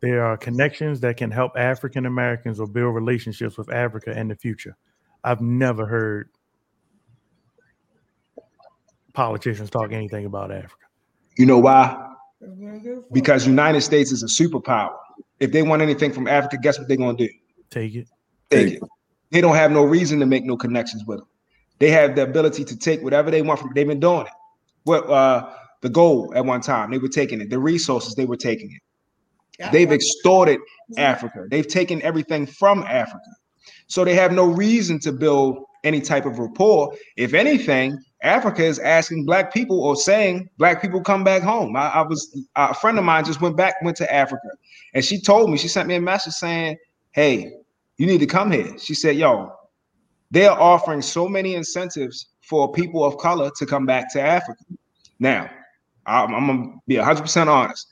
There 0.00 0.24
are 0.24 0.36
connections 0.38 1.00
that 1.00 1.18
can 1.18 1.30
help 1.30 1.52
African 1.56 2.06
Americans 2.06 2.58
or 2.58 2.66
build 2.66 2.94
relationships 2.94 3.58
with 3.58 3.70
Africa 3.70 4.18
in 4.18 4.28
the 4.28 4.34
future. 4.34 4.76
I've 5.22 5.42
never 5.42 5.84
heard 5.84 6.30
politicians 9.12 9.68
talk 9.68 9.92
anything 9.92 10.24
about 10.24 10.50
Africa. 10.50 10.86
You 11.36 11.44
know 11.44 11.58
why? 11.58 12.08
Because 13.12 13.46
United 13.46 13.82
States 13.82 14.12
is 14.12 14.22
a 14.22 14.26
superpower. 14.26 14.96
If 15.38 15.52
they 15.52 15.62
want 15.62 15.82
anything 15.82 16.12
from 16.12 16.26
Africa, 16.26 16.56
guess 16.56 16.78
what 16.78 16.88
they're 16.88 16.96
gonna 16.96 17.16
do? 17.16 17.28
Take 17.68 17.94
it. 17.94 18.08
Take 18.48 18.74
it. 18.74 18.82
They 19.30 19.40
don't 19.40 19.54
have 19.54 19.70
no 19.70 19.84
reason 19.84 20.18
to 20.20 20.26
make 20.26 20.44
no 20.44 20.56
connections 20.56 21.04
with 21.04 21.18
them. 21.18 21.28
They 21.80 21.90
have 21.90 22.14
the 22.14 22.22
ability 22.22 22.64
to 22.66 22.78
take 22.78 23.02
whatever 23.02 23.30
they 23.30 23.42
want 23.42 23.58
from. 23.58 23.72
They've 23.74 23.86
been 23.86 24.00
doing 24.00 24.26
it. 24.26 24.32
What 24.84 25.10
uh, 25.10 25.50
the 25.82 25.88
gold 25.88 26.34
at 26.36 26.44
one 26.44 26.60
time 26.60 26.90
they 26.90 26.98
were 26.98 27.08
taking 27.08 27.40
it. 27.40 27.50
The 27.50 27.58
resources 27.58 28.14
they 28.14 28.26
were 28.26 28.36
taking 28.36 28.70
it. 28.70 28.80
They've 29.72 29.92
extorted 29.92 30.60
Africa. 30.96 31.46
They've 31.50 31.66
taken 31.66 32.00
everything 32.02 32.46
from 32.46 32.82
Africa. 32.84 33.20
So 33.88 34.04
they 34.04 34.14
have 34.14 34.32
no 34.32 34.46
reason 34.46 34.98
to 35.00 35.12
build 35.12 35.58
any 35.84 36.00
type 36.00 36.26
of 36.26 36.38
rapport. 36.38 36.94
If 37.16 37.34
anything, 37.34 37.98
Africa 38.22 38.64
is 38.64 38.78
asking 38.78 39.24
black 39.24 39.52
people 39.52 39.82
or 39.82 39.96
saying 39.96 40.48
black 40.58 40.80
people 40.80 41.02
come 41.02 41.24
back 41.24 41.42
home. 41.42 41.76
I, 41.76 41.88
I 41.88 42.02
was 42.02 42.46
a 42.56 42.74
friend 42.74 42.98
of 42.98 43.04
mine 43.04 43.24
just 43.24 43.40
went 43.40 43.56
back, 43.56 43.74
went 43.82 43.96
to 43.98 44.12
Africa, 44.12 44.48
and 44.94 45.04
she 45.04 45.20
told 45.20 45.50
me, 45.50 45.58
she 45.58 45.68
sent 45.68 45.88
me 45.88 45.94
a 45.94 46.00
message 46.00 46.34
saying, 46.34 46.76
Hey, 47.12 47.52
you 47.96 48.06
need 48.06 48.18
to 48.18 48.26
come 48.26 48.50
here. 48.50 48.78
She 48.78 48.94
said, 48.94 49.16
Yo, 49.16 49.52
they're 50.30 50.52
offering 50.52 51.02
so 51.02 51.28
many 51.28 51.54
incentives 51.54 52.26
for 52.40 52.70
people 52.72 53.04
of 53.04 53.16
color 53.18 53.50
to 53.56 53.66
come 53.66 53.86
back 53.86 54.12
to 54.12 54.20
Africa. 54.20 54.62
Now, 55.18 55.50
I'm, 56.06 56.34
I'm 56.34 56.46
gonna 56.46 56.74
be 56.86 56.96
100% 56.96 57.46
honest. 57.46 57.86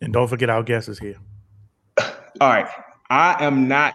And 0.00 0.12
don't 0.12 0.28
forget 0.28 0.48
our 0.50 0.62
guest 0.62 0.88
is 0.88 0.98
here. 0.98 1.16
All 1.98 2.48
right, 2.48 2.68
I 3.10 3.44
am 3.44 3.68
not 3.68 3.94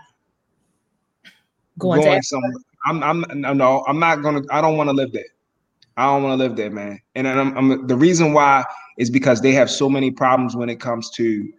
Going 1.80 2.02
to 2.02 2.06
going 2.06 2.18
Africa? 2.18 2.26
somewhere. 2.26 2.54
I'm, 2.86 3.04
I'm 3.04 3.42
no, 3.42 3.54
no, 3.54 3.84
I'm 3.88 4.00
not 4.00 4.22
gonna. 4.22 4.42
I 4.52 4.62
don't 4.62 4.78
want 4.78 4.90
to 4.90 4.94
live 4.94 5.12
there. 5.14 5.24
I 5.96 6.06
don't 6.06 6.24
want 6.24 6.40
to 6.40 6.44
live 6.44 6.56
there, 6.56 6.70
man. 6.70 7.00
And 7.16 7.28
I'm, 7.28 7.58
I'm 7.58 7.88
the 7.88 7.96
reason 7.96 8.34
why 8.34 8.66
is 8.98 9.10
because 9.10 9.42
they 9.42 9.54
have 9.54 9.70
so 9.72 9.90
many 9.90 10.12
problems 10.12 10.56
when 10.56 10.70
it 10.70 10.80
comes 10.80 11.10
to 11.12 11.52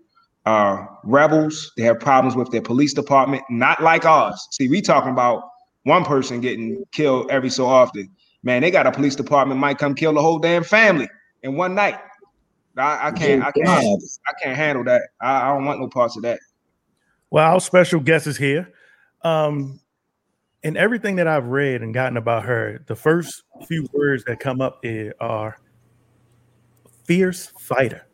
uh 0.47 0.85
rebels. 1.05 1.73
They 1.77 1.83
have 1.85 1.99
problems 1.99 2.37
with 2.37 2.51
their 2.51 2.61
police 2.63 2.93
department, 2.93 3.43
not 3.49 3.83
like 3.83 4.05
ours. 4.05 4.47
See, 4.51 4.69
we 4.69 4.83
talking 4.83 5.11
about 5.11 5.43
one 5.85 6.05
person 6.05 6.41
getting 6.41 6.85
killed 6.93 7.31
every 7.31 7.51
so 7.51 7.67
often. 7.67 8.11
Man, 8.43 8.61
they 8.63 8.71
got 8.71 8.87
a 8.87 8.93
police 8.93 9.17
department 9.17 9.59
might 9.61 9.79
come 9.79 9.95
kill 9.95 10.13
the 10.13 10.21
whole 10.21 10.39
damn 10.39 10.65
family 10.65 11.09
in 11.43 11.57
one 11.57 11.75
night. 11.75 11.99
I, 12.77 13.09
I 13.09 13.11
can't. 13.13 13.43
I 13.43 13.53
can't. 13.53 14.03
I 14.29 14.33
can't 14.43 14.57
handle 14.57 14.85
that. 14.85 15.03
I, 15.21 15.43
I 15.43 15.55
don't 15.55 15.65
want 15.65 15.81
no 15.81 15.89
parts 15.89 16.17
of 16.17 16.23
that. 16.25 16.41
Well, 17.31 17.53
our 17.53 17.61
special 17.61 18.01
guest 18.01 18.27
is 18.27 18.37
here. 18.37 18.73
Um, 19.23 19.81
and 20.63 20.77
everything 20.77 21.17
that 21.17 21.27
I've 21.27 21.47
read 21.47 21.83
and 21.83 21.95
gotten 21.95 22.17
about 22.17 22.45
her, 22.45 22.83
the 22.87 22.97
first 22.97 23.43
few 23.67 23.87
words 23.93 24.25
that 24.25 24.41
come 24.41 24.61
up 24.61 24.81
i- 24.85 25.13
are 25.21 25.59
fierce 27.05 27.53
fighter. 27.59 28.07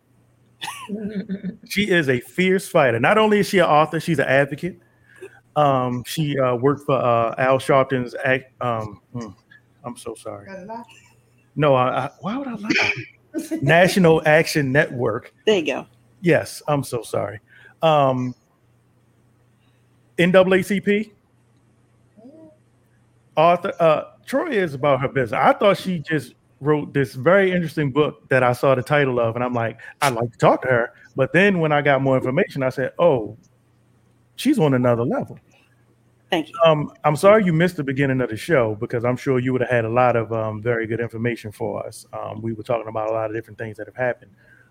she 1.69 1.89
is 1.91 2.09
a 2.09 2.21
fierce 2.21 2.69
fighter. 2.69 3.01
Not 3.01 3.19
only 3.19 3.41
is 3.41 3.49
she 3.49 3.59
an 3.59 3.67
author, 3.67 4.01
she's 4.01 4.19
an 4.19 4.27
advocate. 4.27 4.79
Um, 5.57 6.05
she 6.07 6.39
uh, 6.39 6.55
worked 6.57 6.87
for 6.87 6.97
uh, 6.97 7.35
Al 7.39 7.59
Sharpton's 7.59 8.15
act. 8.25 8.53
Um, 8.63 9.01
hmm, 9.13 9.29
I'm 9.85 9.97
so 9.97 10.15
sorry. 10.15 10.49
No, 11.57 11.75
I, 11.75 12.07
I, 12.07 12.11
why 12.21 12.37
would 12.37 12.49
I 12.49 12.55
lie? 12.55 12.93
National 13.63 14.23
Action 14.27 14.73
Network. 14.73 15.33
There 15.47 15.59
you 15.59 15.67
go. 15.67 15.87
Yes, 16.21 16.63
I'm 16.69 16.85
so 16.85 17.03
sorry. 17.03 17.41
Um, 17.83 18.35
NAACP. 20.19 21.13
Author 23.37 23.73
uh, 23.81 24.03
Troy 24.27 24.51
is 24.51 24.75
about 24.75 25.01
her 25.01 25.09
business. 25.09 25.41
I 25.41 25.53
thought 25.53 25.79
she 25.79 25.99
just 25.99 26.35
wrote 26.61 26.93
this 26.93 27.15
very 27.15 27.53
interesting 27.53 27.91
book 27.91 28.29
that 28.29 28.43
I 28.43 28.53
saw 28.53 28.75
the 28.75 28.83
title 28.83 29.19
of, 29.19 29.35
and 29.35 29.43
I'm 29.43 29.55
like, 29.55 29.81
I'd 30.03 30.13
like 30.13 30.31
to 30.31 30.39
talk 30.39 30.63
to 30.63 30.69
her. 30.69 30.93
But 31.17 31.33
then 31.33 31.59
when 31.59 31.73
I 31.73 31.81
got 31.81 32.03
more 32.03 32.17
information, 32.17 32.63
I 32.63 32.69
said, 32.69 32.93
Oh, 32.99 33.37
she's 34.41 34.59
on 34.59 34.75
another 34.75 35.05
level. 35.05 35.39
Thank 36.31 36.49
you. 36.49 36.55
Um, 36.65 36.93
I'm 37.05 37.17
sorry 37.17 37.45
you 37.45 37.53
missed 37.53 37.77
the 37.77 37.85
beginning 37.85 38.21
of 38.21 38.31
the 38.31 38.37
show 38.37 38.77
because 38.77 39.05
I'm 39.05 39.17
sure 39.17 39.39
you 39.39 39.53
would 39.53 39.61
have 39.61 39.71
had 39.71 39.85
a 39.85 39.89
lot 39.89 40.17
of 40.17 40.33
um, 40.33 40.63
very 40.63 40.87
good 40.87 41.01
information 41.01 41.51
for 41.53 41.85
us. 41.85 42.07
Um, 42.13 42.41
we 42.41 42.53
were 42.53 42.63
talking 42.63 42.89
about 42.89 43.11
a 43.11 43.13
lot 43.13 43.31
of 43.31 43.37
different 43.37 43.59
things 43.59 43.77
that 43.79 43.87
have 43.87 43.97
happened. 43.97 44.31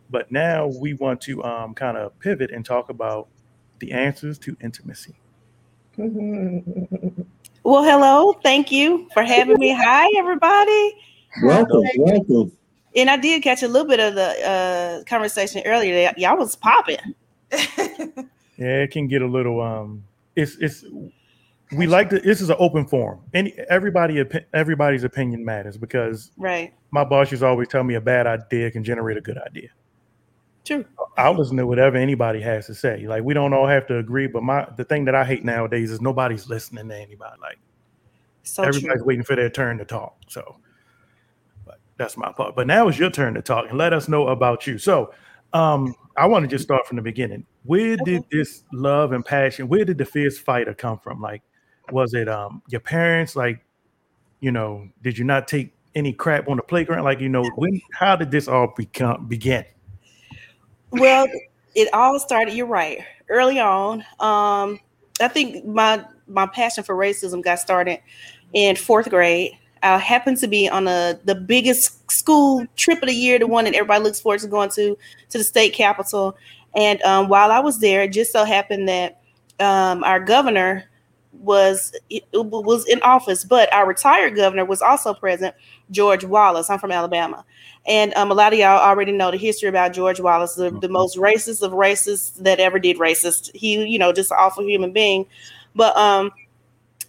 But 0.09 0.31
now 0.31 0.67
we 0.67 0.93
want 0.93 1.21
to 1.21 1.43
um, 1.43 1.73
kind 1.75 1.97
of 1.97 2.17
pivot 2.19 2.51
and 2.51 2.65
talk 2.65 2.89
about 2.89 3.27
the 3.79 3.91
answers 3.91 4.39
to 4.39 4.57
intimacy. 4.61 5.15
Well, 7.61 7.83
hello. 7.83 8.33
Thank 8.41 8.71
you 8.71 9.09
for 9.13 9.21
having 9.21 9.59
me. 9.59 9.73
Hi, 9.73 10.09
everybody. 10.17 10.95
Welcome, 11.43 11.83
welcome. 11.97 12.51
And 12.95 13.09
I 13.09 13.17
did 13.17 13.43
catch 13.43 13.61
a 13.63 13.67
little 13.67 13.87
bit 13.87 13.99
of 13.99 14.15
the 14.15 14.47
uh, 14.47 15.03
conversation 15.03 15.61
earlier. 15.65 15.93
Y- 15.93 16.13
Y'all 16.17 16.37
was 16.37 16.55
popping. 16.55 16.97
Yeah, 18.59 18.81
it 18.83 18.91
can 18.91 19.07
get 19.07 19.21
a 19.21 19.27
little 19.27 19.61
um 19.61 20.03
it's 20.35 20.57
it's 20.57 20.83
we 21.75 21.87
like 21.87 22.09
to 22.09 22.19
this 22.19 22.41
is 22.41 22.49
an 22.49 22.57
open 22.59 22.85
forum. 22.85 23.21
Any 23.33 23.53
everybody 23.69 24.23
everybody's 24.53 25.03
opinion 25.03 25.45
matters 25.45 25.77
because 25.77 26.31
Right. 26.37 26.73
my 26.91 27.03
boss 27.05 27.31
used 27.31 27.41
to 27.41 27.47
always 27.47 27.67
tell 27.69 27.83
me 27.83 27.95
a 27.95 28.01
bad 28.01 28.27
idea 28.27 28.69
can 28.71 28.83
generate 28.83 29.17
a 29.17 29.21
good 29.21 29.37
idea. 29.37 29.69
True. 30.65 30.85
I'll 31.17 31.33
listen 31.37 31.57
to 31.57 31.65
whatever 31.65 31.97
anybody 31.97 32.41
has 32.41 32.65
to 32.67 32.75
say. 32.75 33.07
Like 33.07 33.23
we 33.23 33.33
don't 33.33 33.53
all 33.53 33.65
have 33.67 33.87
to 33.87 33.97
agree, 33.97 34.27
but 34.27 34.43
my 34.43 34.67
the 34.75 34.83
thing 34.83 35.05
that 35.05 35.15
I 35.15 35.23
hate 35.23 35.45
nowadays 35.45 35.89
is 35.89 36.01
nobody's 36.01 36.49
listening 36.49 36.89
to 36.89 36.95
anybody. 36.95 37.39
Like 37.41 37.59
So 38.43 38.63
everybody's 38.63 38.99
true. 38.99 39.05
waiting 39.07 39.23
for 39.23 39.35
their 39.35 39.49
turn 39.49 39.77
to 39.77 39.85
talk. 39.85 40.17
So 40.27 40.57
but 41.65 41.79
that's 41.97 42.17
my 42.17 42.31
part. 42.33 42.55
But 42.55 42.67
now 42.67 42.87
it's 42.89 42.99
your 42.99 43.09
turn 43.09 43.35
to 43.35 43.41
talk 43.41 43.67
and 43.69 43.77
let 43.77 43.93
us 43.93 44.09
know 44.09 44.27
about 44.27 44.67
you. 44.67 44.77
So 44.77 45.13
um 45.53 45.95
I 46.17 46.25
want 46.25 46.43
to 46.43 46.47
just 46.49 46.65
start 46.65 46.85
from 46.85 46.97
the 46.97 47.03
beginning. 47.03 47.45
Where 47.63 47.97
did 47.97 48.23
this 48.31 48.63
love 48.71 49.11
and 49.11 49.23
passion, 49.23 49.67
where 49.67 49.85
did 49.85 49.97
the 49.97 50.05
fierce 50.05 50.37
fighter 50.37 50.73
come 50.73 50.99
from? 50.99 51.21
Like, 51.21 51.41
was 51.91 52.13
it 52.13 52.29
um 52.29 52.61
your 52.69 52.81
parents? 52.81 53.35
Like, 53.35 53.63
you 54.39 54.51
know, 54.51 54.87
did 55.03 55.17
you 55.17 55.25
not 55.25 55.47
take 55.47 55.73
any 55.95 56.13
crap 56.13 56.47
on 56.47 56.57
the 56.57 56.63
playground? 56.63 57.03
Like, 57.03 57.19
you 57.19 57.29
know, 57.29 57.43
when 57.55 57.81
how 57.93 58.15
did 58.15 58.31
this 58.31 58.47
all 58.47 58.73
become 58.75 59.27
begin? 59.27 59.65
Well, 60.91 61.27
it 61.75 61.93
all 61.93 62.19
started. 62.19 62.53
You're 62.53 62.65
right. 62.65 62.99
Early 63.29 63.59
on, 63.59 64.01
um, 64.19 64.79
I 65.21 65.27
think 65.27 65.65
my 65.65 66.03
my 66.27 66.45
passion 66.45 66.83
for 66.83 66.95
racism 66.95 67.43
got 67.43 67.59
started 67.59 67.99
in 68.53 68.75
fourth 68.75 69.09
grade. 69.09 69.51
I 69.81 69.97
happened 69.97 70.37
to 70.39 70.47
be 70.47 70.67
on 70.67 70.87
a 70.87 71.19
the 71.23 71.35
biggest 71.35 72.11
school 72.11 72.65
trip 72.75 73.01
of 73.01 73.07
the 73.07 73.15
year, 73.15 73.39
the 73.39 73.47
one 73.47 73.65
that 73.65 73.75
everybody 73.75 74.03
looks 74.03 74.19
forward 74.19 74.41
to 74.41 74.47
going 74.47 74.69
to 74.71 74.97
to 75.29 75.37
the 75.37 75.43
state 75.43 75.73
capitol. 75.73 76.35
And 76.75 77.01
um, 77.01 77.29
while 77.29 77.51
I 77.51 77.59
was 77.59 77.79
there, 77.79 78.03
it 78.03 78.13
just 78.13 78.31
so 78.31 78.45
happened 78.45 78.87
that 78.87 79.21
um, 79.59 80.03
our 80.03 80.19
governor 80.19 80.85
was 81.31 81.93
was 82.33 82.87
in 82.87 83.01
office, 83.01 83.43
but 83.43 83.71
our 83.73 83.87
retired 83.87 84.35
governor 84.35 84.65
was 84.65 84.81
also 84.81 85.13
present, 85.13 85.55
George 85.91 86.25
Wallace. 86.25 86.69
I'm 86.69 86.79
from 86.79 86.91
Alabama, 86.91 87.45
and 87.87 88.13
um, 88.15 88.31
a 88.31 88.33
lot 88.33 88.51
of 88.51 88.59
y'all 88.59 88.79
already 88.79 89.11
know 89.11 89.31
the 89.31 89.37
history 89.37 89.69
about 89.69 89.93
George 89.93 90.19
Wallace, 90.19 90.55
the, 90.55 90.71
the 90.71 90.89
most 90.89 91.17
racist 91.17 91.61
of 91.61 91.71
racists 91.71 92.35
that 92.43 92.59
ever 92.59 92.79
did 92.79 92.97
racist. 92.97 93.55
He, 93.55 93.85
you 93.85 93.99
know, 93.99 94.11
just 94.11 94.31
an 94.31 94.37
awful 94.39 94.63
human 94.65 94.91
being. 94.91 95.25
But 95.75 95.95
um, 95.95 96.31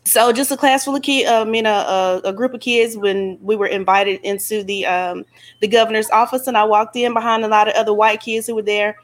so 0.04 0.32
just 0.32 0.50
a 0.50 0.56
class 0.56 0.84
full 0.84 0.96
of 0.96 1.02
kids, 1.02 1.28
I 1.28 1.44
mean, 1.44 1.66
a, 1.66 1.70
a, 1.70 2.20
a 2.24 2.32
group 2.32 2.54
of 2.54 2.60
kids 2.60 2.96
when 2.96 3.38
we 3.40 3.56
were 3.56 3.66
invited 3.66 4.20
into 4.22 4.62
the 4.62 4.86
um, 4.86 5.24
the 5.60 5.68
governor's 5.68 6.10
office, 6.10 6.46
and 6.46 6.56
I 6.56 6.64
walked 6.64 6.96
in 6.96 7.14
behind 7.14 7.44
a 7.44 7.48
lot 7.48 7.68
of 7.68 7.74
other 7.74 7.94
white 7.94 8.20
kids 8.20 8.46
who 8.46 8.54
were 8.54 8.62
there. 8.62 8.96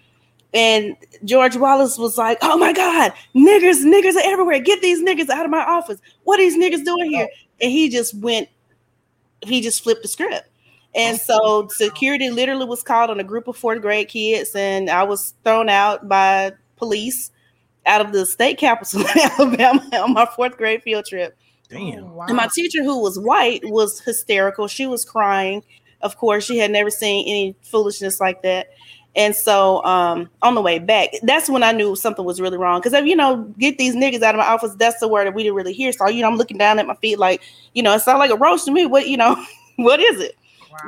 And 0.57 0.97
George 1.25 1.55
Wallace 1.57 1.99
was 1.99 2.17
like, 2.17 2.39
"Oh 2.41 2.57
my 2.57 2.73
God, 2.73 3.13
niggers, 3.35 3.85
niggers 3.85 4.17
are 4.17 4.25
everywhere! 4.25 4.59
Get 4.59 4.81
these 4.81 5.03
niggers 5.03 5.29
out 5.29 5.45
of 5.45 5.51
my 5.51 5.63
office! 5.63 6.01
What 6.25 6.41
are 6.41 6.43
these 6.43 6.57
niggers 6.57 6.83
doing 6.83 7.11
here?" 7.11 7.29
Oh. 7.31 7.37
And 7.61 7.71
he 7.71 7.91
just 7.91 8.15
went, 8.15 8.49
he 9.43 9.61
just 9.61 9.83
flipped 9.83 10.03
the 10.03 10.09
script. 10.09 10.49
And 10.95 11.21
so 11.21 11.39
oh, 11.43 11.69
security 11.69 12.31
literally 12.31 12.65
was 12.65 12.83
called 12.83 13.11
on 13.11 13.21
a 13.21 13.25
group 13.25 13.49
of 13.49 13.57
fourth 13.57 13.83
grade 13.83 14.09
kids, 14.09 14.55
and 14.55 14.89
I 14.89 15.03
was 15.03 15.35
thrown 15.45 15.69
out 15.69 16.09
by 16.09 16.53
police 16.77 17.31
out 17.85 18.01
of 18.01 18.13
the 18.13 18.25
state 18.25 18.57
capitol 18.59 19.01
in 19.03 19.07
Alabama 19.39 19.87
on 19.93 20.15
my 20.15 20.25
fourth 20.25 20.57
grade 20.57 20.83
field 20.83 21.05
trip. 21.05 21.37
Damn. 21.69 22.05
Oh, 22.05 22.23
and 22.23 22.37
my 22.37 22.49
teacher, 22.55 22.83
who 22.83 23.03
was 23.03 23.19
white, 23.19 23.61
was 23.65 24.01
hysterical. 24.01 24.69
She 24.69 24.87
was 24.87 25.05
crying. 25.05 25.63
Of 26.01 26.17
course, 26.17 26.45
she 26.45 26.57
had 26.57 26.71
never 26.71 26.91
seen 26.91 27.29
any 27.29 27.57
foolishness 27.63 28.19
like 28.19 28.43
that. 28.43 28.69
And 29.17 29.35
so 29.35 29.83
um, 29.85 30.29
on 30.43 30.55
the 30.55 30.61
way 30.61 30.79
back, 30.79 31.09
that's 31.23 31.49
when 31.49 31.63
I 31.63 31.73
knew 31.73 31.97
something 31.97 32.25
was 32.25 32.39
really 32.39 32.59
wrong. 32.59 32.81
Because, 32.83 32.93
you 33.07 33.17
know, 33.17 33.43
get 33.59 33.79
these 33.79 33.97
niggas 33.97 34.21
out 34.21 34.35
of 34.35 34.39
my 34.39 34.47
office, 34.47 34.75
that's 34.75 35.01
the 35.01 35.09
word 35.09 35.27
that 35.27 35.35
we 35.35 35.43
didn't 35.43 35.57
really 35.57 35.73
hear. 35.73 35.91
So, 35.91 36.07
you 36.09 36.21
know, 36.21 36.29
I'm 36.29 36.37
looking 36.37 36.59
down 36.59 36.79
at 36.79 36.87
my 36.87 36.95
feet 36.97 37.19
like, 37.19 37.41
you 37.73 37.83
know, 37.83 37.95
it 37.95 38.01
sounds 38.01 38.19
like 38.19 38.31
a 38.31 38.37
roast 38.37 38.67
to 38.67 38.71
me. 38.71 38.85
What, 38.85 39.09
you 39.09 39.17
know, 39.17 39.43
what 39.77 40.01
is 40.01 40.21
it? 40.21 40.37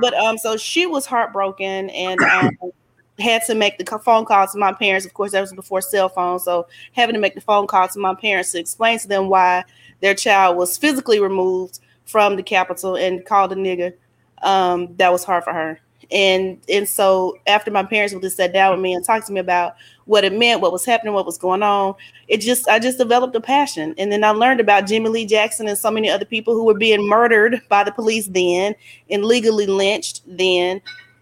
But 0.02 0.12
um, 0.12 0.36
so 0.36 0.58
she 0.58 0.84
was 0.84 1.06
heartbroken 1.06 1.88
and 1.90 2.20
um, 2.20 2.50
had 3.18 3.42
to 3.46 3.54
make 3.54 3.78
the 3.78 3.98
phone 3.98 4.26
call 4.26 4.46
to 4.46 4.58
my 4.58 4.74
parents. 4.74 5.06
Of 5.06 5.14
course, 5.14 5.32
that 5.32 5.40
was 5.40 5.54
before 5.54 5.80
cell 5.80 6.10
phones. 6.10 6.44
So 6.44 6.68
having 6.92 7.14
to 7.14 7.20
make 7.20 7.34
the 7.34 7.40
phone 7.40 7.66
call 7.66 7.88
to 7.88 7.98
my 7.98 8.14
parents 8.14 8.52
to 8.52 8.58
explain 8.58 8.98
to 8.98 9.08
them 9.08 9.30
why 9.30 9.64
their 10.00 10.14
child 10.14 10.58
was 10.58 10.76
physically 10.76 11.18
removed 11.18 11.80
from 12.04 12.36
the 12.36 12.42
Capitol 12.42 12.96
and 12.96 13.24
called 13.24 13.52
a 13.52 13.56
nigger, 13.56 13.94
um, 14.42 14.94
that 14.96 15.12
was 15.12 15.24
hard 15.24 15.44
for 15.44 15.54
her. 15.54 15.80
And 16.10 16.58
and 16.68 16.88
so 16.88 17.38
after 17.46 17.70
my 17.70 17.82
parents 17.82 18.14
would 18.14 18.22
just 18.22 18.36
sat 18.36 18.52
down 18.52 18.72
with 18.72 18.80
me 18.80 18.94
and 18.94 19.04
talked 19.04 19.26
to 19.26 19.32
me 19.32 19.40
about 19.40 19.76
what 20.06 20.24
it 20.24 20.32
meant, 20.32 20.62
what 20.62 20.72
was 20.72 20.86
happening, 20.86 21.12
what 21.12 21.26
was 21.26 21.36
going 21.36 21.62
on, 21.62 21.94
it 22.28 22.38
just 22.38 22.66
I 22.66 22.78
just 22.78 22.96
developed 22.96 23.36
a 23.36 23.40
passion. 23.40 23.94
And 23.98 24.10
then 24.10 24.24
I 24.24 24.30
learned 24.30 24.60
about 24.60 24.86
Jimmy 24.86 25.10
Lee 25.10 25.26
Jackson 25.26 25.68
and 25.68 25.76
so 25.76 25.90
many 25.90 26.08
other 26.08 26.24
people 26.24 26.54
who 26.54 26.64
were 26.64 26.78
being 26.78 27.06
murdered 27.06 27.60
by 27.68 27.84
the 27.84 27.92
police 27.92 28.26
then 28.28 28.74
and 29.10 29.24
legally 29.24 29.66
lynched 29.66 30.22
then. 30.26 30.80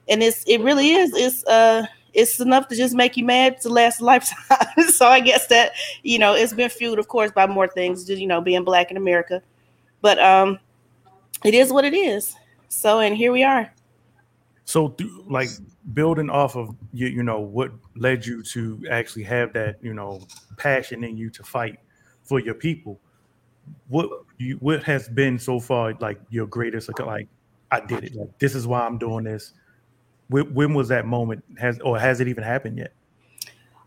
And 0.09 0.23
it's 0.23 0.45
it 0.47 0.61
really 0.61 0.93
is 0.93 1.13
it's 1.15 1.45
uh 1.47 1.87
it's 2.15 2.41
enough 2.41 2.69
to 2.69 2.77
just 2.77 2.95
make 2.95 3.17
you 3.17 3.25
mad 3.25 3.61
to 3.63 3.69
last 3.69 4.01
a 4.01 4.05
lifetime. 4.07 4.89
so 4.89 5.07
I 5.07 5.19
guess 5.19 5.49
that 5.49 5.73
you 6.05 6.19
know 6.19 6.35
it's 6.35 6.53
been 6.53 6.71
fueled, 6.71 7.01
of 7.01 7.09
course, 7.09 7.33
by 7.33 7.47
more 7.49 7.67
things, 7.67 8.05
just 8.05 8.21
you 8.21 8.29
know, 8.29 8.41
being 8.41 8.63
black 8.63 8.93
in 8.93 8.97
America. 8.97 9.43
But 10.01 10.21
um, 10.21 10.61
it 11.45 11.55
is 11.55 11.73
what 11.73 11.85
it 11.85 11.95
is. 11.95 12.37
So 12.69 13.01
and 13.01 13.17
here 13.17 13.33
we 13.33 13.43
are. 13.43 13.73
So, 14.67 14.97
like 15.29 15.49
building 15.95 16.29
off 16.29 16.57
of 16.57 16.75
you, 16.93 17.07
you 17.07 17.23
know, 17.23 17.39
what 17.39 17.71
led 17.95 18.27
you 18.27 18.43
to 18.43 18.85
actually 18.91 19.23
have 19.23 19.53
that, 19.53 19.77
you 19.81 19.95
know, 19.95 20.27
passion 20.57 21.05
in 21.05 21.17
you 21.17 21.31
to 21.31 21.45
fight 21.45 21.79
for 22.25 22.41
your 22.41 22.55
people. 22.55 22.99
What 23.87 24.11
you 24.39 24.57
what 24.57 24.83
has 24.83 25.09
been 25.09 25.39
so 25.39 25.61
far 25.61 25.95
like 26.01 26.21
your 26.31 26.47
greatest 26.49 26.91
like 26.99 27.29
I 27.71 27.79
did 27.79 28.05
it. 28.05 28.17
Like 28.17 28.37
this 28.41 28.57
is 28.57 28.67
why 28.67 28.81
I'm 28.81 28.99
doing 28.99 29.25
this. 29.25 29.53
When, 30.29 30.53
when 30.53 30.75
was 30.75 30.89
that 30.89 31.07
moment? 31.07 31.45
Has 31.59 31.79
or 31.79 31.97
has 31.97 32.21
it 32.21 32.27
even 32.27 32.43
happened 32.43 32.79
yet? 32.79 32.93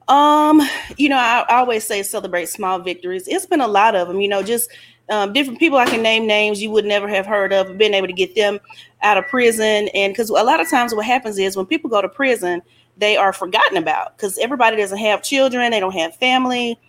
Um, 0.07 0.61
you 0.95 1.09
know, 1.09 1.17
I, 1.17 1.45
I 1.49 1.55
always 1.57 1.83
say 1.83 2.03
celebrate 2.03 2.47
small 2.47 2.79
victories. 2.79 3.27
It's 3.27 3.45
been 3.45 3.61
a 3.61 3.67
lot 3.67 3.95
of 3.95 4.07
them, 4.07 4.21
you 4.21 4.29
know, 4.29 4.41
just 4.43 4.71
um, 5.09 5.33
different 5.33 5.59
people 5.59 5.77
I 5.77 5.85
can 5.85 6.01
name 6.01 6.27
names 6.27 6.61
you 6.61 6.71
would 6.71 6.85
never 6.85 7.07
have 7.07 7.25
heard 7.25 7.51
of, 7.53 7.77
been 7.77 7.93
able 7.93 8.07
to 8.07 8.13
get 8.13 8.35
them 8.35 8.59
out 9.01 9.17
of 9.17 9.27
prison. 9.27 9.89
And 9.93 10.13
because 10.13 10.29
a 10.29 10.33
lot 10.33 10.59
of 10.59 10.69
times 10.69 10.93
what 10.93 11.05
happens 11.05 11.37
is 11.37 11.55
when 11.55 11.65
people 11.65 11.89
go 11.89 12.01
to 12.01 12.09
prison, 12.09 12.61
they 12.97 13.17
are 13.17 13.33
forgotten 13.33 13.77
about 13.77 14.17
because 14.17 14.37
everybody 14.37 14.77
doesn't 14.77 14.97
have 14.97 15.23
children, 15.23 15.71
they 15.71 15.79
don't 15.79 15.93
have 15.93 16.15
family. 16.15 16.79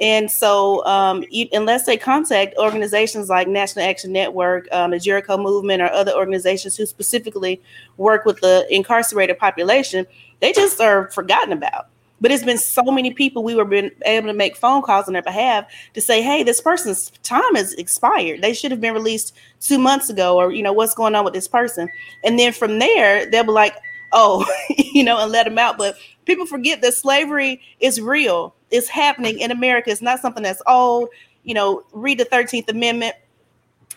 And 0.00 0.30
so, 0.30 0.84
um, 0.86 1.24
you, 1.30 1.46
unless 1.52 1.84
they 1.84 1.98
contact 1.98 2.54
organizations 2.56 3.28
like 3.28 3.46
National 3.46 3.84
Action 3.84 4.12
Network, 4.12 4.66
um, 4.72 4.92
the 4.92 4.98
Jericho 4.98 5.36
Movement, 5.36 5.82
or 5.82 5.92
other 5.92 6.12
organizations 6.12 6.74
who 6.74 6.86
specifically 6.86 7.60
work 7.98 8.24
with 8.24 8.40
the 8.40 8.66
incarcerated 8.70 9.38
population, 9.38 10.06
they 10.40 10.52
just 10.52 10.80
are 10.80 11.10
forgotten 11.10 11.52
about. 11.52 11.88
But 12.20 12.30
it's 12.30 12.44
been 12.44 12.58
so 12.58 12.82
many 12.84 13.12
people 13.12 13.42
we 13.42 13.54
were 13.54 13.64
been 13.64 13.90
able 14.04 14.28
to 14.28 14.34
make 14.34 14.56
phone 14.56 14.82
calls 14.82 15.06
on 15.06 15.14
their 15.14 15.22
behalf 15.22 15.64
to 15.94 16.00
say, 16.00 16.22
"Hey, 16.22 16.42
this 16.42 16.60
person's 16.60 17.10
time 17.22 17.56
is 17.56 17.72
expired. 17.74 18.42
They 18.42 18.52
should 18.52 18.70
have 18.70 18.80
been 18.80 18.94
released 18.94 19.34
two 19.60 19.78
months 19.78 20.10
ago, 20.10 20.36
or 20.36 20.52
you 20.52 20.62
know, 20.62 20.72
what's 20.72 20.94
going 20.94 21.14
on 21.14 21.24
with 21.24 21.34
this 21.34 21.48
person?" 21.48 21.88
And 22.24 22.38
then 22.38 22.52
from 22.52 22.78
there, 22.78 23.26
they'll 23.30 23.44
be 23.44 23.50
like, 23.50 23.76
"Oh, 24.12 24.44
you 24.76 25.02
know," 25.02 25.18
and 25.18 25.32
let 25.32 25.44
them 25.44 25.58
out. 25.58 25.78
But 25.78 25.96
people 26.26 26.46
forget 26.46 26.82
that 26.82 26.94
slavery 26.94 27.60
is 27.80 28.00
real. 28.00 28.54
It's 28.70 28.88
happening 28.88 29.38
in 29.40 29.50
America. 29.50 29.90
It's 29.90 30.02
not 30.02 30.20
something 30.20 30.42
that's 30.42 30.62
old. 30.66 31.08
You 31.44 31.54
know, 31.54 31.84
read 31.92 32.18
the 32.18 32.24
Thirteenth 32.26 32.68
Amendment. 32.68 33.14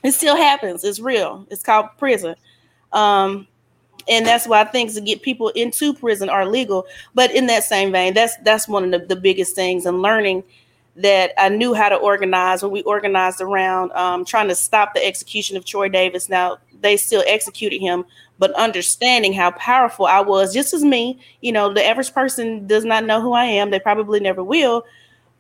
It 0.03 0.13
still 0.13 0.35
happens. 0.35 0.83
It's 0.83 0.99
real. 0.99 1.45
It's 1.49 1.63
called 1.63 1.87
prison. 1.97 2.35
Um, 2.91 3.47
and 4.07 4.25
that's 4.25 4.47
why 4.47 4.63
things 4.63 4.95
to 4.95 5.01
get 5.01 5.21
people 5.21 5.49
into 5.49 5.93
prison 5.93 6.30
are 6.30 6.45
legal. 6.45 6.85
But 7.13 7.31
in 7.31 7.47
that 7.47 7.63
same 7.63 7.91
vein, 7.91 8.13
that's 8.13 8.35
that's 8.43 8.67
one 8.67 8.84
of 8.85 8.91
the, 8.91 9.07
the 9.07 9.19
biggest 9.19 9.55
things 9.55 9.85
and 9.85 10.01
learning 10.01 10.43
that 10.95 11.31
I 11.38 11.49
knew 11.49 11.73
how 11.73 11.89
to 11.89 11.95
organize 11.95 12.61
when 12.61 12.71
we 12.71 12.84
organized 12.84 13.41
around 13.41 13.91
um, 13.93 14.25
trying 14.25 14.47
to 14.49 14.55
stop 14.55 14.93
the 14.93 15.05
execution 15.05 15.57
of 15.57 15.65
Troy 15.65 15.89
Davis. 15.89 16.30
Now 16.30 16.57
they 16.81 16.97
still 16.97 17.23
executed 17.25 17.80
him, 17.80 18.05
but 18.38 18.51
understanding 18.53 19.34
how 19.34 19.51
powerful 19.51 20.05
I 20.05 20.19
was, 20.19 20.53
just 20.53 20.73
as 20.73 20.84
me, 20.84 21.19
you 21.41 21.51
know, 21.51 21.73
the 21.73 21.84
average 21.84 22.13
person 22.13 22.67
does 22.67 22.85
not 22.85 23.05
know 23.05 23.21
who 23.21 23.34
I 23.34 23.45
am. 23.45 23.71
They 23.71 23.80
probably 23.80 24.19
never 24.19 24.43
will, 24.43 24.85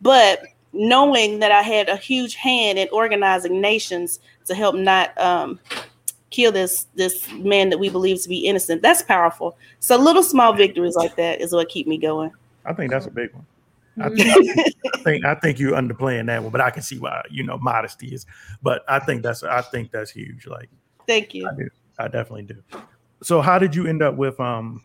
but 0.01 0.43
knowing 0.73 1.39
that 1.39 1.51
I 1.51 1.61
had 1.61 1.87
a 1.87 1.97
huge 1.97 2.35
hand 2.35 2.79
in 2.79 2.87
organizing 2.91 3.61
nations 3.61 4.19
to 4.45 4.55
help 4.55 4.75
not 4.75 5.15
um, 5.19 5.59
kill 6.33 6.51
this 6.51 6.87
this 6.95 7.31
man 7.33 7.69
that 7.69 7.77
we 7.77 7.89
believe 7.89 8.21
to 8.23 8.27
be 8.27 8.39
innocent. 8.39 8.81
That's 8.81 9.01
powerful. 9.01 9.55
So 9.79 9.95
little 9.97 10.23
small 10.23 10.51
victories 10.51 10.95
like 10.95 11.15
that 11.15 11.39
is 11.39 11.53
what 11.53 11.69
keep 11.69 11.87
me 11.87 11.97
going. 11.97 12.31
I 12.65 12.73
think 12.73 12.91
that's 12.91 13.05
a 13.05 13.11
big 13.11 13.33
one. 13.33 13.45
I 14.01 14.09
think, 14.09 14.67
I 14.93 14.97
think 15.03 15.25
I 15.25 15.35
think 15.35 15.59
you're 15.59 15.77
underplaying 15.77 16.25
that 16.25 16.41
one, 16.41 16.51
but 16.51 16.61
I 16.61 16.71
can 16.71 16.81
see 16.81 16.97
why 16.97 17.21
you 17.29 17.43
know 17.43 17.57
modesty 17.59 18.07
is. 18.07 18.25
But 18.61 18.83
I 18.89 18.99
think 18.99 19.21
that's 19.21 19.43
I 19.43 19.61
think 19.61 19.91
that's 19.91 20.11
huge. 20.11 20.47
Like 20.47 20.69
Thank 21.07 21.33
you. 21.33 21.47
I 21.47 21.55
do, 21.55 21.69
I 21.99 22.07
definitely 22.07 22.43
do. 22.43 22.63
So 23.21 23.41
how 23.41 23.59
did 23.59 23.75
you 23.75 23.87
end 23.87 24.01
up 24.01 24.15
with 24.15 24.39
um 24.39 24.81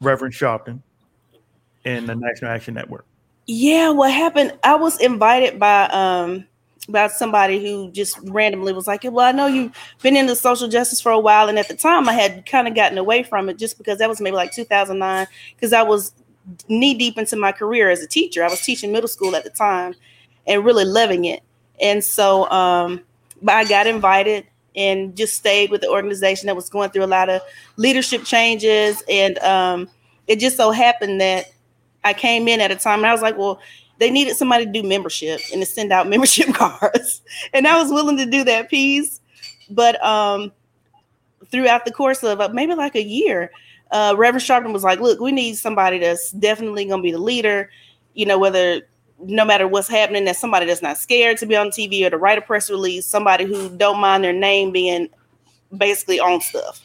Reverend 0.00 0.34
Sharpton 0.34 0.80
and 1.84 2.08
the 2.08 2.14
National 2.14 2.52
Action 2.52 2.74
Network? 2.74 3.04
Yeah, 3.46 3.90
what 3.90 4.12
happened? 4.12 4.56
I 4.62 4.76
was 4.76 5.00
invited 5.00 5.58
by 5.58 5.88
um 5.88 6.46
by 6.88 7.08
somebody 7.08 7.62
who 7.62 7.90
just 7.90 8.18
randomly 8.24 8.72
was 8.72 8.86
like, 8.86 9.04
"Well, 9.04 9.20
I 9.20 9.32
know 9.32 9.46
you've 9.46 9.72
been 10.02 10.16
into 10.16 10.34
social 10.34 10.68
justice 10.68 11.00
for 11.00 11.12
a 11.12 11.18
while," 11.18 11.48
and 11.48 11.58
at 11.58 11.68
the 11.68 11.76
time, 11.76 12.08
I 12.08 12.12
had 12.12 12.46
kind 12.46 12.66
of 12.66 12.74
gotten 12.74 12.98
away 12.98 13.22
from 13.22 13.48
it 13.48 13.58
just 13.58 13.78
because 13.78 13.98
that 13.98 14.08
was 14.08 14.20
maybe 14.20 14.36
like 14.36 14.52
2009, 14.52 15.26
because 15.54 15.72
I 15.72 15.82
was 15.82 16.12
knee 16.68 16.94
deep 16.94 17.18
into 17.18 17.36
my 17.36 17.52
career 17.52 17.90
as 17.90 18.02
a 18.02 18.06
teacher. 18.06 18.42
I 18.44 18.48
was 18.48 18.62
teaching 18.62 18.92
middle 18.92 19.08
school 19.08 19.36
at 19.36 19.44
the 19.44 19.50
time, 19.50 19.94
and 20.46 20.64
really 20.64 20.84
loving 20.84 21.24
it. 21.26 21.42
And 21.80 22.02
so, 22.02 22.50
um, 22.50 23.02
but 23.42 23.54
I 23.54 23.64
got 23.64 23.86
invited 23.86 24.46
and 24.74 25.16
just 25.16 25.34
stayed 25.34 25.70
with 25.70 25.80
the 25.80 25.88
organization 25.88 26.46
that 26.46 26.56
was 26.56 26.68
going 26.68 26.90
through 26.90 27.04
a 27.04 27.06
lot 27.06 27.28
of 27.28 27.42
leadership 27.76 28.24
changes, 28.24 29.02
and 29.08 29.38
um, 29.40 29.88
it 30.26 30.38
just 30.38 30.56
so 30.56 30.70
happened 30.70 31.20
that 31.20 31.52
I 32.04 32.14
came 32.14 32.48
in 32.48 32.60
at 32.60 32.70
a 32.70 32.76
time 32.76 33.00
and 33.00 33.06
I 33.06 33.12
was 33.12 33.22
like, 33.22 33.36
well, 33.36 33.60
they 33.98 34.10
needed 34.10 34.36
somebody 34.36 34.64
to 34.64 34.72
do 34.72 34.82
membership 34.82 35.40
and 35.52 35.60
to 35.60 35.66
send 35.66 35.92
out 35.92 36.08
membership 36.08 36.54
cards. 36.54 37.22
And 37.52 37.66
I 37.66 37.80
was 37.80 37.92
willing 37.92 38.16
to 38.18 38.26
do 38.26 38.44
that 38.44 38.70
piece. 38.70 39.20
But 39.70 40.02
um, 40.04 40.52
throughout 41.50 41.84
the 41.84 41.92
course 41.92 42.22
of 42.22 42.40
uh, 42.40 42.48
maybe 42.52 42.74
like 42.74 42.94
a 42.94 43.02
year, 43.02 43.50
uh, 43.90 44.14
Reverend 44.16 44.44
Sharpton 44.44 44.72
was 44.72 44.84
like, 44.84 45.00
look, 45.00 45.20
we 45.20 45.32
need 45.32 45.56
somebody 45.56 45.98
that's 45.98 46.30
definitely 46.32 46.84
going 46.84 47.00
to 47.00 47.02
be 47.02 47.12
the 47.12 47.18
leader, 47.18 47.70
you 48.14 48.26
know, 48.26 48.38
whether 48.38 48.82
no 49.20 49.44
matter 49.44 49.66
what's 49.66 49.88
happening, 49.88 50.24
that 50.26 50.36
somebody 50.36 50.66
that's 50.66 50.82
not 50.82 50.96
scared 50.96 51.38
to 51.38 51.46
be 51.46 51.56
on 51.56 51.68
TV 51.68 52.06
or 52.06 52.10
to 52.10 52.18
write 52.18 52.38
a 52.38 52.42
press 52.42 52.70
release, 52.70 53.06
somebody 53.06 53.44
who 53.44 53.68
don't 53.76 53.98
mind 53.98 54.22
their 54.22 54.32
name 54.32 54.70
being 54.70 55.08
basically 55.76 56.20
on 56.20 56.40
stuff. 56.40 56.80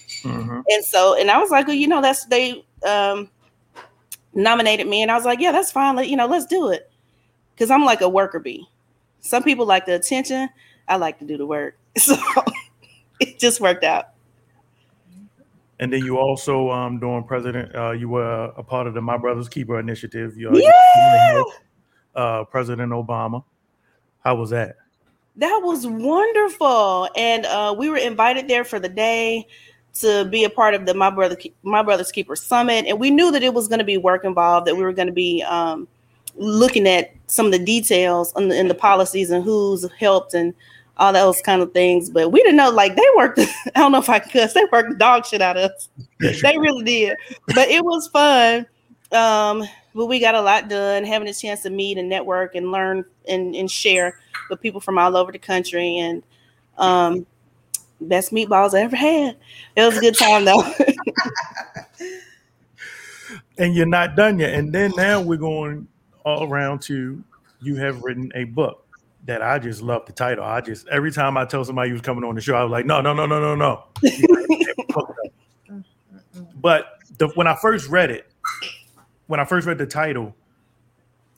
And 0.69 0.83
so, 0.83 1.15
and 1.15 1.29
I 1.29 1.37
was 1.37 1.51
like, 1.51 1.67
well, 1.67 1.75
you 1.75 1.87
know, 1.87 2.01
that's 2.01 2.25
they 2.25 2.65
um 2.85 3.29
nominated 4.33 4.87
me, 4.87 5.01
and 5.01 5.11
I 5.11 5.15
was 5.15 5.25
like, 5.25 5.39
yeah, 5.39 5.51
that's 5.51 5.71
fine. 5.71 5.95
Let 5.95 6.09
you 6.09 6.17
know, 6.17 6.25
let's 6.25 6.45
do 6.45 6.69
it. 6.71 6.89
Cause 7.57 7.69
I'm 7.71 7.85
like 7.85 8.01
a 8.01 8.09
worker 8.09 8.39
bee. 8.39 8.67
Some 9.19 9.43
people 9.43 9.65
like 9.65 9.85
the 9.85 9.95
attention. 9.95 10.49
I 10.87 10.97
like 10.97 11.19
to 11.19 11.25
do 11.25 11.37
the 11.37 11.45
work. 11.45 11.77
So 11.97 12.15
it 13.19 13.39
just 13.39 13.61
worked 13.61 13.83
out. 13.83 14.09
And 15.79 15.91
then 15.93 16.03
you 16.03 16.17
also 16.17 16.69
um 16.71 16.99
during 16.99 17.23
President, 17.23 17.75
uh, 17.75 17.91
you 17.91 18.09
were 18.09 18.45
a 18.57 18.63
part 18.63 18.87
of 18.87 18.93
the 18.93 19.01
My 19.01 19.17
Brother's 19.17 19.49
Keeper 19.49 19.79
initiative. 19.79 20.35
You 20.37 20.49
Yeah. 20.53 21.43
uh, 22.15 22.43
President 22.45 22.91
Obama. 22.91 23.43
How 24.23 24.35
was 24.35 24.49
that? 24.51 24.77
That 25.35 25.61
was 25.63 25.85
wonderful, 25.87 27.09
and 27.15 27.45
uh, 27.47 27.75
we 27.77 27.89
were 27.89 27.97
invited 27.97 28.47
there 28.47 28.63
for 28.63 28.79
the 28.79 28.87
day 28.89 29.47
to 29.95 30.25
be 30.25 30.43
a 30.43 30.49
part 30.49 30.73
of 30.75 30.85
the 30.85 30.93
My 30.93 31.09
Brother 31.09 31.37
My 31.63 31.81
Brother's 31.81 32.11
Keeper 32.11 32.35
Summit, 32.35 32.85
and 32.87 32.99
we 32.99 33.09
knew 33.09 33.31
that 33.31 33.41
it 33.43 33.53
was 33.53 33.67
going 33.67 33.79
to 33.79 33.85
be 33.85 33.97
work 33.97 34.25
involved. 34.25 34.67
That 34.67 34.75
we 34.77 34.83
were 34.83 34.93
going 34.93 35.07
to 35.07 35.13
be 35.13 35.43
um, 35.43 35.87
looking 36.35 36.87
at 36.87 37.13
some 37.27 37.45
of 37.47 37.51
the 37.51 37.59
details 37.59 38.33
in 38.35 38.49
the, 38.49 38.59
in 38.59 38.67
the 38.67 38.75
policies 38.75 39.31
and 39.31 39.43
who's 39.43 39.89
helped 39.99 40.33
and 40.33 40.53
all 40.97 41.13
those 41.13 41.41
kind 41.41 41.61
of 41.61 41.73
things. 41.73 42.09
But 42.09 42.31
we 42.31 42.41
didn't 42.41 42.57
know 42.57 42.69
like 42.69 42.95
they 42.95 43.05
worked. 43.15 43.39
I 43.75 43.79
don't 43.79 43.91
know 43.91 43.99
if 43.99 44.09
I 44.09 44.19
could 44.19 44.31
cuss. 44.31 44.53
They 44.53 44.65
worked 44.71 44.89
the 44.89 44.95
dog 44.95 45.25
shit 45.25 45.41
out 45.41 45.57
of 45.57 45.71
us. 45.71 45.89
they 46.41 46.57
really 46.57 46.83
did. 46.83 47.17
But 47.47 47.69
it 47.69 47.83
was 47.83 48.07
fun. 48.07 48.65
Um, 49.11 49.63
but 49.95 50.07
we 50.07 50.19
got 50.19 50.35
a 50.35 50.41
lot 50.41 50.69
done, 50.69 51.03
having 51.03 51.27
a 51.27 51.33
chance 51.33 51.61
to 51.63 51.69
meet 51.69 51.97
and 51.97 52.09
network 52.09 52.55
and 52.55 52.71
learn 52.71 53.05
and, 53.27 53.55
and 53.55 53.69
share 53.69 54.19
with 54.49 54.61
people 54.61 54.81
from 54.81 54.97
all 54.97 55.15
over 55.15 55.31
the 55.31 55.39
country. 55.39 55.97
And 55.99 56.23
um, 56.77 57.25
best 58.01 58.31
meatballs 58.31 58.73
I 58.73 58.81
ever 58.81 58.95
had. 58.95 59.37
It 59.75 59.81
was 59.81 59.97
a 59.97 60.01
good 60.01 60.17
time 60.17 60.45
though. 60.45 60.63
And 63.57 63.75
you're 63.75 63.85
not 63.85 64.15
done 64.15 64.39
yet. 64.39 64.53
And 64.55 64.73
then 64.73 64.91
now 64.97 65.21
we're 65.21 65.37
going 65.37 65.87
all 66.25 66.43
around 66.43 66.81
to 66.83 67.23
you 67.61 67.75
have 67.75 68.01
written 68.03 68.31
a 68.35 68.43
book 68.45 68.85
that 69.25 69.41
I 69.41 69.59
just 69.59 69.81
love 69.81 70.05
the 70.05 70.11
title. 70.11 70.43
I 70.43 70.61
just 70.61 70.87
every 70.87 71.11
time 71.11 71.37
I 71.37 71.45
tell 71.45 71.63
somebody 71.63 71.89
who's 71.89 72.01
coming 72.01 72.23
on 72.23 72.35
the 72.35 72.41
show, 72.41 72.55
I 72.55 72.63
was 72.63 72.71
like, 72.71 72.85
no, 72.85 73.01
no, 73.01 73.13
no, 73.13 73.25
no, 73.25 73.39
no, 73.39 73.55
no. 73.55 73.83
but 76.55 76.99
the, 77.17 77.27
when 77.29 77.47
I 77.47 77.55
first 77.55 77.89
read 77.89 78.11
it, 78.11 78.27
when 79.27 79.39
I 79.39 79.45
first 79.45 79.65
read 79.65 79.77
the 79.77 79.85
title, 79.85 80.35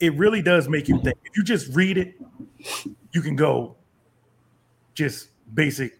it 0.00 0.14
really 0.14 0.42
does 0.42 0.68
make 0.68 0.88
you 0.88 1.00
think. 1.02 1.16
If 1.24 1.36
you 1.36 1.44
just 1.44 1.74
read 1.74 1.96
it, 1.96 2.14
you 3.12 3.22
can 3.22 3.36
go 3.36 3.76
just 4.94 5.28
basic 5.54 5.98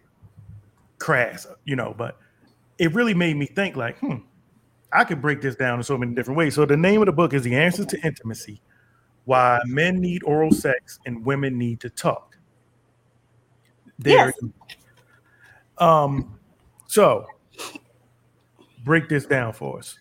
crass, 0.99 1.47
you 1.65 1.75
know, 1.75 1.95
but 1.97 2.17
it 2.77 2.93
really 2.93 3.13
made 3.13 3.37
me 3.37 3.45
think 3.45 3.75
like, 3.75 3.97
hmm, 3.99 4.17
I 4.91 5.03
could 5.03 5.21
break 5.21 5.41
this 5.41 5.55
down 5.55 5.79
in 5.79 5.83
so 5.83 5.97
many 5.97 6.13
different 6.13 6.37
ways. 6.37 6.55
So 6.55 6.65
the 6.65 6.77
name 6.77 7.01
of 7.01 7.05
the 7.05 7.11
book 7.11 7.33
is 7.33 7.43
The 7.43 7.55
Answers 7.55 7.87
to 7.87 7.99
Intimacy: 8.01 8.61
Why 9.27 9.59
Men 9.65 9.99
Need 9.99 10.23
Oral 10.23 10.51
Sex 10.51 10.99
and 11.05 11.23
Women 11.25 11.57
Need 11.57 11.81
to 11.81 11.89
Talk. 11.89 12.37
There. 13.99 14.33
Um, 15.77 16.39
so 16.87 17.27
break 18.85 19.09
this 19.09 19.25
down 19.25 19.51
for 19.51 19.79
us. 19.79 19.99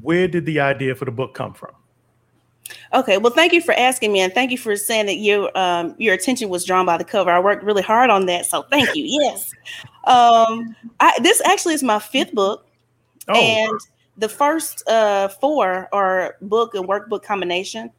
Where 0.00 0.28
did 0.28 0.46
the 0.46 0.60
idea 0.60 0.94
for 0.94 1.06
the 1.06 1.10
book 1.10 1.34
come 1.34 1.54
from? 1.54 1.72
Okay, 2.94 3.18
well, 3.18 3.32
thank 3.32 3.52
you 3.52 3.60
for 3.60 3.74
asking 3.74 4.12
me, 4.12 4.20
and 4.20 4.32
thank 4.32 4.52
you 4.52 4.58
for 4.58 4.76
saying 4.76 5.06
that 5.06 5.16
your 5.16 5.50
um, 5.58 5.96
your 5.98 6.14
attention 6.14 6.48
was 6.48 6.64
drawn 6.64 6.86
by 6.86 6.96
the 6.96 7.04
cover. 7.04 7.32
I 7.32 7.40
worked 7.40 7.64
really 7.64 7.82
hard 7.82 8.10
on 8.10 8.26
that, 8.26 8.46
so 8.46 8.62
thank 8.70 8.94
you. 8.94 9.04
Yes, 9.04 9.52
um, 10.04 10.76
I, 11.00 11.18
this 11.20 11.42
actually 11.44 11.74
is 11.74 11.82
my 11.82 11.98
fifth 11.98 12.32
book, 12.32 12.68
and 13.26 13.72
the 14.16 14.28
first 14.28 14.82
uh, 14.88 15.28
four 15.28 15.88
are 15.92 16.36
book 16.42 16.74
and 16.74 16.88
workbook 16.88 17.22
combination. 17.22 17.90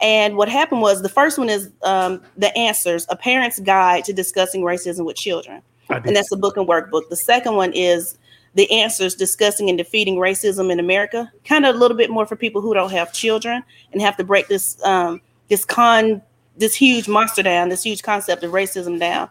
And 0.00 0.36
what 0.36 0.48
happened 0.48 0.80
was 0.80 1.02
the 1.02 1.08
first 1.08 1.38
one 1.38 1.50
is 1.50 1.70
um, 1.82 2.22
the 2.36 2.56
answers: 2.56 3.06
a 3.08 3.16
parent's 3.16 3.60
guide 3.60 4.04
to 4.04 4.12
discussing 4.12 4.62
racism 4.62 5.04
with 5.04 5.16
children, 5.16 5.62
and 5.88 6.16
that's 6.16 6.30
the 6.30 6.36
book 6.36 6.56
and 6.56 6.66
workbook. 6.66 7.08
The 7.10 7.16
second 7.16 7.54
one 7.54 7.72
is 7.74 8.18
the 8.54 8.70
answers 8.70 9.14
discussing 9.14 9.68
and 9.68 9.78
defeating 9.78 10.16
racism 10.16 10.72
in 10.72 10.80
America. 10.80 11.30
Kind 11.44 11.66
of 11.66 11.74
a 11.74 11.78
little 11.78 11.96
bit 11.96 12.10
more 12.10 12.26
for 12.26 12.36
people 12.36 12.60
who 12.60 12.74
don't 12.74 12.90
have 12.90 13.12
children 13.12 13.62
and 13.92 14.02
have 14.02 14.16
to 14.16 14.24
break 14.24 14.48
this 14.48 14.82
um, 14.84 15.20
this 15.48 15.64
con 15.64 16.22
this 16.56 16.74
huge 16.74 17.08
monster 17.08 17.42
down, 17.42 17.68
this 17.68 17.82
huge 17.82 18.02
concept 18.02 18.42
of 18.42 18.52
racism 18.52 18.98
down. 18.98 19.28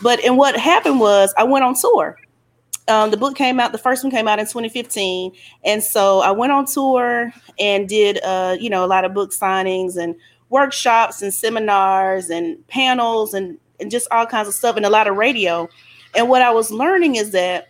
But 0.00 0.22
and 0.24 0.36
what 0.36 0.56
happened 0.56 1.00
was 1.00 1.34
I 1.36 1.44
went 1.44 1.64
on 1.64 1.74
tour. 1.74 2.16
Um, 2.88 3.10
the 3.10 3.16
book 3.16 3.36
came 3.36 3.60
out. 3.60 3.72
The 3.72 3.78
first 3.78 4.02
one 4.02 4.10
came 4.10 4.26
out 4.26 4.38
in 4.38 4.46
2015, 4.46 5.32
and 5.64 5.82
so 5.82 6.20
I 6.20 6.32
went 6.32 6.52
on 6.52 6.66
tour 6.66 7.32
and 7.58 7.88
did 7.88 8.22
uh, 8.24 8.56
you 8.58 8.68
know 8.68 8.84
a 8.84 8.86
lot 8.86 9.04
of 9.04 9.14
book 9.14 9.30
signings 9.30 9.96
and 9.96 10.16
workshops 10.48 11.22
and 11.22 11.32
seminars 11.32 12.28
and 12.28 12.66
panels 12.68 13.34
and 13.34 13.58
and 13.80 13.90
just 13.90 14.08
all 14.10 14.26
kinds 14.26 14.48
of 14.48 14.54
stuff 14.54 14.76
and 14.76 14.84
a 14.84 14.90
lot 14.90 15.06
of 15.06 15.16
radio. 15.16 15.68
And 16.14 16.28
what 16.28 16.42
I 16.42 16.50
was 16.52 16.70
learning 16.70 17.16
is 17.16 17.30
that 17.30 17.68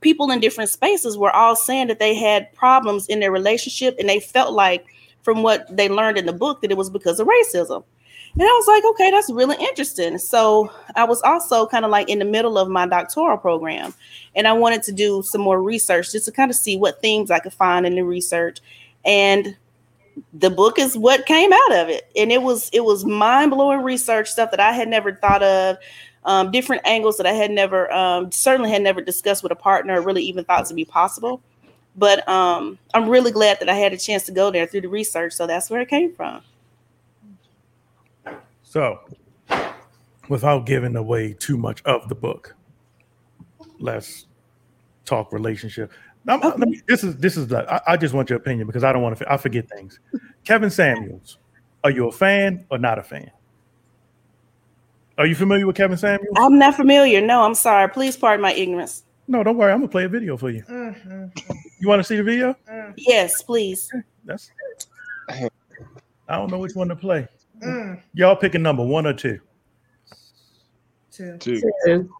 people 0.00 0.30
in 0.30 0.40
different 0.40 0.70
spaces 0.70 1.16
were 1.16 1.30
all 1.30 1.56
saying 1.56 1.88
that 1.88 1.98
they 1.98 2.14
had 2.14 2.52
problems 2.54 3.06
in 3.06 3.20
their 3.20 3.32
relationship 3.32 3.96
and 3.98 4.08
they 4.08 4.20
felt 4.20 4.52
like 4.52 4.86
from 5.22 5.42
what 5.42 5.74
they 5.74 5.88
learned 5.88 6.18
in 6.18 6.26
the 6.26 6.32
book 6.32 6.60
that 6.60 6.70
it 6.70 6.76
was 6.76 6.90
because 6.90 7.20
of 7.20 7.28
racism 7.28 7.84
and 8.34 8.42
i 8.42 8.44
was 8.44 8.66
like 8.66 8.84
okay 8.84 9.10
that's 9.10 9.30
really 9.30 9.56
interesting 9.60 10.18
so 10.18 10.70
i 10.96 11.04
was 11.04 11.20
also 11.22 11.66
kind 11.66 11.84
of 11.84 11.90
like 11.90 12.08
in 12.08 12.18
the 12.18 12.24
middle 12.24 12.58
of 12.58 12.68
my 12.68 12.86
doctoral 12.86 13.36
program 13.36 13.94
and 14.34 14.46
i 14.48 14.52
wanted 14.52 14.82
to 14.82 14.92
do 14.92 15.22
some 15.22 15.40
more 15.40 15.62
research 15.62 16.12
just 16.12 16.26
to 16.26 16.32
kind 16.32 16.50
of 16.50 16.56
see 16.56 16.76
what 16.76 17.00
themes 17.00 17.30
i 17.30 17.38
could 17.38 17.52
find 17.52 17.86
in 17.86 17.94
the 17.94 18.02
research 18.02 18.58
and 19.04 19.56
the 20.34 20.50
book 20.50 20.78
is 20.78 20.96
what 20.96 21.24
came 21.24 21.52
out 21.52 21.72
of 21.72 21.88
it 21.88 22.10
and 22.16 22.30
it 22.30 22.42
was 22.42 22.68
it 22.72 22.84
was 22.84 23.04
mind-blowing 23.04 23.82
research 23.82 24.28
stuff 24.28 24.50
that 24.50 24.60
i 24.60 24.72
had 24.72 24.88
never 24.88 25.14
thought 25.14 25.42
of 25.42 25.76
um, 26.24 26.50
different 26.50 26.82
angles 26.84 27.16
that 27.16 27.26
I 27.26 27.32
had 27.32 27.50
never, 27.50 27.92
um, 27.92 28.30
certainly 28.30 28.70
had 28.70 28.82
never 28.82 29.00
discussed 29.00 29.42
with 29.42 29.52
a 29.52 29.56
partner, 29.56 30.00
or 30.00 30.04
really 30.04 30.22
even 30.22 30.44
thought 30.44 30.66
to 30.66 30.74
be 30.74 30.84
possible. 30.84 31.40
But 31.96 32.26
um, 32.28 32.78
I'm 32.94 33.08
really 33.08 33.32
glad 33.32 33.60
that 33.60 33.68
I 33.68 33.74
had 33.74 33.92
a 33.92 33.98
chance 33.98 34.22
to 34.24 34.32
go 34.32 34.50
there 34.50 34.66
through 34.66 34.82
the 34.82 34.88
research. 34.88 35.32
So 35.34 35.46
that's 35.46 35.68
where 35.68 35.80
it 35.80 35.88
came 35.88 36.14
from. 36.14 36.42
So, 38.72 39.00
without 40.30 40.64
giving 40.64 40.96
away 40.96 41.34
too 41.34 41.58
much 41.58 41.82
of 41.82 42.08
the 42.08 42.14
book, 42.14 42.56
let's 43.78 44.28
talk 45.04 45.30
relationship. 45.30 45.92
Now, 46.24 46.38
let 46.38 46.58
me- 46.58 46.80
this 46.88 47.04
is 47.04 47.14
this 47.18 47.36
is 47.36 47.48
the, 47.48 47.70
I, 47.70 47.92
I 47.92 47.96
just 47.98 48.14
want 48.14 48.30
your 48.30 48.38
opinion 48.38 48.66
because 48.66 48.82
I 48.82 48.90
don't 48.90 49.02
want 49.02 49.18
to 49.18 49.30
I 49.30 49.36
forget 49.36 49.68
things. 49.68 50.00
Kevin 50.44 50.70
Samuels, 50.70 51.36
are 51.84 51.90
you 51.90 52.08
a 52.08 52.12
fan 52.12 52.64
or 52.70 52.78
not 52.78 52.98
a 52.98 53.02
fan? 53.02 53.30
Are 55.18 55.26
you 55.26 55.34
familiar 55.34 55.66
with 55.66 55.76
Kevin 55.76 55.98
Samuels? 55.98 56.34
I'm 56.38 56.58
not 56.58 56.74
familiar. 56.74 57.20
No, 57.20 57.42
I'm 57.42 57.54
sorry. 57.54 57.90
Please 57.90 58.16
pardon 58.16 58.40
my 58.40 58.54
ignorance. 58.54 59.04
No, 59.28 59.42
don't 59.44 59.58
worry. 59.58 59.70
I'm 59.70 59.80
gonna 59.80 59.88
play 59.88 60.04
a 60.04 60.08
video 60.08 60.38
for 60.38 60.48
you. 60.48 60.62
Mm-hmm. 60.62 61.26
You 61.78 61.88
want 61.88 62.00
to 62.00 62.04
see 62.04 62.16
the 62.16 62.22
video? 62.22 62.56
Yes, 62.96 63.42
please. 63.42 63.92
That's. 64.24 64.50
I 65.28 65.50
don't 66.30 66.50
know 66.50 66.58
which 66.58 66.74
one 66.74 66.88
to 66.88 66.96
play. 66.96 67.28
Mm. 67.62 68.02
Y'all 68.14 68.36
pick 68.36 68.54
a 68.54 68.58
number, 68.58 68.84
one 68.84 69.06
or 69.06 69.14
two. 69.14 69.40
Two. 71.10 71.38
Two. 71.38 72.10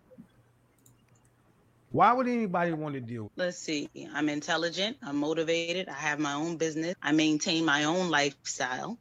Why 1.91 2.13
would 2.13 2.27
anybody 2.27 2.73
want 2.73 2.95
to 2.95 3.01
deal? 3.01 3.31
Let's 3.37 3.59
see. 3.59 3.89
I'm 4.15 4.29
intelligent. 4.29 4.97
I'm 5.03 5.17
motivated. 5.17 5.89
I 5.89 5.95
have 5.95 6.19
my 6.19 6.33
own 6.33 6.57
business. 6.57 6.95
I 7.03 7.13
maintain 7.13 7.65
my 7.65 7.85
own 7.85 8.09
lifestyle. 8.09 8.99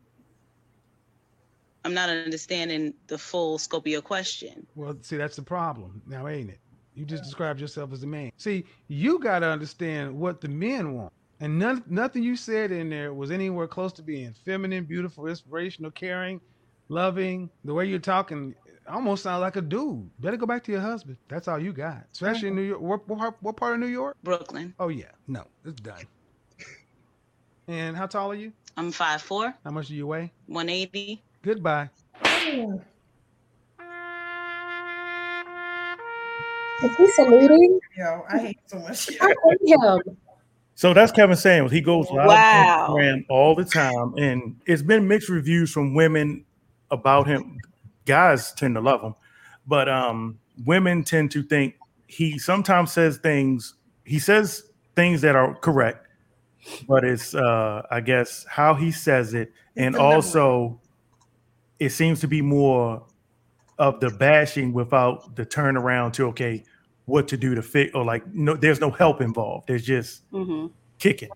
I'm 1.86 1.94
not 1.94 2.10
understanding 2.10 2.94
the 3.08 3.18
full 3.18 3.58
scope 3.58 3.86
of 3.86 3.92
your 3.92 4.02
question. 4.02 4.68
Well, 4.76 4.98
see, 5.02 5.18
that's 5.18 5.36
the 5.36 5.42
problem 5.42 6.02
now, 6.06 6.28
ain't 6.28 6.50
it? 6.50 6.60
You 6.94 7.06
just 7.06 7.24
described 7.24 7.62
yourself 7.62 7.94
as 7.94 8.04
a 8.04 8.08
man. 8.08 8.32
See, 8.38 8.66
you 8.88 9.20
got 9.20 9.40
to 9.40 9.48
understand 9.48 10.14
what 10.14 10.42
the 10.42 10.50
men 10.50 10.94
want. 10.94 11.14
And 11.42 11.58
none, 11.58 11.84
nothing 11.88 12.22
you 12.22 12.36
said 12.36 12.72
in 12.72 12.90
there 12.92 13.14
was 13.16 13.32
anywhere 13.32 13.68
close 13.68 13.92
to 13.94 14.04
being 14.04 14.34
feminine, 14.46 14.84
beautiful, 14.86 15.26
inspirational, 15.26 15.90
caring, 15.90 16.40
loving. 16.88 17.50
The 17.66 17.74
way 17.74 17.88
you're 17.88 17.98
talking 17.98 18.54
almost 18.88 19.24
sounds 19.24 19.42
like 19.42 19.56
a 19.56 19.62
dude. 19.62 20.08
Better 20.20 20.38
go 20.38 20.46
back 20.46 20.64
to 20.66 20.72
your 20.72 20.82
husband. 20.82 21.18
That's 21.28 21.48
all 21.48 21.58
you 21.60 21.74
got, 21.74 22.06
especially 22.14 22.50
in 22.50 22.56
New 22.56 22.62
York. 22.62 22.82
What, 22.82 23.08
what, 23.08 23.18
part- 23.20 23.38
what 23.42 23.58
part 23.58 23.74
of 23.74 23.80
New 23.80 23.88
York? 23.88 24.18
Brooklyn. 24.24 24.76
Oh, 24.80 24.90
yeah. 24.90 25.06
No, 25.28 25.44
it's 25.66 25.82
done. 25.82 26.04
And 27.68 27.98
how 27.98 28.06
tall 28.06 28.32
are 28.32 28.36
you? 28.36 28.54
I'm 28.78 28.92
5'4, 28.92 29.56
How 29.66 29.72
much 29.72 29.88
do 29.88 29.96
you 29.96 30.06
weigh? 30.06 30.32
180. 30.46 31.24
Goodbye. 31.42 31.90
Is 36.84 36.96
he 36.98 37.08
saluting? 37.12 37.80
Yo, 37.98 38.24
I 38.30 38.38
hate 38.40 38.60
so 38.66 38.80
much. 38.80 39.10
I 39.22 39.28
hate 39.28 39.70
him. 39.70 40.18
So 40.76 40.94
that's 40.94 41.12
Kevin 41.12 41.36
Samuels. 41.36 41.72
He 41.72 41.82
goes 41.82 42.10
live 42.10 42.28
Wow. 42.28 42.88
on 42.90 42.98
Instagram 42.98 43.26
all 43.30 43.56
the 43.56 43.66
time, 43.66 44.14
and 44.18 44.60
it's 44.66 44.82
been 44.82 45.08
mixed 45.08 45.30
reviews 45.30 45.72
from 45.72 45.94
women 45.94 46.46
about 46.90 47.28
him. 47.28 47.58
Guys 48.06 48.52
tend 48.54 48.76
to 48.76 48.82
love 48.82 49.02
him, 49.02 49.14
but 49.68 49.88
um, 49.88 50.40
women 50.66 51.04
tend 51.04 51.32
to 51.32 51.44
think 51.44 51.76
he 52.08 52.40
sometimes 52.40 52.92
says 52.92 53.18
things. 53.18 53.76
He 54.06 54.18
says 54.18 54.64
things 54.96 55.22
that 55.22 55.36
are 55.36 55.54
correct, 55.56 56.08
but 56.88 57.04
it's 57.04 57.36
uh, 57.36 57.84
I 57.92 58.02
guess 58.02 58.46
how 58.50 58.74
he 58.74 58.92
says 58.92 59.34
it, 59.36 59.52
and 59.76 59.96
also 59.96 60.80
it 61.80 61.90
seems 61.90 62.20
to 62.22 62.28
be 62.28 62.42
more 62.42 63.04
of 63.78 64.00
the 64.00 64.10
bashing 64.10 64.74
without 64.74 65.36
the 65.36 65.46
turnaround 65.46 66.14
to 66.14 66.28
okay, 66.28 66.64
what 67.06 67.28
to 67.30 67.38
do 67.38 67.56
to 67.56 67.62
fix 67.62 67.94
or 67.96 68.04
like 68.06 68.26
no, 68.28 68.56
there's 68.56 68.80
no 68.80 68.92
help 68.92 69.22
involved. 69.22 69.68
There's 69.68 69.86
just 69.86 70.24
hmm 70.32 70.68
kicking. 71.00 71.34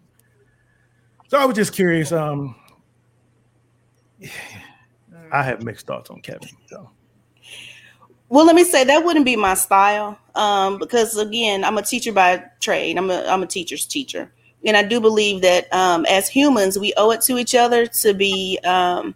So 1.28 1.38
I 1.40 1.46
was 1.46 1.56
just 1.56 1.74
curious. 1.74 2.12
Um, 2.12 2.56
I 5.32 5.44
have 5.44 5.64
mixed 5.64 5.88
thoughts 5.88 6.10
on 6.10 6.22
Kevin. 6.22 6.50
So 6.68 6.90
Well, 8.30 8.46
let 8.46 8.56
me 8.56 8.64
say 8.64 8.84
that 8.84 9.04
wouldn't 9.06 9.26
be 9.26 9.36
my 9.36 9.54
style, 9.54 10.18
um, 10.36 10.78
because 10.78 11.18
again, 11.18 11.64
I'm 11.64 11.78
a 11.78 11.82
teacher 11.82 12.12
by 12.12 12.44
trade. 12.60 12.98
I'm 12.98 13.10
a 13.10 13.24
I'm 13.28 13.44
a 13.44 13.48
teacher's 13.48 13.86
teacher, 13.86 14.32
and 14.66 14.76
I 14.78 14.84
do 14.84 15.00
believe 15.00 15.42
that 15.42 15.72
um, 15.74 16.06
as 16.08 16.28
humans, 16.28 16.78
we 16.78 16.94
owe 16.98 17.12
it 17.12 17.22
to 17.22 17.38
each 17.38 17.56
other 17.56 17.86
to 17.88 18.14
be 18.14 18.60
um, 18.64 19.16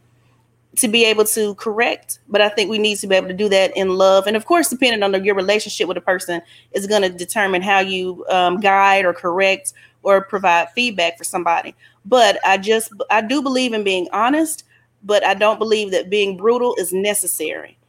to 0.76 0.88
be 0.88 1.06
able 1.06 1.26
to 1.26 1.56
correct. 1.56 2.20
But 2.28 2.42
I 2.42 2.50
think 2.50 2.70
we 2.70 2.78
need 2.78 2.98
to 2.98 3.08
be 3.08 3.16
able 3.16 3.28
to 3.28 3.34
do 3.34 3.50
that 3.50 3.76
in 3.76 3.90
love, 3.90 4.28
and 4.28 4.36
of 4.36 4.46
course, 4.46 4.70
depending 4.70 5.04
on 5.04 5.24
your 5.24 5.36
relationship 5.36 5.88
with 5.88 5.98
a 5.98 6.02
person, 6.02 6.42
is 6.72 6.88
going 6.88 7.02
to 7.02 7.10
determine 7.10 7.62
how 7.62 7.80
you 7.80 8.26
um, 8.30 8.60
guide 8.60 9.06
or 9.06 9.14
correct 9.14 9.74
or 10.04 10.22
provide 10.22 10.70
feedback 10.72 11.18
for 11.18 11.24
somebody. 11.24 11.76
But 12.06 12.40
I 12.46 12.58
just 12.58 12.92
I 13.10 13.22
do 13.22 13.42
believe 13.42 13.74
in 13.74 13.84
being 13.84 14.08
honest, 14.14 14.64
but 15.04 15.26
I 15.26 15.34
don't 15.34 15.60
believe 15.60 15.92
that 15.92 16.10
being 16.10 16.38
brutal 16.38 16.76
is 16.78 16.94
necessary 16.94 17.80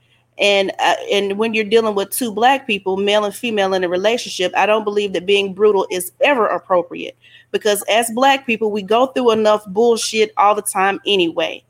and 0.40 0.73
uh, 0.78 0.94
and 1.12 1.39
when 1.39 1.55
you're 1.55 1.65
dealing 1.65 1.94
with 1.94 2.11
two 2.11 2.32
black 2.32 2.66
people 2.66 2.97
male 2.97 3.24
and 3.24 3.35
female 3.35 3.74
in 3.74 3.85
a 3.85 3.89
relationship 3.89 4.52
i 4.57 4.66
don't 4.66 4.85
believe 4.85 5.12
that 5.12 5.27
being 5.27 5.52
brutal 5.52 5.86
is 5.90 6.12
ever 6.23 6.47
appropriate 6.47 7.16
because 7.52 7.82
as 7.89 8.11
black 8.15 8.47
people 8.47 8.70
we 8.70 8.82
go 8.82 9.07
through 9.09 9.31
enough 9.31 9.65
bullshit 9.66 10.32
all 10.36 10.55
the 10.55 10.62
time 10.62 10.98
anyway 11.07 11.62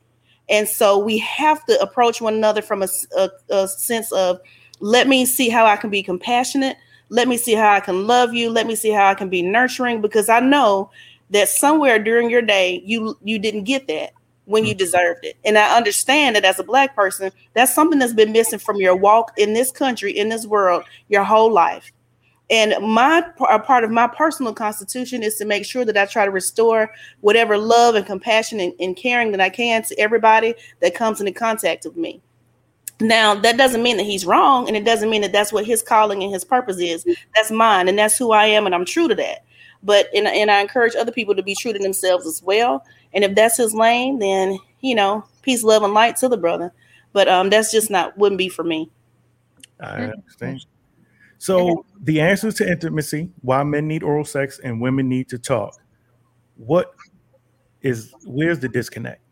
and 0.51 0.68
so 0.68 0.98
we 0.98 1.16
have 1.18 1.64
to 1.64 1.81
approach 1.81 2.20
one 2.20 2.35
another 2.35 2.60
from 2.60 2.82
a 2.82 3.68
sense 3.68 4.12
of 4.12 4.40
let 4.81 5.09
me 5.09 5.24
see 5.24 5.48
how 5.48 5.64
i 5.64 5.77
can 5.77 5.90
be 5.90 6.02
compassionate 6.02 6.77
let 7.09 7.28
me 7.28 7.36
see 7.36 7.55
how 7.55 7.72
i 7.72 7.81
can 7.81 8.06
love 8.06 8.35
you 8.35 8.51
let 8.51 8.66
me 8.66 8.74
see 8.74 8.90
how 8.90 9.06
i 9.06 9.14
can 9.14 9.28
be 9.28 9.43
nurturing 9.43 10.01
because 10.01 10.28
i 10.28 10.40
know 10.40 10.90
that 11.31 11.48
somewhere 11.48 11.98
during 11.98 12.28
your 12.28 12.43
day 12.43 12.82
you 12.85 13.16
you 13.22 13.39
didn't 13.39 13.64
get 13.64 13.86
that 13.86 14.12
when 14.51 14.64
you 14.64 14.72
mm-hmm. 14.72 14.78
deserved 14.78 15.24
it. 15.24 15.36
And 15.44 15.56
I 15.56 15.77
understand 15.77 16.35
that 16.35 16.44
as 16.44 16.59
a 16.59 16.64
black 16.64 16.97
person, 16.97 17.31
that's 17.55 17.74
something 17.74 18.01
that's 18.01 18.12
been 18.12 18.32
missing 18.32 18.59
from 18.59 18.77
your 18.77 18.97
walk 18.97 19.32
in 19.39 19.55
this 19.55 19.70
country, 19.70 20.16
in 20.16 20.28
this 20.28 20.44
world, 20.44 20.82
your 21.09 21.22
whole 21.22 21.52
life. 21.52 21.93
And 22.51 22.74
my 22.85 23.22
part 23.39 23.85
of 23.85 23.93
my 23.93 24.09
personal 24.09 24.52
constitution 24.52 25.22
is 25.22 25.36
to 25.36 25.44
make 25.44 25.64
sure 25.64 25.85
that 25.85 25.97
I 25.97 26.05
try 26.06 26.24
to 26.24 26.32
restore 26.32 26.93
whatever 27.20 27.56
love 27.56 27.94
and 27.94 28.05
compassion 28.05 28.59
and, 28.59 28.72
and 28.81 28.97
caring 28.97 29.31
that 29.31 29.40
I 29.40 29.51
can 29.51 29.85
to 29.85 29.98
everybody 29.98 30.55
that 30.81 30.94
comes 30.94 31.20
into 31.20 31.32
contact 31.32 31.85
with 31.85 31.97
me. 31.97 32.20
Now, 33.01 33.35
that 33.36 33.56
doesn't 33.56 33.82
mean 33.82 33.97
that 33.97 34.05
he's 34.05 34.27
wrong, 34.27 34.66
and 34.66 34.77
it 34.77 34.85
doesn't 34.85 35.09
mean 35.09 35.22
that 35.22 35.32
that's 35.32 35.52
what 35.52 35.64
his 35.64 35.81
calling 35.81 36.22
and 36.22 36.32
his 36.32 36.44
purpose 36.44 36.78
is. 36.78 37.06
That's 37.35 37.51
mine, 37.51 37.89
and 37.89 37.98
that's 37.98 38.18
who 38.18 38.32
I 38.32 38.47
am, 38.47 38.66
and 38.66 38.74
I'm 38.74 38.85
true 38.85 39.09
to 39.09 39.14
that. 39.14 39.44
But 39.82 40.09
and, 40.14 40.27
and 40.27 40.51
I 40.51 40.60
encourage 40.60 40.94
other 40.94 41.12
people 41.12 41.35
to 41.35 41.43
be 41.43 41.55
true 41.55 41.72
to 41.72 41.78
themselves 41.78 42.27
as 42.27 42.43
well. 42.43 42.85
And 43.14 43.24
if 43.24 43.35
that's 43.35 43.56
his 43.56 43.72
lane, 43.72 44.18
then 44.18 44.59
you 44.81 44.94
know, 44.94 45.24
peace, 45.43 45.62
love, 45.62 45.82
and 45.82 45.94
light 45.94 46.16
to 46.16 46.28
the 46.28 46.36
brother. 46.36 46.72
But 47.12 47.28
um, 47.28 47.48
that's 47.48 47.72
just 47.72 47.90
not 47.90 48.18
wouldn't 48.18 48.39
be 48.39 48.48
for 48.48 48.64
me. 48.64 48.90
I 49.81 50.02
understand. 50.05 50.66
So 51.41 51.87
the 52.03 52.21
answers 52.21 52.57
to 52.57 52.71
intimacy, 52.71 53.31
why 53.41 53.62
men 53.62 53.89
need 53.89 54.03
oral 54.03 54.27
sex 54.27 54.61
and 54.62 54.79
women 54.79 55.09
need 55.09 55.27
to 55.31 55.39
talk. 55.39 55.75
What 56.59 56.95
is 57.81 58.12
where's 58.27 58.61
the 58.61 58.69
disconnect? 58.69 59.23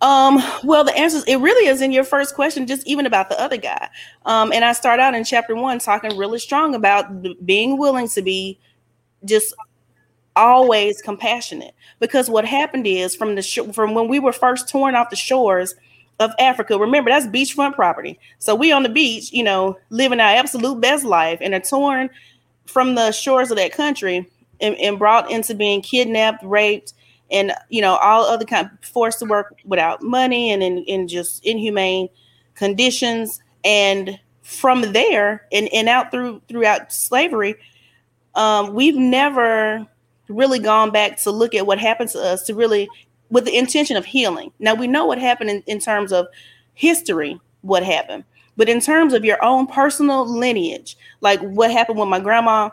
Um, 0.00 0.42
well, 0.64 0.82
the 0.82 0.96
answer 0.96 1.18
is 1.18 1.24
it 1.28 1.36
really 1.36 1.68
is 1.68 1.82
in 1.82 1.92
your 1.92 2.02
first 2.02 2.34
question, 2.34 2.66
just 2.66 2.84
even 2.84 3.06
about 3.06 3.28
the 3.28 3.40
other 3.40 3.56
guy. 3.56 3.88
Um, 4.26 4.52
and 4.52 4.64
I 4.64 4.72
start 4.72 4.98
out 4.98 5.14
in 5.14 5.22
chapter 5.22 5.54
one 5.54 5.78
talking 5.78 6.16
really 6.16 6.40
strong 6.40 6.74
about 6.74 7.46
being 7.46 7.78
willing 7.78 8.08
to 8.08 8.20
be 8.20 8.58
just 9.24 9.54
always 10.34 11.00
compassionate 11.00 11.76
because 12.00 12.28
what 12.28 12.44
happened 12.44 12.88
is 12.88 13.14
from 13.14 13.36
the 13.36 13.42
sh- 13.42 13.70
from 13.72 13.94
when 13.94 14.08
we 14.08 14.18
were 14.18 14.32
first 14.32 14.68
torn 14.68 14.96
off 14.96 15.10
the 15.10 15.16
shores 15.16 15.76
of 16.20 16.30
Africa. 16.38 16.78
Remember 16.78 17.10
that's 17.10 17.26
beachfront 17.26 17.74
property, 17.74 18.18
so 18.38 18.54
we 18.54 18.72
on 18.72 18.82
the 18.82 18.88
beach, 18.88 19.32
you 19.32 19.42
know, 19.42 19.78
living 19.90 20.20
our 20.20 20.34
absolute 20.34 20.80
best 20.80 21.04
life, 21.04 21.38
and 21.40 21.54
are 21.54 21.60
torn 21.60 22.10
from 22.66 22.94
the 22.94 23.12
shores 23.12 23.50
of 23.50 23.56
that 23.56 23.72
country 23.72 24.28
and, 24.60 24.76
and 24.76 24.98
brought 24.98 25.30
into 25.30 25.54
being 25.54 25.82
kidnapped, 25.82 26.42
raped, 26.44 26.94
and 27.30 27.52
you 27.68 27.80
know 27.80 27.96
all 27.96 28.24
other 28.24 28.44
kind 28.44 28.70
forced 28.82 29.18
to 29.18 29.24
work 29.24 29.56
without 29.64 30.02
money 30.02 30.50
and 30.50 30.62
in, 30.62 30.78
in 30.84 31.08
just 31.08 31.44
inhumane 31.44 32.08
conditions. 32.54 33.40
And 33.64 34.18
from 34.42 34.92
there 34.92 35.46
and, 35.52 35.68
and 35.72 35.88
out 35.88 36.10
through 36.10 36.42
throughout 36.48 36.92
slavery, 36.92 37.56
um, 38.34 38.74
we've 38.74 38.96
never 38.96 39.86
really 40.28 40.58
gone 40.58 40.90
back 40.90 41.18
to 41.18 41.30
look 41.30 41.54
at 41.54 41.66
what 41.66 41.78
happened 41.78 42.10
to 42.10 42.20
us 42.20 42.44
to 42.44 42.54
really 42.54 42.88
with 43.32 43.46
the 43.46 43.56
intention 43.56 43.96
of 43.96 44.04
healing. 44.04 44.52
Now 44.60 44.74
we 44.74 44.86
know 44.86 45.06
what 45.06 45.18
happened 45.18 45.50
in, 45.50 45.62
in 45.66 45.80
terms 45.80 46.12
of 46.12 46.26
history, 46.74 47.40
what 47.62 47.82
happened, 47.82 48.24
but 48.56 48.68
in 48.68 48.80
terms 48.80 49.14
of 49.14 49.24
your 49.24 49.42
own 49.44 49.66
personal 49.66 50.26
lineage, 50.26 50.96
like 51.20 51.40
what 51.40 51.70
happened 51.70 51.98
with 51.98 52.08
my 52.08 52.20
grandma 52.20 52.70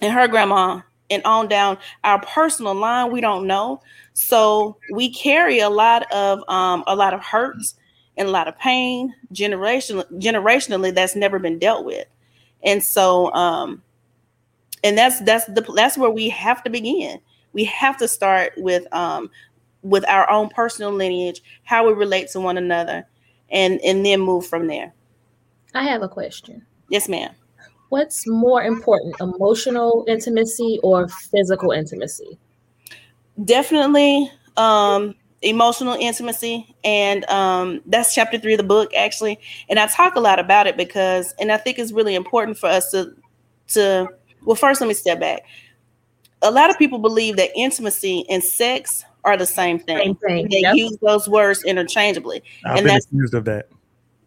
and 0.00 0.12
her 0.12 0.28
grandma 0.28 0.80
and 1.10 1.22
on 1.24 1.48
down 1.48 1.78
our 2.04 2.20
personal 2.20 2.74
line, 2.74 3.12
we 3.12 3.20
don't 3.20 3.46
know. 3.46 3.80
So 4.12 4.76
we 4.92 5.10
carry 5.10 5.60
a 5.60 5.70
lot 5.70 6.10
of 6.12 6.42
um, 6.48 6.84
a 6.86 6.96
lot 6.96 7.14
of 7.14 7.24
hurts 7.24 7.76
and 8.16 8.28
a 8.28 8.30
lot 8.30 8.48
of 8.48 8.58
pain 8.58 9.14
generation 9.30 10.02
generationally 10.14 10.92
that's 10.92 11.14
never 11.14 11.38
been 11.38 11.58
dealt 11.58 11.84
with. 11.84 12.06
And 12.64 12.82
so 12.82 13.32
um, 13.32 13.82
and 14.82 14.98
that's 14.98 15.20
that's 15.20 15.46
the 15.46 15.62
that's 15.74 15.96
where 15.96 16.10
we 16.10 16.28
have 16.30 16.64
to 16.64 16.70
begin. 16.70 17.20
We 17.52 17.64
have 17.64 17.96
to 17.98 18.08
start 18.08 18.52
with 18.56 18.92
um 18.92 19.30
with 19.88 20.08
our 20.08 20.30
own 20.30 20.48
personal 20.48 20.92
lineage, 20.92 21.42
how 21.64 21.86
we 21.86 21.92
relate 21.92 22.28
to 22.30 22.40
one 22.40 22.58
another, 22.58 23.06
and 23.50 23.80
and 23.80 24.04
then 24.04 24.20
move 24.20 24.46
from 24.46 24.66
there. 24.66 24.92
I 25.74 25.84
have 25.84 26.02
a 26.02 26.08
question. 26.08 26.64
Yes, 26.88 27.08
ma'am. 27.08 27.34
What's 27.88 28.26
more 28.26 28.62
important, 28.62 29.16
emotional 29.20 30.04
intimacy 30.08 30.78
or 30.82 31.08
physical 31.08 31.70
intimacy? 31.70 32.38
Definitely 33.44 34.30
um 34.56 35.14
emotional 35.42 35.94
intimacy, 35.94 36.74
and 36.84 37.24
um, 37.26 37.80
that's 37.86 38.14
chapter 38.14 38.38
three 38.38 38.54
of 38.54 38.58
the 38.58 38.64
book 38.64 38.92
actually. 38.94 39.38
And 39.68 39.78
I 39.78 39.86
talk 39.86 40.16
a 40.16 40.20
lot 40.20 40.38
about 40.38 40.66
it 40.66 40.76
because, 40.76 41.34
and 41.40 41.52
I 41.52 41.56
think 41.56 41.78
it's 41.78 41.92
really 41.92 42.14
important 42.14 42.58
for 42.58 42.68
us 42.68 42.90
to 42.90 43.14
to. 43.68 44.08
Well, 44.44 44.56
first, 44.56 44.80
let 44.80 44.86
me 44.86 44.94
step 44.94 45.20
back. 45.20 45.42
A 46.42 46.50
lot 46.50 46.70
of 46.70 46.78
people 46.78 46.98
believe 46.98 47.36
that 47.36 47.50
intimacy 47.56 48.24
and 48.30 48.42
sex 48.42 49.04
are 49.28 49.36
the 49.36 49.46
same 49.46 49.78
thing. 49.78 49.98
Same 49.98 50.14
thing, 50.16 50.48
They 50.50 50.60
yep. 50.60 50.74
use 50.74 50.96
those 51.02 51.28
words 51.28 51.62
interchangeably, 51.64 52.42
I've 52.64 52.78
and 52.78 52.84
been 52.84 52.94
that's 52.94 53.06
accused 53.06 53.34
of 53.34 53.44
that. 53.44 53.68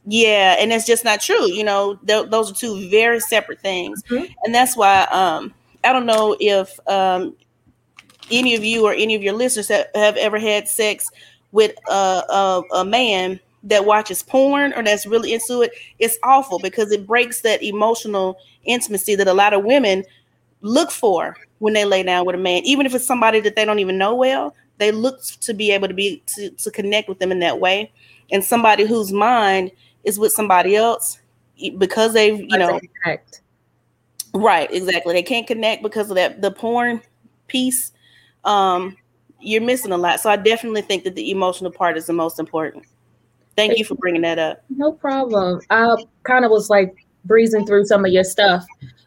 yeah, 0.06 0.56
and 0.60 0.72
it's 0.72 0.86
just 0.86 1.04
not 1.04 1.22
true. 1.22 1.52
You 1.52 1.64
know, 1.64 1.96
th- 2.08 2.30
those 2.30 2.52
are 2.52 2.56
two 2.56 2.90
very 2.90 3.20
separate 3.20 3.60
things, 3.62 4.02
Mm-hmm. 4.04 4.32
and 4.44 4.54
that's 4.56 4.78
why 4.78 5.04
um, 5.12 5.54
I 5.84 5.92
don't 5.94 6.06
know 6.06 6.36
if 6.40 6.80
um, 6.88 7.36
any 8.30 8.56
of 8.56 8.64
you 8.64 8.86
or 8.86 8.94
any 8.94 9.16
of 9.16 9.24
your 9.24 9.34
listeners 9.34 9.68
have, 9.70 9.88
have 9.96 10.18
ever 10.18 10.40
had 10.40 10.68
sex 10.68 11.10
with 11.52 11.74
a, 11.90 11.94
a, 11.94 12.62
a 12.76 12.86
man 12.86 13.40
that 13.64 13.86
watches 13.86 14.24
porn 14.24 14.74
or 14.74 14.82
that's 14.84 15.06
really 15.06 15.34
into 15.34 15.62
it. 15.62 15.72
It's 16.00 16.18
awful 16.24 16.58
because 16.60 16.92
it 16.92 17.06
breaks 17.06 17.42
that 17.42 17.62
emotional 17.62 18.38
intimacy 18.64 19.16
that 19.16 19.28
a 19.28 19.34
lot 19.34 19.54
of 19.54 19.64
women 19.64 20.04
look 20.62 20.90
for 20.92 21.36
when 21.60 21.74
they 21.74 21.86
lay 21.86 22.02
down 22.04 22.26
with 22.26 22.36
a 22.36 22.40
man, 22.40 22.64
even 22.64 22.86
if 22.88 22.96
it's 22.96 23.06
somebody 23.06 23.40
that 23.42 23.56
they 23.56 23.66
don't 23.66 23.80
even 23.80 23.98
know 23.98 24.16
well. 24.16 24.56
They 24.82 24.92
look 24.92 25.22
to 25.42 25.54
be 25.54 25.70
able 25.70 25.88
to 25.88 25.94
be 25.94 26.24
to, 26.26 26.50
to 26.50 26.72
connect 26.72 27.08
with 27.08 27.20
them 27.20 27.32
in 27.32 27.38
that 27.42 27.60
way, 27.60 27.92
and 28.32 28.44
somebody 28.44 28.84
whose 28.84 29.14
mind 29.14 29.72
is 30.04 30.18
with 30.18 30.32
somebody 30.32 30.76
else 30.76 31.20
because 31.78 32.14
they've 32.14 32.40
you 32.40 32.58
know 32.58 32.80
right 34.34 34.74
exactly. 34.74 35.14
They 35.14 35.22
can't 35.22 35.46
connect 35.46 35.84
because 35.84 36.10
of 36.10 36.16
that 36.16 36.42
the 36.42 36.50
porn 36.50 37.00
piece. 37.48 37.92
Um 38.44 38.98
you're 39.40 39.62
missing 39.62 39.92
a 39.92 39.98
lot. 39.98 40.20
So 40.20 40.32
i 40.32 40.36
definitely 40.36 40.82
think 40.82 41.04
that 41.04 41.14
the 41.14 41.30
emotional 41.30 41.70
part 41.70 41.96
is 41.96 42.08
the 42.08 42.14
most 42.14 42.40
important. 42.40 42.84
Thank 43.56 43.78
you 43.78 43.86
for 43.86 43.94
bringing 43.94 44.24
that 44.24 44.40
up. 44.40 44.64
No 44.72 44.94
problem. 44.94 45.62
I 45.70 45.96
kind 46.24 46.44
of 46.44 46.50
was 46.50 46.72
like 46.72 47.06
breezing 47.26 47.68
through 47.68 47.86
some 47.86 48.04
of 48.04 48.12
your 48.12 48.24
stuff. 48.24 48.66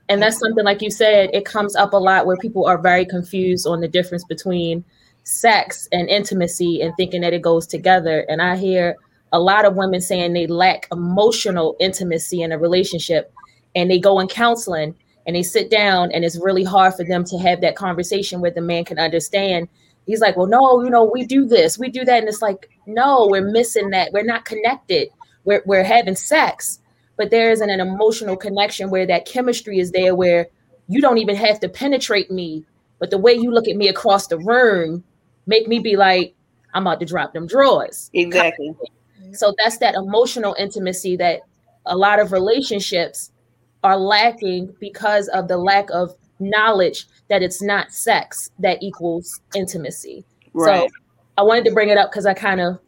And 0.08 0.22
that's 0.22 0.38
something, 0.38 0.64
like 0.64 0.82
you 0.82 0.90
said, 0.92 1.30
it 1.32 1.44
comes 1.44 1.74
up 1.74 1.94
a 1.94 1.96
lot 1.96 2.26
where 2.26 2.36
people 2.36 2.64
are 2.64 2.78
very 2.78 3.04
confused 3.06 3.66
on 3.66 3.80
the 3.80 3.88
difference 3.88 4.22
between 4.22 4.84
sex 5.24 5.88
and 5.90 6.08
intimacy 6.08 6.80
and 6.80 6.94
thinking 6.96 7.22
that 7.22 7.32
it 7.32 7.42
goes 7.42 7.66
together. 7.66 8.20
And 8.28 8.40
I 8.40 8.56
hear 8.56 8.96
a 9.32 9.40
lot 9.40 9.64
of 9.64 9.74
women 9.74 10.00
saying 10.00 10.32
they 10.32 10.46
lack 10.46 10.86
emotional 10.92 11.76
intimacy 11.80 12.42
in 12.42 12.52
a 12.52 12.58
relationship 12.58 13.32
and 13.74 13.90
they 13.90 13.98
go 13.98 14.20
in 14.20 14.28
counseling 14.28 14.94
and 15.26 15.34
they 15.34 15.42
sit 15.42 15.70
down 15.70 16.12
and 16.12 16.24
it's 16.24 16.38
really 16.38 16.62
hard 16.62 16.94
for 16.94 17.04
them 17.04 17.24
to 17.24 17.38
have 17.38 17.60
that 17.62 17.74
conversation 17.74 18.40
where 18.40 18.50
the 18.50 18.60
man 18.60 18.84
can 18.84 18.98
understand. 18.98 19.68
He's 20.06 20.20
like 20.20 20.36
well 20.36 20.46
no 20.46 20.82
you 20.84 20.90
know 20.90 21.04
we 21.04 21.24
do 21.24 21.46
this 21.46 21.78
we 21.78 21.88
do 21.88 22.04
that. 22.04 22.18
And 22.18 22.28
it's 22.28 22.42
like 22.42 22.68
no 22.86 23.26
we're 23.28 23.50
missing 23.50 23.90
that. 23.90 24.12
We're 24.12 24.22
not 24.22 24.44
connected. 24.44 25.08
We're, 25.44 25.62
we're 25.66 25.84
having 25.84 26.14
sex 26.14 26.80
but 27.16 27.30
there 27.30 27.50
isn't 27.50 27.70
an 27.70 27.80
emotional 27.80 28.36
connection 28.36 28.90
where 28.90 29.06
that 29.06 29.26
chemistry 29.26 29.78
is 29.78 29.92
there 29.92 30.14
where 30.14 30.48
you 30.88 31.00
don't 31.00 31.18
even 31.18 31.36
have 31.36 31.60
to 31.60 31.68
penetrate 31.68 32.30
me 32.30 32.64
but 32.98 33.10
the 33.10 33.18
way 33.18 33.32
you 33.32 33.50
look 33.50 33.68
at 33.68 33.76
me 33.76 33.88
across 33.88 34.26
the 34.28 34.38
room 34.38 35.02
make 35.46 35.68
me 35.68 35.78
be 35.78 35.96
like 35.96 36.34
i'm 36.74 36.86
about 36.86 37.00
to 37.00 37.06
drop 37.06 37.32
them 37.32 37.46
drawers 37.46 38.10
exactly 38.14 38.74
so 39.32 39.54
that's 39.58 39.78
that 39.78 39.94
emotional 39.94 40.54
intimacy 40.58 41.16
that 41.16 41.40
a 41.86 41.96
lot 41.96 42.20
of 42.20 42.32
relationships 42.32 43.32
are 43.82 43.98
lacking 43.98 44.74
because 44.80 45.28
of 45.28 45.48
the 45.48 45.58
lack 45.58 45.90
of 45.90 46.14
knowledge 46.40 47.06
that 47.28 47.42
it's 47.42 47.62
not 47.62 47.92
sex 47.92 48.50
that 48.58 48.82
equals 48.82 49.40
intimacy. 49.54 50.24
Right. 50.52 50.88
So 50.88 50.88
I 51.36 51.42
wanted 51.42 51.64
to 51.66 51.72
bring 51.72 51.90
it 51.90 51.98
up 51.98 52.10
because 52.10 52.26
I 52.26 52.34
kind 52.34 52.60
of 52.60 52.78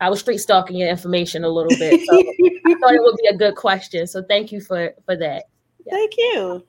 I 0.00 0.10
was 0.10 0.20
street 0.20 0.38
stalking 0.38 0.76
your 0.76 0.88
information 0.88 1.44
a 1.44 1.48
little 1.48 1.76
bit. 1.76 2.00
So 2.06 2.18
I 2.18 2.74
thought 2.80 2.94
it 2.94 3.02
would 3.02 3.16
be 3.16 3.28
a 3.28 3.36
good 3.36 3.56
question. 3.56 4.06
So 4.06 4.22
thank 4.22 4.52
you 4.52 4.60
for 4.60 4.92
for 5.06 5.16
that. 5.16 5.44
Thank 5.90 6.12
you. 6.16 6.64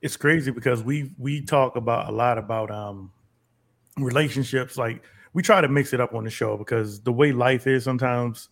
it's 0.00 0.16
crazy 0.16 0.50
because 0.50 0.82
we 0.82 1.12
we 1.18 1.40
talk 1.40 1.76
about 1.76 2.08
a 2.08 2.12
lot 2.12 2.38
about 2.38 2.70
um 2.70 3.10
relationships 3.98 4.76
like 4.78 5.02
we 5.34 5.42
try 5.42 5.60
to 5.60 5.68
mix 5.68 5.92
it 5.92 6.00
up 6.00 6.14
on 6.14 6.24
the 6.24 6.30
show 6.30 6.56
because 6.56 7.00
the 7.00 7.12
way 7.12 7.32
life 7.32 7.66
is 7.66 7.84
sometimes 7.84 8.48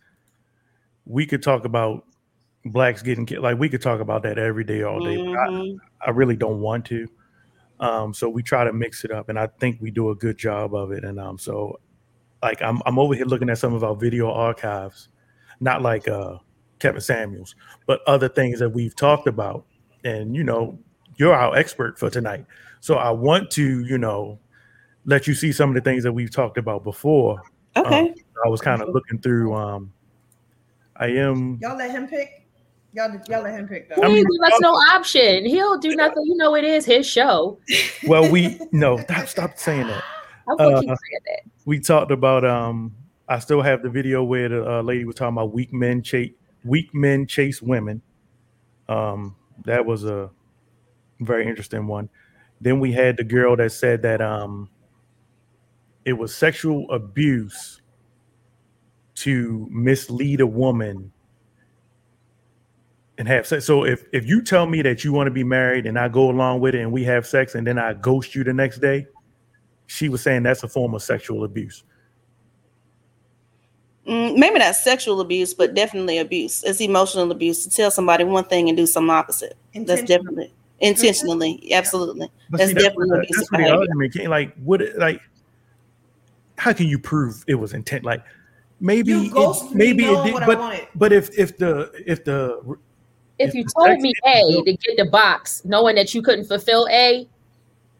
we 1.06 1.26
could 1.26 1.42
talk 1.42 1.64
about 1.64 2.04
blacks 2.66 3.02
getting 3.02 3.24
killed 3.24 3.42
like 3.42 3.58
we 3.58 3.68
could 3.68 3.80
talk 3.80 4.00
about 4.00 4.22
that 4.22 4.38
every 4.38 4.64
day 4.64 4.82
all 4.82 5.00
day 5.00 5.16
but 5.16 5.50
Mhm. 5.50 5.78
I, 6.02 6.08
I 6.08 6.10
really 6.10 6.36
don't 6.36 6.60
want 6.60 6.84
to 6.86 7.08
um 7.80 8.12
so 8.12 8.28
we 8.28 8.42
try 8.42 8.64
to 8.64 8.72
mix 8.72 9.04
it 9.04 9.10
up 9.10 9.30
and 9.30 9.38
i 9.38 9.46
think 9.46 9.80
we 9.80 9.90
do 9.90 10.10
a 10.10 10.14
good 10.14 10.36
job 10.36 10.74
of 10.74 10.92
it 10.92 11.04
and 11.04 11.18
um 11.18 11.38
so 11.38 11.80
like 12.42 12.60
i'm, 12.62 12.82
I'm 12.84 12.98
over 12.98 13.14
here 13.14 13.24
looking 13.24 13.48
at 13.48 13.56
some 13.58 13.72
of 13.74 13.82
our 13.82 13.94
video 13.96 14.30
archives 14.30 15.08
not 15.60 15.80
like 15.80 16.06
uh 16.06 16.36
kevin 16.78 17.00
samuels 17.00 17.54
but 17.86 18.00
other 18.06 18.28
things 18.28 18.58
that 18.58 18.68
we've 18.70 18.94
talked 18.94 19.26
about 19.26 19.64
and 20.04 20.36
you 20.36 20.44
know 20.44 20.78
you're 21.16 21.34
our 21.34 21.56
expert 21.56 21.98
for 21.98 22.10
tonight 22.10 22.44
so 22.80 22.96
i 22.96 23.10
want 23.10 23.50
to 23.52 23.82
you 23.84 23.96
know 23.96 24.38
let 25.04 25.26
you 25.26 25.34
see 25.34 25.52
some 25.52 25.70
of 25.70 25.74
the 25.74 25.80
things 25.80 26.02
that 26.02 26.12
we've 26.12 26.30
talked 26.30 26.58
about 26.58 26.84
before 26.84 27.42
Okay. 27.76 28.08
Um, 28.08 28.14
i 28.44 28.48
was 28.48 28.60
kind 28.60 28.82
of 28.82 28.88
looking 28.92 29.18
through 29.20 29.54
um 29.54 29.92
i 30.96 31.06
am 31.06 31.58
Y'all 31.60 31.76
let 31.76 31.90
him 31.90 32.06
pick. 32.08 32.46
Y'all, 32.92 33.10
y'all 33.28 33.42
let 33.42 33.54
him 33.54 33.68
pick 33.68 33.88
He 33.94 34.00
though. 34.00 34.06
ain't 34.08 34.28
give 34.28 34.52
us 34.52 34.60
no 34.60 34.70
option. 34.72 35.44
He'll 35.44 35.78
do 35.78 35.94
nothing. 35.94 36.24
You 36.26 36.36
know 36.36 36.56
it 36.56 36.64
is 36.64 36.84
his 36.84 37.06
show. 37.06 37.58
well 38.08 38.28
we 38.30 38.58
no 38.72 38.98
stop, 38.98 39.28
stop 39.28 39.58
saying 39.58 39.86
that 39.86 40.02
How 40.48 40.56
Uh, 40.56 40.80
saying 40.80 40.96
that? 41.26 41.40
we 41.66 41.78
talked 41.78 42.10
about 42.10 42.44
um 42.44 42.94
i 43.28 43.38
still 43.38 43.62
have 43.62 43.82
the 43.82 43.88
video 43.88 44.24
where 44.24 44.48
the 44.48 44.68
uh, 44.78 44.82
lady 44.82 45.04
was 45.04 45.14
talking 45.14 45.34
about 45.36 45.52
weak 45.52 45.72
men 45.72 46.02
chase 46.02 46.32
weak 46.64 46.92
men 46.92 47.26
chase 47.26 47.62
women 47.62 48.02
um 48.88 49.36
that 49.64 49.84
was 49.86 50.04
a 50.04 50.30
very 51.20 51.46
interesting 51.46 51.86
one 51.86 52.08
then 52.60 52.80
we 52.80 52.90
had 52.92 53.16
the 53.16 53.24
girl 53.24 53.54
that 53.56 53.70
said 53.70 54.02
that 54.02 54.20
um 54.20 54.68
it 56.04 56.12
was 56.12 56.34
sexual 56.34 56.90
abuse 56.90 57.80
to 59.14 59.68
mislead 59.70 60.40
a 60.40 60.46
woman 60.46 61.12
and 63.18 63.28
have 63.28 63.46
sex 63.46 63.66
so 63.66 63.84
if 63.84 64.04
if 64.12 64.26
you 64.26 64.40
tell 64.40 64.66
me 64.66 64.80
that 64.80 65.04
you 65.04 65.12
want 65.12 65.26
to 65.26 65.30
be 65.30 65.44
married 65.44 65.86
and 65.86 65.98
i 65.98 66.08
go 66.08 66.30
along 66.30 66.60
with 66.60 66.74
it 66.74 66.80
and 66.80 66.90
we 66.90 67.04
have 67.04 67.26
sex 67.26 67.54
and 67.54 67.66
then 67.66 67.78
i 67.78 67.92
ghost 67.92 68.34
you 68.34 68.42
the 68.42 68.52
next 68.52 68.78
day 68.78 69.06
she 69.90 70.08
was 70.08 70.22
saying 70.22 70.44
that's 70.44 70.62
a 70.62 70.68
form 70.68 70.94
of 70.94 71.02
sexual 71.02 71.42
abuse. 71.42 71.82
Mm, 74.06 74.36
maybe 74.36 74.60
not 74.60 74.76
sexual 74.76 75.20
abuse, 75.20 75.52
but 75.52 75.74
definitely 75.74 76.18
abuse. 76.18 76.62
It's 76.62 76.80
emotional 76.80 77.32
abuse 77.32 77.64
to 77.64 77.70
tell 77.70 77.90
somebody 77.90 78.22
one 78.22 78.44
thing 78.44 78.68
and 78.68 78.76
do 78.76 78.86
something 78.86 79.10
opposite. 79.10 79.56
That's 79.74 80.04
definitely 80.04 80.52
intentionally, 80.78 81.72
absolutely. 81.72 82.30
But 82.50 82.58
That's 82.58 82.70
see, 82.70 82.74
definitely 82.74 83.08
what, 83.08 83.18
abusive 83.18 83.48
that's 83.50 83.64
the 83.64 83.76
argument. 83.76 84.28
Like, 84.28 84.54
what? 84.58 84.80
Like, 84.96 85.20
how 86.60 86.74
can 86.74 86.86
you 86.86 86.98
prove 86.98 87.42
it 87.48 87.54
was 87.54 87.72
intent? 87.72 88.04
Like, 88.04 88.22
maybe, 88.80 89.12
You 89.12 89.32
it, 89.34 89.74
maybe 89.74 90.04
it 90.04 90.24
did, 90.24 90.34
what 90.34 90.46
but 90.46 90.88
but 90.94 91.12
if 91.12 91.36
if 91.38 91.56
the 91.56 91.90
if 92.06 92.24
the 92.24 92.78
If 93.38 93.54
you 93.54 93.64
told 93.74 93.98
me 94.00 94.12
A 94.26 94.62
to 94.62 94.72
get 94.76 94.96
the 94.98 95.06
box, 95.10 95.64
knowing 95.64 95.96
that 95.96 96.14
you 96.14 96.20
couldn't 96.20 96.44
fulfill 96.44 96.86
A, 96.90 97.26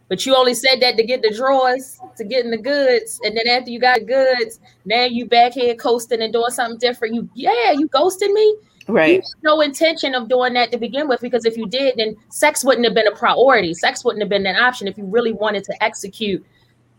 but 0.09 0.27
you 0.27 0.37
only 0.37 0.53
said 0.53 0.81
that 0.81 0.99
to 0.99 1.03
get 1.03 1.23
the 1.23 1.33
drawers, 1.35 1.99
to 2.19 2.25
getting 2.25 2.51
the 2.51 2.59
goods, 2.59 3.19
and 3.25 3.35
then 3.35 3.49
after 3.49 3.71
you 3.71 3.81
got 3.81 4.01
the 4.01 4.05
goods, 4.05 4.61
now 4.85 5.05
you 5.05 5.25
back 5.25 5.53
here 5.55 5.75
coasting 5.75 6.21
and 6.21 6.31
doing 6.31 6.51
something 6.51 6.79
different. 6.79 7.15
You 7.15 7.31
yeah, 7.35 7.73
you 7.73 7.89
ghosted 7.89 8.31
me. 8.31 8.57
Right. 8.87 9.09
You 9.09 9.15
had 9.17 9.43
no 9.43 9.61
intention 9.63 10.15
of 10.15 10.29
doing 10.29 10.53
that 10.55 10.71
to 10.73 10.79
begin 10.79 11.09
with, 11.09 11.21
because 11.23 11.47
if 11.47 11.57
you 11.57 11.67
did, 11.67 11.95
then 11.97 12.17
sex 12.29 12.63
wouldn't 12.63 12.85
have 12.85 12.95
been 12.95 13.07
a 13.07 13.17
priority. 13.17 13.73
Sex 13.73 14.05
wouldn't 14.05 14.21
have 14.21 14.29
been 14.29 14.47
an 14.47 14.57
option 14.57 14.87
if 14.89 14.99
you 14.99 15.05
really 15.05 15.33
wanted 15.33 15.65
to 15.65 15.83
execute 15.83 16.45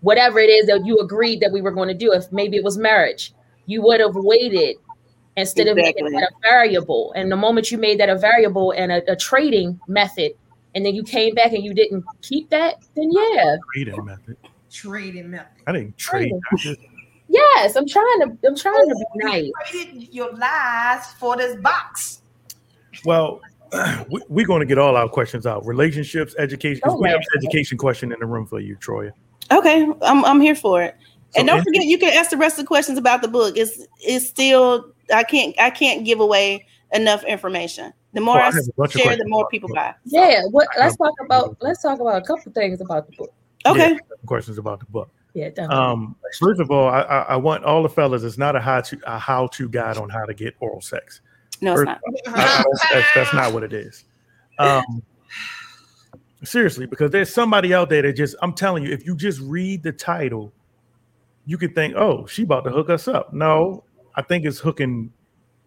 whatever 0.02 0.40
it 0.40 0.50
is 0.50 0.68
that 0.68 0.86
you 0.86 0.98
agreed 1.00 1.40
that 1.40 1.52
we 1.52 1.62
were 1.62 1.72
going 1.72 1.88
to 1.88 1.94
do. 1.94 2.12
If 2.14 2.32
maybe 2.32 2.58
it 2.58 2.64
was 2.64 2.78
marriage, 2.78 3.34
you 3.66 3.82
would 3.84 4.00
have 4.00 4.16
waited 4.16 4.78
instead 5.38 5.68
of 5.68 5.78
making 5.78 6.06
that 6.12 6.24
a 6.24 6.30
variable. 6.42 7.14
And 7.16 7.32
the 7.32 7.38
moment 7.38 7.72
you 7.72 7.78
made 7.78 8.00
that 8.00 8.10
a 8.10 8.18
variable 8.18 8.72
and 8.72 8.92
a, 8.92 9.12
a 9.12 9.16
trading 9.16 9.80
method, 9.88 10.34
and 10.76 10.86
then 10.86 10.94
you 10.96 11.04
came 11.04 11.34
back 11.36 11.54
and 11.54 11.64
you 11.64 11.74
didn't 11.74 12.04
keep 12.22 12.50
that, 12.50 12.76
then 12.96 13.10
yeah, 13.12 13.56
trading 13.74 14.04
method, 14.06 14.38
Trading 14.72 15.30
method. 15.30 15.48
I 15.68 15.72
didn't 15.74 15.98
trade. 15.98 16.32
I 16.34 16.56
just- 16.58 16.80
yes, 17.28 17.76
I'm 17.76 17.88
trying 17.88 18.20
to, 18.22 18.48
I'm 18.48 18.56
trying 18.56 18.88
to 18.90 18.96
be 18.96 19.26
nice. 19.26 19.44
You 19.46 19.54
traded 19.66 20.14
your 20.14 20.34
lies 20.34 21.08
for 21.20 21.36
this 21.38 21.56
box. 21.62 22.22
well, 23.06 23.42
we, 24.10 24.22
we're 24.30 24.46
going 24.46 24.60
to 24.62 24.66
get 24.66 24.78
all 24.78 24.96
our 24.98 25.08
questions 25.10 25.46
out. 25.46 25.66
Relationships, 25.66 26.36
education. 26.38 26.82
'cause 26.82 26.94
Oh, 26.96 27.02
we 27.02 27.08
have 27.10 27.20
man. 27.20 27.26
an 27.34 27.38
education 27.46 27.78
question 27.78 28.12
in 28.12 28.20
the 28.20 28.26
room 28.26 28.46
for 28.46 28.60
you, 28.60 28.76
Troy. 28.78 29.12
Okay, 29.52 29.88
I'm 30.02 30.24
I'm 30.26 30.42
here 30.42 30.56
for 30.56 30.82
it. 30.82 30.96
and 31.36 31.48
don't 31.48 31.60
in- 31.60 31.64
forget, 31.64 31.84
you 31.86 31.98
can 31.98 32.14
ask 32.18 32.30
the 32.30 32.38
rest 32.38 32.58
of 32.58 32.64
the 32.66 32.68
questions 32.68 32.98
about 32.98 33.22
the 33.22 33.28
book. 33.28 33.58
It's 33.58 33.86
it's 34.00 34.28
still 34.28 34.94
I 35.14 35.24
can't 35.24 35.54
I 35.60 35.70
can't 35.70 36.06
give 36.06 36.20
away 36.20 36.66
enough 36.94 37.24
information. 37.24 37.94
The 38.14 38.22
more 38.22 38.36
Well, 38.36 38.44
I 38.44 38.48
I, 38.48 38.52
have 38.52 38.68
a 38.68 38.74
bunch 38.78 38.96
of 38.96 39.02
share, 39.02 39.16
the 39.18 39.28
more 39.28 39.48
people 39.50 39.70
buy. 39.74 39.94
Yeah, 40.06 40.42
what? 40.52 40.68
Let's 40.78 40.98
talk 40.98 41.14
about, 41.24 41.56
let's 41.62 41.82
talk 41.82 42.00
about 42.02 42.22
a 42.22 42.26
couple 42.26 42.52
things 42.52 42.82
about 42.82 43.10
the 43.10 43.16
book. 43.16 43.34
Okay. 43.66 43.92
Yeah, 43.94 43.98
questions 44.26 44.58
about 44.58 44.80
the 44.82 44.86
book. 44.88 45.10
Yeah, 45.34 45.48
definitely. 45.48 45.78
Um, 45.78 46.16
first 46.38 46.60
of 46.60 46.72
all, 46.72 46.90
I, 46.90 47.02
I, 47.04 47.20
I 47.22 47.36
want 47.38 47.64
all 47.64 47.84
the 47.84 47.90
fellas. 47.90 48.24
It's 48.24 48.38
not 48.38 48.58
a 48.58 48.60
how 48.60 48.82
to 48.82 49.00
a 49.06 49.18
how 49.18 49.48
to 49.48 49.70
guide 49.70 49.98
on 49.98 50.10
how 50.10 50.26
to 50.26 50.34
get 50.34 50.56
oral 50.60 50.82
sex. 50.82 51.22
No, 51.62 51.72
it's 51.74 51.84
First- 51.84 51.88
not. 51.88 52.38
I- 52.38 52.60
I- 52.60 52.64
that's, 52.94 53.08
that's 53.16 53.34
not 53.34 53.54
what 53.54 53.64
it 53.64 53.72
is. 53.72 54.04
Um, 54.60 55.02
seriously, 56.44 56.86
because 56.86 57.12
there's 57.12 57.34
somebody 57.34 57.74
out 57.74 57.90
there 57.90 58.02
that 58.02 58.14
just 58.14 58.36
I'm 58.42 58.54
telling 58.54 58.84
you, 58.84 58.92
if 58.92 59.06
you 59.06 59.16
just 59.16 59.40
read 59.42 59.84
the 59.84 59.92
title, 59.92 60.52
you 61.46 61.58
could 61.58 61.76
think, 61.76 61.96
oh, 61.96 62.26
she 62.28 62.44
about 62.44 62.64
to 62.66 62.72
hook 62.72 62.90
us 62.90 63.08
up. 63.08 63.34
No, 63.34 63.84
I 64.16 64.22
think 64.22 64.46
it's 64.46 64.60
hooking 64.60 65.12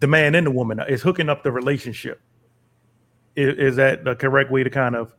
the 0.01 0.07
man 0.07 0.35
and 0.35 0.47
the 0.47 0.51
woman. 0.51 0.81
It's 0.89 1.03
hooking 1.03 1.29
up 1.29 1.43
the 1.43 1.53
relationship. 1.53 2.21
Is, 3.37 3.59
is 3.59 3.77
that 3.77 4.05
the 4.05 4.15
correct 4.15 4.51
way 4.51 4.63
to 4.63 4.71
kind 4.71 4.95
of? 4.95 5.15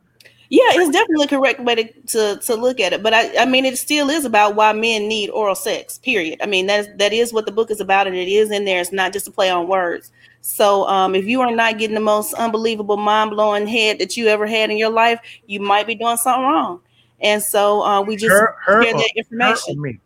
Yeah, 0.48 0.62
it's 0.74 0.90
definitely 0.90 1.24
a 1.24 1.28
correct 1.28 1.60
way 1.60 1.74
to, 1.74 1.92
to, 2.06 2.40
to 2.40 2.54
look 2.54 2.78
at 2.78 2.92
it. 2.92 3.02
But 3.02 3.12
I, 3.12 3.42
I 3.42 3.46
mean, 3.46 3.64
it 3.64 3.76
still 3.78 4.08
is 4.08 4.24
about 4.24 4.54
why 4.54 4.72
men 4.72 5.08
need 5.08 5.28
oral 5.30 5.56
sex, 5.56 5.98
period. 5.98 6.40
I 6.40 6.46
mean, 6.46 6.68
that's, 6.68 6.86
that 6.98 7.12
is 7.12 7.32
what 7.32 7.46
the 7.46 7.52
book 7.52 7.68
is 7.70 7.80
about, 7.80 8.06
and 8.06 8.14
it 8.14 8.28
is 8.28 8.52
in 8.52 8.64
there. 8.64 8.80
It's 8.80 8.92
not 8.92 9.12
just 9.12 9.26
a 9.26 9.32
play 9.32 9.50
on 9.50 9.66
words. 9.66 10.12
So 10.48 10.86
um, 10.86 11.16
if 11.16 11.24
you 11.24 11.40
are 11.40 11.50
not 11.50 11.76
getting 11.76 11.94
the 11.94 12.00
most 12.00 12.32
unbelievable, 12.34 12.96
mind 12.96 13.32
blowing 13.32 13.66
head 13.66 13.98
that 13.98 14.16
you 14.16 14.28
ever 14.28 14.46
had 14.46 14.70
in 14.70 14.76
your 14.76 14.90
life, 14.90 15.18
you 15.46 15.58
might 15.58 15.88
be 15.88 15.96
doing 15.96 16.16
something 16.16 16.44
wrong. 16.44 16.80
And 17.20 17.42
so 17.42 17.82
uh, 17.82 18.00
we 18.00 18.14
just 18.14 18.30
Her, 18.30 18.54
her, 18.64 18.84
share 18.84 18.92
that 18.92 19.10
information. 19.16 19.82
me. 19.82 19.98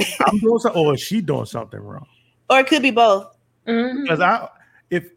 I'm 0.20 0.38
doing 0.38 0.58
something, 0.58 0.82
or 0.82 0.94
is 0.94 1.02
she 1.02 1.20
doing 1.20 1.44
something 1.44 1.78
wrong? 1.78 2.06
Or 2.48 2.60
it 2.60 2.66
could 2.66 2.80
be 2.80 2.92
both. 2.92 3.36
Because 3.66 4.20
I, 4.20 4.48
if 4.88 5.10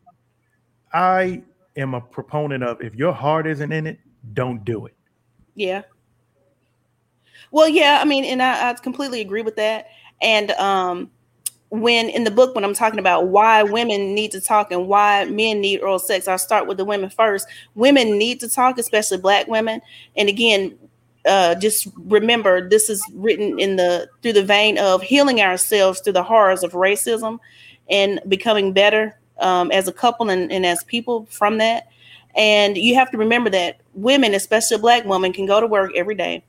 I 0.92 1.42
am 1.78 1.94
a 1.94 2.02
proponent 2.02 2.62
of, 2.62 2.82
if 2.82 2.94
your 2.94 3.14
heart 3.14 3.48
isn't 3.48 3.72
in 3.72 3.88
it, 3.88 4.00
don't 4.34 4.66
do 4.66 4.86
it. 4.86 4.96
Yeah. 5.56 5.84
Well, 7.52 7.70
yeah, 7.70 8.00
I 8.02 8.06
mean, 8.06 8.26
and 8.26 8.44
I, 8.44 8.70
I 8.70 8.74
completely 8.74 9.22
agree 9.22 9.44
with 9.44 9.56
that. 9.56 9.88
And 10.22 10.52
um, 10.52 11.10
when 11.82 12.10
in 12.10 12.24
the 12.24 12.32
book, 12.32 12.56
when 12.56 12.64
I'm 12.64 12.74
talking 12.74 13.00
about 13.00 13.28
why 13.28 13.64
women 13.64 14.14
need 14.14 14.32
to 14.32 14.42
talk 14.42 14.72
and 14.72 14.88
why 14.88 15.26
men 15.26 15.62
need 15.62 15.82
oral 15.82 16.00
sex, 16.00 16.28
I'll 16.28 16.38
start 16.38 16.68
with 16.68 16.78
the 16.78 16.86
women 16.86 17.10
first. 17.10 17.48
Women 17.76 18.18
need 18.18 18.40
to 18.42 18.50
talk, 18.50 18.78
especially 18.78 19.18
black 19.18 19.48
women. 19.48 19.82
And 20.16 20.30
again, 20.30 20.78
uh, 21.26 21.56
just 21.56 21.88
remember 21.98 22.68
this 22.68 22.90
is 22.90 23.04
written 23.14 23.60
in 23.60 23.78
the 23.78 24.08
through 24.22 24.34
the 24.34 24.44
vein 24.44 24.78
of 24.78 25.02
healing 25.02 25.42
ourselves 25.42 26.00
through 26.00 26.14
the 26.14 26.24
horrors 26.24 26.64
of 26.64 26.74
racism 26.74 27.40
and 27.90 28.22
becoming 28.28 28.74
better 28.74 29.18
um, 29.40 29.72
as 29.72 29.88
a 29.88 29.94
couple 29.94 30.30
and, 30.30 30.52
and 30.52 30.66
as 30.66 30.84
people 30.84 31.26
from 31.30 31.58
that. 31.58 31.88
And 32.36 32.78
you 32.78 32.96
have 32.96 33.10
to 33.12 33.18
remember 33.18 33.50
that 33.52 33.80
women, 33.94 34.34
especially 34.34 34.76
a 34.76 34.80
black 34.80 35.06
woman, 35.06 35.34
can 35.34 35.46
go 35.46 35.60
to 35.60 35.68
work 35.68 35.92
every 35.96 36.16
day. 36.16 36.44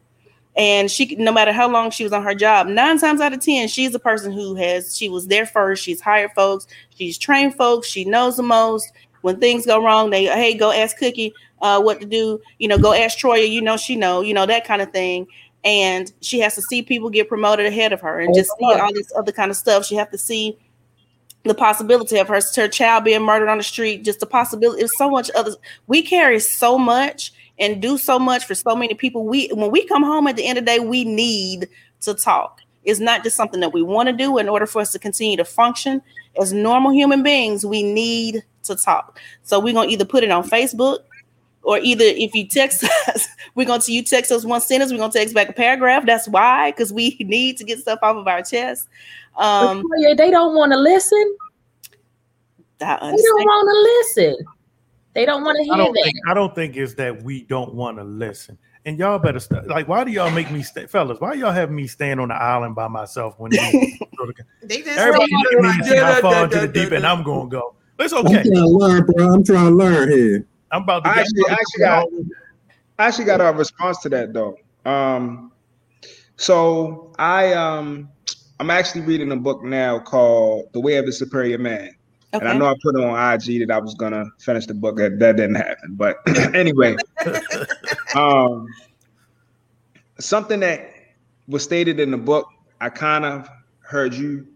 And 0.57 0.91
she, 0.91 1.15
no 1.17 1.33
matter 1.33 1.53
how 1.53 1.71
long 1.71 1.91
she 1.91 2.03
was 2.03 2.15
on 2.15 2.23
her 2.23 2.35
job, 2.35 2.67
nine 2.67 2.99
times 2.99 3.21
out 3.21 3.35
of 3.35 3.41
10, 3.41 3.69
she's 3.69 3.93
the 3.93 3.99
person 3.99 4.33
who 4.33 4.55
has, 4.55 4.97
she 4.97 5.09
was 5.09 5.27
there 5.27 5.45
first. 5.45 5.83
She's 5.83 6.01
hired 6.01 6.33
folks. 6.35 6.67
She's 6.97 7.19
trained 7.19 7.55
folks. 7.55 7.87
She 7.87 8.05
knows 8.05 8.37
the 8.39 8.43
most. 8.43 8.91
When 9.21 9.39
things 9.39 9.67
go 9.67 9.83
wrong, 9.83 10.11
they, 10.11 10.25
hey, 10.25 10.55
go 10.55 10.71
ask 10.71 10.97
Cookie 10.97 11.35
uh, 11.61 11.81
what 11.83 12.01
to 12.01 12.07
do. 12.07 12.41
You 12.59 12.69
know, 12.69 12.79
go 12.79 12.95
ask 12.95 13.19
Troya, 13.19 13.49
you 13.49 13.61
know, 13.61 13.77
she 13.77 13.97
know, 13.97 14.23
you 14.23 14.33
know, 14.33 14.47
that 14.47 14.65
kind 14.65 14.81
of 14.81 14.93
thing. 14.93 15.27
And 15.65 16.13
she 16.21 16.39
has 16.41 16.55
to 16.55 16.63
see 16.63 16.81
people 16.81 17.11
get 17.11 17.29
promoted 17.29 17.67
ahead 17.67 17.93
of 17.93 18.01
her 18.01 18.21
and 18.21 18.35
just 18.35 18.51
see 18.59 18.65
all 18.65 18.93
this 18.95 19.13
other 19.17 19.33
kind 19.33 19.51
of 19.51 19.57
stuff. 19.57 19.85
She 19.85 19.97
have 19.97 20.11
to 20.13 20.19
see 20.19 20.57
the 21.43 21.55
possibility 21.55 22.19
of 22.19 22.29
her, 22.29 22.41
her 22.55 22.69
child 22.69 23.05
being 23.05 23.23
murdered 23.23 23.49
on 23.49 23.59
the 23.59 23.65
street, 23.65 24.05
just 24.05 24.21
the 24.21 24.27
possibility. 24.27 24.83
It's 24.83 24.97
so 24.97 25.11
much 25.11 25.31
other. 25.35 25.53
We 25.87 26.03
carry 26.03 26.41
so 26.41 26.79
much 26.79 27.33
and 27.59 27.81
do 27.81 27.99
so 27.99 28.19
much 28.19 28.45
for 28.45 28.55
so 28.55 28.77
many 28.77 28.95
people. 28.95 29.25
We 29.25 29.49
when 29.49 29.71
we 29.71 29.87
come 29.87 30.03
home 30.03 30.27
at 30.27 30.37
the 30.37 30.47
end 30.47 30.59
of 30.59 30.65
the 30.65 30.73
day, 30.73 30.79
we 30.79 31.05
need 31.05 31.69
to 32.01 32.15
talk. 32.15 32.61
It's 32.85 33.01
not 33.01 33.25
just 33.25 33.37
something 33.37 33.61
that 33.61 33.73
we 33.73 33.83
want 33.83 34.09
to 34.09 34.13
do 34.13 34.39
in 34.39 34.49
order 34.49 34.67
for 34.67 34.81
us 34.81 34.93
to 34.93 34.99
continue 34.99 35.37
to 35.37 35.45
function 35.45 36.01
as 36.41 36.53
normal 36.53 36.93
human 36.93 37.23
beings. 37.23 37.67
We 37.67 37.83
need 37.83 38.45
to 38.65 38.77
talk. 38.77 39.19
So 39.43 39.59
we're 39.59 39.75
gonna 39.75 39.89
either 39.89 40.05
put 40.05 40.23
it 40.23 40.31
on 40.31 40.49
Facebook 40.49 41.01
or 41.67 41.79
either 41.81 42.05
if 42.05 42.33
you 42.33 42.47
text 42.47 42.85
us, 43.09 43.27
we're 43.55 43.67
going 43.67 43.81
to 43.81 43.93
you 43.93 44.03
text 44.03 44.31
us 44.31 44.45
one 44.45 44.61
sentence, 44.61 44.93
we're 44.93 44.99
going 44.99 45.11
to 45.11 45.19
text 45.19 45.35
back 45.35 45.49
a 45.49 45.53
paragraph. 45.53 46.07
That's 46.07 46.29
why, 46.29 46.71
because 46.71 46.93
we 46.93 47.17
need 47.21 47.59
to 47.59 47.65
get 47.65 47.81
stuff 47.81 47.99
off 48.03 48.17
of 48.17 48.27
our 48.29 48.43
chest. 48.43 48.89
Um, 49.37 49.85
they 50.17 50.31
don't 50.31 50.55
want 50.55 50.73
to 50.73 50.79
listen. 50.79 51.37
They 52.79 52.87
don't 52.87 53.11
want 53.11 54.15
to 54.17 54.23
listen. 54.23 54.47
They 55.17 55.25
don't 55.25 55.43
want 55.45 55.57
to 55.57 55.65
hear 55.65 55.73
I 55.73 55.77
don't 55.79 55.95
that. 55.95 56.03
think 56.05 56.15
I 56.29 56.35
don't 56.35 56.55
think 56.55 56.77
it's 56.77 56.93
that 56.95 57.23
we 57.23 57.45
don't 57.45 57.75
want 57.75 57.97
to 57.97 58.05
listen. 58.05 58.59
And 58.85 58.99
y'all 58.99 59.19
better 59.19 59.41
st- 59.41 59.67
like 59.67 59.89
why 59.89 60.05
do 60.05 60.11
y'all 60.11 60.31
make 60.31 60.51
me 60.51 60.63
stay 60.63 60.87
fellas? 60.87 61.19
Why 61.21 61.33
y'all 61.33 61.53
have 61.53 61.71
me 61.71 61.87
stand 61.87 62.21
on 62.21 62.29
the 62.29 62.35
island 62.35 62.75
by 62.75 62.87
myself 62.87 63.35
when 63.39 63.51
you 63.51 63.59
They 64.63 64.83
just 64.83 64.99
everybody 64.99 65.31
say- 65.31 65.37
look 65.37 65.53
at 65.55 65.61
me 65.63 65.69
and 65.71 65.85
see 65.87 65.97
how 65.97 66.21
far 66.21 66.45
into 66.45 66.61
the 66.61 66.69
deep 66.69 66.93
end 66.93 67.07
I'm 67.07 67.23
gonna 67.23 67.49
go. 67.49 67.77
It's 67.99 68.13
okay. 68.13 68.21
I'm 68.21 68.27
okay. 68.27 68.43
trying 68.51 68.55
to 68.57 68.67
learn, 68.69 69.07
bro. 69.07 69.33
I'm 69.33 69.43
trying 69.43 69.65
to 69.71 69.75
learn 69.75 70.11
here. 70.11 70.47
I'm 70.71 70.83
about 70.83 71.05
to 71.05 71.11
I 71.11 71.21
actually, 71.21 71.43
I 71.49 71.53
actually 71.55 71.81
got, 71.81 72.09
I 72.99 73.07
actually 73.07 73.25
got 73.25 73.41
a 73.41 73.57
response 73.57 74.01
to 74.01 74.11
that 74.11 74.35
though. 74.35 74.59
Um, 74.85 75.51
so 76.37 77.11
I 77.19 77.55
um, 77.55 78.11
I'm 78.61 78.69
actually 78.69 79.01
reading 79.01 79.33
a 79.33 79.37
book 79.37 79.65
now 79.65 79.99
called 79.99 80.71
The 80.75 80.81
Way 80.81 80.97
of 80.97 81.07
the 81.07 81.13
Superior 81.13 81.57
Man, 81.57 81.96
and 82.41 82.49
I 82.49 82.57
know 82.57 82.67
I 82.67 82.75
put 82.83 82.97
on 82.97 83.35
IG 83.35 83.61
that 83.67 83.71
I 83.73 83.79
was 83.79 83.95
gonna 83.95 84.25
finish 84.39 84.67
the 84.67 84.75
book. 84.75 84.97
That 84.97 85.19
that 85.19 85.37
didn't 85.37 85.57
happen, 85.57 85.95
but 85.97 86.19
anyway, 86.55 86.97
um, 88.15 88.67
something 90.19 90.61
that 90.61 90.91
was 91.49 91.63
stated 91.63 92.01
in 92.01 92.11
the 92.11 92.17
book, 92.17 92.49
I 92.81 92.89
kind 92.89 93.25
of 93.25 93.49
heard 93.81 94.15
you 94.15 94.47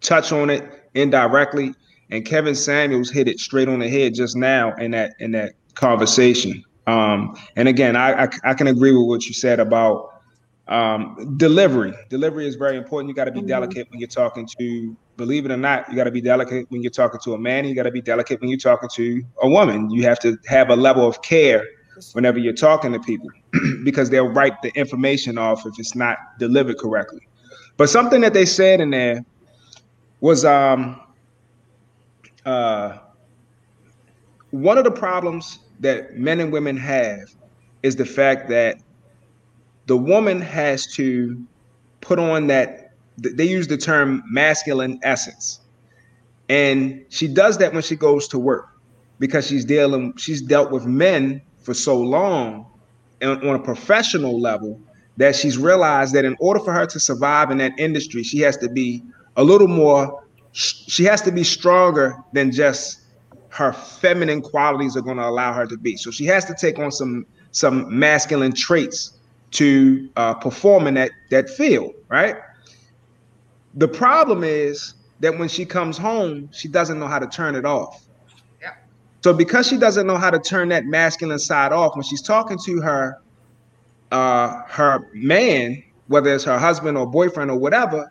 touch 0.00 0.32
on 0.32 0.50
it 0.50 0.88
indirectly, 0.94 1.74
and 2.10 2.24
Kevin 2.24 2.54
Samuels 2.54 3.10
hit 3.10 3.28
it 3.28 3.38
straight 3.40 3.68
on 3.68 3.78
the 3.78 3.88
head 3.88 4.14
just 4.14 4.36
now 4.36 4.74
in 4.76 4.90
that 4.92 5.14
in 5.20 5.32
that 5.32 5.54
conversation. 5.74 6.64
Um, 6.86 7.36
and 7.56 7.68
again, 7.68 7.96
I, 7.96 8.24
I 8.24 8.28
I 8.44 8.54
can 8.54 8.66
agree 8.66 8.92
with 8.92 9.06
what 9.06 9.26
you 9.26 9.34
said 9.34 9.60
about 9.60 10.19
um, 10.68 11.36
delivery. 11.36 11.92
Delivery 12.10 12.46
is 12.46 12.54
very 12.56 12.76
important. 12.76 13.08
You 13.08 13.14
got 13.14 13.24
to 13.24 13.32
be 13.32 13.42
Mhm. 13.42 13.48
delicate 13.48 13.86
when 13.90 13.98
you're 14.00 14.08
talking 14.08 14.46
to. 14.58 14.96
Believe 15.16 15.44
it 15.44 15.50
or 15.52 15.56
not, 15.56 15.88
you 15.90 15.96
got 15.96 16.04
to 16.04 16.10
be 16.10 16.20
delicate 16.20 16.66
when 16.70 16.82
you're 16.82 16.90
talking 16.90 17.20
to 17.24 17.34
a 17.34 17.38
man. 17.38 17.66
You 17.66 17.74
got 17.74 17.82
to 17.84 17.90
be 17.90 18.00
delicate 18.00 18.40
when 18.40 18.48
you're 18.50 18.58
talking 18.58 18.88
to 18.94 19.22
a 19.42 19.48
woman. 19.48 19.90
You 19.90 20.02
have 20.04 20.18
to 20.20 20.36
have 20.46 20.70
a 20.70 20.76
level 20.76 21.06
of 21.06 21.20
care 21.22 21.64
whenever 22.12 22.38
you're 22.38 22.52
talking 22.54 22.92
to 22.92 23.00
people 23.00 23.28
because 23.84 24.08
they'll 24.10 24.28
write 24.28 24.54
the 24.62 24.70
information 24.78 25.38
off 25.38 25.66
if 25.66 25.74
it's 25.78 25.94
not 25.94 26.16
delivered 26.38 26.78
correctly. 26.78 27.20
But 27.76 27.90
something 27.90 28.20
that 28.22 28.32
they 28.32 28.46
said 28.46 28.80
in 28.80 28.90
there 28.90 29.20
was 30.20 30.44
um 30.44 31.00
uh 32.46 32.98
one 34.50 34.78
of 34.78 34.84
the 34.84 34.90
problems 34.90 35.58
that 35.80 36.16
men 36.16 36.40
and 36.40 36.52
women 36.52 36.76
have 36.76 37.20
is 37.82 37.96
the 37.96 38.04
fact 38.04 38.48
that 38.48 38.76
the 39.90 39.96
woman 39.96 40.40
has 40.40 40.86
to 40.86 41.44
put 42.00 42.20
on 42.20 42.46
that 42.46 42.92
they 43.18 43.42
use 43.42 43.66
the 43.66 43.76
term 43.76 44.22
masculine 44.30 45.00
essence. 45.02 45.58
And 46.48 47.04
she 47.08 47.26
does 47.26 47.58
that 47.58 47.72
when 47.72 47.82
she 47.82 47.96
goes 47.96 48.28
to 48.28 48.38
work 48.38 48.68
because 49.18 49.48
she's 49.48 49.64
dealing 49.64 50.16
she's 50.16 50.42
dealt 50.42 50.70
with 50.70 50.86
men 50.86 51.42
for 51.58 51.74
so 51.74 52.00
long 52.00 52.66
and 53.20 53.42
on 53.42 53.56
a 53.56 53.58
professional 53.58 54.40
level 54.40 54.80
that 55.16 55.34
she's 55.34 55.58
realized 55.58 56.14
that 56.14 56.24
in 56.24 56.36
order 56.38 56.60
for 56.60 56.72
her 56.72 56.86
to 56.86 57.00
survive 57.00 57.50
in 57.50 57.58
that 57.58 57.72
industry 57.76 58.22
she 58.22 58.38
has 58.38 58.56
to 58.58 58.68
be 58.68 59.02
a 59.38 59.42
little 59.42 59.66
more 59.66 60.22
she 60.52 61.02
has 61.02 61.20
to 61.22 61.32
be 61.32 61.42
stronger 61.42 62.16
than 62.32 62.52
just 62.52 63.00
her 63.48 63.72
feminine 63.72 64.40
qualities 64.40 64.96
are 64.96 65.02
going 65.02 65.16
to 65.16 65.26
allow 65.26 65.52
her 65.52 65.66
to 65.66 65.76
be. 65.76 65.96
So 65.96 66.12
she 66.12 66.26
has 66.26 66.44
to 66.44 66.54
take 66.54 66.78
on 66.78 66.92
some 66.92 67.26
some 67.50 67.98
masculine 67.98 68.52
traits 68.52 69.16
to 69.52 70.08
uh, 70.16 70.34
perform 70.34 70.86
in 70.86 70.94
that 70.94 71.10
that 71.30 71.48
field 71.50 71.94
right? 72.08 72.36
The 73.74 73.88
problem 73.88 74.42
is 74.42 74.94
that 75.20 75.38
when 75.38 75.48
she 75.48 75.64
comes 75.64 75.96
home 75.96 76.48
she 76.52 76.68
doesn't 76.68 76.98
know 76.98 77.06
how 77.06 77.18
to 77.18 77.26
turn 77.26 77.54
it 77.54 77.64
off. 77.64 78.04
Yeah. 78.60 78.74
so 79.22 79.32
because 79.32 79.66
she 79.68 79.76
doesn't 79.76 80.06
know 80.06 80.16
how 80.16 80.30
to 80.30 80.38
turn 80.38 80.68
that 80.70 80.86
masculine 80.86 81.38
side 81.38 81.72
off 81.72 81.94
when 81.94 82.02
she's 82.02 82.22
talking 82.22 82.58
to 82.64 82.80
her 82.80 83.20
uh 84.12 84.62
her 84.66 85.08
man 85.14 85.82
whether 86.08 86.34
it's 86.34 86.44
her 86.44 86.58
husband 86.58 86.98
or 86.98 87.06
boyfriend 87.06 87.50
or 87.50 87.56
whatever 87.56 88.10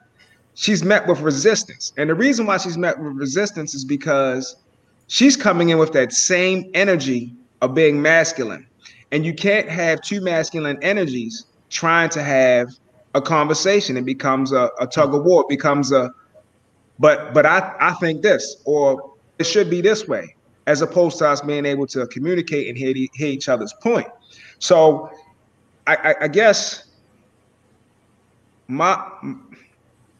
she's 0.59 0.83
met 0.83 1.07
with 1.07 1.21
resistance. 1.21 1.93
And 1.97 2.09
the 2.09 2.15
reason 2.15 2.45
why 2.45 2.57
she's 2.57 2.77
met 2.77 2.99
with 2.99 3.13
resistance 3.13 3.73
is 3.73 3.85
because 3.85 4.57
she's 5.07 5.37
coming 5.37 5.69
in 5.69 5.77
with 5.77 5.93
that 5.93 6.11
same 6.11 6.69
energy 6.73 7.33
of 7.61 7.73
being 7.73 8.01
masculine 8.01 8.67
and 9.11 9.25
you 9.25 9.33
can't 9.33 9.67
have 9.69 10.01
two 10.01 10.21
masculine 10.21 10.77
energies 10.81 11.45
trying 11.69 12.09
to 12.09 12.23
have 12.23 12.69
a 13.15 13.21
conversation. 13.21 13.97
It 13.97 14.05
becomes 14.05 14.51
a, 14.51 14.69
a 14.79 14.87
tug 14.87 15.13
of 15.15 15.23
war. 15.23 15.43
It 15.43 15.49
becomes 15.49 15.91
a 15.91 16.11
but 16.99 17.33
but 17.33 17.45
i 17.45 17.73
i 17.79 17.93
think 17.93 18.21
this 18.21 18.57
or 18.65 19.13
it 19.39 19.45
should 19.45 19.69
be 19.69 19.81
this 19.81 20.07
way 20.07 20.35
as 20.67 20.81
opposed 20.83 21.17
to 21.17 21.27
us 21.27 21.41
being 21.41 21.65
able 21.65 21.87
to 21.87 22.05
communicate 22.07 22.67
and 22.67 22.77
hear, 22.77 22.93
hear 22.93 23.27
each 23.27 23.49
other's 23.49 23.73
point. 23.81 24.07
So 24.59 25.09
I, 25.87 25.95
I, 25.95 26.15
I 26.21 26.27
guess 26.27 26.85
my 28.67 29.03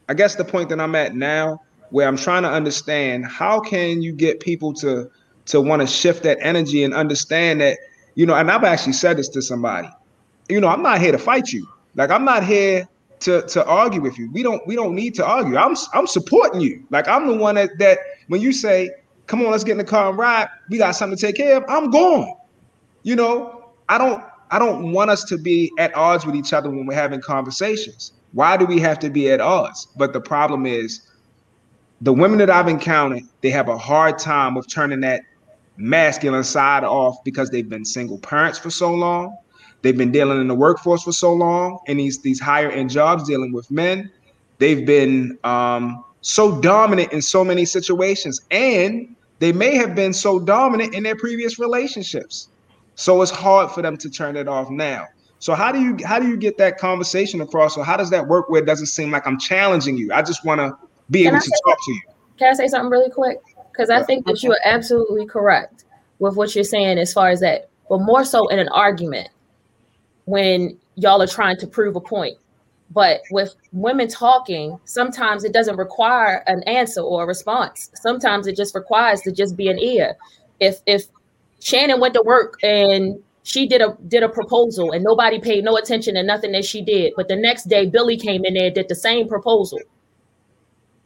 I 0.08 0.14
guess 0.14 0.34
the 0.34 0.44
point 0.44 0.68
that 0.70 0.80
I'm 0.80 0.96
at 0.96 1.14
now, 1.14 1.60
where 1.90 2.08
I'm 2.08 2.16
trying 2.16 2.42
to 2.42 2.50
understand 2.50 3.26
how 3.26 3.60
can 3.60 4.02
you 4.02 4.12
get 4.12 4.40
people 4.40 4.74
to 4.74 5.08
to 5.46 5.60
want 5.60 5.82
to 5.82 5.86
shift 5.86 6.24
that 6.24 6.38
energy 6.40 6.82
and 6.82 6.94
understand 6.94 7.60
that, 7.60 7.78
you 8.20 8.26
know, 8.26 8.34
and 8.34 8.50
I've 8.50 8.64
actually 8.64 8.92
said 8.92 9.16
this 9.16 9.30
to 9.30 9.40
somebody, 9.40 9.88
you 10.50 10.60
know, 10.60 10.68
I'm 10.68 10.82
not 10.82 11.00
here 11.00 11.10
to 11.10 11.16
fight 11.16 11.54
you. 11.54 11.66
Like 11.94 12.10
I'm 12.10 12.22
not 12.22 12.44
here 12.44 12.86
to 13.20 13.40
to 13.40 13.64
argue 13.64 14.02
with 14.02 14.18
you. 14.18 14.30
We 14.30 14.42
don't 14.42 14.60
we 14.66 14.76
don't 14.76 14.94
need 14.94 15.14
to 15.14 15.24
argue. 15.24 15.56
I'm 15.56 15.74
I'm 15.94 16.06
supporting 16.06 16.60
you. 16.60 16.84
Like 16.90 17.08
I'm 17.08 17.26
the 17.26 17.34
one 17.34 17.54
that 17.54 17.70
that 17.78 17.98
when 18.28 18.42
you 18.42 18.52
say, 18.52 18.90
"Come 19.26 19.40
on, 19.40 19.50
let's 19.50 19.64
get 19.64 19.72
in 19.72 19.78
the 19.78 19.84
car 19.84 20.10
and 20.10 20.18
ride," 20.18 20.50
we 20.68 20.76
got 20.76 20.96
something 20.96 21.16
to 21.16 21.26
take 21.28 21.36
care 21.36 21.56
of. 21.56 21.64
I'm 21.66 21.90
going. 21.90 22.36
You 23.04 23.16
know, 23.16 23.70
I 23.88 23.96
don't 23.96 24.22
I 24.50 24.58
don't 24.58 24.92
want 24.92 25.08
us 25.08 25.24
to 25.24 25.38
be 25.38 25.72
at 25.78 25.96
odds 25.96 26.26
with 26.26 26.36
each 26.36 26.52
other 26.52 26.68
when 26.68 26.84
we're 26.84 26.92
having 26.92 27.22
conversations. 27.22 28.12
Why 28.32 28.58
do 28.58 28.66
we 28.66 28.80
have 28.80 28.98
to 28.98 29.08
be 29.08 29.30
at 29.30 29.40
odds? 29.40 29.88
But 29.96 30.12
the 30.12 30.20
problem 30.20 30.66
is 30.66 31.08
the 32.02 32.12
women 32.12 32.36
that 32.40 32.50
I've 32.50 32.68
encountered, 32.68 33.22
they 33.40 33.50
have 33.50 33.70
a 33.70 33.78
hard 33.78 34.18
time 34.18 34.58
of 34.58 34.68
turning 34.68 35.00
that 35.00 35.22
masculine 35.80 36.44
side 36.44 36.84
off 36.84 37.22
because 37.24 37.50
they've 37.50 37.68
been 37.68 37.84
single 37.84 38.18
parents 38.18 38.58
for 38.58 38.70
so 38.70 38.92
long. 38.94 39.36
They've 39.82 39.96
been 39.96 40.12
dealing 40.12 40.40
in 40.40 40.48
the 40.48 40.54
workforce 40.54 41.02
for 41.02 41.12
so 41.12 41.32
long, 41.32 41.78
and 41.88 41.98
these 41.98 42.20
these 42.20 42.38
higher 42.38 42.70
end 42.70 42.90
jobs, 42.90 43.24
dealing 43.24 43.52
with 43.52 43.70
men. 43.70 44.10
They've 44.58 44.84
been 44.84 45.38
um, 45.42 46.04
so 46.20 46.60
dominant 46.60 47.12
in 47.12 47.22
so 47.22 47.42
many 47.42 47.64
situations, 47.64 48.42
and 48.50 49.14
they 49.38 49.52
may 49.52 49.76
have 49.76 49.94
been 49.94 50.12
so 50.12 50.38
dominant 50.38 50.94
in 50.94 51.02
their 51.02 51.16
previous 51.16 51.58
relationships. 51.58 52.48
So 52.94 53.22
it's 53.22 53.30
hard 53.30 53.70
for 53.70 53.80
them 53.80 53.96
to 53.96 54.10
turn 54.10 54.36
it 54.36 54.46
off 54.46 54.68
now. 54.68 55.06
So 55.38 55.54
how 55.54 55.72
do 55.72 55.80
you 55.80 55.96
how 56.04 56.18
do 56.18 56.28
you 56.28 56.36
get 56.36 56.58
that 56.58 56.76
conversation 56.76 57.40
across, 57.40 57.78
or 57.78 57.84
how 57.84 57.96
does 57.96 58.10
that 58.10 58.28
work 58.28 58.50
where 58.50 58.62
it 58.62 58.66
doesn't 58.66 58.86
seem 58.86 59.10
like 59.10 59.26
I'm 59.26 59.38
challenging 59.38 59.96
you? 59.96 60.12
I 60.12 60.20
just 60.20 60.44
want 60.44 60.60
to 60.60 60.76
be 61.08 61.20
Can 61.20 61.28
able 61.28 61.36
I 61.38 61.40
to 61.40 61.46
say 61.46 61.52
talk 61.64 61.78
to 61.86 61.92
you. 61.92 62.00
Can 62.36 62.50
I 62.50 62.54
say 62.54 62.68
something 62.68 62.90
really 62.90 63.10
quick? 63.10 63.38
Because 63.72 63.90
I 63.90 64.02
think 64.02 64.26
that 64.26 64.42
you 64.42 64.52
are 64.52 64.60
absolutely 64.64 65.26
correct 65.26 65.84
with 66.18 66.36
what 66.36 66.54
you're 66.54 66.64
saying 66.64 66.98
as 66.98 67.12
far 67.12 67.30
as 67.30 67.40
that, 67.40 67.70
but 67.88 68.00
more 68.00 68.24
so 68.24 68.48
in 68.48 68.58
an 68.58 68.68
argument 68.68 69.28
when 70.26 70.78
y'all 70.96 71.22
are 71.22 71.26
trying 71.26 71.56
to 71.58 71.66
prove 71.66 71.96
a 71.96 72.00
point. 72.00 72.36
But 72.90 73.20
with 73.30 73.54
women 73.72 74.08
talking, 74.08 74.78
sometimes 74.84 75.44
it 75.44 75.52
doesn't 75.52 75.76
require 75.76 76.42
an 76.46 76.62
answer 76.64 77.00
or 77.00 77.22
a 77.22 77.26
response. 77.26 77.90
Sometimes 77.94 78.46
it 78.46 78.56
just 78.56 78.74
requires 78.74 79.20
to 79.22 79.32
just 79.32 79.56
be 79.56 79.68
an 79.68 79.78
ear. 79.78 80.16
If 80.58 80.80
if 80.86 81.04
Shannon 81.60 82.00
went 82.00 82.14
to 82.14 82.22
work 82.22 82.58
and 82.62 83.22
she 83.44 83.66
did 83.66 83.80
a 83.80 83.96
did 84.08 84.22
a 84.22 84.28
proposal 84.28 84.90
and 84.92 85.04
nobody 85.04 85.40
paid 85.40 85.64
no 85.64 85.76
attention 85.76 86.14
to 86.14 86.22
nothing 86.22 86.52
that 86.52 86.64
she 86.64 86.82
did, 86.82 87.12
but 87.16 87.28
the 87.28 87.36
next 87.36 87.68
day 87.68 87.86
Billy 87.86 88.16
came 88.16 88.44
in 88.44 88.54
there 88.54 88.66
and 88.66 88.74
did 88.74 88.88
the 88.88 88.94
same 88.94 89.28
proposal. 89.28 89.78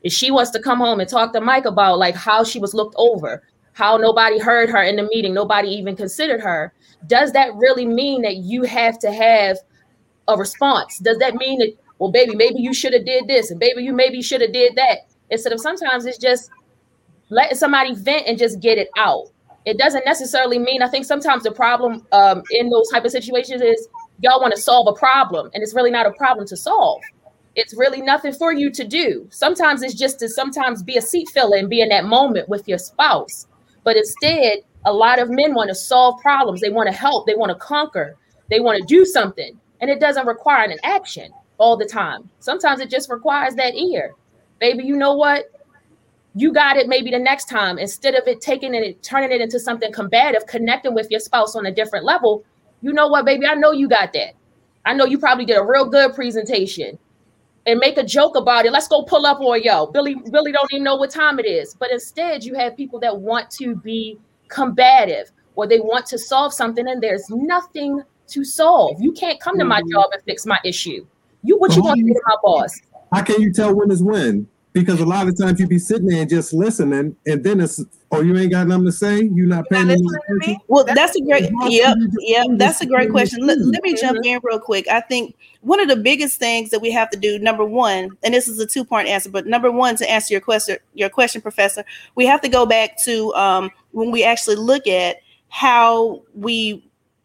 If 0.05 0.13
she 0.13 0.31
wants 0.31 0.51
to 0.53 0.61
come 0.61 0.79
home 0.79 1.01
and 1.01 1.09
talk 1.09 1.33
to 1.33 1.41
Mike 1.41 1.65
about 1.65 1.99
like 1.99 2.15
how 2.15 2.45
she 2.45 2.61
was 2.61 2.75
looked 2.75 2.95
over, 2.97 3.43
how 3.73 3.97
nobody 3.97 4.39
heard 4.39 4.71
her 4.71 4.83
in 4.83 4.97
the 4.97 5.03
meeting, 5.03 5.35
nobody 5.35 5.69
even 5.69 5.97
considered 5.97 6.41
her, 6.41 6.73
does 7.07 7.33
that 7.33 7.55
really 7.55 7.87
mean 7.87 8.23
that 8.23 8.37
you 8.37 8.63
have 8.63 8.99
to 9.01 9.11
have 9.11 9.59
a 10.29 10.37
response? 10.37 10.99
Does 10.99 11.19
that 11.19 11.35
mean 11.35 11.59
that, 11.59 11.73
well, 11.99 12.13
baby, 12.13 12.35
maybe 12.35 12.61
you 12.61 12.73
should 12.73 12.93
have 12.93 13.05
did 13.05 13.27
this, 13.27 13.51
and 13.51 13.59
baby, 13.59 13.83
you 13.83 13.93
maybe 13.93 14.23
should 14.23 14.41
have 14.43 14.53
did 14.53 14.77
that? 14.77 14.99
Instead 15.31 15.53
of 15.53 15.61
sometimes 15.61 16.07
it's 16.07 16.19
just 16.19 16.51
letting 17.31 17.57
somebody 17.57 17.95
vent 17.95 18.27
and 18.27 18.39
just 18.39 18.61
get 18.61 18.79
it 18.79 18.89
out. 18.97 19.27
It 19.65 19.79
doesn't 19.79 20.05
necessarily 20.05 20.59
mean. 20.59 20.83
I 20.83 20.89
think 20.89 21.07
sometimes 21.07 21.43
the 21.43 21.51
problem 21.51 22.07
um, 22.13 22.43
in 22.51 22.69
those 22.69 22.91
type 22.91 23.05
of 23.05 23.11
situations 23.11 23.63
is 23.63 23.89
y'all 24.21 24.41
want 24.41 24.55
to 24.55 24.61
solve 24.61 24.87
a 24.87 24.93
problem, 24.93 25.51
and 25.55 25.63
it's 25.63 25.75
really 25.75 25.91
not 25.91 26.07
a 26.07 26.13
problem 26.13 26.47
to 26.49 26.57
solve. 26.57 27.03
It's 27.57 27.75
really 27.75 28.01
nothing 28.01 28.33
for 28.33 28.53
you 28.53 28.71
to 28.73 28.85
do. 28.85 29.29
Sometimes 29.31 29.83
it's 29.83 29.95
just 29.95 30.19
to 30.21 30.29
sometimes 30.29 30.83
be 30.83 30.97
a 30.97 31.03
seat 31.03 31.29
filler 31.29 31.57
and 31.57 31.71
be 31.71 31.81
in 31.81 31.89
that 31.91 32.05
moment 32.05 32.49
with 32.49 32.67
your 32.67 32.79
spouse. 32.79 33.47
But 33.85 33.97
instead, 33.97 34.59
a 34.85 34.93
lot 34.93 35.21
of 35.21 35.31
men 35.31 35.55
want 35.55 35.69
to 35.69 35.75
solve 35.75 36.21
problems. 36.21 36.61
They 36.61 36.71
want 36.71 36.89
to 36.89 36.93
help. 36.93 37.27
They 37.27 37.37
want 37.37 37.51
to 37.51 37.59
conquer. 37.59 38.17
They 38.51 38.61
want 38.61 38.79
to 38.81 38.87
do 38.87 39.05
something. 39.05 39.59
And 39.81 39.91
it 39.91 40.01
doesn't 40.01 40.27
require 40.27 40.69
an 40.69 40.79
action 40.83 41.31
all 41.59 41.77
the 41.77 41.87
time. 41.87 42.29
Sometimes 42.41 42.81
it 42.81 42.91
just 42.91 43.11
requires 43.11 43.55
that 43.55 43.75
ear. 43.75 44.15
Baby, 44.59 44.85
you 44.85 44.97
know 44.97 45.15
what? 45.15 45.51
You 46.35 46.53
got 46.53 46.77
it 46.77 46.89
maybe 46.89 47.11
the 47.11 47.19
next 47.19 47.49
time. 47.49 47.79
Instead 47.79 48.15
of 48.15 48.27
it 48.27 48.41
taking 48.41 48.75
it 48.75 48.83
and 48.83 49.01
turning 49.03 49.31
it 49.31 49.41
into 49.41 49.61
something 49.61 49.93
combative, 49.93 50.47
connecting 50.47 50.95
with 50.95 51.09
your 51.11 51.21
spouse 51.21 51.55
on 51.55 51.67
a 51.67 51.73
different 51.73 52.05
level, 52.05 52.45
you 52.83 52.93
know 52.93 53.07
what, 53.07 53.25
baby? 53.25 53.47
I 53.47 53.55
know 53.55 53.71
you 53.71 53.89
got 53.89 54.13
that. 54.15 54.35
I 54.85 54.95
know 54.95 55.05
you 55.05 55.19
probably 55.19 55.45
did 55.45 55.57
a 55.57 55.65
real 55.65 55.87
good 55.87 56.15
presentation 56.15 56.99
and 57.67 57.79
make 57.79 57.97
a 57.99 58.05
joke 58.05 58.37
about 58.37 58.67
it. 58.67 58.73
Let's 58.73 58.89
go 58.89 59.03
pull 59.03 59.27
up 59.27 59.41
on 59.41 59.63
yo. 59.63 59.87
Billy 59.87 60.15
Billy 60.31 60.53
don't 60.53 60.73
even 60.73 60.85
know 60.85 60.97
what 60.97 61.11
time 61.11 61.39
it 61.39 61.47
is. 61.47 61.75
But 61.75 61.91
instead, 61.91 62.45
you 62.45 62.55
have 62.55 62.77
people 62.77 62.99
that 63.01 63.17
want 63.17 63.51
to 63.53 63.75
be 63.77 64.19
combative 64.49 65.31
or 65.57 65.67
they 65.67 65.81
want 65.81 66.07
to 66.07 66.19
solve 66.19 66.53
something 66.53 66.87
and 66.89 67.03
there's 67.03 67.29
nothing 67.31 68.03
to 68.29 68.45
solve. 68.45 69.01
You 69.01 69.13
can't 69.13 69.41
come 69.41 69.59
to 69.59 69.65
my 69.65 69.81
Mhm. 69.83 69.91
job 69.93 70.11
and 70.13 70.23
fix 70.25 70.47
my 70.47 70.59
issue. 70.65 71.07
You 71.43 71.59
what 71.59 71.75
you 71.77 71.83
want 71.83 71.99
to 71.99 72.03
do 72.07 72.15
to 72.15 72.21
my 72.27 72.37
boss? 72.43 72.81
How 73.13 73.23
can 73.23 73.41
you 73.41 73.53
tell 73.53 73.75
when 73.75 73.91
is 73.91 74.03
when? 74.03 74.49
Because 74.75 75.01
a 75.01 75.07
lot 75.07 75.29
of 75.29 75.39
times 75.39 75.61
you 75.61 75.69
be 75.69 75.79
sitting 75.79 76.07
there 76.07 76.21
and 76.21 76.29
just 76.29 76.53
listening, 76.53 77.17
and 77.27 77.45
then 77.45 77.61
it's 77.61 77.83
oh 78.11 78.21
you 78.23 78.37
ain't 78.37 78.51
got 78.51 78.67
nothing 78.67 78.85
to 78.87 78.93
say. 78.93 79.23
you're 79.33 79.47
not 79.47 79.65
paying 79.71 79.89
any 79.89 80.03
attention. 80.03 80.61
Well, 80.67 80.85
that's 80.85 81.17
a 81.17 81.21
great. 81.23 81.49
Yep, 81.69 81.97
yep. 82.19 82.47
That's 82.57 82.81
a 82.81 82.87
great 82.87 83.11
question. 83.11 83.47
Let, 83.47 83.59
let 83.61 83.83
me 83.85 83.95
jump 83.95 84.19
Mm-hmm. 84.19 84.27
in 84.27 84.41
real 84.43 84.59
quick. 84.59 84.89
I 84.89 85.01
think 85.01 85.37
one 85.61 85.79
of 85.79 85.87
the 85.89 85.95
biggest 85.97 86.41
things 86.41 86.71
that 86.71 86.81
we 86.81 86.91
have 86.91 87.09
to 87.11 87.17
do, 87.17 87.39
number 87.39 87.65
one, 87.65 88.19
and 88.25 88.35
this 88.35 88.49
is 88.49 88.59
a 88.59 88.67
two 88.67 88.85
part 88.85 89.07
answer, 89.07 89.31
but 89.31 89.47
number 89.47 89.71
one, 89.71 89.95
to 89.97 90.11
answer 90.11 90.35
your 90.35 90.41
question, 90.41 90.77
your 90.95 91.09
question, 91.09 91.41
Professor, 91.41 91.85
we 92.17 92.27
have 92.27 92.41
to 92.41 92.49
go 92.49 92.67
back 92.67 92.97
to 93.05 93.33
um, 93.35 93.71
when 93.93 94.11
we 94.11 94.25
actually 94.25 94.57
look 94.57 94.89
at 94.89 95.19
how 95.51 96.21
we 96.35 96.85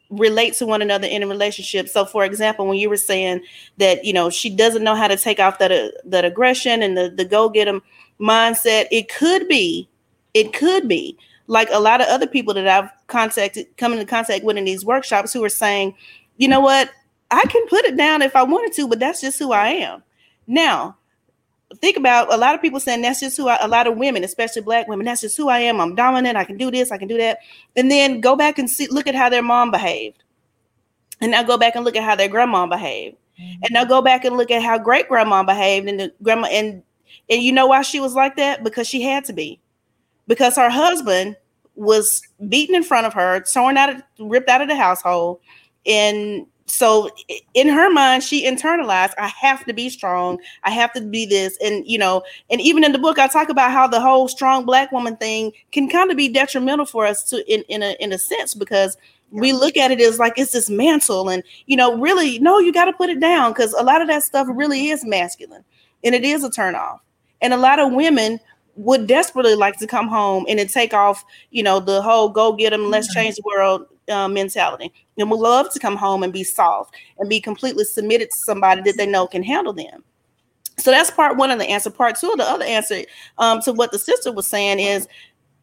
relate 0.09 0.53
to 0.55 0.65
one 0.65 0.81
another 0.81 1.07
in 1.07 1.23
a 1.23 1.27
relationship. 1.27 1.87
So, 1.87 2.05
for 2.05 2.25
example, 2.25 2.67
when 2.67 2.77
you 2.77 2.89
were 2.89 2.97
saying 2.97 3.41
that 3.77 4.03
you 4.05 4.13
know 4.13 4.29
she 4.29 4.49
doesn't 4.49 4.83
know 4.83 4.95
how 4.95 5.07
to 5.07 5.17
take 5.17 5.39
off 5.39 5.59
that 5.59 5.71
uh, 5.71 5.89
that 6.05 6.25
aggression 6.25 6.81
and 6.81 6.97
the 6.97 7.09
the 7.09 7.25
go 7.25 7.49
get 7.49 7.65
them 7.65 7.81
mindset, 8.19 8.87
it 8.91 9.09
could 9.09 9.47
be, 9.47 9.89
it 10.33 10.53
could 10.53 10.87
be 10.87 11.17
like 11.47 11.69
a 11.71 11.79
lot 11.79 12.01
of 12.01 12.07
other 12.07 12.27
people 12.27 12.53
that 12.53 12.67
I've 12.67 12.91
contacted, 13.07 13.65
come 13.77 13.93
into 13.93 14.05
contact 14.05 14.43
with 14.43 14.57
in 14.57 14.65
these 14.65 14.85
workshops, 14.85 15.33
who 15.33 15.43
are 15.43 15.49
saying, 15.49 15.95
you 16.37 16.47
know 16.47 16.59
what, 16.59 16.91
I 17.31 17.43
can 17.49 17.65
put 17.67 17.85
it 17.85 17.97
down 17.97 18.21
if 18.21 18.35
I 18.35 18.43
wanted 18.43 18.73
to, 18.73 18.87
but 18.87 18.99
that's 18.99 19.21
just 19.21 19.39
who 19.39 19.51
I 19.51 19.69
am. 19.69 20.03
Now, 20.47 20.97
think 21.77 21.97
about 21.97 22.33
a 22.33 22.37
lot 22.37 22.55
of 22.55 22.61
people 22.61 22.79
saying 22.79 23.01
that's 23.01 23.19
just 23.19 23.37
who 23.37 23.47
I, 23.47 23.57
a 23.61 23.67
lot 23.67 23.87
of 23.87 23.97
women, 23.97 24.23
especially 24.23 24.61
black 24.61 24.87
women, 24.87 25.05
that's 25.05 25.21
just 25.21 25.37
who 25.37 25.49
I 25.49 25.59
am. 25.59 25.79
I'm 25.79 25.95
dominant. 25.95 26.37
I 26.37 26.43
can 26.43 26.57
do 26.57 26.71
this. 26.71 26.91
I 26.91 26.97
can 26.97 27.07
do 27.07 27.17
that. 27.17 27.39
And 27.75 27.91
then 27.91 28.21
go 28.21 28.35
back 28.35 28.57
and 28.57 28.69
see, 28.69 28.87
look 28.87 29.07
at 29.07 29.15
how 29.15 29.29
their 29.29 29.43
mom 29.43 29.71
behaved. 29.71 30.23
And 31.21 31.31
now 31.31 31.43
go 31.43 31.57
back 31.57 31.75
and 31.75 31.85
look 31.85 31.95
at 31.95 32.03
how 32.03 32.15
their 32.15 32.27
grandma 32.27 32.65
behaved. 32.65 33.17
Mm-hmm. 33.39 33.63
And 33.63 33.69
now 33.71 33.85
go 33.85 34.01
back 34.01 34.25
and 34.25 34.37
look 34.37 34.51
at 34.51 34.63
how 34.63 34.77
great 34.77 35.07
grandma 35.07 35.43
behaved 35.43 35.87
and 35.87 35.99
the 35.99 36.13
grandma 36.21 36.47
and 36.47 36.83
and 37.29 37.43
you 37.43 37.51
know 37.51 37.67
why 37.67 37.83
she 37.83 37.99
was 37.99 38.15
like 38.15 38.35
that? 38.37 38.63
Because 38.63 38.87
she 38.87 39.01
had 39.01 39.25
to 39.25 39.33
be. 39.33 39.59
Because 40.27 40.55
her 40.55 40.69
husband 40.69 41.35
was 41.75 42.21
beaten 42.47 42.75
in 42.75 42.83
front 42.83 43.05
of 43.05 43.13
her, 43.13 43.41
torn 43.41 43.77
out 43.77 43.89
of 43.89 44.01
ripped 44.19 44.49
out 44.49 44.61
of 44.61 44.67
the 44.67 44.75
household. 44.75 45.39
And 45.85 46.47
so 46.69 47.09
in 47.53 47.67
her 47.67 47.89
mind, 47.89 48.23
she 48.23 48.45
internalized, 48.45 49.13
I 49.17 49.27
have 49.27 49.65
to 49.65 49.73
be 49.73 49.89
strong. 49.89 50.39
I 50.63 50.71
have 50.71 50.93
to 50.93 51.01
be 51.01 51.25
this. 51.25 51.57
And 51.63 51.85
you 51.87 51.97
know, 51.97 52.23
and 52.49 52.61
even 52.61 52.83
in 52.83 52.91
the 52.91 52.99
book, 52.99 53.19
I 53.19 53.27
talk 53.27 53.49
about 53.49 53.71
how 53.71 53.87
the 53.87 53.99
whole 53.99 54.27
strong 54.27 54.65
black 54.65 54.91
woman 54.91 55.17
thing 55.17 55.51
can 55.71 55.89
kind 55.89 56.11
of 56.11 56.17
be 56.17 56.29
detrimental 56.29 56.85
for 56.85 57.05
us 57.05 57.23
to 57.29 57.45
in, 57.51 57.63
in 57.63 57.83
a 57.83 57.95
in 57.99 58.11
a 58.11 58.19
sense 58.19 58.53
because 58.53 58.97
we 59.31 59.53
look 59.53 59.77
at 59.77 59.91
it 59.91 59.99
as 59.99 60.19
like 60.19 60.33
it's 60.37 60.51
this 60.51 60.69
mantle 60.69 61.29
and 61.29 61.43
you 61.67 61.77
know 61.77 61.97
really 61.97 62.39
no 62.39 62.59
you 62.59 62.73
got 62.73 62.85
to 62.85 62.93
put 62.93 63.09
it 63.09 63.19
down 63.19 63.51
because 63.51 63.73
a 63.73 63.83
lot 63.83 64.01
of 64.01 64.07
that 64.07 64.23
stuff 64.23 64.47
really 64.49 64.89
is 64.89 65.05
masculine 65.05 65.63
and 66.03 66.15
it 66.15 66.23
is 66.23 66.43
a 66.43 66.49
turn 66.49 66.75
off 66.75 66.99
and 67.41 67.53
a 67.53 67.57
lot 67.57 67.79
of 67.79 67.93
women 67.93 68.39
would 68.75 69.07
desperately 69.07 69.55
like 69.55 69.77
to 69.77 69.85
come 69.85 70.07
home 70.07 70.45
and 70.49 70.57
then 70.57 70.67
take 70.67 70.93
off 70.93 71.23
you 71.51 71.61
know 71.61 71.79
the 71.79 72.01
whole 72.01 72.29
go 72.29 72.53
get 72.53 72.71
them 72.71 72.89
let's 72.89 73.13
change 73.13 73.35
the 73.35 73.43
world 73.45 73.85
uh, 74.09 74.27
mentality 74.27 74.91
and 75.17 75.29
would 75.29 75.39
love 75.39 75.71
to 75.71 75.79
come 75.79 75.95
home 75.95 76.23
and 76.23 76.33
be 76.33 76.43
soft 76.43 76.95
and 77.17 77.29
be 77.29 77.39
completely 77.39 77.83
submitted 77.83 78.29
to 78.31 78.37
somebody 78.37 78.81
that 78.81 78.97
they 78.97 79.05
know 79.05 79.27
can 79.27 79.43
handle 79.43 79.73
them 79.73 80.03
so 80.77 80.91
that's 80.91 81.11
part 81.11 81.37
one 81.37 81.51
of 81.51 81.59
the 81.59 81.65
answer 81.65 81.89
part 81.89 82.17
two 82.17 82.31
of 82.31 82.37
the 82.37 82.43
other 82.43 82.65
answer 82.65 83.01
um, 83.37 83.61
to 83.61 83.73
what 83.73 83.91
the 83.91 83.99
sister 83.99 84.31
was 84.31 84.47
saying 84.47 84.79
is 84.79 85.07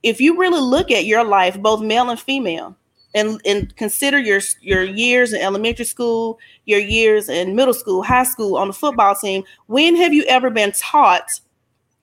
if 0.02 0.20
you 0.20 0.38
really 0.38 0.60
look 0.60 0.90
at 0.90 1.06
your 1.06 1.24
life 1.24 1.60
both 1.60 1.80
male 1.80 2.10
and 2.10 2.20
female 2.20 2.76
and 3.16 3.40
and 3.46 3.74
consider 3.76 4.18
your 4.18 4.40
your 4.60 4.84
years 4.84 5.32
in 5.32 5.40
elementary 5.40 5.86
school, 5.86 6.38
your 6.66 6.78
years 6.78 7.28
in 7.28 7.56
middle 7.56 7.74
school, 7.74 8.02
high 8.02 8.24
school 8.24 8.56
on 8.56 8.68
the 8.68 8.74
football 8.74 9.14
team. 9.14 9.42
When 9.66 9.96
have 9.96 10.12
you 10.12 10.22
ever 10.24 10.50
been 10.50 10.72
taught 10.72 11.28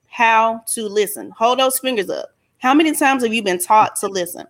how 0.08 0.62
to 0.72 0.88
listen? 0.88 1.30
Hold 1.38 1.60
those 1.60 1.78
fingers 1.78 2.10
up. 2.10 2.30
How 2.58 2.74
many 2.74 2.94
times 2.94 3.22
have 3.22 3.32
you 3.32 3.42
been 3.42 3.60
taught 3.60 3.94
to 3.96 4.08
listen? 4.08 4.46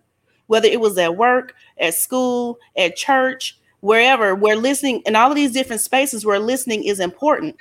Whether 0.46 0.68
it 0.68 0.80
was 0.80 0.98
at 0.98 1.16
work, 1.16 1.54
at 1.78 1.94
school, 1.94 2.58
at 2.76 2.96
church, 2.96 3.58
wherever, 3.80 4.34
we're 4.34 4.56
listening 4.56 5.02
in 5.06 5.16
all 5.16 5.30
of 5.30 5.36
these 5.36 5.52
different 5.52 5.82
spaces 5.82 6.24
where 6.24 6.38
listening 6.38 6.84
is 6.84 7.00
important. 7.00 7.56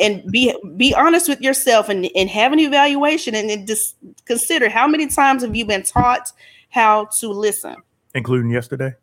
and 0.00 0.22
be 0.30 0.54
be 0.76 0.94
honest 0.94 1.28
with 1.28 1.40
yourself 1.40 1.88
and, 1.88 2.08
and 2.14 2.30
have 2.30 2.52
an 2.52 2.60
evaluation 2.60 3.34
and 3.34 3.50
then 3.50 3.66
just 3.66 3.96
consider 4.24 4.68
how 4.68 4.86
many 4.86 5.06
times 5.08 5.42
have 5.42 5.56
you 5.56 5.64
been 5.64 5.82
taught 5.82 6.32
how 6.70 7.06
to 7.06 7.28
listen. 7.28 7.74
including 8.14 8.50
yesterday. 8.50 8.94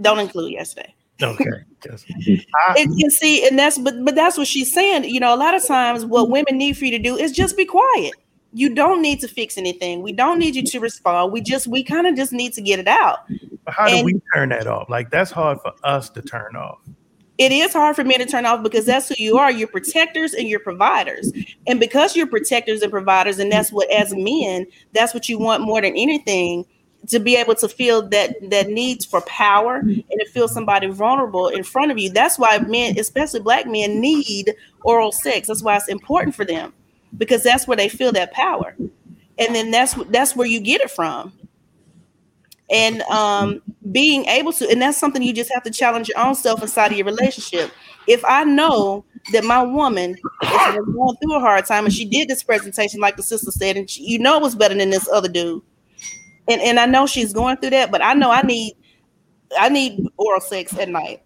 Don't 0.00 0.18
include 0.18 0.52
yesterday. 0.52 0.94
Okay. 1.22 1.44
yes. 1.84 2.04
and, 2.78 2.90
and 2.90 3.12
see, 3.12 3.46
and 3.46 3.58
that's 3.58 3.78
but 3.78 3.94
but 4.04 4.14
that's 4.14 4.36
what 4.36 4.48
she's 4.48 4.72
saying. 4.72 5.04
You 5.04 5.20
know, 5.20 5.34
a 5.34 5.36
lot 5.36 5.54
of 5.54 5.64
times 5.64 6.04
what 6.04 6.30
women 6.30 6.58
need 6.58 6.76
for 6.76 6.86
you 6.86 6.90
to 6.92 6.98
do 6.98 7.16
is 7.16 7.32
just 7.32 7.56
be 7.56 7.64
quiet. 7.64 8.14
You 8.52 8.74
don't 8.74 9.00
need 9.00 9.20
to 9.20 9.28
fix 9.28 9.56
anything. 9.56 10.02
We 10.02 10.12
don't 10.12 10.38
need 10.38 10.54
you 10.54 10.62
to 10.62 10.80
respond. 10.80 11.32
We 11.32 11.40
just 11.40 11.66
we 11.66 11.82
kind 11.82 12.06
of 12.06 12.16
just 12.16 12.32
need 12.32 12.52
to 12.54 12.60
get 12.62 12.78
it 12.78 12.88
out. 12.88 13.20
But 13.64 13.74
how 13.74 13.88
do 13.88 13.94
And- 13.96 14.04
we 14.04 14.20
turn 14.34 14.50
that 14.50 14.66
off? 14.66 14.88
Like 14.90 15.10
that's 15.10 15.30
hard 15.30 15.60
for 15.62 15.72
us 15.84 16.10
to 16.10 16.22
turn 16.22 16.56
off. 16.56 16.78
it 17.38 17.50
is 17.50 17.72
hard 17.72 17.96
for 17.96 18.04
men 18.04 18.18
to 18.18 18.26
turn 18.26 18.44
off 18.46 18.62
because 18.62 18.84
that's 18.84 19.08
who 19.08 19.14
you 19.18 19.38
are. 19.38 19.50
You're 19.50 19.66
protectors 19.68 20.34
and 20.34 20.46
you're 20.48 20.60
providers. 20.60 21.32
And 21.66 21.80
because 21.80 22.14
you're 22.14 22.26
protectors 22.26 22.82
and 22.82 22.92
providers, 22.92 23.38
and 23.38 23.50
that's 23.50 23.72
what 23.72 23.90
as 23.90 24.14
men, 24.14 24.66
that's 24.92 25.12
what 25.14 25.28
you 25.28 25.38
want 25.38 25.62
more 25.64 25.80
than 25.80 25.96
anything 25.96 26.64
to 27.08 27.18
be 27.18 27.34
able 27.34 27.54
to 27.56 27.68
feel 27.68 28.06
that 28.10 28.36
that 28.50 28.68
needs 28.68 29.04
for 29.04 29.22
power 29.22 29.76
and 29.78 30.04
to 30.20 30.26
feel 30.30 30.46
somebody 30.46 30.86
vulnerable 30.88 31.48
in 31.48 31.64
front 31.64 31.90
of 31.90 31.98
you. 31.98 32.10
That's 32.10 32.38
why 32.38 32.58
men, 32.58 32.96
especially 32.98 33.40
black 33.40 33.66
men, 33.66 33.98
need 34.00 34.54
oral 34.84 35.10
sex. 35.10 35.48
That's 35.48 35.62
why 35.64 35.74
it's 35.76 35.88
important 35.88 36.34
for 36.36 36.44
them 36.44 36.72
because 37.16 37.42
that's 37.42 37.66
where 37.66 37.76
they 37.76 37.88
feel 37.88 38.12
that 38.12 38.32
power. 38.32 38.74
And 39.38 39.54
then 39.54 39.70
that's 39.70 39.94
that's 40.10 40.36
where 40.36 40.46
you 40.46 40.60
get 40.60 40.80
it 40.80 40.90
from. 40.90 41.32
And 42.70 43.02
um 43.02 43.60
being 43.90 44.24
able 44.26 44.52
to 44.54 44.68
and 44.68 44.80
that's 44.80 44.98
something 44.98 45.22
you 45.22 45.32
just 45.32 45.52
have 45.52 45.62
to 45.64 45.70
challenge 45.70 46.08
your 46.08 46.18
own 46.18 46.34
self 46.34 46.62
inside 46.62 46.92
of 46.92 46.98
your 46.98 47.06
relationship. 47.06 47.70
If 48.06 48.24
i 48.24 48.44
know 48.44 49.04
that 49.32 49.44
my 49.44 49.62
woman 49.62 50.10
is 50.42 50.76
going 50.94 51.16
through 51.22 51.36
a 51.36 51.40
hard 51.40 51.66
time 51.66 51.84
and 51.84 51.94
she 51.94 52.04
did 52.04 52.28
this 52.28 52.42
presentation 52.42 53.00
like 53.00 53.16
the 53.16 53.22
sister 53.22 53.50
said 53.50 53.76
and 53.76 53.88
she, 53.88 54.02
you 54.02 54.18
know 54.18 54.36
it 54.36 54.42
was 54.42 54.54
better 54.54 54.74
than 54.74 54.90
this 54.90 55.08
other 55.12 55.28
dude. 55.28 55.62
And 56.48 56.60
and 56.60 56.78
i 56.78 56.86
know 56.86 57.06
she's 57.06 57.32
going 57.32 57.56
through 57.58 57.70
that 57.70 57.90
but 57.90 58.02
i 58.02 58.14
know 58.14 58.30
i 58.30 58.42
need 58.42 58.74
i 59.58 59.68
need 59.68 60.06
oral 60.16 60.40
sex 60.40 60.76
at 60.78 60.88
night. 60.88 61.22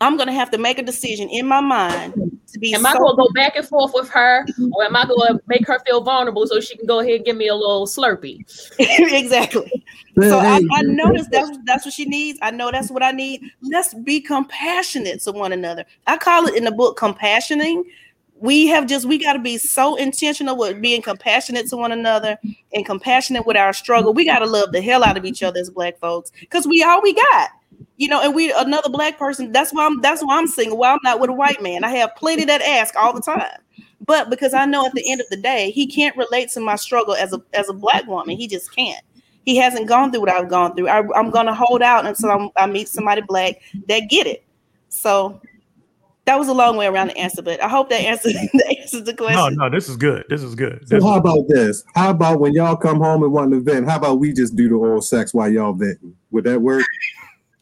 I'm 0.00 0.16
gonna 0.16 0.32
have 0.32 0.50
to 0.50 0.58
make 0.58 0.78
a 0.78 0.82
decision 0.82 1.28
in 1.28 1.46
my 1.46 1.60
mind 1.60 2.29
to 2.52 2.58
be 2.58 2.74
Am 2.74 2.86
I 2.86 2.94
going 2.94 3.12
to 3.12 3.16
go 3.16 3.28
back 3.34 3.56
and 3.56 3.66
forth 3.66 3.92
with 3.94 4.08
her, 4.10 4.44
mm-hmm. 4.44 4.72
or 4.74 4.84
am 4.84 4.96
I 4.96 5.04
going 5.06 5.36
to 5.36 5.42
make 5.46 5.66
her 5.66 5.78
feel 5.86 6.02
vulnerable 6.02 6.46
so 6.46 6.60
she 6.60 6.76
can 6.76 6.86
go 6.86 7.00
ahead 7.00 7.16
and 7.16 7.24
give 7.24 7.36
me 7.36 7.48
a 7.48 7.54
little 7.54 7.86
Slurpee? 7.86 8.44
exactly. 8.78 9.84
So 10.20 10.38
I, 10.38 10.60
I 10.72 10.82
notice 10.82 11.26
that's 11.30 11.56
that's 11.64 11.84
what 11.84 11.94
she 11.94 12.04
needs. 12.04 12.38
I 12.42 12.50
know 12.50 12.70
that's 12.70 12.90
what 12.90 13.02
I 13.02 13.12
need. 13.12 13.42
Let's 13.62 13.94
be 13.94 14.20
compassionate 14.20 15.20
to 15.22 15.32
one 15.32 15.52
another. 15.52 15.84
I 16.06 16.16
call 16.18 16.46
it 16.46 16.56
in 16.56 16.64
the 16.64 16.72
book 16.72 16.98
compassioning. 16.98 17.84
We 18.36 18.66
have 18.68 18.86
just 18.86 19.06
we 19.06 19.18
got 19.18 19.34
to 19.34 19.38
be 19.38 19.58
so 19.58 19.96
intentional 19.96 20.56
with 20.56 20.80
being 20.80 21.02
compassionate 21.02 21.68
to 21.68 21.76
one 21.76 21.92
another 21.92 22.38
and 22.72 22.84
compassionate 22.84 23.46
with 23.46 23.56
our 23.56 23.72
struggle. 23.72 24.12
We 24.12 24.24
got 24.24 24.40
to 24.40 24.46
love 24.46 24.72
the 24.72 24.80
hell 24.80 25.04
out 25.04 25.16
of 25.16 25.24
each 25.24 25.42
other 25.42 25.60
as 25.60 25.70
black 25.70 25.98
folks 25.98 26.32
because 26.40 26.66
we 26.66 26.82
all 26.82 27.02
we 27.02 27.14
got. 27.14 27.50
You 28.00 28.08
know, 28.08 28.22
and 28.22 28.34
we 28.34 28.50
another 28.54 28.88
black 28.88 29.18
person. 29.18 29.52
That's 29.52 29.74
why 29.74 29.84
I'm 29.84 30.00
that's 30.00 30.24
why 30.24 30.38
I'm 30.38 30.46
single. 30.46 30.78
Why 30.78 30.90
I'm 30.90 30.98
not 31.04 31.20
with 31.20 31.28
a 31.28 31.34
white 31.34 31.62
man. 31.62 31.84
I 31.84 31.90
have 31.90 32.16
plenty 32.16 32.46
that 32.46 32.62
ask 32.62 32.96
all 32.96 33.12
the 33.12 33.20
time. 33.20 33.44
But 34.06 34.30
because 34.30 34.54
I 34.54 34.64
know 34.64 34.86
at 34.86 34.94
the 34.94 35.04
end 35.12 35.20
of 35.20 35.28
the 35.28 35.36
day, 35.36 35.70
he 35.70 35.86
can't 35.86 36.16
relate 36.16 36.48
to 36.52 36.60
my 36.60 36.76
struggle 36.76 37.14
as 37.14 37.34
a 37.34 37.42
as 37.52 37.68
a 37.68 37.74
black 37.74 38.06
woman. 38.06 38.38
He 38.38 38.48
just 38.48 38.74
can't. 38.74 39.04
He 39.44 39.54
hasn't 39.58 39.86
gone 39.86 40.10
through 40.12 40.20
what 40.22 40.30
I've 40.30 40.48
gone 40.48 40.74
through. 40.74 40.88
I, 40.88 41.02
I'm 41.14 41.28
gonna 41.28 41.54
hold 41.54 41.82
out 41.82 42.06
until 42.06 42.30
I'm, 42.30 42.48
I 42.56 42.64
meet 42.66 42.88
somebody 42.88 43.20
black 43.20 43.56
that 43.88 44.08
get 44.08 44.26
it. 44.26 44.44
So 44.88 45.38
that 46.24 46.38
was 46.38 46.48
a 46.48 46.54
long 46.54 46.78
way 46.78 46.86
around 46.86 47.08
the 47.08 47.18
answer, 47.18 47.42
but 47.42 47.62
I 47.62 47.68
hope 47.68 47.90
that 47.90 48.00
answers 48.00 48.32
that 48.54 48.76
answers 48.80 49.02
the 49.04 49.12
question. 49.12 49.56
No, 49.56 49.68
no, 49.68 49.70
this 49.70 49.90
is 49.90 49.98
good. 49.98 50.24
This 50.30 50.42
is 50.42 50.54
good. 50.54 50.88
So 50.88 50.94
This 50.94 51.04
how 51.04 51.12
is- 51.14 51.18
about 51.18 51.48
this? 51.48 51.84
How 51.94 52.08
about 52.10 52.40
when 52.40 52.54
y'all 52.54 52.76
come 52.76 52.98
home 52.98 53.22
and 53.24 53.30
want 53.32 53.50
to 53.52 53.60
vent? 53.60 53.86
How 53.86 53.96
about 53.98 54.20
we 54.20 54.32
just 54.32 54.56
do 54.56 54.70
the 54.70 54.76
oral 54.76 55.02
sex 55.02 55.34
while 55.34 55.50
y'all 55.50 55.74
venting? 55.74 56.16
Would 56.30 56.44
that 56.44 56.62
work? 56.62 56.84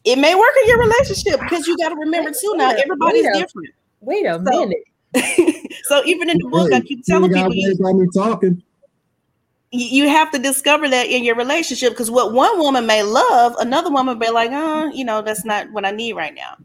It 0.05 0.17
may 0.17 0.33
work 0.35 0.53
in 0.63 0.67
your 0.69 0.79
relationship 0.79 1.39
because 1.41 1.67
you 1.67 1.77
got 1.77 1.89
to 1.89 1.95
remember 1.95 2.31
too. 2.31 2.53
Now 2.55 2.71
everybody's 2.71 3.25
wait 3.25 3.35
a- 3.35 3.39
different. 3.39 3.69
Wait 4.01 4.25
a 4.25 4.41
So- 4.45 4.65
minute. 4.65 4.83
So 5.83 6.03
even 6.05 6.29
in 6.29 6.37
the 6.37 6.47
book, 6.49 6.71
I 6.71 6.81
keep 6.81 7.03
telling 7.03 7.31
you 7.31 7.37
people 7.37 7.49
got 7.49 7.55
you, 7.55 7.77
got 7.77 7.93
me 7.95 8.07
talking. 8.13 8.63
you 9.71 10.03
you 10.03 10.09
have 10.09 10.29
to 10.31 10.37
discover 10.39 10.87
that 10.87 11.07
in 11.07 11.23
your 11.23 11.35
relationship 11.35 11.93
because 11.93 12.11
what 12.11 12.31
one 12.33 12.59
woman 12.59 12.85
may 12.85 13.01
love, 13.01 13.55
another 13.59 13.89
woman 13.89 14.19
may 14.19 14.29
like, 14.29 14.51
uh, 14.51 14.89
you 14.93 15.03
know, 15.03 15.21
that's 15.23 15.43
not 15.45 15.71
what 15.71 15.83
I 15.85 15.89
need 15.91 16.13
right 16.13 16.35
now. 16.35 16.57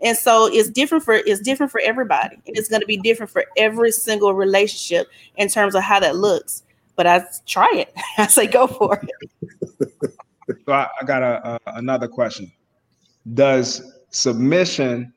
And 0.00 0.16
so 0.16 0.46
it's 0.52 0.68
different 0.68 1.04
for 1.04 1.14
it's 1.14 1.40
different 1.40 1.70
for 1.70 1.80
everybody, 1.84 2.34
and 2.46 2.56
it's 2.58 2.68
going 2.68 2.80
to 2.80 2.86
be 2.86 2.96
different 2.96 3.30
for 3.30 3.44
every 3.56 3.92
single 3.92 4.34
relationship 4.34 5.06
in 5.36 5.48
terms 5.48 5.76
of 5.76 5.82
how 5.84 6.00
that 6.00 6.16
looks. 6.16 6.64
But 6.96 7.06
I 7.06 7.24
try 7.46 7.70
it. 7.72 7.94
I 8.18 8.26
say 8.26 8.48
go 8.48 8.66
for 8.66 9.00
it. 9.00 9.92
So 10.66 10.72
I, 10.72 10.88
I 11.00 11.04
got 11.04 11.22
a, 11.22 11.52
a 11.54 11.58
another 11.76 12.08
question. 12.08 12.50
Does 13.34 13.82
submission, 14.10 15.12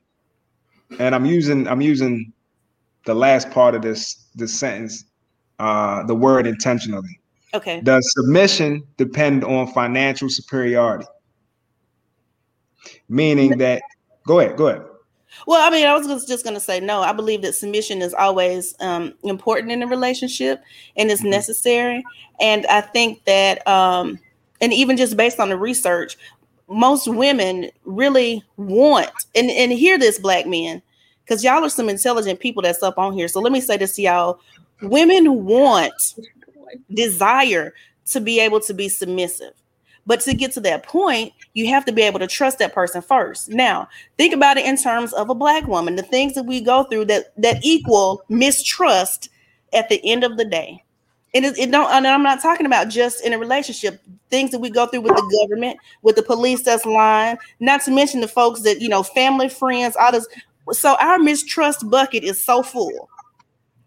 and 0.98 1.14
I'm 1.14 1.24
using 1.24 1.66
I'm 1.66 1.80
using 1.80 2.32
the 3.04 3.14
last 3.14 3.50
part 3.50 3.74
of 3.74 3.82
this 3.82 4.26
this 4.34 4.58
sentence, 4.58 5.04
uh, 5.58 6.04
the 6.04 6.14
word 6.14 6.46
intentionally. 6.46 7.20
Okay. 7.54 7.80
Does 7.80 8.12
submission 8.12 8.82
depend 8.96 9.42
on 9.44 9.72
financial 9.72 10.28
superiority? 10.28 11.06
Meaning 13.08 13.56
that, 13.58 13.82
go 14.26 14.40
ahead, 14.40 14.56
go 14.56 14.68
ahead. 14.68 14.82
Well, 15.46 15.66
I 15.66 15.70
mean, 15.70 15.86
I 15.86 15.94
was 15.96 16.26
just- 16.26 16.44
going 16.44 16.54
to 16.54 16.60
say 16.60 16.80
no. 16.80 17.02
I 17.02 17.12
believe 17.12 17.42
that 17.42 17.54
submission 17.54 18.02
is 18.02 18.14
always 18.14 18.74
um, 18.80 19.14
important 19.22 19.72
in 19.72 19.82
a 19.82 19.86
relationship 19.86 20.62
and 20.96 21.10
it's 21.10 21.22
necessary. 21.22 22.04
And 22.40 22.66
I 22.66 22.80
think 22.80 23.24
that, 23.24 23.66
um, 23.66 24.18
and 24.60 24.72
even 24.72 24.96
just 24.96 25.16
based 25.16 25.40
on 25.40 25.48
the 25.48 25.56
research, 25.56 26.16
most 26.68 27.06
women 27.08 27.70
really 27.84 28.42
want 28.56 29.10
and 29.34 29.50
and 29.50 29.72
hear 29.72 29.98
this, 29.98 30.18
black 30.18 30.46
men, 30.46 30.82
because 31.24 31.44
y'all 31.44 31.64
are 31.64 31.70
some 31.70 31.88
intelligent 31.88 32.40
people 32.40 32.62
that's 32.62 32.82
up 32.82 32.98
on 32.98 33.12
here. 33.12 33.28
So 33.28 33.40
let 33.40 33.52
me 33.52 33.60
say 33.60 33.76
this 33.76 33.96
to 33.96 34.02
y'all: 34.02 34.40
women 34.82 35.44
want, 35.44 35.94
desire 36.92 37.74
to 38.06 38.20
be 38.20 38.40
able 38.40 38.60
to 38.60 38.74
be 38.74 38.88
submissive. 38.88 39.52
But 40.06 40.20
to 40.20 40.34
get 40.34 40.52
to 40.52 40.60
that 40.60 40.84
point, 40.84 41.32
you 41.54 41.66
have 41.68 41.84
to 41.86 41.92
be 41.92 42.02
able 42.02 42.20
to 42.20 42.28
trust 42.28 42.60
that 42.60 42.72
person 42.72 43.02
first. 43.02 43.48
Now, 43.48 43.88
think 44.16 44.32
about 44.32 44.56
it 44.56 44.64
in 44.64 44.76
terms 44.76 45.12
of 45.12 45.30
a 45.30 45.34
black 45.34 45.66
woman, 45.66 45.96
the 45.96 46.02
things 46.02 46.34
that 46.34 46.44
we 46.44 46.60
go 46.60 46.84
through 46.84 47.06
that 47.06 47.32
that 47.36 47.64
equal 47.64 48.22
mistrust 48.28 49.28
at 49.72 49.88
the 49.88 50.00
end 50.04 50.22
of 50.22 50.36
the 50.36 50.44
day. 50.44 50.84
And 51.36 51.44
it, 51.44 51.58
it 51.58 51.70
don't 51.70 51.92
and 51.92 52.06
I'm 52.06 52.22
not 52.22 52.40
talking 52.40 52.64
about 52.64 52.88
just 52.88 53.22
in 53.22 53.34
a 53.34 53.38
relationship, 53.38 54.00
things 54.30 54.52
that 54.52 54.58
we 54.58 54.70
go 54.70 54.86
through 54.86 55.02
with 55.02 55.14
the 55.16 55.38
government, 55.42 55.78
with 56.00 56.16
the 56.16 56.22
police 56.22 56.62
that's 56.62 56.86
lying, 56.86 57.36
not 57.60 57.82
to 57.82 57.90
mention 57.90 58.22
the 58.22 58.28
folks 58.28 58.62
that, 58.62 58.80
you 58.80 58.88
know, 58.88 59.02
family, 59.02 59.50
friends, 59.50 59.96
this. 60.12 60.26
So 60.72 60.96
our 60.98 61.18
mistrust 61.18 61.90
bucket 61.90 62.24
is 62.24 62.42
so 62.42 62.62
full 62.62 63.10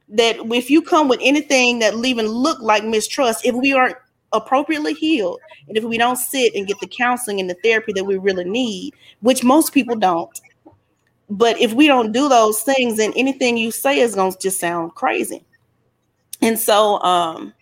that 0.09 0.35
if 0.53 0.69
you 0.69 0.83
come 0.83 1.07
with 1.07 1.19
anything 1.23 1.79
that 1.79 1.95
even 2.05 2.27
look 2.27 2.61
like 2.61 2.83
mistrust, 2.85 3.43
if 3.43 3.55
we 3.55 3.73
aren't 3.73 3.97
appropriately 4.31 4.93
healed, 4.93 5.39
and 5.67 5.75
if 5.75 5.83
we 5.83 5.97
don't 5.97 6.17
sit 6.17 6.53
and 6.53 6.67
get 6.67 6.79
the 6.79 6.87
counseling 6.87 7.39
and 7.39 7.49
the 7.49 7.57
therapy 7.63 7.93
that 7.93 8.03
we 8.03 8.17
really 8.17 8.45
need, 8.45 8.93
which 9.21 9.43
most 9.43 9.73
people 9.73 9.95
don't, 9.95 10.39
but 11.31 11.59
if 11.59 11.73
we 11.73 11.87
don't 11.87 12.11
do 12.11 12.29
those 12.29 12.61
things, 12.61 12.97
then 12.97 13.11
anything 13.15 13.57
you 13.57 13.71
say 13.71 14.01
is 14.01 14.13
going 14.13 14.33
to 14.33 14.37
just 14.37 14.59
sound 14.59 14.93
crazy. 14.93 15.43
And 16.41 16.57
so, 16.57 17.01
um, 17.01 17.53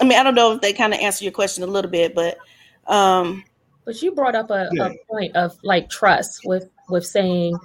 I 0.00 0.04
mean, 0.04 0.18
I 0.18 0.22
don't 0.22 0.34
know 0.34 0.52
if 0.52 0.60
they 0.60 0.72
kind 0.72 0.94
of 0.94 1.00
answer 1.00 1.24
your 1.24 1.32
question 1.32 1.62
a 1.62 1.66
little 1.66 1.90
bit, 1.90 2.14
but 2.14 2.38
um, 2.86 3.44
But 3.84 4.00
you 4.02 4.12
brought 4.12 4.34
up 4.34 4.50
a, 4.50 4.70
Yeah. 4.72 4.86
a 4.86 4.94
point 5.10 5.36
of 5.36 5.56
like 5.62 5.90
trust 5.90 6.44
with 6.44 6.70
with 6.88 7.04
saying, 7.06 7.58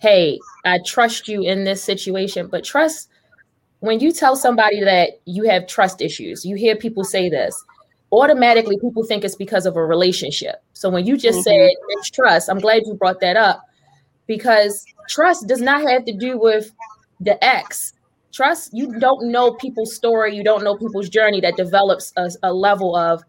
"Hey, 0.00 0.38
I 0.64 0.78
trust 0.84 1.28
you 1.28 1.42
in 1.42 1.64
this 1.64 1.82
situation." 1.82 2.48
But 2.48 2.64
trust 2.64 3.08
when 3.80 3.98
you 4.00 4.12
tell 4.12 4.36
somebody 4.36 4.80
that 4.84 5.20
you 5.24 5.44
have 5.44 5.66
trust 5.66 6.02
issues, 6.02 6.44
you 6.44 6.54
hear 6.56 6.76
people 6.76 7.02
say 7.04 7.30
this. 7.30 7.54
Automatically, 8.12 8.76
people 8.78 9.04
think 9.04 9.24
it's 9.24 9.36
because 9.36 9.64
of 9.64 9.76
a 9.76 9.84
relationship. 9.86 10.56
So 10.74 10.90
when 10.90 11.06
you 11.06 11.16
just 11.16 11.40
Mhm. 11.40 11.44
said 11.44 11.70
it's 11.90 12.10
trust, 12.10 12.50
I'm 12.50 12.58
glad 12.58 12.82
you 12.84 12.94
brought 12.94 13.20
that 13.20 13.36
up 13.36 13.62
because 14.26 14.84
trust 15.08 15.46
does 15.46 15.60
not 15.62 15.82
have 15.88 16.04
to 16.04 16.12
do 16.12 16.36
with 16.36 16.72
the 17.20 17.42
ex. 17.42 17.94
Trust, 18.32 18.70
you 18.72 18.98
don't 18.98 19.30
know 19.30 19.54
people's 19.54 19.94
story, 19.94 20.36
you 20.36 20.44
don't 20.44 20.62
know 20.62 20.76
people's 20.76 21.08
journey 21.08 21.40
that 21.40 21.56
develops 21.56 22.12
a, 22.16 22.30
a 22.42 22.52
level 22.52 22.96
of 22.96 23.22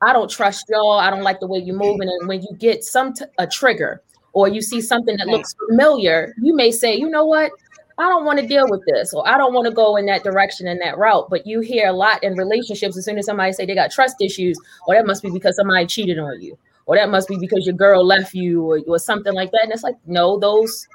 I 0.00 0.12
don't 0.12 0.30
trust 0.30 0.66
y'all. 0.68 0.98
I 0.98 1.10
don't 1.10 1.22
like 1.22 1.40
the 1.40 1.46
way 1.46 1.58
you're 1.58 1.76
moving. 1.76 2.08
And 2.08 2.28
when 2.28 2.42
you 2.42 2.48
get 2.56 2.84
some 2.84 3.12
t- 3.14 3.24
a 3.38 3.46
trigger 3.46 4.02
or 4.32 4.48
you 4.48 4.62
see 4.62 4.80
something 4.80 5.16
that 5.16 5.26
looks 5.26 5.54
familiar, 5.68 6.34
you 6.40 6.54
may 6.54 6.70
say, 6.70 6.94
you 6.96 7.08
know 7.08 7.24
what? 7.24 7.50
I 7.98 8.04
don't 8.04 8.24
want 8.24 8.38
to 8.38 8.46
deal 8.46 8.64
with 8.68 8.80
this, 8.86 9.12
or 9.12 9.26
I 9.28 9.36
don't 9.36 9.52
want 9.52 9.66
to 9.66 9.72
go 9.72 9.96
in 9.96 10.06
that 10.06 10.22
direction 10.22 10.68
and 10.68 10.80
that 10.80 10.98
route. 10.98 11.28
But 11.28 11.48
you 11.48 11.58
hear 11.58 11.88
a 11.88 11.92
lot 11.92 12.22
in 12.22 12.36
relationships 12.36 12.96
as 12.96 13.04
soon 13.04 13.18
as 13.18 13.26
somebody 13.26 13.52
say 13.52 13.66
they 13.66 13.74
got 13.74 13.90
trust 13.90 14.16
issues, 14.20 14.56
or 14.86 14.94
that 14.94 15.04
must 15.04 15.20
be 15.20 15.30
because 15.30 15.56
somebody 15.56 15.84
cheated 15.86 16.16
on 16.16 16.40
you, 16.40 16.56
or 16.86 16.94
that 16.94 17.10
must 17.10 17.28
be 17.28 17.36
because 17.38 17.66
your 17.66 17.74
girl 17.74 18.06
left 18.06 18.34
you, 18.34 18.62
or, 18.62 18.80
or 18.86 19.00
something 19.00 19.32
like 19.32 19.50
that. 19.50 19.64
And 19.64 19.72
it's 19.72 19.82
like, 19.82 19.96
no, 20.06 20.38
those 20.38 20.86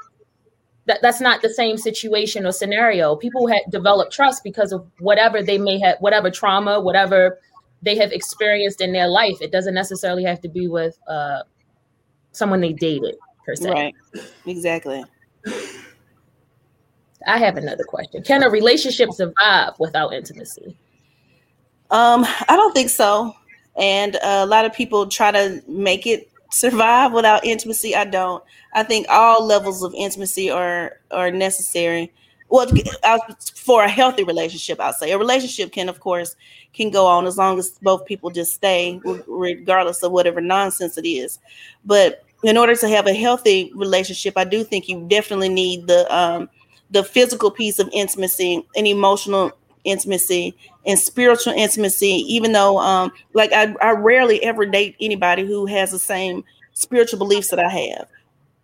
that 0.85 1.01
that's 1.01 1.21
not 1.21 1.41
the 1.41 1.49
same 1.49 1.77
situation 1.77 2.45
or 2.45 2.51
scenario. 2.51 3.15
People 3.15 3.47
had 3.47 3.61
developed 3.69 4.11
trust 4.11 4.43
because 4.43 4.71
of 4.71 4.85
whatever 4.99 5.41
they 5.41 5.57
may 5.57 5.79
have, 5.79 5.97
whatever 5.99 6.29
trauma, 6.29 6.79
whatever 6.79 7.39
they 7.81 7.95
have 7.97 8.11
experienced 8.11 8.81
in 8.81 8.91
their 8.91 9.07
life. 9.07 9.37
It 9.41 9.51
doesn't 9.51 9.73
necessarily 9.73 10.23
have 10.23 10.41
to 10.41 10.49
be 10.49 10.67
with 10.67 10.97
uh, 11.07 11.43
someone 12.31 12.61
they 12.61 12.73
dated 12.73 13.15
per 13.45 13.55
se. 13.55 13.69
Right. 13.71 13.95
Exactly. 14.45 15.03
I 17.25 17.37
have 17.37 17.57
another 17.57 17.83
question. 17.85 18.23
Can 18.23 18.43
a 18.43 18.49
relationship 18.49 19.11
survive 19.11 19.73
without 19.79 20.13
intimacy? 20.13 20.75
Um, 21.91 22.25
I 22.25 22.55
don't 22.55 22.73
think 22.73 22.89
so. 22.89 23.33
And 23.77 24.17
a 24.21 24.45
lot 24.45 24.65
of 24.65 24.73
people 24.73 25.07
try 25.07 25.31
to 25.31 25.61
make 25.67 26.05
it 26.05 26.29
survive 26.53 27.11
without 27.11 27.45
intimacy. 27.45 27.95
I 27.95 28.05
don't. 28.05 28.43
I 28.73 28.83
think 28.83 29.07
all 29.09 29.45
levels 29.45 29.83
of 29.83 29.93
intimacy 29.95 30.49
are 30.49 30.99
are 31.11 31.31
necessary. 31.31 32.13
Well, 32.49 32.67
for 33.55 33.83
a 33.83 33.89
healthy 33.89 34.23
relationship, 34.23 34.79
I'll 34.79 34.93
say 34.93 35.11
a 35.11 35.17
relationship 35.17 35.71
can, 35.71 35.89
of 35.89 35.99
course, 35.99 36.35
can 36.73 36.91
go 36.91 37.07
on 37.07 37.25
as 37.25 37.35
long 37.35 37.57
as 37.57 37.79
both 37.81 38.05
people 38.05 38.29
just 38.29 38.53
stay, 38.53 39.01
regardless 39.27 40.03
of 40.03 40.11
whatever 40.11 40.39
nonsense 40.39 40.95
it 40.97 41.07
is. 41.07 41.39
But 41.83 42.23
in 42.43 42.57
order 42.57 42.75
to 42.75 42.89
have 42.89 43.07
a 43.07 43.13
healthy 43.13 43.71
relationship, 43.73 44.37
I 44.37 44.43
do 44.43 44.63
think 44.63 44.87
you 44.87 45.07
definitely 45.07 45.49
need 45.49 45.87
the 45.87 46.15
um, 46.15 46.49
the 46.91 47.03
physical 47.03 47.49
piece 47.49 47.79
of 47.79 47.89
intimacy 47.91 48.63
and 48.75 48.85
emotional 48.85 49.51
intimacy 49.83 50.55
and 50.85 50.97
spiritual 50.97 51.53
intimacy 51.53 52.23
even 52.27 52.51
though 52.53 52.77
um 52.79 53.11
like 53.33 53.51
I, 53.53 53.75
I 53.81 53.91
rarely 53.91 54.41
ever 54.43 54.65
date 54.65 54.95
anybody 55.01 55.45
who 55.45 55.65
has 55.65 55.91
the 55.91 55.99
same 55.99 56.43
spiritual 56.73 57.19
beliefs 57.19 57.49
that 57.49 57.59
i 57.59 57.69
have. 57.69 58.07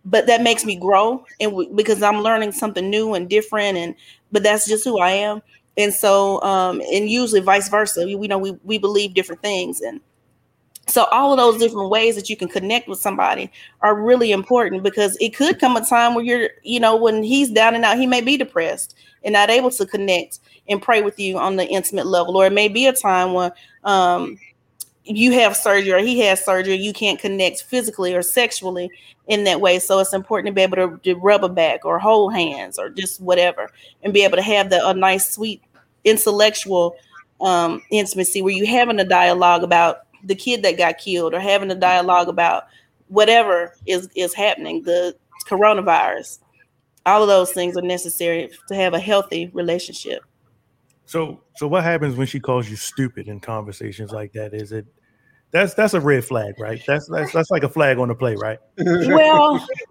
But 0.04 0.26
that 0.28 0.42
makes 0.42 0.64
me 0.64 0.76
grow 0.76 1.24
and 1.40 1.50
w- 1.52 1.70
because 1.74 2.02
i'm 2.02 2.22
learning 2.22 2.52
something 2.52 2.88
new 2.88 3.14
and 3.14 3.28
different 3.28 3.76
and 3.78 3.94
but 4.32 4.42
that's 4.42 4.66
just 4.66 4.84
who 4.84 4.98
i 4.98 5.10
am. 5.10 5.42
And 5.76 5.92
so 5.92 6.42
um 6.42 6.80
and 6.92 7.10
usually 7.10 7.40
vice 7.40 7.68
versa. 7.68 8.06
We, 8.06 8.14
we 8.16 8.28
know 8.28 8.38
we, 8.38 8.52
we 8.64 8.78
believe 8.78 9.14
different 9.14 9.42
things 9.42 9.80
and 9.82 10.00
so 10.90 11.04
all 11.10 11.32
of 11.32 11.38
those 11.38 11.58
different 11.58 11.90
ways 11.90 12.16
that 12.16 12.28
you 12.28 12.36
can 12.36 12.48
connect 12.48 12.88
with 12.88 12.98
somebody 12.98 13.50
are 13.80 13.94
really 13.94 14.32
important 14.32 14.82
because 14.82 15.16
it 15.20 15.34
could 15.34 15.58
come 15.60 15.76
a 15.76 15.84
time 15.84 16.14
where 16.14 16.24
you're, 16.24 16.50
you 16.62 16.80
know, 16.80 16.96
when 16.96 17.22
he's 17.22 17.50
down 17.50 17.74
and 17.74 17.84
out, 17.84 17.98
he 17.98 18.06
may 18.06 18.20
be 18.20 18.36
depressed 18.36 18.94
and 19.22 19.32
not 19.32 19.50
able 19.50 19.70
to 19.70 19.86
connect 19.86 20.40
and 20.68 20.80
pray 20.80 21.02
with 21.02 21.18
you 21.18 21.38
on 21.38 21.56
the 21.56 21.66
intimate 21.66 22.06
level. 22.06 22.36
Or 22.36 22.46
it 22.46 22.52
may 22.52 22.68
be 22.68 22.86
a 22.86 22.92
time 22.92 23.32
when 23.34 23.52
um 23.84 24.38
you 25.04 25.32
have 25.32 25.56
surgery 25.56 25.92
or 25.92 25.98
he 25.98 26.20
has 26.20 26.44
surgery, 26.44 26.76
you 26.76 26.92
can't 26.92 27.18
connect 27.18 27.62
physically 27.62 28.14
or 28.14 28.22
sexually 28.22 28.90
in 29.26 29.44
that 29.44 29.60
way. 29.60 29.78
So 29.78 29.98
it's 29.98 30.12
important 30.12 30.48
to 30.48 30.52
be 30.52 30.62
able 30.62 30.76
to, 30.76 30.98
to 31.04 31.14
rub 31.14 31.42
a 31.42 31.48
back 31.48 31.84
or 31.84 31.98
hold 31.98 32.34
hands 32.34 32.78
or 32.78 32.90
just 32.90 33.20
whatever 33.20 33.70
and 34.02 34.12
be 34.12 34.22
able 34.24 34.36
to 34.36 34.42
have 34.42 34.70
the 34.70 34.86
a 34.86 34.94
nice, 34.94 35.30
sweet, 35.30 35.62
intellectual 36.04 36.96
um 37.40 37.82
intimacy 37.90 38.42
where 38.42 38.52
you're 38.52 38.66
having 38.66 39.00
a 39.00 39.04
dialogue 39.04 39.62
about 39.62 40.00
the 40.24 40.34
kid 40.34 40.62
that 40.62 40.78
got 40.78 40.98
killed 40.98 41.34
or 41.34 41.40
having 41.40 41.70
a 41.70 41.74
dialogue 41.74 42.28
about 42.28 42.64
whatever 43.08 43.74
is 43.86 44.08
is 44.14 44.34
happening 44.34 44.82
the 44.82 45.14
coronavirus 45.46 46.38
all 47.06 47.22
of 47.22 47.28
those 47.28 47.52
things 47.52 47.76
are 47.76 47.82
necessary 47.82 48.50
to 48.68 48.74
have 48.74 48.94
a 48.94 48.98
healthy 48.98 49.50
relationship 49.54 50.22
So, 51.06 51.40
so 51.56 51.66
what 51.66 51.82
happens 51.82 52.14
when 52.16 52.26
she 52.26 52.38
calls 52.38 52.70
you 52.70 52.76
stupid 52.76 53.26
in 53.26 53.40
conversations 53.40 54.12
like 54.12 54.32
that? 54.34 54.54
Is 54.54 54.70
it 54.70 54.86
that's 55.50 55.74
that's 55.74 55.94
a 55.94 56.00
red 56.00 56.24
flag, 56.24 56.54
right? 56.60 56.80
That's 56.86 57.08
that's 57.08 57.32
that's 57.32 57.50
like 57.50 57.64
a 57.64 57.68
flag 57.68 57.98
on 57.98 58.08
the 58.08 58.14
play, 58.14 58.36
right? 58.36 58.60
well 58.78 59.66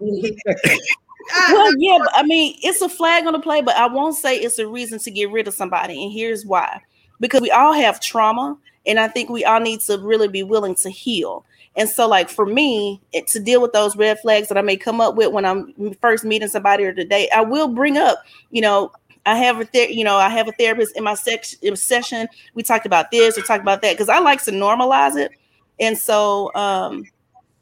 well 1.50 1.72
yeah 1.78 1.98
but 1.98 2.10
i 2.14 2.22
mean 2.22 2.56
it's 2.62 2.80
a 2.80 2.88
flag 2.88 3.26
on 3.26 3.32
the 3.34 3.38
play 3.38 3.60
but 3.60 3.76
i 3.76 3.86
won't 3.86 4.16
say 4.16 4.36
it's 4.38 4.58
a 4.58 4.66
reason 4.66 4.98
to 4.98 5.10
get 5.10 5.30
rid 5.30 5.46
of 5.46 5.54
somebody 5.54 6.02
and 6.02 6.12
here's 6.12 6.46
why 6.46 6.80
because 7.20 7.40
we 7.40 7.50
all 7.50 7.72
have 7.72 8.00
trauma 8.00 8.56
and 8.86 8.98
i 8.98 9.08
think 9.08 9.28
we 9.28 9.44
all 9.44 9.60
need 9.60 9.80
to 9.80 9.98
really 9.98 10.28
be 10.28 10.42
willing 10.42 10.74
to 10.74 10.90
heal 10.90 11.44
and 11.76 11.88
so 11.88 12.08
like 12.08 12.28
for 12.28 12.46
me 12.46 13.00
it, 13.12 13.26
to 13.26 13.40
deal 13.40 13.60
with 13.60 13.72
those 13.72 13.96
red 13.96 14.18
flags 14.20 14.48
that 14.48 14.58
i 14.58 14.62
may 14.62 14.76
come 14.76 15.00
up 15.00 15.16
with 15.16 15.32
when 15.32 15.44
i'm 15.44 15.74
first 16.00 16.24
meeting 16.24 16.48
somebody 16.48 16.84
or 16.84 16.92
today 16.92 17.28
i 17.34 17.40
will 17.40 17.68
bring 17.68 17.96
up 17.96 18.18
you 18.50 18.60
know 18.60 18.90
I 19.26 19.36
have 19.36 19.60
a 19.60 19.64
ther- 19.64 19.90
you 19.90 20.02
know 20.02 20.16
I 20.16 20.28
have 20.30 20.48
a 20.48 20.52
therapist 20.52 20.96
in 20.96 21.04
my 21.04 21.14
in 21.62 21.76
session. 21.76 22.26
We 22.54 22.62
talked 22.62 22.86
about 22.86 23.10
this, 23.10 23.36
we 23.36 23.42
talked 23.42 23.62
about 23.62 23.82
that 23.82 23.92
because 23.92 24.08
I 24.08 24.18
like 24.18 24.42
to 24.44 24.50
normalize 24.50 25.14
it, 25.16 25.32
and 25.78 25.96
so 25.96 26.52
um, 26.54 27.04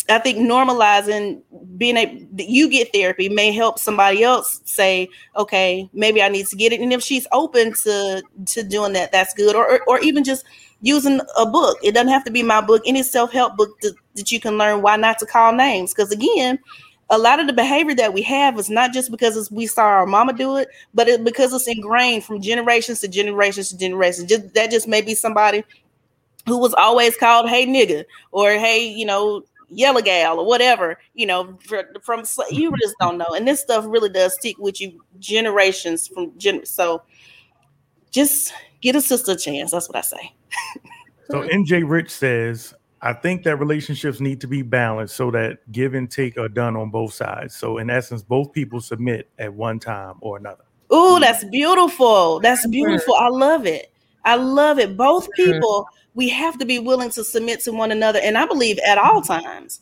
I 0.08 0.18
think 0.18 0.38
normalizing 0.38 1.42
being 1.76 1.96
a 1.96 2.26
you 2.36 2.70
get 2.70 2.92
therapy 2.92 3.28
may 3.28 3.52
help 3.52 3.78
somebody 3.78 4.22
else 4.22 4.60
say, 4.64 5.08
okay, 5.36 5.88
maybe 5.92 6.22
I 6.22 6.28
need 6.28 6.46
to 6.46 6.56
get 6.56 6.72
it. 6.72 6.80
And 6.80 6.92
if 6.92 7.02
she's 7.02 7.26
open 7.32 7.74
to 7.82 8.22
to 8.46 8.62
doing 8.62 8.94
that, 8.94 9.12
that's 9.12 9.34
good. 9.34 9.54
Or 9.54 9.70
or, 9.70 9.80
or 9.86 10.00
even 10.00 10.24
just 10.24 10.44
using 10.80 11.20
a 11.36 11.46
book. 11.46 11.78
It 11.82 11.92
doesn't 11.92 12.08
have 12.12 12.24
to 12.24 12.30
be 12.30 12.42
my 12.42 12.60
book. 12.60 12.82
Any 12.86 13.02
self 13.02 13.32
help 13.32 13.56
book 13.56 13.80
that, 13.82 13.94
that 14.14 14.32
you 14.32 14.40
can 14.40 14.58
learn 14.58 14.82
why 14.82 14.96
not 14.96 15.18
to 15.18 15.26
call 15.26 15.52
names. 15.52 15.92
Because 15.94 16.12
again, 16.12 16.58
a 17.10 17.18
lot 17.18 17.40
of 17.40 17.46
the 17.46 17.52
behavior 17.52 17.94
that 17.96 18.12
we 18.12 18.22
have 18.22 18.58
is 18.58 18.68
not 18.68 18.92
just 18.92 19.10
because 19.10 19.50
we 19.50 19.66
saw 19.66 19.82
our 19.82 20.06
mama 20.06 20.32
do 20.32 20.56
it, 20.56 20.68
but 20.94 21.08
it 21.08 21.24
because 21.24 21.52
it's 21.54 21.66
ingrained 21.66 22.24
from 22.24 22.40
generations 22.40 23.00
to 23.00 23.08
generations 23.08 23.70
to 23.70 23.78
generations. 23.78 24.28
Just 24.28 24.54
that 24.54 24.70
just 24.70 24.86
may 24.86 25.00
be 25.00 25.14
somebody 25.14 25.64
who 26.46 26.58
was 26.58 26.74
always 26.74 27.16
called 27.16 27.48
"Hey 27.48 27.66
nigga" 27.66 28.04
or 28.32 28.52
"Hey," 28.52 28.86
you 28.88 29.06
know, 29.06 29.42
yellow 29.70 30.02
gal 30.02 30.38
or 30.38 30.46
whatever. 30.46 30.98
You 31.14 31.26
know, 31.26 31.58
from 32.02 32.24
you 32.50 32.72
just 32.80 32.94
don't 33.00 33.18
know, 33.18 33.28
and 33.34 33.48
this 33.48 33.60
stuff 33.60 33.84
really 33.88 34.10
does 34.10 34.34
stick 34.34 34.58
with 34.58 34.80
you 34.80 35.02
generations 35.18 36.08
from 36.08 36.32
gen. 36.38 36.66
So, 36.66 37.02
just 38.10 38.52
get 38.80 38.96
a 38.96 39.00
sister 39.00 39.32
a 39.32 39.36
chance. 39.36 39.70
That's 39.70 39.88
what 39.88 39.96
I 39.96 40.02
say. 40.02 40.34
So 41.30 41.42
NJ 41.42 41.84
Rich 41.86 42.10
says, 42.10 42.74
I 43.02 43.12
think 43.12 43.44
that 43.44 43.56
relationships 43.56 44.18
need 44.18 44.40
to 44.40 44.46
be 44.46 44.62
balanced 44.62 45.14
so 45.14 45.30
that 45.30 45.58
give 45.70 45.94
and 45.94 46.10
take 46.10 46.38
are 46.38 46.48
done 46.48 46.74
on 46.74 46.90
both 46.90 47.12
sides. 47.12 47.54
So 47.54 47.78
in 47.78 47.90
essence, 47.90 48.22
both 48.22 48.52
people 48.52 48.80
submit 48.80 49.28
at 49.38 49.52
one 49.52 49.78
time 49.78 50.16
or 50.20 50.36
another. 50.36 50.64
Ooh, 50.92 51.20
that's 51.20 51.44
beautiful. 51.44 52.40
That's 52.40 52.66
beautiful. 52.66 53.14
I 53.14 53.28
love 53.28 53.66
it. 53.66 53.92
I 54.24 54.36
love 54.36 54.78
it. 54.78 54.96
Both 54.96 55.28
people, 55.34 55.86
we 56.14 56.28
have 56.30 56.58
to 56.58 56.64
be 56.64 56.78
willing 56.78 57.10
to 57.10 57.24
submit 57.24 57.60
to 57.60 57.72
one 57.72 57.92
another, 57.92 58.20
and 58.22 58.36
I 58.36 58.46
believe 58.46 58.78
at 58.86 58.98
all 58.98 59.20
mm-hmm. 59.22 59.44
times. 59.44 59.80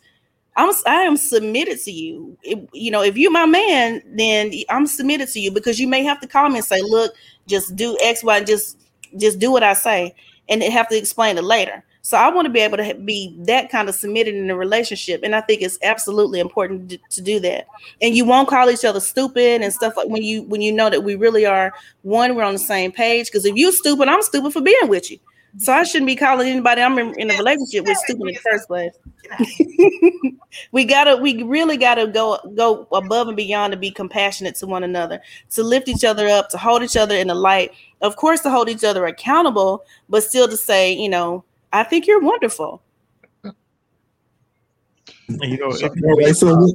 I'm 0.58 0.72
I 0.86 1.02
am 1.02 1.16
submitted 1.16 1.80
to 1.82 1.92
you. 1.92 2.36
If- 2.42 2.68
you 2.72 2.90
know, 2.90 3.02
if 3.02 3.16
you're 3.16 3.30
my 3.30 3.46
man, 3.46 4.02
then 4.14 4.52
I'm 4.68 4.86
submitted 4.86 5.28
to 5.30 5.40
you 5.40 5.50
because 5.50 5.78
you 5.78 5.86
may 5.86 6.02
have 6.04 6.20
to 6.20 6.26
call 6.26 6.48
me 6.48 6.56
and 6.56 6.64
say, 6.64 6.80
"Look, 6.80 7.14
just 7.46 7.76
do 7.76 7.96
X, 8.00 8.24
Y, 8.24 8.42
just 8.42 8.78
just 9.18 9.38
do 9.38 9.50
what 9.50 9.62
I 9.62 9.74
say," 9.74 10.14
and 10.48 10.62
then 10.62 10.70
have 10.70 10.88
to 10.88 10.96
explain 10.96 11.38
it 11.38 11.44
later. 11.44 11.82
So 12.06 12.16
I 12.16 12.30
want 12.30 12.46
to 12.46 12.52
be 12.52 12.60
able 12.60 12.76
to 12.76 12.94
be 12.94 13.34
that 13.46 13.68
kind 13.68 13.88
of 13.88 13.94
submitted 13.96 14.36
in 14.36 14.48
a 14.48 14.56
relationship, 14.56 15.22
and 15.24 15.34
I 15.34 15.40
think 15.40 15.60
it's 15.60 15.76
absolutely 15.82 16.38
important 16.38 16.90
to, 16.90 16.98
to 17.10 17.20
do 17.20 17.40
that. 17.40 17.66
And 18.00 18.16
you 18.16 18.24
won't 18.24 18.48
call 18.48 18.70
each 18.70 18.84
other 18.84 19.00
stupid 19.00 19.60
and 19.60 19.72
stuff 19.72 19.96
like 19.96 20.08
when 20.08 20.22
you 20.22 20.42
when 20.42 20.60
you 20.60 20.72
know 20.72 20.88
that 20.88 21.02
we 21.02 21.16
really 21.16 21.46
are 21.46 21.72
one, 22.02 22.36
we're 22.36 22.44
on 22.44 22.52
the 22.52 22.60
same 22.60 22.92
page. 22.92 23.26
Because 23.26 23.44
if 23.44 23.56
you 23.56 23.72
stupid, 23.72 24.06
I'm 24.06 24.22
stupid 24.22 24.52
for 24.52 24.60
being 24.60 24.86
with 24.86 25.10
you. 25.10 25.18
So 25.58 25.72
I 25.72 25.84
shouldn't 25.84 26.06
be 26.06 26.16
calling 26.16 26.48
anybody 26.48 26.82
I'm 26.82 26.98
in, 26.98 27.18
in 27.18 27.30
a 27.30 27.36
relationship 27.36 27.86
with 27.86 27.96
stupid 27.98 28.28
in 28.28 28.34
the 28.34 28.40
first 28.40 28.68
place. 28.68 28.92
we 30.72 30.84
gotta, 30.84 31.16
we 31.16 31.42
really 31.42 31.76
gotta 31.76 32.06
go 32.06 32.38
go 32.54 32.86
above 32.92 33.28
and 33.28 33.36
beyond 33.36 33.72
to 33.72 33.78
be 33.78 33.90
compassionate 33.90 34.54
to 34.56 34.66
one 34.66 34.84
another, 34.84 35.20
to 35.50 35.62
lift 35.62 35.88
each 35.88 36.04
other 36.04 36.28
up, 36.28 36.50
to 36.50 36.58
hold 36.58 36.82
each 36.82 36.96
other 36.96 37.16
in 37.16 37.28
the 37.28 37.34
light. 37.34 37.72
Of 38.02 38.16
course, 38.16 38.40
to 38.42 38.50
hold 38.50 38.68
each 38.68 38.84
other 38.84 39.06
accountable, 39.06 39.84
but 40.08 40.22
still 40.22 40.46
to 40.48 40.56
say, 40.56 40.92
you 40.92 41.08
know, 41.08 41.44
I 41.72 41.84
think 41.84 42.06
you're 42.06 42.20
wonderful. 42.20 42.82
You 45.28 45.58
know, 45.58 45.70
So, 45.72 45.88
all 45.88 46.16
right, 46.18 46.36
so, 46.36 46.48
uh, 46.48 46.66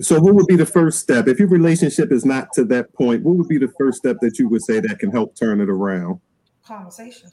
so 0.00 0.20
what 0.20 0.34
would 0.34 0.46
be 0.46 0.56
the 0.56 0.66
first 0.66 0.98
step 0.98 1.28
if 1.28 1.38
your 1.38 1.48
relationship 1.48 2.10
is 2.10 2.24
not 2.24 2.52
to 2.54 2.64
that 2.64 2.92
point? 2.94 3.22
What 3.22 3.36
would 3.36 3.48
be 3.48 3.58
the 3.58 3.72
first 3.78 3.98
step 3.98 4.16
that 4.22 4.38
you 4.38 4.48
would 4.48 4.62
say 4.62 4.80
that 4.80 4.98
can 4.98 5.10
help 5.10 5.36
turn 5.36 5.60
it 5.60 5.68
around? 5.68 6.20
Conversation. 6.64 7.30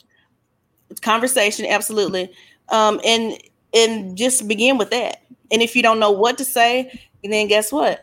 Conversation 1.02 1.66
absolutely. 1.66 2.32
Um 2.70 3.00
and 3.06 3.38
and 3.74 4.18
just 4.18 4.48
begin 4.48 4.78
with 4.78 4.90
that. 4.92 5.22
And 5.52 5.62
if 5.62 5.76
you 5.76 5.82
don't 5.84 6.00
know 6.00 6.12
what 6.12 6.38
to 6.40 6.46
say 6.46 7.00
then 7.24 7.48
guess 7.48 7.72
what? 7.72 8.02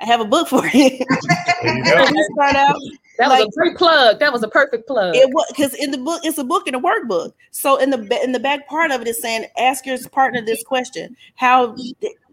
I 0.00 0.04
have 0.06 0.20
a 0.20 0.24
book 0.24 0.48
for 0.48 0.66
you. 0.72 0.98
You 1.64 2.28
start 2.34 2.56
out 2.56 2.76
That 3.18 3.28
was 3.28 3.46
a 3.46 3.50
great 3.56 3.76
plug. 3.76 4.18
That 4.18 4.32
was 4.32 4.42
a 4.42 4.48
perfect 4.48 4.86
plug. 4.86 5.14
it 5.14 5.28
was 5.32 5.46
because 5.48 5.74
in 5.74 5.90
the 5.90 5.98
book 5.98 6.20
it's 6.24 6.38
a 6.38 6.44
book 6.44 6.66
and 6.66 6.74
a 6.76 6.80
workbook. 6.80 7.32
So 7.50 7.76
in 7.76 7.90
the 7.90 8.20
in 8.22 8.32
the 8.32 8.40
back 8.40 8.66
part 8.68 8.90
of 8.90 9.00
it 9.00 9.08
is 9.08 9.20
saying 9.20 9.46
ask 9.58 9.86
your 9.86 9.98
partner 10.10 10.40
this 10.40 10.62
question. 10.64 11.16
How 11.36 11.76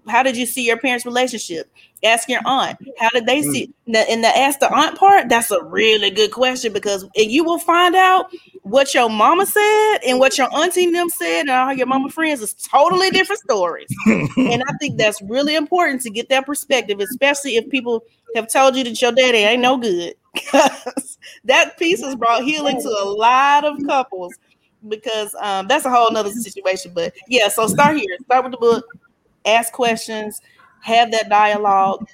how 0.08 0.24
did 0.24 0.36
you 0.36 0.46
see 0.46 0.66
your 0.66 0.78
parents' 0.78 1.06
relationship? 1.06 1.72
Ask 2.04 2.30
your 2.30 2.42
aunt. 2.46 2.78
How 2.98 3.10
did 3.10 3.26
they 3.26 3.42
see? 3.42 3.74
The, 3.88 4.10
and 4.10 4.24
the 4.24 4.38
ask 4.38 4.60
the 4.60 4.74
aunt 4.74 4.98
part, 4.98 5.28
that's 5.28 5.52
a 5.52 5.62
really 5.64 6.10
good 6.10 6.32
question 6.32 6.72
because 6.72 7.06
you 7.16 7.44
will 7.44 7.60
find 7.60 7.96
out 7.96 8.32
what 8.64 8.94
your 8.94 9.10
mama 9.10 9.46
said 9.46 9.98
and 10.08 10.20
what 10.20 10.38
your 10.38 10.48
auntie 10.56 10.86
and 10.86 10.96
them 10.96 11.10
said 11.10 11.42
and 11.42 11.50
all 11.50 11.74
your 11.74 11.88
mama 11.88 12.10
friends 12.10 12.42
is 12.42 12.54
totally 12.54 13.10
different 13.10 13.42
stories. 13.42 13.88
and 14.06 14.64
I 14.68 14.74
think 14.80 14.98
that's 14.98 15.22
really 15.24 15.56
important 15.56 16.02
to 16.04 16.10
get 16.10 16.30
that 16.30 16.46
perspective, 16.46 17.00
especially 17.00 17.56
if 17.56 17.70
people 17.70 18.04
have 18.36 18.48
told 18.48 18.76
you 18.76 18.84
that 18.84 19.02
your 19.02 19.12
daddy 19.12 19.40
ain't 19.40 19.62
no 19.62 19.78
good. 19.78 20.16
that 21.44 21.78
piece 21.78 22.02
has 22.02 22.16
brought 22.16 22.44
healing 22.44 22.82
to 22.82 22.88
a 22.88 23.06
lot 23.06 23.66
of 23.66 23.78
couples 23.86 24.34
because 24.88 25.36
um, 25.40 25.68
that's 25.68 25.86
a 25.86 25.90
whole 25.90 26.12
nother 26.12 26.32
situation. 26.32 26.92
But 26.94 27.14
yeah, 27.28 27.50
so 27.50 27.68
start 27.68 27.98
here. 27.98 28.16
Start 28.26 28.44
with 28.44 28.54
the 28.54 28.58
book, 28.58 28.86
ask 29.46 29.74
questions, 29.74 30.42
have 30.82 31.12
that 31.12 31.30
dialogue. 31.30 32.08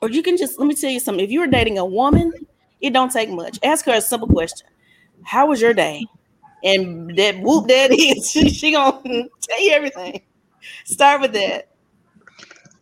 Or 0.00 0.10
you 0.10 0.22
can 0.22 0.36
just 0.36 0.58
let 0.58 0.66
me 0.66 0.74
tell 0.74 0.90
you 0.90 1.00
something. 1.00 1.24
If 1.24 1.30
you're 1.30 1.46
dating 1.46 1.78
a 1.78 1.84
woman, 1.84 2.32
it 2.80 2.92
don't 2.92 3.10
take 3.10 3.30
much. 3.30 3.58
Ask 3.62 3.84
her 3.86 3.94
a 3.94 4.00
simple 4.00 4.28
question. 4.28 4.66
How 5.24 5.46
was 5.46 5.60
your 5.60 5.74
day? 5.74 6.06
And 6.64 7.16
that 7.16 7.38
whoop 7.40 7.68
that 7.68 7.90
is 7.92 8.30
she, 8.30 8.50
she 8.50 8.72
gonna 8.72 9.00
tell 9.02 9.62
you 9.62 9.72
everything. 9.72 10.22
Start 10.84 11.20
with 11.20 11.32
that. 11.32 11.68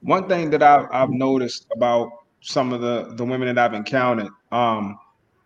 One 0.01 0.29
thing 0.29 0.51
that 0.51 0.63
I've, 0.63 0.87
I've 0.93 1.11
noticed 1.11 1.67
about 1.75 2.11
some 2.41 2.73
of 2.73 2.81
the 2.81 3.15
the 3.17 3.25
women 3.25 3.53
that 3.55 3.59
I've 3.59 3.75
encountered, 3.75 4.31
um, 4.53 4.99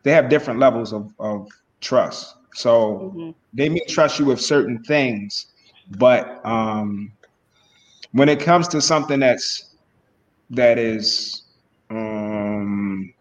they 0.02 0.12
have 0.12 0.28
different 0.28 0.60
levels 0.60 0.92
of, 0.92 1.12
of 1.18 1.48
trust. 1.80 2.36
So 2.54 3.34
they 3.54 3.68
may 3.68 3.80
trust 3.88 4.18
you 4.18 4.24
with 4.24 4.40
certain 4.40 4.82
things, 4.82 5.46
but 5.98 6.44
um, 6.44 7.12
when 8.12 8.28
it 8.28 8.40
comes 8.40 8.68
to 8.68 8.80
something 8.80 9.20
that's 9.20 9.74
that 10.50 10.78
is 10.78 11.42
um, 11.90 13.12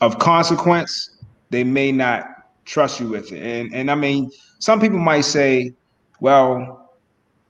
of 0.00 0.18
consequence, 0.18 1.22
they 1.50 1.64
may 1.64 1.90
not 1.92 2.26
trust 2.64 3.00
you 3.00 3.08
with 3.08 3.32
it. 3.32 3.42
And 3.42 3.74
and 3.74 3.90
I 3.90 3.94
mean, 3.94 4.30
some 4.58 4.80
people 4.80 4.98
might 4.98 5.22
say, 5.22 5.72
well, 6.20 6.90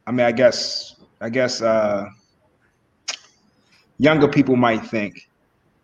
I 0.06 0.12
mean, 0.12 0.26
I 0.26 0.32
guess 0.32 0.96
I 1.20 1.28
guess 1.28 1.62
uh, 1.62 2.06
younger 3.98 4.28
people 4.28 4.56
might 4.56 4.84
think 4.86 5.28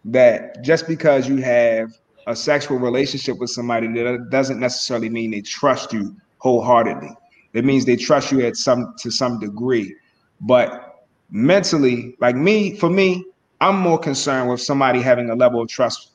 that 0.04 0.62
just 0.62 0.86
because 0.86 1.28
you 1.28 1.36
have 1.38 1.90
a 2.26 2.36
sexual 2.36 2.78
relationship 2.78 3.38
with 3.38 3.50
somebody 3.50 3.88
that 3.88 4.28
doesn't 4.30 4.60
necessarily 4.60 5.08
mean 5.08 5.30
they 5.30 5.40
trust 5.40 5.92
you 5.92 6.14
wholeheartedly. 6.38 7.10
It 7.52 7.64
means 7.64 7.84
they 7.84 7.96
trust 7.96 8.30
you 8.32 8.40
at 8.46 8.56
some 8.56 8.94
to 8.98 9.10
some 9.10 9.38
degree. 9.38 9.94
But 10.40 10.91
mentally, 11.32 12.14
like 12.20 12.36
me, 12.36 12.76
for 12.76 12.90
me, 12.90 13.24
I'm 13.60 13.78
more 13.78 13.98
concerned 13.98 14.48
with 14.50 14.60
somebody 14.60 15.00
having 15.00 15.30
a 15.30 15.34
level 15.34 15.60
of 15.62 15.68
trust 15.68 16.10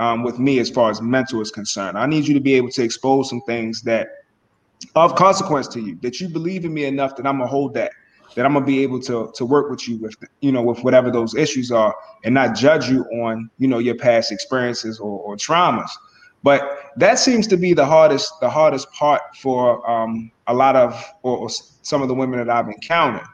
um, 0.00 0.22
with 0.22 0.38
me 0.38 0.58
as 0.58 0.68
far 0.68 0.90
as 0.90 1.00
mental 1.00 1.40
is 1.40 1.50
concerned. 1.50 1.96
I 1.96 2.06
need 2.06 2.26
you 2.26 2.34
to 2.34 2.40
be 2.40 2.54
able 2.54 2.70
to 2.70 2.82
expose 2.82 3.30
some 3.30 3.40
things 3.42 3.82
that 3.82 4.08
of 4.94 5.14
consequence 5.14 5.66
to 5.68 5.80
you, 5.80 5.98
that 6.02 6.20
you 6.20 6.28
believe 6.28 6.64
in 6.64 6.72
me 6.72 6.84
enough 6.84 7.16
that 7.16 7.26
I'm 7.26 7.38
gonna 7.38 7.50
hold 7.50 7.74
that, 7.74 7.92
that 8.34 8.46
I'm 8.46 8.52
gonna 8.52 8.64
be 8.64 8.82
able 8.82 9.00
to 9.02 9.32
to 9.34 9.44
work 9.44 9.70
with 9.70 9.88
you 9.88 9.98
with 9.98 10.16
you 10.40 10.52
know 10.52 10.62
with 10.62 10.82
whatever 10.84 11.10
those 11.10 11.34
issues 11.34 11.72
are, 11.72 11.94
and 12.24 12.34
not 12.34 12.54
judge 12.56 12.88
you 12.88 13.04
on 13.22 13.50
you 13.58 13.66
know 13.68 13.78
your 13.78 13.96
past 13.96 14.30
experiences 14.30 15.00
or, 15.00 15.20
or 15.20 15.36
traumas. 15.36 15.90
But 16.44 16.78
that 16.96 17.18
seems 17.18 17.48
to 17.48 17.56
be 17.56 17.74
the 17.74 17.84
hardest 17.84 18.32
the 18.40 18.48
hardest 18.48 18.90
part 18.92 19.22
for 19.36 19.88
um, 19.90 20.30
a 20.46 20.54
lot 20.54 20.76
of 20.76 21.04
or, 21.22 21.36
or 21.36 21.50
some 21.50 22.02
of 22.02 22.08
the 22.08 22.14
women 22.14 22.38
that 22.38 22.50
I've 22.50 22.68
encountered. 22.68 23.26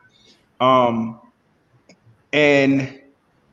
Um, 0.64 1.20
and 2.32 3.00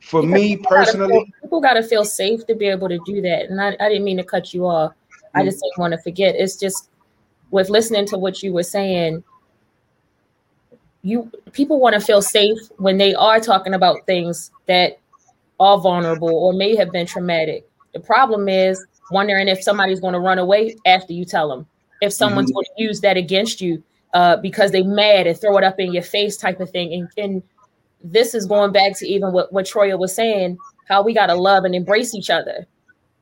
for 0.00 0.22
me 0.22 0.56
People 0.56 0.70
gotta 0.70 0.84
personally, 0.84 1.12
feel- 1.12 1.26
people 1.42 1.60
got 1.60 1.74
to 1.74 1.82
feel 1.82 2.04
safe 2.04 2.46
to 2.46 2.54
be 2.54 2.66
able 2.66 2.88
to 2.88 2.98
do 2.98 3.20
that. 3.22 3.50
And 3.50 3.60
I, 3.60 3.76
I 3.80 3.88
didn't 3.88 4.04
mean 4.04 4.16
to 4.16 4.24
cut 4.24 4.52
you 4.54 4.66
off. 4.66 4.92
I 5.34 5.44
just 5.44 5.60
didn't 5.62 5.78
want 5.78 5.92
to 5.92 5.98
forget. 5.98 6.34
It's 6.36 6.56
just 6.56 6.90
with 7.50 7.70
listening 7.70 8.06
to 8.06 8.18
what 8.18 8.42
you 8.42 8.52
were 8.52 8.62
saying. 8.62 9.22
You 11.02 11.30
people 11.52 11.80
want 11.80 11.94
to 11.94 12.00
feel 12.00 12.22
safe 12.22 12.58
when 12.78 12.96
they 12.98 13.14
are 13.14 13.40
talking 13.40 13.74
about 13.74 14.06
things 14.06 14.50
that 14.66 14.98
are 15.58 15.78
vulnerable 15.78 16.28
or 16.28 16.52
may 16.52 16.76
have 16.76 16.92
been 16.92 17.06
traumatic. 17.06 17.68
The 17.92 18.00
problem 18.00 18.48
is 18.48 18.84
wondering 19.10 19.48
if 19.48 19.62
somebody's 19.62 20.00
going 20.00 20.14
to 20.14 20.20
run 20.20 20.38
away 20.38 20.76
after 20.86 21.12
you 21.12 21.24
tell 21.24 21.48
them. 21.48 21.66
If 22.00 22.12
someone's 22.12 22.50
Mhm. 22.50 22.54
going 22.54 22.66
to 22.76 22.82
use 22.82 23.00
that 23.00 23.16
against 23.16 23.60
you 23.60 23.82
uh, 24.12 24.36
because 24.36 24.70
they 24.70 24.82
mad 24.82 25.26
and 25.26 25.38
throw 25.38 25.56
it 25.56 25.64
up 25.64 25.80
in 25.80 25.92
your 25.92 26.02
face 26.02 26.36
type 26.36 26.60
of 26.60 26.70
thing. 26.70 26.92
And, 26.92 27.08
and 27.16 27.42
this 28.02 28.34
is 28.34 28.46
going 28.46 28.72
back 28.72 28.96
to 28.98 29.06
even 29.06 29.32
what, 29.32 29.52
what 29.52 29.66
Troya 29.66 29.98
was 29.98 30.14
saying, 30.14 30.58
how 30.88 31.02
we 31.02 31.14
got 31.14 31.26
to 31.26 31.34
love 31.34 31.64
and 31.64 31.74
embrace 31.74 32.14
each 32.14 32.30
other. 32.30 32.66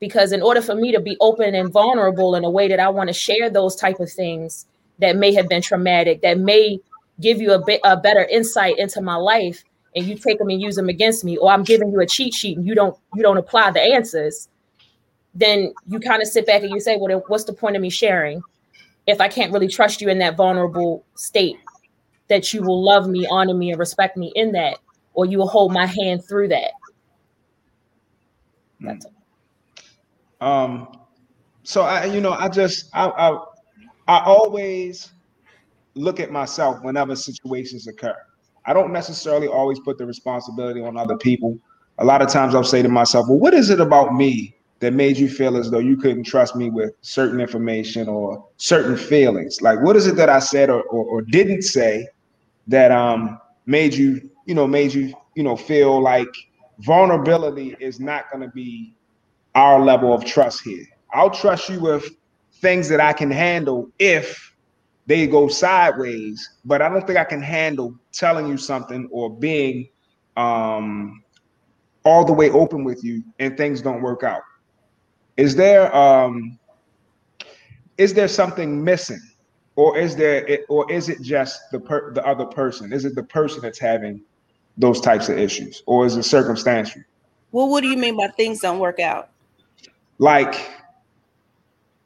Because 0.01 0.33
in 0.33 0.43
order 0.43 0.63
for 0.63 0.75
me 0.75 0.93
to 0.93 1.01
be 1.01 1.17
open 1.21 1.55
and 1.55 1.71
vulnerable 1.71 2.35
in 2.35 2.45
a 2.45 2.51
way 2.51 2.69
that 2.69 2.81
I 2.81 2.89
want 2.89 3.09
to 3.09 3.15
share 3.15 3.51
those 3.51 3.77
type 3.77 4.01
of 4.01 4.11
things 4.11 4.67
that 4.99 5.17
may 5.17 5.35
have 5.35 5.49
been 5.49 5.63
traumatic, 5.63 6.23
that 6.23 6.39
may 6.39 6.81
give 7.21 7.41
you 7.41 7.53
a 7.53 7.65
bit 7.65 7.81
a 7.85 7.97
better 7.97 8.25
insight 8.25 8.79
into 8.79 9.03
my 9.03 9.17
life, 9.17 9.63
and 9.95 10.07
you 10.07 10.17
take 10.17 10.39
them 10.39 10.49
and 10.49 10.61
use 10.61 10.77
them 10.77 10.89
against 10.89 11.23
me, 11.23 11.37
or 11.37 11.51
I'm 11.51 11.65
giving 11.65 11.93
you 11.93 12.01
a 12.01 12.07
cheat 12.07 12.33
sheet 12.33 12.57
and 12.57 12.67
you 12.67 12.75
don't 12.75 12.97
you 13.15 13.23
don't 13.23 13.37
apply 13.37 13.73
the 13.73 13.81
answers, 13.81 14.49
then 15.35 15.75
you 15.87 16.01
kind 16.01 16.23
of 16.23 16.29
sit 16.29 16.47
back 16.47 16.63
and 16.63 16.71
you 16.71 16.81
say, 16.81 16.97
well, 16.97 17.09
then 17.09 17.23
what's 17.29 17.45
the 17.45 17.53
point 17.53 17.77
of 17.77 17.83
me 17.83 17.91
sharing 17.91 18.43
if 19.11 19.21
I 19.21 19.29
can't 19.29 19.53
really 19.53 19.69
trust 19.69 20.01
you 20.01 20.09
in 20.09 20.19
that 20.19 20.37
vulnerable 20.37 21.05
state? 21.15 21.59
That 22.29 22.53
you 22.55 22.63
will 22.63 22.83
love 22.83 23.09
me, 23.09 23.27
honor 23.27 23.55
me, 23.55 23.71
and 23.71 23.79
respect 23.79 24.17
me 24.17 24.33
in 24.37 24.53
that, 24.53 24.79
or 25.15 25.27
you 25.27 25.39
will 25.39 25.49
hold 25.49 25.73
my 25.73 25.87
hand 25.87 26.25
through 26.25 26.49
that. 26.49 26.73
That's 28.81 29.07
Um, 30.41 30.89
so 31.65 31.83
I, 31.83 32.07
you 32.07 32.21
know, 32.21 32.33
I 32.33 32.49
just, 32.49 32.89
I, 32.95 33.09
I, 33.09 33.39
I 34.09 34.25
always 34.25 35.13
look 35.95 36.21
at 36.21 36.31
myself 36.31 36.83
whenever 36.83 37.17
situations 37.17 37.87
occur. 37.89 38.17
I 38.65 38.73
don't 38.73 38.93
necessarily 38.93 39.49
always 39.49 39.81
put 39.81 39.99
the 39.99 40.07
responsibility 40.07 40.81
on 40.83 40.97
other 40.97 41.17
people. 41.17 41.59
A 41.99 42.05
lot 42.05 42.23
of 42.23 42.29
times 42.29 42.55
I'll 42.55 42.65
say 42.65 42.83
to 42.83 42.89
myself, 42.89 43.27
well, 43.29 43.39
what 43.39 43.55
is 43.55 43.71
it 43.71 43.81
about 43.81 44.15
me 44.15 44.57
that 44.81 44.93
made 44.95 45.17
you 45.17 45.29
feel 45.29 45.57
as 45.57 45.71
though 45.71 45.79
you 45.79 45.97
couldn't 45.97 46.25
trust 46.25 46.57
me 46.57 46.71
with 46.71 46.93
certain 47.03 47.41
information 47.41 48.09
or 48.09 48.47
certain 48.57 48.97
feelings? 48.97 49.61
Like, 49.63 49.83
what 49.83 49.97
is 49.97 50.07
it 50.07 50.17
that 50.17 50.29
I 50.29 50.39
said 50.39 50.71
or, 50.71 50.83
or, 50.83 51.05
or 51.05 51.23
didn't 51.23 51.63
say 51.63 52.07
that 52.67 52.91
um 52.91 53.39
made 53.67 53.95
you, 53.95 54.31
you 54.47 54.55
know, 54.55 54.67
made 54.67 54.93
you, 54.93 55.15
you 55.35 55.43
know, 55.43 55.57
feel 55.57 56.01
like 56.01 56.29
vulnerability 56.81 57.77
is 57.79 58.01
not 58.01 58.31
going 58.31 58.43
to 58.43 58.53
be 58.53 58.95
our 59.55 59.81
level 59.81 60.13
of 60.13 60.25
trust 60.25 60.63
here. 60.63 60.85
I'll 61.13 61.31
trust 61.31 61.69
you 61.69 61.81
with 61.81 62.09
things 62.55 62.89
that 62.89 63.01
I 63.01 63.13
can 63.13 63.31
handle 63.31 63.89
if 63.99 64.55
they 65.07 65.27
go 65.27 65.49
sideways, 65.49 66.49
but 66.65 66.83
I 66.83 66.89
don't 66.89 67.07
think 67.07 67.19
I 67.19 67.25
can 67.25 67.43
handle 67.43 67.95
telling 68.13 68.47
you 68.47 68.57
something 68.57 69.09
or 69.11 69.31
being 69.31 69.89
um, 70.37 71.23
all 72.05 72.25
the 72.25 72.33
way 72.33 72.51
open 72.51 72.85
with 72.85 73.03
you 73.03 73.23
and 73.39 73.57
things 73.57 73.83
don't 73.83 74.03
work 74.03 74.23
out. 74.23 74.43
Is 75.37 75.57
there 75.57 75.95
um, 75.95 76.59
is 77.99 78.15
there 78.15 78.29
something 78.29 78.83
missing, 78.83 79.21
or 79.77 79.97
is 79.99 80.17
there 80.17 80.59
or 80.69 80.91
is 80.91 81.09
it 81.09 81.23
just 81.23 81.61
the 81.73 81.81
per, 81.81 82.13
the 82.13 82.27
other 82.27 82.47
person? 82.47 82.93
Is 82.93 83.05
it 83.05 83.15
the 83.15 83.23
person 83.23 83.63
that's 83.63 83.79
having 83.79 84.23
those 84.77 85.01
types 85.01 85.29
of 85.29 85.39
issues, 85.39 85.83
or 85.87 86.07
is 86.07 86.17
it 86.17 86.23
circumstantial? 86.25 87.03
Well, 87.53 87.69
what 87.69 87.81
do 87.81 87.89
you 87.89 87.97
mean 87.97 88.17
by 88.17 88.29
things 88.29 88.61
don't 88.61 88.79
work 88.79 89.01
out? 89.01 89.31
like 90.21 90.71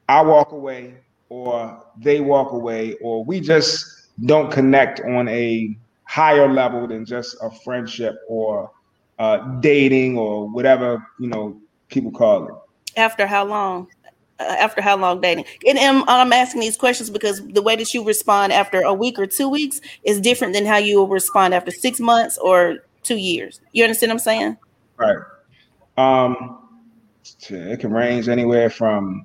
I 0.09 0.22
walk 0.22 0.52
away 0.52 0.94
or 1.28 1.84
they 1.98 2.20
walk 2.20 2.52
away 2.52 2.94
or 3.02 3.24
we 3.24 3.40
just 3.40 4.09
don't 4.24 4.51
connect 4.51 5.01
on 5.01 5.28
a 5.28 5.76
higher 6.05 6.51
level 6.51 6.86
than 6.86 7.05
just 7.05 7.36
a 7.42 7.51
friendship 7.51 8.14
or 8.28 8.70
uh, 9.18 9.38
dating 9.60 10.16
or 10.16 10.48
whatever 10.48 11.05
you 11.18 11.28
know 11.28 11.60
people 11.88 12.12
call 12.12 12.46
it. 12.46 12.55
After 12.97 13.27
how 13.27 13.45
long? 13.45 13.89
Uh, 14.41 14.57
after 14.59 14.83
how 14.83 14.97
long 14.97 15.21
dating? 15.21 15.45
And, 15.66 15.79
and 15.79 16.05
I'm 16.09 16.33
asking 16.33 16.61
these 16.61 16.77
questions 16.77 17.09
because 17.09 17.47
the 17.47 17.62
way 17.62 17.77
that 17.77 17.95
you 17.95 18.05
respond 18.05 18.53
after 18.53 18.81
a 18.81 18.93
week 18.93 19.19
or 19.19 19.27
two 19.27 19.49
weeks 19.49 19.81
is 20.03 20.21
different 20.21 20.55
than 20.55 20.66
how 20.66 20.77
you 20.77 20.99
will 20.99 21.09
respond 21.09 21.55
after 21.55 21.71
six 21.71 22.01
months 22.01 22.37
or 22.39 22.79
two 23.05 23.16
years. 23.16 23.61
You 23.73 23.85
understand 23.85 24.11
what 24.11 24.15
I'm 24.15 24.19
saying? 24.19 24.57
Right. 24.97 25.19
Um, 25.97 26.59
it 27.49 27.79
can 27.81 27.93
range 27.93 28.29
anywhere 28.29 28.71
from 28.71 29.25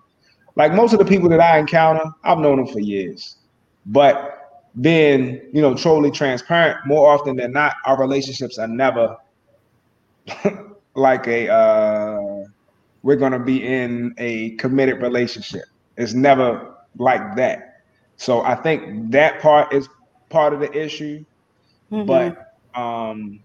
like 0.55 0.73
most 0.73 0.93
of 0.93 0.99
the 0.99 1.05
people 1.05 1.29
that 1.29 1.39
I 1.39 1.57
encounter, 1.57 2.03
I've 2.23 2.37
known 2.37 2.57
them 2.57 2.67
for 2.67 2.79
years. 2.79 3.37
But 3.85 4.63
being, 4.81 5.41
you 5.53 5.61
know, 5.61 5.73
totally 5.73 6.11
transparent, 6.11 6.85
more 6.85 7.09
often 7.09 7.37
than 7.37 7.53
not, 7.53 7.75
our 7.85 7.99
relationships 7.99 8.57
are 8.57 8.67
never 8.67 9.17
like 10.95 11.27
a 11.27 11.49
uh 11.49 12.18
we're 13.03 13.15
gonna 13.15 13.39
be 13.39 13.63
in 13.65 14.13
a 14.17 14.51
committed 14.55 15.01
relationship. 15.01 15.63
It's 15.97 16.13
never 16.13 16.75
like 16.97 17.35
that. 17.37 17.81
So 18.17 18.41
I 18.41 18.55
think 18.55 19.11
that 19.11 19.41
part 19.41 19.73
is 19.73 19.87
part 20.29 20.53
of 20.53 20.59
the 20.59 20.71
issue. 20.77 21.23
But 22.05 22.35
um, 22.75 23.39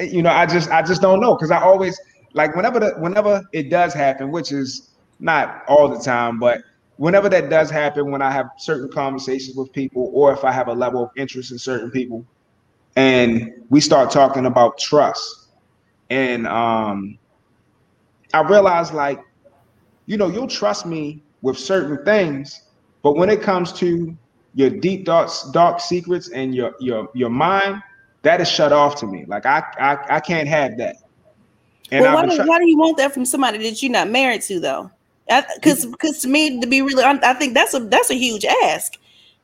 you 0.00 0.22
know, 0.22 0.30
I 0.30 0.46
just 0.46 0.70
I 0.70 0.82
just 0.82 1.02
don't 1.02 1.20
know 1.20 1.34
because 1.34 1.50
I 1.50 1.60
always 1.60 1.98
like 2.34 2.54
whenever 2.56 2.80
the 2.80 2.90
whenever 2.98 3.42
it 3.52 3.70
does 3.70 3.92
happen, 3.94 4.30
which 4.30 4.52
is 4.52 4.90
not 5.18 5.62
all 5.68 5.88
the 5.88 5.98
time, 5.98 6.38
but 6.38 6.62
whenever 6.96 7.28
that 7.28 7.50
does 7.50 7.70
happen, 7.70 8.10
when 8.10 8.22
I 8.22 8.30
have 8.30 8.50
certain 8.58 8.90
conversations 8.90 9.56
with 9.56 9.72
people, 9.72 10.10
or 10.14 10.32
if 10.32 10.44
I 10.44 10.52
have 10.52 10.68
a 10.68 10.74
level 10.74 11.02
of 11.04 11.10
interest 11.16 11.50
in 11.52 11.58
certain 11.58 11.90
people, 11.90 12.24
and 12.96 13.50
we 13.70 13.80
start 13.80 14.10
talking 14.10 14.46
about 14.46 14.78
trust, 14.78 15.48
and 16.10 16.46
um, 16.46 17.18
I 18.34 18.42
realize 18.42 18.92
like, 18.92 19.20
you 20.06 20.16
know, 20.16 20.28
you'll 20.28 20.48
trust 20.48 20.86
me 20.86 21.22
with 21.42 21.58
certain 21.58 22.04
things, 22.04 22.62
but 23.02 23.16
when 23.16 23.30
it 23.30 23.42
comes 23.42 23.72
to 23.74 24.16
your 24.54 24.70
deep 24.70 25.04
dark 25.04 25.30
dark 25.52 25.80
secrets 25.80 26.30
and 26.30 26.54
your 26.54 26.74
your 26.80 27.08
your 27.14 27.30
mind, 27.30 27.82
that 28.22 28.40
is 28.40 28.48
shut 28.48 28.72
off 28.72 28.96
to 28.96 29.06
me. 29.06 29.24
Like 29.26 29.46
I 29.46 29.62
I, 29.78 30.16
I 30.16 30.20
can't 30.20 30.48
have 30.48 30.76
that. 30.78 30.96
And 31.90 32.02
well, 32.02 32.14
why 32.14 32.26
do, 32.26 32.36
try- 32.36 32.46
why 32.46 32.58
do 32.58 32.68
you 32.68 32.78
want 32.78 32.96
that 32.98 33.12
from 33.12 33.24
somebody 33.24 33.58
that 33.58 33.82
you're 33.82 33.90
not 33.90 34.08
married 34.08 34.42
to, 34.42 34.60
though? 34.60 34.90
Because 35.56 35.86
because 35.86 36.20
to 36.22 36.28
me, 36.28 36.60
to 36.60 36.66
be 36.66 36.82
really, 36.82 37.04
I, 37.04 37.18
I 37.22 37.34
think 37.34 37.54
that's 37.54 37.74
a 37.74 37.80
that's 37.80 38.10
a 38.10 38.14
huge 38.14 38.44
ask. 38.44 38.94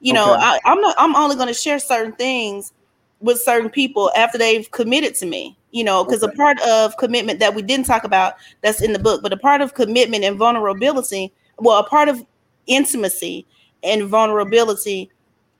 You 0.00 0.12
know, 0.12 0.34
Okay. 0.34 0.42
I, 0.42 0.60
I'm 0.64 0.80
not. 0.80 0.94
I'm 0.98 1.14
only 1.16 1.36
going 1.36 1.48
to 1.48 1.54
share 1.54 1.78
certain 1.78 2.12
things 2.12 2.72
with 3.20 3.40
certain 3.40 3.70
people 3.70 4.10
after 4.16 4.36
they've 4.38 4.70
committed 4.70 5.14
to 5.16 5.26
me. 5.26 5.56
You 5.76 5.84
know, 5.84 6.04
because 6.04 6.22
a 6.22 6.28
part 6.28 6.58
of 6.62 6.96
commitment 6.96 7.38
that 7.40 7.54
we 7.54 7.60
didn't 7.60 7.84
talk 7.84 8.04
about 8.04 8.34
that's 8.62 8.80
in 8.80 8.94
the 8.94 8.98
book, 8.98 9.22
but 9.22 9.32
a 9.32 9.36
part 9.36 9.60
of 9.60 9.74
commitment 9.74 10.24
and 10.24 10.38
vulnerability, 10.38 11.30
well, 11.58 11.78
a 11.78 11.84
part 11.84 12.08
of 12.08 12.24
intimacy 12.66 13.44
and 13.82 14.04
vulnerability 14.04 15.10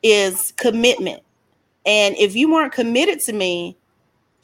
is 0.02 0.54
commitment. 0.56 1.22
And 1.84 2.16
if 2.16 2.34
you 2.34 2.50
weren't 2.50 2.72
committed 2.72 3.20
to 3.20 3.34
me, 3.34 3.76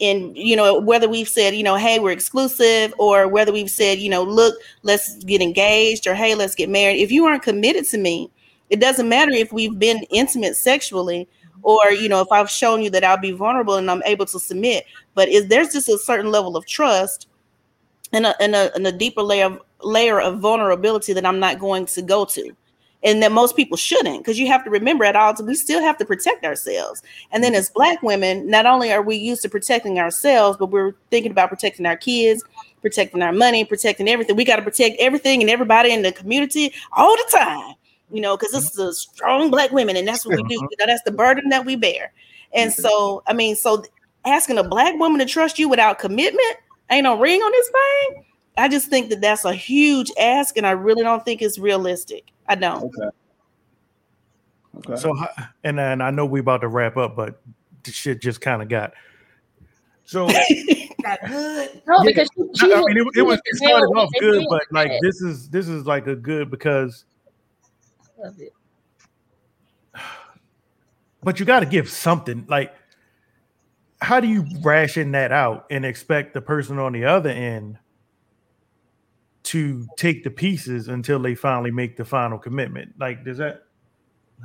and 0.00 0.36
you 0.36 0.56
know 0.56 0.78
whether 0.80 1.08
we've 1.08 1.28
said 1.28 1.54
you 1.54 1.62
know 1.62 1.76
hey 1.76 1.98
we're 1.98 2.10
exclusive 2.10 2.92
or 2.98 3.28
whether 3.28 3.52
we've 3.52 3.70
said 3.70 3.98
you 3.98 4.10
know 4.10 4.24
look 4.24 4.56
let's 4.82 5.22
get 5.24 5.40
engaged 5.40 6.06
or 6.06 6.14
hey 6.14 6.34
let's 6.34 6.54
get 6.54 6.68
married 6.68 7.00
if 7.00 7.12
you 7.12 7.24
aren't 7.24 7.42
committed 7.42 7.84
to 7.84 7.98
me 7.98 8.28
it 8.68 8.80
doesn't 8.80 9.08
matter 9.08 9.30
if 9.30 9.52
we've 9.52 9.78
been 9.78 10.02
intimate 10.10 10.56
sexually 10.56 11.28
or 11.62 11.90
you 11.90 12.08
know 12.08 12.20
if 12.20 12.30
i've 12.30 12.50
shown 12.50 12.82
you 12.82 12.90
that 12.90 13.04
i'll 13.04 13.16
be 13.16 13.32
vulnerable 13.32 13.74
and 13.74 13.90
i'm 13.90 14.02
able 14.04 14.26
to 14.26 14.38
submit 14.38 14.84
but 15.14 15.28
is 15.28 15.48
there's 15.48 15.72
just 15.72 15.88
a 15.88 15.98
certain 15.98 16.30
level 16.30 16.56
of 16.56 16.66
trust 16.66 17.28
and 18.12 18.26
a, 18.26 18.42
and 18.42 18.54
a, 18.54 18.74
and 18.74 18.86
a 18.86 18.92
deeper 18.92 19.22
layer 19.22 19.46
of 19.46 19.60
layer 19.82 20.20
of 20.20 20.38
vulnerability 20.38 21.12
that 21.12 21.26
i'm 21.26 21.40
not 21.40 21.58
going 21.58 21.86
to 21.86 22.02
go 22.02 22.24
to 22.24 22.54
and 23.04 23.22
that 23.22 23.32
most 23.32 23.56
people 23.56 23.76
shouldn't 23.76 24.18
because 24.18 24.38
you 24.38 24.46
have 24.46 24.64
to 24.64 24.70
remember 24.70 25.04
at 25.04 25.16
all 25.16 25.34
we 25.42 25.54
still 25.54 25.80
have 25.80 25.98
to 25.98 26.04
protect 26.04 26.44
ourselves. 26.44 27.02
And 27.30 27.42
then 27.42 27.54
as 27.54 27.70
black 27.70 28.02
women 28.02 28.48
not 28.48 28.66
only 28.66 28.92
are 28.92 29.02
we 29.02 29.16
used 29.16 29.42
to 29.42 29.48
protecting 29.48 29.98
ourselves 29.98 30.56
but 30.56 30.66
we're 30.66 30.94
thinking 31.10 31.32
about 31.32 31.48
protecting 31.48 31.86
our 31.86 31.96
kids 31.96 32.44
protecting 32.80 33.22
our 33.22 33.32
money 33.32 33.64
protecting 33.64 34.08
everything. 34.08 34.36
We 34.36 34.44
got 34.44 34.56
to 34.56 34.62
protect 34.62 34.96
everything 34.98 35.40
and 35.40 35.50
everybody 35.50 35.92
in 35.92 36.02
the 36.02 36.12
community 36.12 36.72
all 36.92 37.16
the 37.16 37.28
time 37.30 37.74
you 38.12 38.20
know 38.20 38.36
because 38.36 38.52
this 38.52 38.70
mm-hmm. 38.70 38.82
is 38.82 38.88
a 38.88 38.94
strong 38.94 39.50
black 39.50 39.70
women 39.72 39.96
and 39.96 40.06
that's 40.06 40.24
what 40.24 40.36
we 40.36 40.42
do 40.44 40.56
mm-hmm. 40.56 40.66
you 40.70 40.76
know 40.78 40.86
that's 40.86 41.02
the 41.02 41.12
burden 41.12 41.48
that 41.48 41.64
we 41.64 41.76
bear. 41.76 42.12
And 42.54 42.70
mm-hmm. 42.70 42.82
so 42.82 43.22
i 43.26 43.32
mean 43.32 43.56
so 43.56 43.84
asking 44.24 44.58
a 44.58 44.64
black 44.64 44.98
woman 44.98 45.18
to 45.18 45.26
trust 45.26 45.58
you 45.58 45.68
without 45.68 45.98
commitment 45.98 46.56
ain't 46.90 47.04
no 47.04 47.18
ring 47.18 47.40
on 47.40 47.52
this 47.52 47.70
thing? 47.70 48.24
I 48.58 48.68
just 48.68 48.88
think 48.88 49.08
that 49.08 49.22
that's 49.22 49.44
a 49.44 49.54
huge 49.54 50.12
ask 50.18 50.56
and 50.56 50.66
i 50.66 50.72
really 50.72 51.02
don't 51.02 51.24
think 51.24 51.42
it's 51.42 51.58
realistic. 51.58 52.30
I 52.46 52.54
don't. 52.54 52.84
Okay. 52.84 53.16
Okay. 54.78 54.96
So, 54.96 55.14
ho- 55.14 55.44
and 55.64 55.78
then 55.78 56.00
I 56.00 56.10
know 56.10 56.24
we're 56.24 56.40
about 56.40 56.62
to 56.62 56.68
wrap 56.68 56.96
up, 56.96 57.14
but 57.14 57.42
the 57.84 57.92
shit 57.92 58.22
just 58.22 58.40
kind 58.40 58.62
of 58.62 58.68
got. 58.68 58.92
So, 60.04 60.28
That 61.02 61.20
good. 61.26 61.82
No, 61.86 62.02
Yeah, 62.02 62.10
because 62.10 62.28
she, 62.34 62.66
she 62.66 62.72
I 62.72 62.80
mean, 62.80 62.98
it, 62.98 63.06
it 63.16 63.22
was 63.22 63.40
it 63.44 63.56
started 63.56 63.86
off 63.96 64.10
good, 64.20 64.44
but 64.48 64.62
like 64.70 64.92
this 65.02 65.20
is 65.20 65.48
this 65.48 65.68
is 65.68 65.86
like 65.86 66.06
a 66.06 66.14
good 66.14 66.50
because, 66.50 67.04
Love 68.22 68.40
it. 68.40 68.52
but 71.22 71.40
you 71.40 71.46
got 71.46 71.60
to 71.60 71.66
give 71.66 71.90
something. 71.90 72.44
Like, 72.48 72.74
how 74.00 74.20
do 74.20 74.28
you 74.28 74.46
ration 74.62 75.12
that 75.12 75.32
out 75.32 75.66
and 75.70 75.84
expect 75.84 76.34
the 76.34 76.40
person 76.40 76.78
on 76.78 76.92
the 76.92 77.04
other 77.04 77.30
end 77.30 77.78
to 79.44 79.86
take 79.96 80.24
the 80.24 80.30
pieces 80.30 80.88
until 80.88 81.18
they 81.18 81.34
finally 81.34 81.70
make 81.70 81.96
the 81.96 82.04
final 82.04 82.38
commitment? 82.38 82.94
Like, 82.98 83.24
does 83.24 83.38
that 83.38 83.64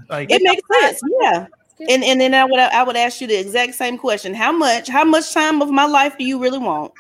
like 0.10 0.32
it 0.32 0.42
makes 0.44 0.62
sense 0.80 1.02
yeah 1.22 1.48
and 1.90 2.04
and 2.04 2.20
then 2.22 2.34
i 2.34 2.44
would 2.44 2.60
i 2.60 2.84
would 2.84 2.96
ask 2.96 3.22
you 3.22 3.28
the 3.28 3.36
exact 3.36 3.76
same 3.76 3.98
question 3.98 4.34
how 4.34 4.52
much 4.52 4.88
how 4.88 5.04
much 5.04 5.34
time 5.34 5.62
of 5.62 5.70
my 5.70 5.86
life 5.86 6.18
do 6.18 6.24
you 6.24 6.40
really 6.40 6.58
want 6.58 6.92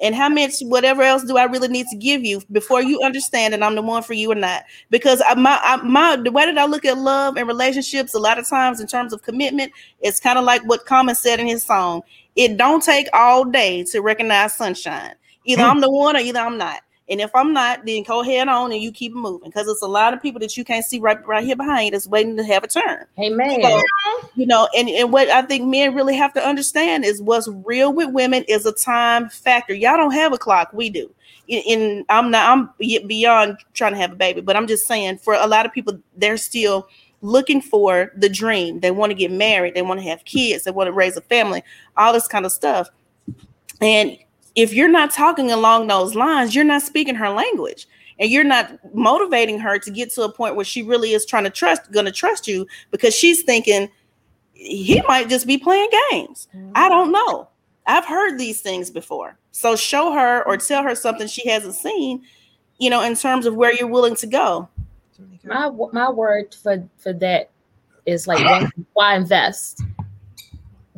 and 0.00 0.14
how 0.14 0.28
much 0.28 0.60
whatever 0.62 1.02
else 1.02 1.24
do 1.24 1.36
i 1.36 1.44
really 1.44 1.68
need 1.68 1.86
to 1.88 1.96
give 1.96 2.24
you 2.24 2.40
before 2.52 2.82
you 2.82 3.00
understand 3.02 3.52
that 3.52 3.62
i'm 3.62 3.74
the 3.74 3.82
one 3.82 4.02
for 4.02 4.14
you 4.14 4.30
or 4.30 4.34
not? 4.34 4.64
Because 4.90 5.22
I, 5.28 5.34
my 5.34 5.58
I, 5.62 5.76
my 5.82 6.16
the 6.16 6.32
way 6.32 6.46
that 6.46 6.58
i 6.58 6.64
look 6.64 6.84
at 6.84 6.98
love 6.98 7.36
and 7.36 7.46
relationships 7.46 8.14
a 8.14 8.18
lot 8.18 8.38
of 8.38 8.48
times 8.48 8.80
in 8.80 8.86
terms 8.86 9.12
of 9.12 9.22
commitment 9.22 9.72
it's 10.00 10.20
kind 10.20 10.38
of 10.38 10.44
like 10.44 10.62
what 10.62 10.86
common 10.86 11.14
said 11.14 11.40
in 11.40 11.46
his 11.46 11.62
song 11.62 12.02
it 12.36 12.56
don't 12.56 12.82
take 12.82 13.08
all 13.12 13.44
day 13.44 13.82
to 13.90 14.00
recognize 14.00 14.54
sunshine. 14.54 15.14
Either 15.44 15.62
hmm. 15.62 15.70
i'm 15.70 15.80
the 15.80 15.90
one 15.90 16.16
or 16.16 16.20
either 16.20 16.40
i'm 16.40 16.58
not 16.58 16.80
and 17.10 17.20
if 17.20 17.34
I'm 17.34 17.52
not, 17.52 17.84
then 17.84 18.04
go 18.04 18.20
ahead 18.20 18.46
on 18.46 18.70
and 18.70 18.80
you 18.80 18.92
keep 18.92 19.12
moving 19.12 19.50
because 19.50 19.66
it's 19.66 19.82
a 19.82 19.88
lot 19.88 20.14
of 20.14 20.22
people 20.22 20.38
that 20.40 20.56
you 20.56 20.64
can't 20.64 20.84
see 20.84 21.00
right 21.00 21.26
right 21.26 21.44
here 21.44 21.56
behind 21.56 21.92
that's 21.92 22.06
waiting 22.06 22.36
to 22.36 22.44
have 22.44 22.62
a 22.62 22.68
turn. 22.68 23.04
Amen. 23.18 23.60
So, 23.62 23.82
you 24.36 24.46
know, 24.46 24.68
and, 24.76 24.88
and 24.88 25.12
what 25.12 25.28
I 25.28 25.42
think 25.42 25.66
men 25.66 25.92
really 25.92 26.14
have 26.14 26.32
to 26.34 26.46
understand 26.46 27.04
is 27.04 27.20
what's 27.20 27.48
real 27.66 27.92
with 27.92 28.12
women 28.12 28.44
is 28.44 28.64
a 28.64 28.72
time 28.72 29.28
factor. 29.28 29.74
Y'all 29.74 29.96
don't 29.96 30.12
have 30.12 30.32
a 30.32 30.38
clock, 30.38 30.72
we 30.72 30.88
do. 30.88 31.12
In 31.48 32.04
I'm 32.08 32.30
not 32.30 32.48
I'm 32.48 32.70
beyond 33.08 33.58
trying 33.74 33.92
to 33.92 33.98
have 33.98 34.12
a 34.12 34.16
baby, 34.16 34.40
but 34.40 34.56
I'm 34.56 34.68
just 34.68 34.86
saying 34.86 35.18
for 35.18 35.34
a 35.34 35.48
lot 35.48 35.66
of 35.66 35.72
people, 35.72 35.98
they're 36.16 36.36
still 36.36 36.88
looking 37.22 37.60
for 37.60 38.12
the 38.16 38.28
dream. 38.28 38.78
They 38.78 38.92
want 38.92 39.10
to 39.10 39.14
get 39.14 39.32
married, 39.32 39.74
they 39.74 39.82
want 39.82 39.98
to 39.98 40.08
have 40.08 40.24
kids, 40.24 40.62
they 40.62 40.70
want 40.70 40.86
to 40.86 40.92
raise 40.92 41.16
a 41.16 41.22
family, 41.22 41.64
all 41.96 42.12
this 42.12 42.28
kind 42.28 42.46
of 42.46 42.52
stuff. 42.52 42.88
And 43.80 44.16
if 44.60 44.74
you're 44.74 44.88
not 44.88 45.10
talking 45.10 45.50
along 45.50 45.86
those 45.86 46.14
lines, 46.14 46.54
you're 46.54 46.64
not 46.64 46.82
speaking 46.82 47.14
her 47.14 47.30
language 47.30 47.88
and 48.18 48.30
you're 48.30 48.44
not 48.44 48.78
motivating 48.94 49.58
her 49.58 49.78
to 49.78 49.90
get 49.90 50.10
to 50.12 50.22
a 50.22 50.32
point 50.32 50.54
where 50.54 50.64
she 50.64 50.82
really 50.82 51.12
is 51.12 51.24
trying 51.24 51.44
to 51.44 51.50
trust, 51.50 51.90
going 51.90 52.06
to 52.06 52.12
trust 52.12 52.46
you 52.46 52.66
because 52.90 53.14
she's 53.14 53.42
thinking 53.42 53.88
he 54.52 55.00
might 55.08 55.28
just 55.28 55.46
be 55.46 55.56
playing 55.56 55.88
games. 56.10 56.48
I 56.52 56.56
mm-hmm. 56.56 56.88
don't 56.90 57.12
know. 57.12 57.48
I've 57.86 58.04
heard 58.04 58.38
these 58.38 58.60
things 58.60 58.90
before. 58.90 59.38
So 59.52 59.74
show 59.74 60.12
her 60.12 60.42
or 60.46 60.58
tell 60.58 60.82
her 60.82 60.94
something 60.94 61.26
she 61.26 61.48
hasn't 61.48 61.74
seen, 61.74 62.22
you 62.78 62.90
know, 62.90 63.02
in 63.02 63.16
terms 63.16 63.46
of 63.46 63.54
where 63.54 63.72
you're 63.72 63.88
willing 63.88 64.16
to 64.16 64.26
go. 64.26 64.68
my 65.44 65.70
my 65.92 66.10
word 66.10 66.54
for 66.62 66.86
for 66.98 67.14
that 67.14 67.50
is 68.04 68.26
like 68.26 68.44
why, 68.44 68.68
why 68.92 69.16
invest 69.16 69.82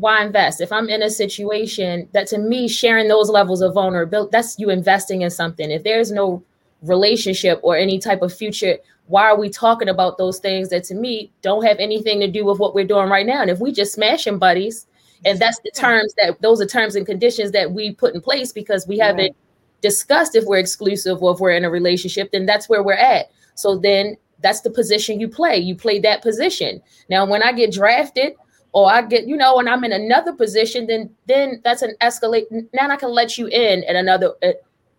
why 0.03 0.25
invest? 0.25 0.61
If 0.61 0.73
i'm 0.73 0.89
in 0.89 1.03
a 1.03 1.11
situation 1.11 2.09
that 2.13 2.27
to 2.29 2.39
me 2.39 2.69
sharing 2.69 3.09
those 3.09 3.31
levels 3.31 3.63
of 3.63 3.75
vulnerability 3.75 4.31
that's 4.33 4.59
you 4.59 4.69
investing 4.71 5.23
in 5.23 5.31
something. 5.31 5.71
If 5.71 5.85
there's 5.85 6.11
no 6.11 6.43
relationship 6.83 7.61
or 7.63 7.77
any 7.77 7.99
type 8.01 8.23
of 8.23 8.35
future 8.35 8.77
why 9.07 9.25
are 9.31 9.39
we 9.39 9.49
talking 9.49 9.89
about 9.89 10.19
those 10.19 10.39
things 10.41 10.69
that 10.71 10.85
to 10.85 10.95
me 10.95 11.31
don't 11.43 11.65
have 11.65 11.77
anything 11.79 12.19
to 12.21 12.29
do 12.29 12.45
with 12.45 12.59
what 12.59 12.75
we're 12.75 12.85
doing 12.95 13.09
right 13.09 13.27
now? 13.27 13.43
And 13.43 13.51
if 13.51 13.61
we 13.61 13.71
just 13.73 13.93
smashing 13.95 14.39
buddies 14.39 14.87
and 15.25 15.39
that's 15.39 15.61
the 15.61 15.71
terms 15.71 16.15
that 16.19 16.41
those 16.43 16.61
are 16.61 16.67
terms 16.67 16.97
and 16.97 17.07
conditions 17.07 17.53
that 17.53 17.71
we 17.73 17.93
put 17.93 18.15
in 18.15 18.21
place 18.21 18.53
because 18.53 18.87
we 18.89 18.99
haven't 18.99 19.33
Right. 19.33 19.37
discussed 19.83 20.35
if 20.35 20.45
we're 20.45 20.59
exclusive 20.59 21.23
or 21.23 21.33
if 21.35 21.39
we're 21.41 21.53
in 21.61 21.65
a 21.65 21.71
relationship 21.71 22.31
then 22.33 22.45
that's 22.47 22.69
where 22.69 22.83
we're 22.83 23.05
at. 23.15 23.27
So 23.55 23.77
then 23.79 24.17
that's 24.41 24.63
the 24.63 24.71
position 24.71 25.21
you 25.21 25.29
play. 25.29 25.57
You 25.59 25.77
play 25.77 26.01
that 26.01 26.23
position. 26.23 26.83
Now 27.09 27.25
when 27.25 27.43
i 27.45 27.53
get 27.53 27.73
drafted 27.73 28.33
or 28.73 28.91
i 28.93 29.03
get 29.03 29.27
you 29.27 29.37
know 29.37 29.59
and 29.59 29.69
i'm 29.69 29.85
in 29.85 29.93
another 29.93 30.33
position 30.33 30.87
then 30.87 31.11
then 31.27 31.61
that's 31.65 31.83
an 31.83 31.95
escalate 32.03 32.45
now 32.73 32.89
i 32.89 32.97
can 32.97 33.11
let 33.11 33.39
you 33.39 33.47
in 33.49 33.85
at 33.85 33.97
another 33.97 34.33
uh, 34.43 34.53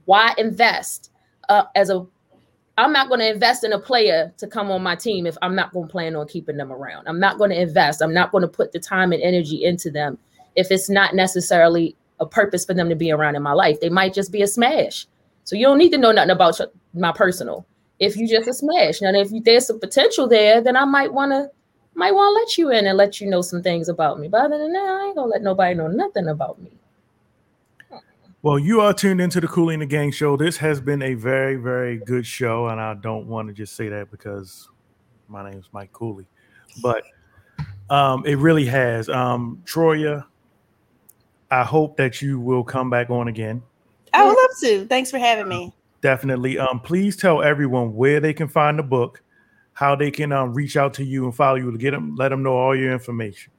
why 0.05 0.33
invest? 0.37 1.11
Uh, 1.49 1.63
as 1.75 1.89
a 1.89 2.05
i'm 2.77 2.91
not 2.91 3.07
going 3.07 3.19
to 3.19 3.29
invest 3.29 3.63
in 3.63 3.73
a 3.73 3.79
player 3.79 4.33
to 4.37 4.47
come 4.47 4.71
on 4.71 4.81
my 4.81 4.95
team 4.95 5.25
if 5.25 5.37
i'm 5.41 5.55
not 5.55 5.71
going 5.73 5.87
to 5.87 5.91
plan 5.91 6.15
on 6.15 6.27
keeping 6.27 6.57
them 6.57 6.71
around. 6.71 7.07
I'm 7.07 7.19
not 7.19 7.37
going 7.37 7.51
to 7.51 7.61
invest. 7.61 8.01
I'm 8.01 8.13
not 8.13 8.31
going 8.31 8.41
to 8.41 8.47
put 8.47 8.71
the 8.71 8.79
time 8.79 9.11
and 9.11 9.21
energy 9.21 9.63
into 9.63 9.91
them 9.91 10.17
if 10.55 10.71
it's 10.71 10.89
not 10.89 11.15
necessarily 11.15 11.95
a 12.19 12.25
purpose 12.25 12.65
for 12.65 12.73
them 12.73 12.89
to 12.89 12.95
be 12.95 13.11
around 13.11 13.35
in 13.35 13.43
my 13.43 13.53
life. 13.53 13.79
They 13.79 13.89
might 13.89 14.13
just 14.13 14.31
be 14.31 14.41
a 14.41 14.47
smash. 14.47 15.07
So 15.43 15.55
you 15.55 15.65
don't 15.65 15.77
need 15.77 15.91
to 15.91 15.97
know 15.97 16.11
nothing 16.11 16.31
about 16.31 16.57
your- 16.59 16.71
my 16.93 17.11
personal. 17.11 17.65
If 17.99 18.15
you 18.17 18.27
just 18.27 18.47
a 18.47 18.53
smash. 18.53 19.01
Now 19.01 19.13
if 19.13 19.31
you, 19.31 19.41
there's 19.41 19.67
some 19.67 19.79
potential 19.79 20.27
there 20.27 20.61
then 20.61 20.75
i 20.75 20.85
might 20.85 21.13
want 21.13 21.31
to 21.31 21.49
might 21.95 22.11
want 22.11 22.29
to 22.35 22.39
let 22.39 22.57
you 22.57 22.71
in 22.71 22.87
and 22.87 22.97
let 22.97 23.21
you 23.21 23.29
know 23.29 23.41
some 23.41 23.61
things 23.61 23.89
about 23.89 24.19
me 24.19 24.27
but 24.27 24.41
other 24.41 24.57
than 24.57 24.73
that 24.73 24.85
i 24.85 25.05
ain't 25.05 25.15
gonna 25.15 25.27
let 25.27 25.41
nobody 25.41 25.73
know 25.75 25.87
nothing 25.87 26.27
about 26.27 26.59
me 26.61 26.71
Well, 28.41 28.59
you 28.59 28.81
are 28.81 28.93
tuned 28.93 29.21
into 29.21 29.39
the 29.39 29.47
Cooley 29.47 29.73
and 29.73 29.81
the 29.81 29.85
Gang 29.85 30.11
show. 30.11 30.35
This 30.35 30.57
has 30.57 30.81
been 30.81 31.01
a 31.01 31.13
very, 31.13 31.55
very 31.55 31.95
good 31.95 32.25
show, 32.25 32.67
and 32.67 32.77
I 32.77 32.93
don't 32.93 33.25
want 33.25 33.47
to 33.47 33.53
just 33.53 33.73
say 33.73 33.87
that 33.87 34.11
because 34.11 34.67
my 35.29 35.49
name 35.49 35.57
is 35.57 35.69
Mike 35.71 35.93
Cooley, 35.93 36.27
but 36.81 37.05
Um, 37.89 38.25
it 38.25 38.37
really 38.37 38.65
has. 38.65 39.07
Um, 39.07 39.61
Troya, 39.63 40.25
I 41.51 41.63
hope 41.63 41.95
that 41.95 42.21
you 42.21 42.37
will 42.37 42.65
come 42.65 42.89
back 42.89 43.09
on 43.09 43.29
again. 43.29 43.63
I 44.13 44.25
would 44.25 44.35
love 44.35 44.49
to. 44.63 44.87
Thanks 44.87 45.09
for 45.09 45.19
having 45.19 45.47
me. 45.47 45.73
Definitely. 46.01 46.59
Um, 46.59 46.81
please 46.81 47.15
tell 47.15 47.41
everyone 47.41 47.95
where 47.95 48.19
they 48.19 48.33
can 48.33 48.49
find 48.49 48.77
the 48.77 48.83
book, 48.83 49.21
how 49.73 49.95
they 49.95 50.11
can 50.11 50.31
um, 50.31 50.53
reach 50.53 50.77
out 50.77 50.93
to 50.95 51.03
you 51.03 51.25
and 51.25 51.35
follow 51.35 51.55
you 51.55 51.71
to 51.71 51.77
get 51.77 51.91
them, 51.91 52.15
let 52.15 52.29
them 52.29 52.43
know 52.43 52.55
all 52.55 52.75
your 52.75 52.91
information. 52.91 53.51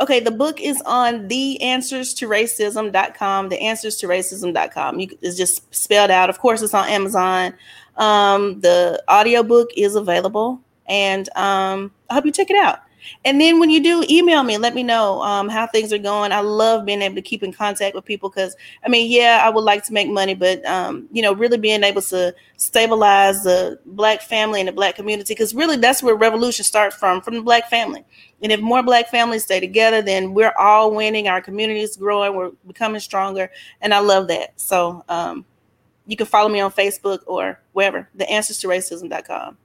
Okay, 0.00 0.20
the 0.20 0.30
book 0.30 0.60
is 0.60 0.80
on 0.82 1.26
the 1.26 1.60
answers 1.60 2.14
to 2.14 2.28
racism.com. 2.28 3.48
The 3.48 3.60
answers 3.60 3.96
to 3.96 4.06
racism.com. 4.06 5.00
You, 5.00 5.08
it's 5.22 5.36
just 5.36 5.74
spelled 5.74 6.10
out. 6.10 6.30
Of 6.30 6.38
course, 6.38 6.62
it's 6.62 6.74
on 6.74 6.88
Amazon. 6.88 7.52
Um, 7.96 8.60
the 8.60 9.02
audiobook 9.10 9.70
is 9.76 9.96
available, 9.96 10.60
and 10.86 11.28
um, 11.36 11.90
I 12.08 12.14
hope 12.14 12.26
you 12.26 12.30
check 12.30 12.50
it 12.50 12.56
out. 12.56 12.80
And 13.24 13.40
then 13.40 13.60
when 13.60 13.70
you 13.70 13.82
do, 13.82 14.04
email 14.08 14.42
me 14.42 14.58
let 14.58 14.74
me 14.74 14.82
know 14.82 15.22
um, 15.22 15.48
how 15.48 15.66
things 15.66 15.92
are 15.92 15.98
going. 15.98 16.32
I 16.32 16.40
love 16.40 16.84
being 16.84 17.02
able 17.02 17.14
to 17.14 17.22
keep 17.22 17.42
in 17.42 17.52
contact 17.52 17.94
with 17.94 18.04
people 18.04 18.28
because, 18.28 18.56
I 18.84 18.88
mean, 18.88 19.10
yeah, 19.10 19.42
I 19.44 19.50
would 19.50 19.64
like 19.64 19.84
to 19.84 19.92
make 19.92 20.08
money, 20.08 20.34
but 20.34 20.64
um, 20.66 21.08
you 21.12 21.22
know, 21.22 21.32
really 21.32 21.58
being 21.58 21.84
able 21.84 22.02
to 22.02 22.34
stabilize 22.56 23.42
the 23.44 23.78
black 23.86 24.20
family 24.20 24.60
and 24.60 24.68
the 24.68 24.72
black 24.72 24.96
community, 24.96 25.34
because 25.34 25.54
really 25.54 25.76
that's 25.76 26.02
where 26.02 26.14
revolution 26.14 26.64
starts 26.64 26.96
from, 26.96 27.20
from 27.20 27.34
the 27.34 27.42
black 27.42 27.70
family. 27.70 28.04
And 28.42 28.52
if 28.52 28.60
more 28.60 28.82
black 28.82 29.08
families 29.08 29.44
stay 29.44 29.60
together, 29.60 30.02
then 30.02 30.32
we're 30.34 30.54
all 30.58 30.94
winning. 30.94 31.28
Our 31.28 31.40
community 31.40 31.80
is 31.80 31.96
growing. 31.96 32.34
We're 32.34 32.50
becoming 32.66 33.00
stronger, 33.00 33.50
and 33.80 33.92
I 33.92 33.98
love 34.00 34.28
that. 34.28 34.60
So 34.60 35.04
um, 35.08 35.44
you 36.06 36.16
can 36.16 36.26
follow 36.26 36.48
me 36.48 36.60
on 36.60 36.72
Facebook 36.72 37.20
or 37.26 37.60
wherever. 37.72 38.08
The 38.14 38.28
answers 38.30 38.58
to 38.60 38.68
racism.com. 38.68 39.56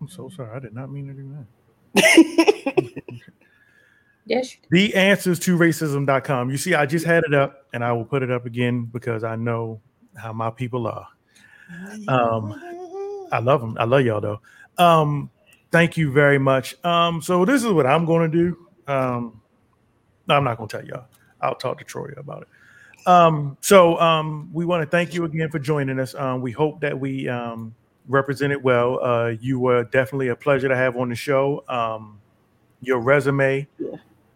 I'm 0.00 0.08
so 0.08 0.28
sorry. 0.28 0.50
I 0.54 0.58
did 0.58 0.74
not 0.74 0.90
mean 0.90 1.06
to 1.08 1.14
do 1.14 1.28
that. 1.30 1.46
Yes. 4.26 4.56
The 4.70 4.94
answers 4.94 5.38
to 5.40 5.56
racism.com. 5.56 6.50
You 6.50 6.56
see, 6.56 6.74
I 6.74 6.86
just 6.86 7.04
had 7.04 7.24
it 7.24 7.34
up 7.34 7.66
and 7.72 7.84
I 7.84 7.92
will 7.92 8.04
put 8.04 8.22
it 8.22 8.30
up 8.30 8.46
again 8.46 8.88
because 8.90 9.22
I 9.22 9.36
know 9.36 9.80
how 10.16 10.32
my 10.32 10.50
people 10.50 10.86
are. 10.86 11.06
Um, 12.08 13.28
I 13.32 13.38
love 13.38 13.60
them. 13.60 13.76
I 13.78 13.84
love 13.84 14.04
y'all 14.04 14.20
though. 14.20 14.40
Um, 14.78 15.30
thank 15.70 15.96
you 15.96 16.10
very 16.10 16.38
much. 16.38 16.82
Um, 16.84 17.20
so 17.20 17.44
this 17.44 17.62
is 17.62 17.70
what 17.70 17.86
I'm 17.86 18.06
going 18.06 18.30
to 18.30 18.36
do. 18.36 18.92
Um, 18.92 19.40
no, 20.26 20.36
I'm 20.36 20.44
not 20.44 20.56
going 20.56 20.68
to 20.68 20.78
tell 20.78 20.86
y'all. 20.86 21.06
I'll 21.40 21.54
talk 21.54 21.78
to 21.78 21.84
Troy 21.84 22.10
about 22.16 22.42
it. 22.42 23.06
Um, 23.06 23.58
so 23.60 24.00
um, 24.00 24.48
we 24.52 24.64
want 24.64 24.82
to 24.82 24.88
thank 24.88 25.12
you 25.12 25.24
again 25.24 25.50
for 25.50 25.58
joining 25.58 26.00
us. 26.00 26.14
Um, 26.14 26.40
we 26.40 26.52
hope 26.52 26.80
that 26.80 26.98
we 26.98 27.28
um, 27.28 27.74
represented 28.08 28.62
well. 28.62 29.02
Uh, 29.02 29.28
you 29.40 29.58
were 29.58 29.84
definitely 29.84 30.28
a 30.28 30.36
pleasure 30.36 30.68
to 30.68 30.76
have 30.76 30.96
on 30.96 31.08
the 31.08 31.14
show. 31.14 31.64
Um, 31.68 32.20
your 32.80 32.98
resume 32.98 33.66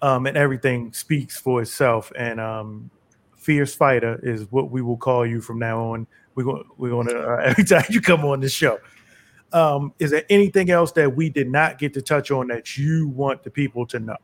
um, 0.03 0.27
and 0.27 0.36
everything 0.36 0.93
speaks 0.93 1.39
for 1.39 1.62
itself. 1.62 2.12
And 2.16 2.40
um, 2.40 2.90
fierce 3.36 3.74
fighter 3.74 4.20
is 4.23 4.51
what 4.51 4.70
we 4.70 4.82
will 4.82 4.97
call 4.97 5.27
you 5.27 5.40
from 5.40 5.59
now 5.59 5.93
on. 5.93 6.07
We're 6.35 6.45
going 6.45 6.65
we're 6.77 6.90
going 6.90 7.09
to 7.09 7.19
uh, 7.19 7.36
every 7.45 7.65
time 7.65 7.85
you 7.90 8.01
come 8.01 8.24
on 8.24 8.40
the 8.40 8.49
show. 8.49 8.78
Um, 9.53 9.95
is 9.99 10.11
there 10.11 10.24
anything 10.28 10.70
else 10.70 10.93
that 10.93 11.16
we 11.16 11.31
did 11.31 11.51
not 11.51 11.78
get 11.78 11.95
to 11.95 12.03
touch 12.03 12.31
on 12.31 12.49
that 12.49 12.77
you 12.77 13.09
want 13.09 13.43
the 13.43 13.51
people 13.51 13.86
to 13.86 13.99
know? 13.99 14.16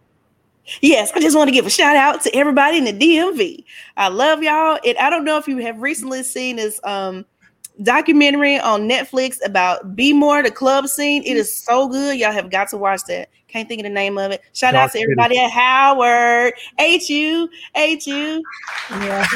Yes, 0.80 1.12
I 1.14 1.20
just 1.20 1.36
want 1.36 1.48
to 1.48 1.52
give 1.52 1.66
a 1.66 1.70
shout 1.70 1.96
out 1.96 2.22
to 2.22 2.34
everybody 2.34 2.78
in 2.78 2.84
the 2.84 2.92
DMV. 2.92 3.64
I 3.96 4.08
love 4.08 4.42
y'all. 4.42 4.78
And 4.86 4.96
I 4.98 5.10
don't 5.10 5.24
know 5.24 5.36
if 5.36 5.46
you 5.46 5.58
have 5.58 5.80
recently 5.80 6.22
seen 6.22 6.56
this 6.56 6.80
um 6.84 7.24
documentary 7.82 8.58
on 8.58 8.88
Netflix 8.88 9.36
about 9.44 9.96
Be 9.96 10.12
More, 10.12 10.42
the 10.42 10.50
club 10.50 10.86
scene. 10.88 11.22
It 11.24 11.36
is 11.36 11.54
so 11.54 11.88
good. 11.88 12.18
Y'all 12.18 12.32
have 12.32 12.50
got 12.50 12.68
to 12.68 12.76
watch 12.76 13.00
that. 13.08 13.28
Can't 13.48 13.68
think 13.68 13.80
of 13.80 13.84
the 13.84 13.90
name 13.90 14.18
of 14.18 14.32
it. 14.32 14.42
Shout 14.52 14.74
out 14.74 14.80
Dark 14.80 14.92
to 14.92 14.98
City. 14.98 15.02
everybody 15.04 15.38
at 15.38 15.50
Howard. 15.50 16.54
HU, 16.78 17.48
HU. 17.76 18.42
Yeah. 18.90 19.26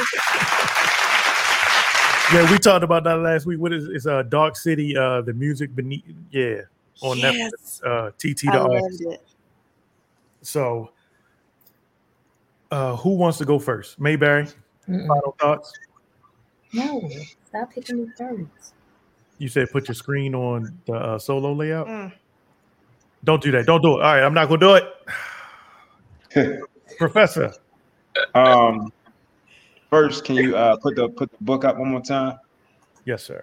Yeah, 2.31 2.51
we 2.53 2.59
talked 2.59 2.85
about 2.85 3.05
that 3.05 3.17
last 3.17 3.47
week. 3.47 3.59
What 3.59 3.73
is 3.73 3.89
it's 3.89 4.07
uh 4.07 4.23
Dark 4.25 4.55
City, 4.57 4.95
uh 4.97 5.23
the 5.23 5.33
music 5.33 5.75
beneath 5.75 6.03
yeah 6.31 6.61
on 7.01 7.17
Yes. 7.19 7.81
Netflix, 7.83 7.87
uh 7.87 8.11
TT 8.19 8.49
I 8.49 8.53
the 8.59 8.63
loved 8.65 8.83
artist. 8.83 9.03
it. 9.03 9.23
So 10.43 10.91
uh 12.71 12.97
who 12.97 13.17
wants 13.17 13.39
to 13.39 13.47
go 13.47 13.59
first? 13.59 13.99
Mayberry, 13.99 14.47
final 14.87 15.35
thoughts? 15.41 15.73
No, 16.75 17.09
stop 17.49 17.73
picking 17.73 17.97
these 18.05 18.15
birds. 18.19 18.73
You 19.39 19.49
said 19.49 19.71
put 19.71 19.89
your 19.89 19.95
screen 19.95 20.35
on 20.35 20.79
the 20.87 20.95
uh, 20.95 21.19
solo 21.19 21.53
layout. 21.53 21.87
Mm. 21.87 22.13
Don't 23.25 23.43
do 23.43 23.51
that. 23.53 23.67
Don't 23.67 23.83
do 23.83 23.93
it. 23.99 24.03
All 24.05 24.15
right, 24.15 24.23
I'm 24.23 24.35
not 24.35 24.49
gonna 24.49 24.61
do 24.61 24.75
it. 26.35 26.65
Professor, 26.99 27.53
Um, 28.35 28.93
first, 29.91 30.25
can 30.25 30.37
you 30.37 30.57
uh 30.57 30.77
put 30.77 30.97
the 30.97 31.09
put 31.09 31.31
the 31.31 31.37
book 31.41 31.65
up 31.65 31.79
one 31.79 31.89
more 31.91 32.03
time? 32.03 32.39
yes, 33.05 33.23
sir. 33.25 33.43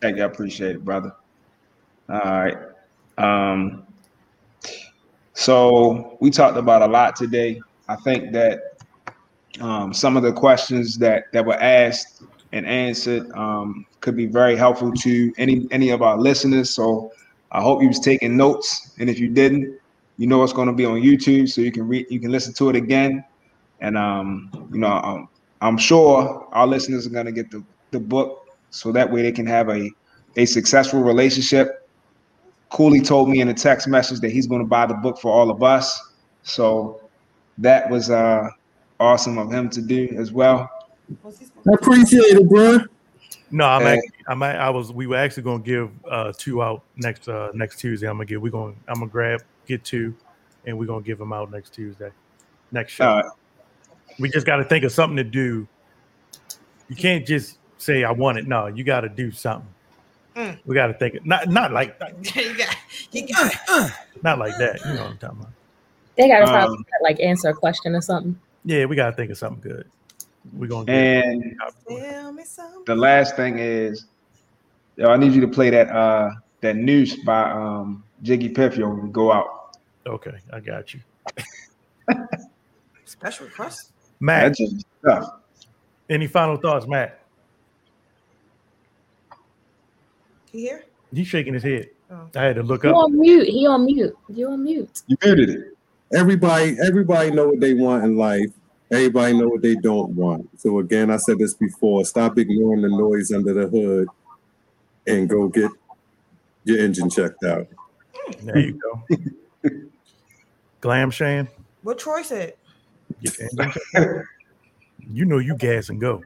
Thank 0.00 0.16
you. 0.18 0.22
I 0.22 0.26
appreciate 0.26 0.76
it, 0.76 0.84
brother. 0.84 1.14
All 2.08 2.20
right. 2.20 2.56
Um, 3.18 3.86
so 5.34 6.16
we 6.20 6.30
talked 6.30 6.56
about 6.56 6.82
a 6.82 6.86
lot 6.86 7.16
today. 7.16 7.60
I 7.88 7.96
think 7.96 8.32
that 8.32 8.60
um, 9.60 9.92
some 9.92 10.16
of 10.16 10.22
the 10.22 10.32
questions 10.32 10.98
that 10.98 11.24
that 11.32 11.44
were 11.44 11.54
asked 11.60 12.22
and 12.52 12.66
answered 12.66 13.30
um, 13.32 13.86
could 14.00 14.16
be 14.16 14.26
very 14.26 14.56
helpful 14.56 14.92
to 14.92 15.32
any 15.38 15.66
any 15.70 15.90
of 15.90 16.02
our 16.02 16.18
listeners. 16.18 16.70
So 16.70 17.12
I 17.52 17.60
hope 17.60 17.82
you 17.82 17.88
was 17.88 18.00
taking 18.00 18.36
notes, 18.36 18.94
and 18.98 19.08
if 19.10 19.18
you 19.18 19.28
didn't, 19.28 19.78
you 20.16 20.26
know 20.26 20.42
it's 20.42 20.52
going 20.52 20.68
to 20.68 20.74
be 20.74 20.84
on 20.84 21.00
YouTube, 21.00 21.48
so 21.48 21.60
you 21.60 21.72
can 21.72 21.86
read, 21.86 22.06
you 22.10 22.20
can 22.20 22.30
listen 22.30 22.52
to 22.54 22.70
it 22.70 22.76
again, 22.76 23.24
and 23.80 23.96
um, 23.96 24.50
you 24.72 24.78
know 24.78 24.88
um, 24.92 25.28
I'm 25.60 25.78
sure 25.78 26.48
our 26.52 26.66
listeners 26.66 27.06
are 27.06 27.10
going 27.10 27.26
to 27.26 27.32
get 27.32 27.50
the 27.50 27.62
the 27.90 28.00
book 28.00 28.48
so 28.70 28.92
that 28.92 29.10
way 29.10 29.22
they 29.22 29.32
can 29.32 29.46
have 29.46 29.68
a 29.68 29.90
a 30.36 30.46
successful 30.46 31.00
relationship. 31.00 31.88
Cooley 32.70 33.00
told 33.00 33.30
me 33.30 33.40
in 33.40 33.48
a 33.48 33.54
text 33.54 33.88
message 33.88 34.20
that 34.20 34.30
he's 34.30 34.46
going 34.46 34.60
to 34.60 34.68
buy 34.68 34.86
the 34.86 34.94
book 34.94 35.18
for 35.18 35.32
all 35.32 35.50
of 35.50 35.62
us. 35.62 36.12
So 36.42 37.00
that 37.56 37.88
was 37.90 38.10
uh, 38.10 38.48
awesome 39.00 39.38
of 39.38 39.50
him 39.50 39.70
to 39.70 39.80
do 39.80 40.08
as 40.18 40.32
well. 40.32 40.68
I 41.10 41.72
appreciate 41.74 42.20
it, 42.36 42.48
bro. 42.48 42.78
No, 43.50 43.64
I'm 43.64 43.82
Uh, 43.82 43.90
actually, 43.90 44.10
I'm 44.28 44.42
a- 44.42 44.46
I 44.46 44.70
was 44.70 44.92
we 44.92 45.06
were 45.06 45.16
actually 45.16 45.42
gonna 45.44 45.62
give 45.62 45.90
uh 46.10 46.32
two 46.36 46.62
out 46.62 46.82
next 46.96 47.28
uh 47.28 47.50
next 47.54 47.78
Tuesday. 47.78 48.06
I'm 48.06 48.14
gonna 48.16 48.26
give 48.26 48.42
we're 48.42 48.50
gonna 48.50 48.74
I'm 48.86 48.94
gonna 49.00 49.06
grab 49.10 49.40
get 49.66 49.84
two 49.84 50.14
and 50.66 50.78
we're 50.78 50.86
gonna 50.86 51.02
give 51.02 51.18
them 51.18 51.32
out 51.32 51.50
next 51.50 51.72
Tuesday. 51.72 52.10
Next 52.72 52.92
show. 52.92 53.04
Uh, 53.06 53.30
we 54.18 54.28
just 54.28 54.44
gotta 54.46 54.64
think 54.64 54.84
of 54.84 54.92
something 54.92 55.16
to 55.16 55.24
do. 55.24 55.66
You 56.88 56.96
can't 56.96 57.26
just 57.26 57.58
say 57.78 58.04
I 58.04 58.10
want 58.12 58.38
it. 58.38 58.46
No, 58.46 58.66
you 58.66 58.84
gotta 58.84 59.08
do 59.08 59.30
something. 59.30 59.68
Mm. 60.36 60.58
We 60.66 60.74
gotta 60.74 60.94
think 60.94 61.24
not 61.24 61.48
not 61.48 61.72
like 61.72 61.98
you 62.34 62.56
got, 62.56 62.76
you 63.12 63.26
got, 63.26 63.54
uh, 63.68 63.88
not 64.22 64.38
like 64.38 64.56
that. 64.58 64.80
You 64.84 64.94
know 64.94 65.02
what 65.04 65.10
I'm 65.12 65.18
talking 65.18 65.38
about. 65.40 65.52
They 66.16 66.28
gotta 66.28 66.46
probably 66.46 66.76
Um, 66.78 66.86
like 67.02 67.20
answer 67.20 67.48
a 67.48 67.54
question 67.54 67.94
or 67.94 68.02
something. 68.02 68.38
Yeah, 68.64 68.84
we 68.84 68.94
gotta 68.96 69.16
think 69.16 69.30
of 69.30 69.38
something 69.38 69.62
good. 69.62 69.88
We're 70.52 70.66
gonna 70.68 70.90
And 70.90 71.56
tell 71.88 72.32
me 72.32 72.44
something. 72.44 72.82
the 72.86 72.94
last 72.96 73.36
thing 73.36 73.58
is, 73.58 74.06
yo, 74.96 75.08
I 75.08 75.16
need 75.16 75.32
you 75.32 75.40
to 75.42 75.48
play 75.48 75.70
that 75.70 75.88
uh 75.90 76.30
that 76.60 76.76
noose 76.76 77.16
by 77.24 77.50
um 77.50 78.04
Jiggy 78.22 78.50
Piffio 78.50 78.88
when 78.88 79.02
we 79.06 79.10
go 79.10 79.32
out. 79.32 79.76
Okay, 80.06 80.38
I 80.52 80.60
got 80.60 80.94
you. 80.94 81.00
Special 83.04 83.46
request. 83.46 83.92
Matt, 84.20 84.56
stuff. 84.56 85.30
any 86.10 86.26
final 86.26 86.56
thoughts, 86.56 86.86
Matt? 86.86 87.20
You 90.52 90.60
hear? 90.60 90.84
He's 91.12 91.26
shaking 91.28 91.54
his 91.54 91.62
head. 91.62 91.88
Oh. 92.10 92.28
I 92.34 92.42
had 92.44 92.56
to 92.56 92.62
look 92.62 92.82
He 92.82 92.88
up. 92.88 92.96
on 92.96 93.18
mute. 93.18 93.48
He 93.48 93.66
on 93.66 93.84
mute. 93.84 94.16
You 94.28 94.48
on 94.48 94.64
mute. 94.64 95.02
You 95.06 95.16
muted 95.22 95.50
it. 95.50 95.76
Everybody, 96.14 96.76
everybody 96.82 97.30
know 97.30 97.48
what 97.48 97.60
they 97.60 97.74
want 97.74 98.04
in 98.04 98.16
life. 98.16 98.50
Everybody 98.90 99.38
know 99.38 99.48
what 99.48 99.62
they 99.62 99.74
don't 99.74 100.10
want. 100.14 100.48
So 100.58 100.78
again, 100.78 101.10
I 101.10 101.18
said 101.18 101.38
this 101.38 101.54
before. 101.54 102.04
Stop 102.04 102.38
ignoring 102.38 102.82
the 102.82 102.88
noise 102.88 103.30
under 103.32 103.52
the 103.52 103.68
hood 103.68 104.08
and 105.06 105.28
go 105.28 105.48
get 105.48 105.70
your 106.64 106.78
engine 106.78 107.10
checked 107.10 107.44
out. 107.44 107.66
There 108.42 108.58
you 108.58 108.78
go. 108.78 109.70
Glam 110.80 111.10
Shan. 111.10 111.48
What 111.82 111.98
Troy 111.98 112.22
said. 112.22 112.54
Get 113.22 113.38
your 113.38 113.48
engine 113.50 113.72
checked 113.72 113.94
out. 113.96 114.24
You 115.10 115.24
know 115.24 115.38
you 115.38 115.54
gas 115.56 115.90
and 115.90 116.00
go. 116.00 116.22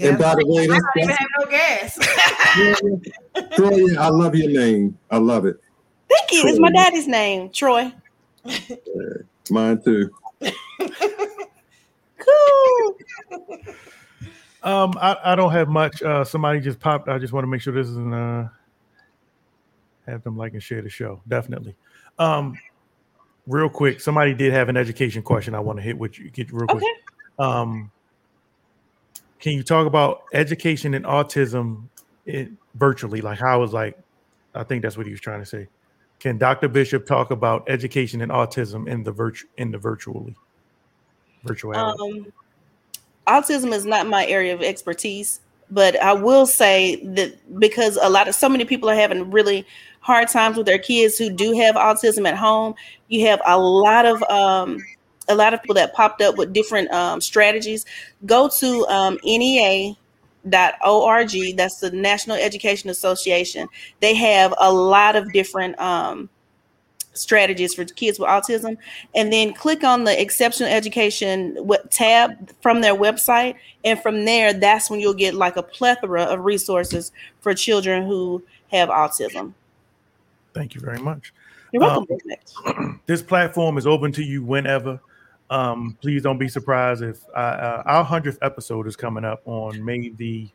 And 0.00 0.18
by 0.18 0.34
the 0.34 0.44
way, 0.46 0.64
I 0.64 0.66
don't 0.66 0.82
even 0.96 1.08
have 1.10 1.28
no 1.38 1.46
gas. 1.46 1.98
Troy, 3.56 3.96
I 3.98 4.08
love 4.08 4.34
your 4.34 4.50
name. 4.50 4.98
I 5.10 5.18
love 5.18 5.46
it. 5.46 5.56
Thank 6.08 6.32
you. 6.32 6.48
It's 6.48 6.58
my 6.58 6.70
daddy's 6.70 7.06
name, 7.06 7.50
Troy. 7.50 7.92
Mine 9.50 9.80
too. 9.82 10.10
Cool. 12.26 12.96
Um, 14.62 14.94
I, 15.00 15.16
I 15.24 15.34
don't 15.36 15.52
have 15.52 15.68
much. 15.68 16.02
Uh, 16.02 16.24
somebody 16.24 16.60
just 16.60 16.80
popped. 16.80 17.08
I 17.08 17.18
just 17.18 17.32
want 17.32 17.44
to 17.44 17.48
make 17.48 17.60
sure 17.60 17.72
this 17.72 17.86
isn't 17.86 18.12
uh 18.12 18.48
have 20.06 20.22
them 20.22 20.36
like 20.36 20.54
and 20.54 20.62
share 20.62 20.82
the 20.82 20.88
show. 20.88 21.20
Definitely. 21.28 21.76
Um, 22.18 22.58
real 23.46 23.68
quick, 23.68 24.00
somebody 24.00 24.34
did 24.34 24.52
have 24.52 24.68
an 24.68 24.76
education 24.76 25.22
question 25.22 25.54
I 25.54 25.60
want 25.60 25.78
to 25.78 25.82
hit 25.82 25.98
with 25.98 26.18
you. 26.18 26.30
Get 26.30 26.52
real 26.52 26.66
quick. 26.66 26.82
Okay. 26.82 26.92
Um, 27.38 27.90
can 29.38 29.52
you 29.52 29.62
talk 29.62 29.86
about 29.86 30.22
education 30.32 30.94
and 30.94 31.04
autism 31.04 31.84
it, 32.24 32.50
virtually? 32.74 33.20
Like 33.20 33.38
how 33.38 33.62
is 33.62 33.72
like, 33.72 33.98
I 34.54 34.64
think 34.64 34.82
that's 34.82 34.96
what 34.96 35.06
he 35.06 35.12
was 35.12 35.20
trying 35.20 35.40
to 35.40 35.46
say. 35.46 35.68
Can 36.18 36.38
Dr. 36.38 36.68
Bishop 36.68 37.06
talk 37.06 37.30
about 37.30 37.68
education 37.68 38.22
and 38.22 38.32
autism 38.32 38.88
in 38.88 39.04
the 39.04 39.12
virtu 39.12 39.46
in 39.58 39.70
the 39.70 39.78
virtually 39.78 40.34
virtuality? 41.46 42.00
Um, 42.00 42.32
autism 43.26 43.72
is 43.72 43.84
not 43.84 44.06
my 44.06 44.26
area 44.26 44.54
of 44.54 44.62
expertise, 44.62 45.40
but 45.70 46.00
I 46.00 46.12
will 46.12 46.46
say 46.46 46.96
that 47.04 47.58
because 47.58 47.98
a 48.00 48.08
lot 48.08 48.28
of 48.28 48.34
so 48.34 48.48
many 48.48 48.64
people 48.64 48.88
are 48.88 48.94
having 48.94 49.30
really 49.30 49.66
hard 50.00 50.28
times 50.28 50.56
with 50.56 50.66
their 50.66 50.78
kids 50.78 51.18
who 51.18 51.30
do 51.30 51.52
have 51.52 51.74
autism 51.74 52.28
at 52.28 52.36
home, 52.36 52.74
you 53.08 53.26
have 53.26 53.40
a 53.46 53.58
lot 53.58 54.06
of 54.06 54.22
um, 54.24 54.84
a 55.28 55.34
lot 55.34 55.52
of 55.52 55.60
people 55.62 55.74
that 55.74 55.94
popped 55.94 56.22
up 56.22 56.36
with 56.36 56.52
different 56.52 56.90
um, 56.92 57.20
strategies. 57.20 57.84
Go 58.24 58.48
to 58.48 58.86
um, 58.88 59.18
NEA 59.24 59.96
org 60.84 61.56
that's 61.56 61.80
the 61.80 61.90
national 61.92 62.36
education 62.36 62.90
association 62.90 63.68
they 64.00 64.14
have 64.14 64.54
a 64.58 64.72
lot 64.72 65.16
of 65.16 65.32
different 65.32 65.78
um, 65.80 66.28
strategies 67.16 67.74
for 67.74 67.84
kids 67.84 68.18
with 68.18 68.28
autism 68.28 68.76
and 69.14 69.32
then 69.32 69.52
click 69.52 69.84
on 69.84 70.04
the 70.04 70.20
exceptional 70.20 70.68
education 70.68 71.56
tab 71.90 72.50
from 72.60 72.80
their 72.80 72.94
website 72.94 73.54
and 73.84 74.00
from 74.00 74.24
there 74.24 74.52
that's 74.52 74.90
when 74.90 75.00
you'll 75.00 75.14
get 75.14 75.34
like 75.34 75.56
a 75.56 75.62
plethora 75.62 76.22
of 76.22 76.44
resources 76.44 77.12
for 77.40 77.54
children 77.54 78.06
who 78.06 78.42
have 78.70 78.88
autism 78.88 79.52
Thank 80.54 80.74
you 80.74 80.80
very 80.80 80.98
much. 80.98 81.34
you're 81.72 81.82
welcome 81.82 82.06
Um, 82.64 83.00
this 83.06 83.22
platform 83.22 83.76
is 83.76 83.86
open 83.86 84.10
to 84.12 84.22
you 84.22 84.42
whenever. 84.42 85.00
Um, 85.50 85.96
please 86.00 86.22
don't 86.22 86.38
be 86.38 86.48
surprised 86.48 87.02
if 87.02 87.22
uh, 87.34 87.38
uh, 87.38 87.82
our 87.86 88.02
hundredth 88.02 88.38
episode 88.42 88.86
is 88.86 88.96
coming 88.96 89.24
up 89.24 89.42
on 89.44 89.84
May 89.84 90.08
the 90.08 90.48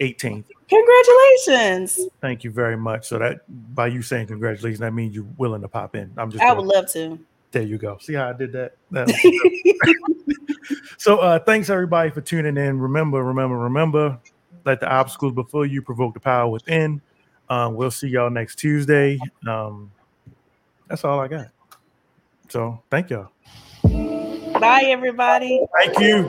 18th. 0.00 0.44
congratulations 0.68 2.08
Thank 2.20 2.44
you 2.44 2.50
very 2.50 2.76
much. 2.76 3.06
So 3.08 3.18
that 3.18 3.40
by 3.74 3.86
you 3.88 4.02
saying 4.02 4.26
congratulations, 4.26 4.80
that 4.80 4.92
means 4.92 5.14
you're 5.14 5.26
willing 5.36 5.62
to 5.62 5.68
pop 5.68 5.94
in. 5.96 6.12
I'm 6.16 6.30
just 6.30 6.42
i 6.44 6.48
doing- 6.48 6.66
would 6.66 6.74
love 6.74 6.90
to 6.92 7.18
there 7.52 7.62
you 7.62 7.78
go. 7.78 7.98
See 7.98 8.14
how 8.14 8.28
I 8.28 8.32
did 8.32 8.52
that? 8.52 8.76
That 8.92 9.08
so 10.98 11.18
uh 11.18 11.38
thanks 11.40 11.68
everybody 11.70 12.10
for 12.10 12.20
tuning 12.20 12.56
in. 12.56 12.78
Remember, 12.78 13.22
remember, 13.24 13.56
remember, 13.58 14.18
let 14.64 14.80
the 14.80 14.88
obstacles 14.88 15.32
before 15.32 15.66
you 15.66 15.82
provoke 15.82 16.14
the 16.14 16.20
power 16.20 16.48
within. 16.48 17.00
Um, 17.48 17.74
we'll 17.74 17.90
see 17.90 18.06
y'all 18.08 18.30
next 18.30 18.56
Tuesday. 18.56 19.18
Um, 19.48 19.90
that's 20.86 21.04
all 21.04 21.18
I 21.18 21.26
got. 21.28 21.48
So 22.48 22.82
thank 22.90 23.10
y'all. 23.10 23.30
bye 24.60 24.84
everybody 24.86 25.64
Thank 25.76 25.98
you. 25.98 26.28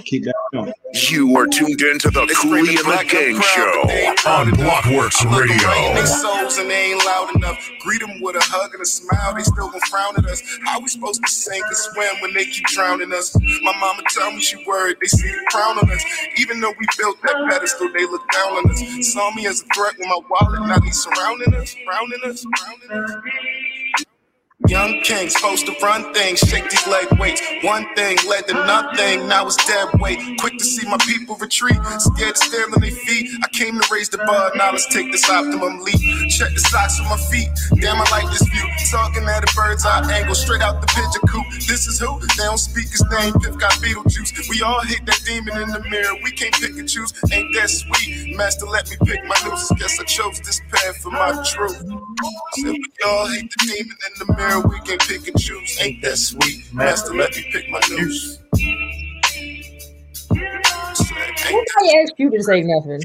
Keep 0.00 0.24
that 0.24 0.34
going. 0.52 0.72
You 1.10 1.36
are 1.36 1.46
tuned 1.46 1.80
in 1.80 1.98
to 2.00 2.10
the 2.10 2.26
Cooley 2.40 2.76
and 2.76 2.86
the 2.86 3.04
Gang 3.08 3.40
Show 3.40 4.28
on 4.28 4.50
Blockworks 4.52 5.20
They 5.22 5.40
Radio. 5.40 6.04
souls 6.04 6.58
and 6.58 6.70
they 6.70 6.92
ain't 6.92 7.04
loud 7.04 7.34
enough. 7.36 7.58
Greet 7.80 8.00
them 8.00 8.20
with 8.20 8.36
a 8.36 8.40
hug 8.42 8.72
and 8.72 8.82
a 8.82 8.86
smile. 8.86 9.34
They 9.34 9.42
still 9.42 9.68
gon' 9.70 9.80
frown 9.90 10.16
at 10.16 10.24
us. 10.26 10.42
How 10.64 10.80
we 10.80 10.88
supposed 10.88 11.22
to 11.24 11.30
sink 11.30 11.64
and 11.64 11.76
swim 11.76 12.20
when 12.20 12.34
they 12.34 12.44
keep 12.46 12.64
drowning 12.66 13.12
us? 13.12 13.34
My 13.62 13.72
mama 13.80 14.02
tell 14.08 14.32
me 14.32 14.40
she 14.40 14.56
worried. 14.66 14.96
They 15.00 15.08
see 15.08 15.28
the 15.28 15.44
crown 15.50 15.78
on 15.78 15.90
us. 15.90 16.04
Even 16.38 16.60
though 16.60 16.74
we 16.78 16.86
built 16.98 17.20
that 17.22 17.36
pedestal, 17.50 17.90
they 17.92 18.04
look 18.06 18.22
down 18.32 18.52
on 18.58 18.70
us. 18.70 19.12
Saw 19.12 19.30
me 19.34 19.46
as 19.46 19.62
a 19.62 19.64
threat 19.74 19.94
with 19.98 20.08
my 20.08 20.20
wallet. 20.30 20.60
Now 20.68 20.78
they 20.78 20.90
surrounding 20.90 21.54
us, 21.54 21.74
surrounding 21.74 22.20
us, 22.24 22.44
surrounding 22.44 22.90
us. 22.90 23.12
Young 24.68 25.00
king 25.02 25.28
supposed 25.30 25.66
to 25.66 25.74
run 25.82 26.12
things, 26.14 26.40
shake 26.40 26.70
these 26.70 26.86
leg 26.86 27.06
weights. 27.18 27.42
One 27.62 27.86
thing 27.96 28.18
led 28.28 28.48
to 28.48 28.54
nothing, 28.54 29.28
now 29.28 29.46
it's 29.46 29.56
dead 29.66 29.88
weight. 30.00 30.18
Quick 30.40 30.58
to 30.58 30.64
see 30.64 30.88
my 30.88 30.98
people 30.98 31.36
retreat, 31.36 31.76
scared 31.98 32.36
to 32.36 32.44
stand 32.44 32.74
on 32.74 32.80
their 32.80 32.90
feet. 32.92 33.30
I 33.44 33.48
came 33.48 33.80
to 33.80 33.88
raise 33.92 34.08
the 34.08 34.18
bar, 34.18 34.52
now 34.56 34.72
let's 34.72 34.86
take 34.92 35.12
this 35.12 35.28
optimum 35.28 35.80
leap. 35.80 36.00
Check 36.30 36.54
the 36.54 36.60
socks 36.60 37.00
on 37.00 37.06
my 37.06 37.16
feet, 37.30 37.48
damn 37.80 37.96
I 38.00 38.06
like 38.10 38.30
this 38.30 38.42
view. 38.48 38.66
Talking 38.90 39.24
at 39.24 39.44
a 39.44 39.54
bird's 39.56 39.84
eye 39.86 40.10
angle, 40.12 40.34
straight 40.34 40.62
out 40.62 40.80
the 40.80 40.86
pigeon 40.88 41.22
coop. 41.28 41.46
This 41.66 41.86
is 41.88 41.98
who? 42.00 42.20
They 42.20 42.44
don't 42.44 42.58
speak 42.58 42.88
his 42.90 43.04
name, 43.10 43.34
Piff 43.40 43.58
got 43.58 43.72
Beetlejuice. 43.82 44.48
We 44.50 44.62
all 44.62 44.80
hate 44.82 45.04
that 45.06 45.20
demon 45.26 45.60
in 45.62 45.68
the 45.70 45.80
mirror, 45.90 46.14
we 46.22 46.30
can't 46.32 46.54
pick 46.54 46.72
and 46.78 46.88
choose. 46.88 47.12
Ain't 47.32 47.54
that 47.54 47.70
sweet? 47.70 48.36
Master, 48.36 48.66
let 48.66 48.88
me 48.90 48.96
pick 49.04 49.24
my 49.24 49.36
nooses. 49.44 49.72
Guess 49.78 50.00
I 50.00 50.04
chose 50.04 50.40
this 50.40 50.60
path 50.70 50.96
for 50.98 51.10
my 51.10 51.32
truth. 51.46 51.76
Said 52.54 52.72
we 52.72 52.84
all 53.06 53.26
hate 53.28 53.50
the 53.50 53.66
demon 53.66 53.96
in 54.06 54.26
the 54.26 54.34
mirror, 54.36 54.51
we 54.60 54.80
can 54.80 54.98
pick 54.98 55.28
and 55.28 55.40
choose. 55.40 55.78
Ain't 55.80 56.02
that 56.02 56.16
sweet? 56.16 56.72
Master, 56.72 57.14
let 57.14 57.34
me 57.34 57.44
pick 57.52 57.68
my 57.70 57.80
noose. 57.90 58.38
Nobody 60.30 61.98
asked 61.98 62.14
you 62.18 62.30
to 62.30 62.42
say 62.42 62.62
nothing. 62.62 63.00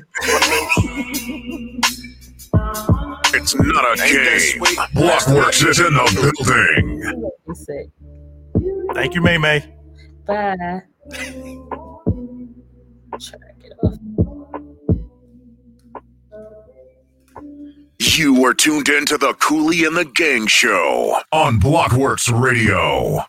It's 3.34 3.56
not 3.56 3.94
a 3.94 3.98
game. 3.98 4.62
Blockworks 4.96 5.66
is 5.68 5.80
in 5.80 5.94
the 5.94 6.34
building. 6.46 7.02
That's. 7.66 7.92
Thank 8.94 9.16
you, 9.16 9.22
May 9.22 9.38
May. 9.38 9.64
Bye. 10.26 10.82
You 18.16 18.46
are 18.46 18.54
tuned 18.54 18.90
in 18.90 19.06
to 19.08 19.18
the 19.18 19.34
Cooley 19.34 19.84
and 19.84 19.96
the 19.96 20.06
Gang 20.06 20.48
Show 20.48 21.18
on 21.32 21.60
Blockworks 21.60 22.32
Radio. 22.32 23.26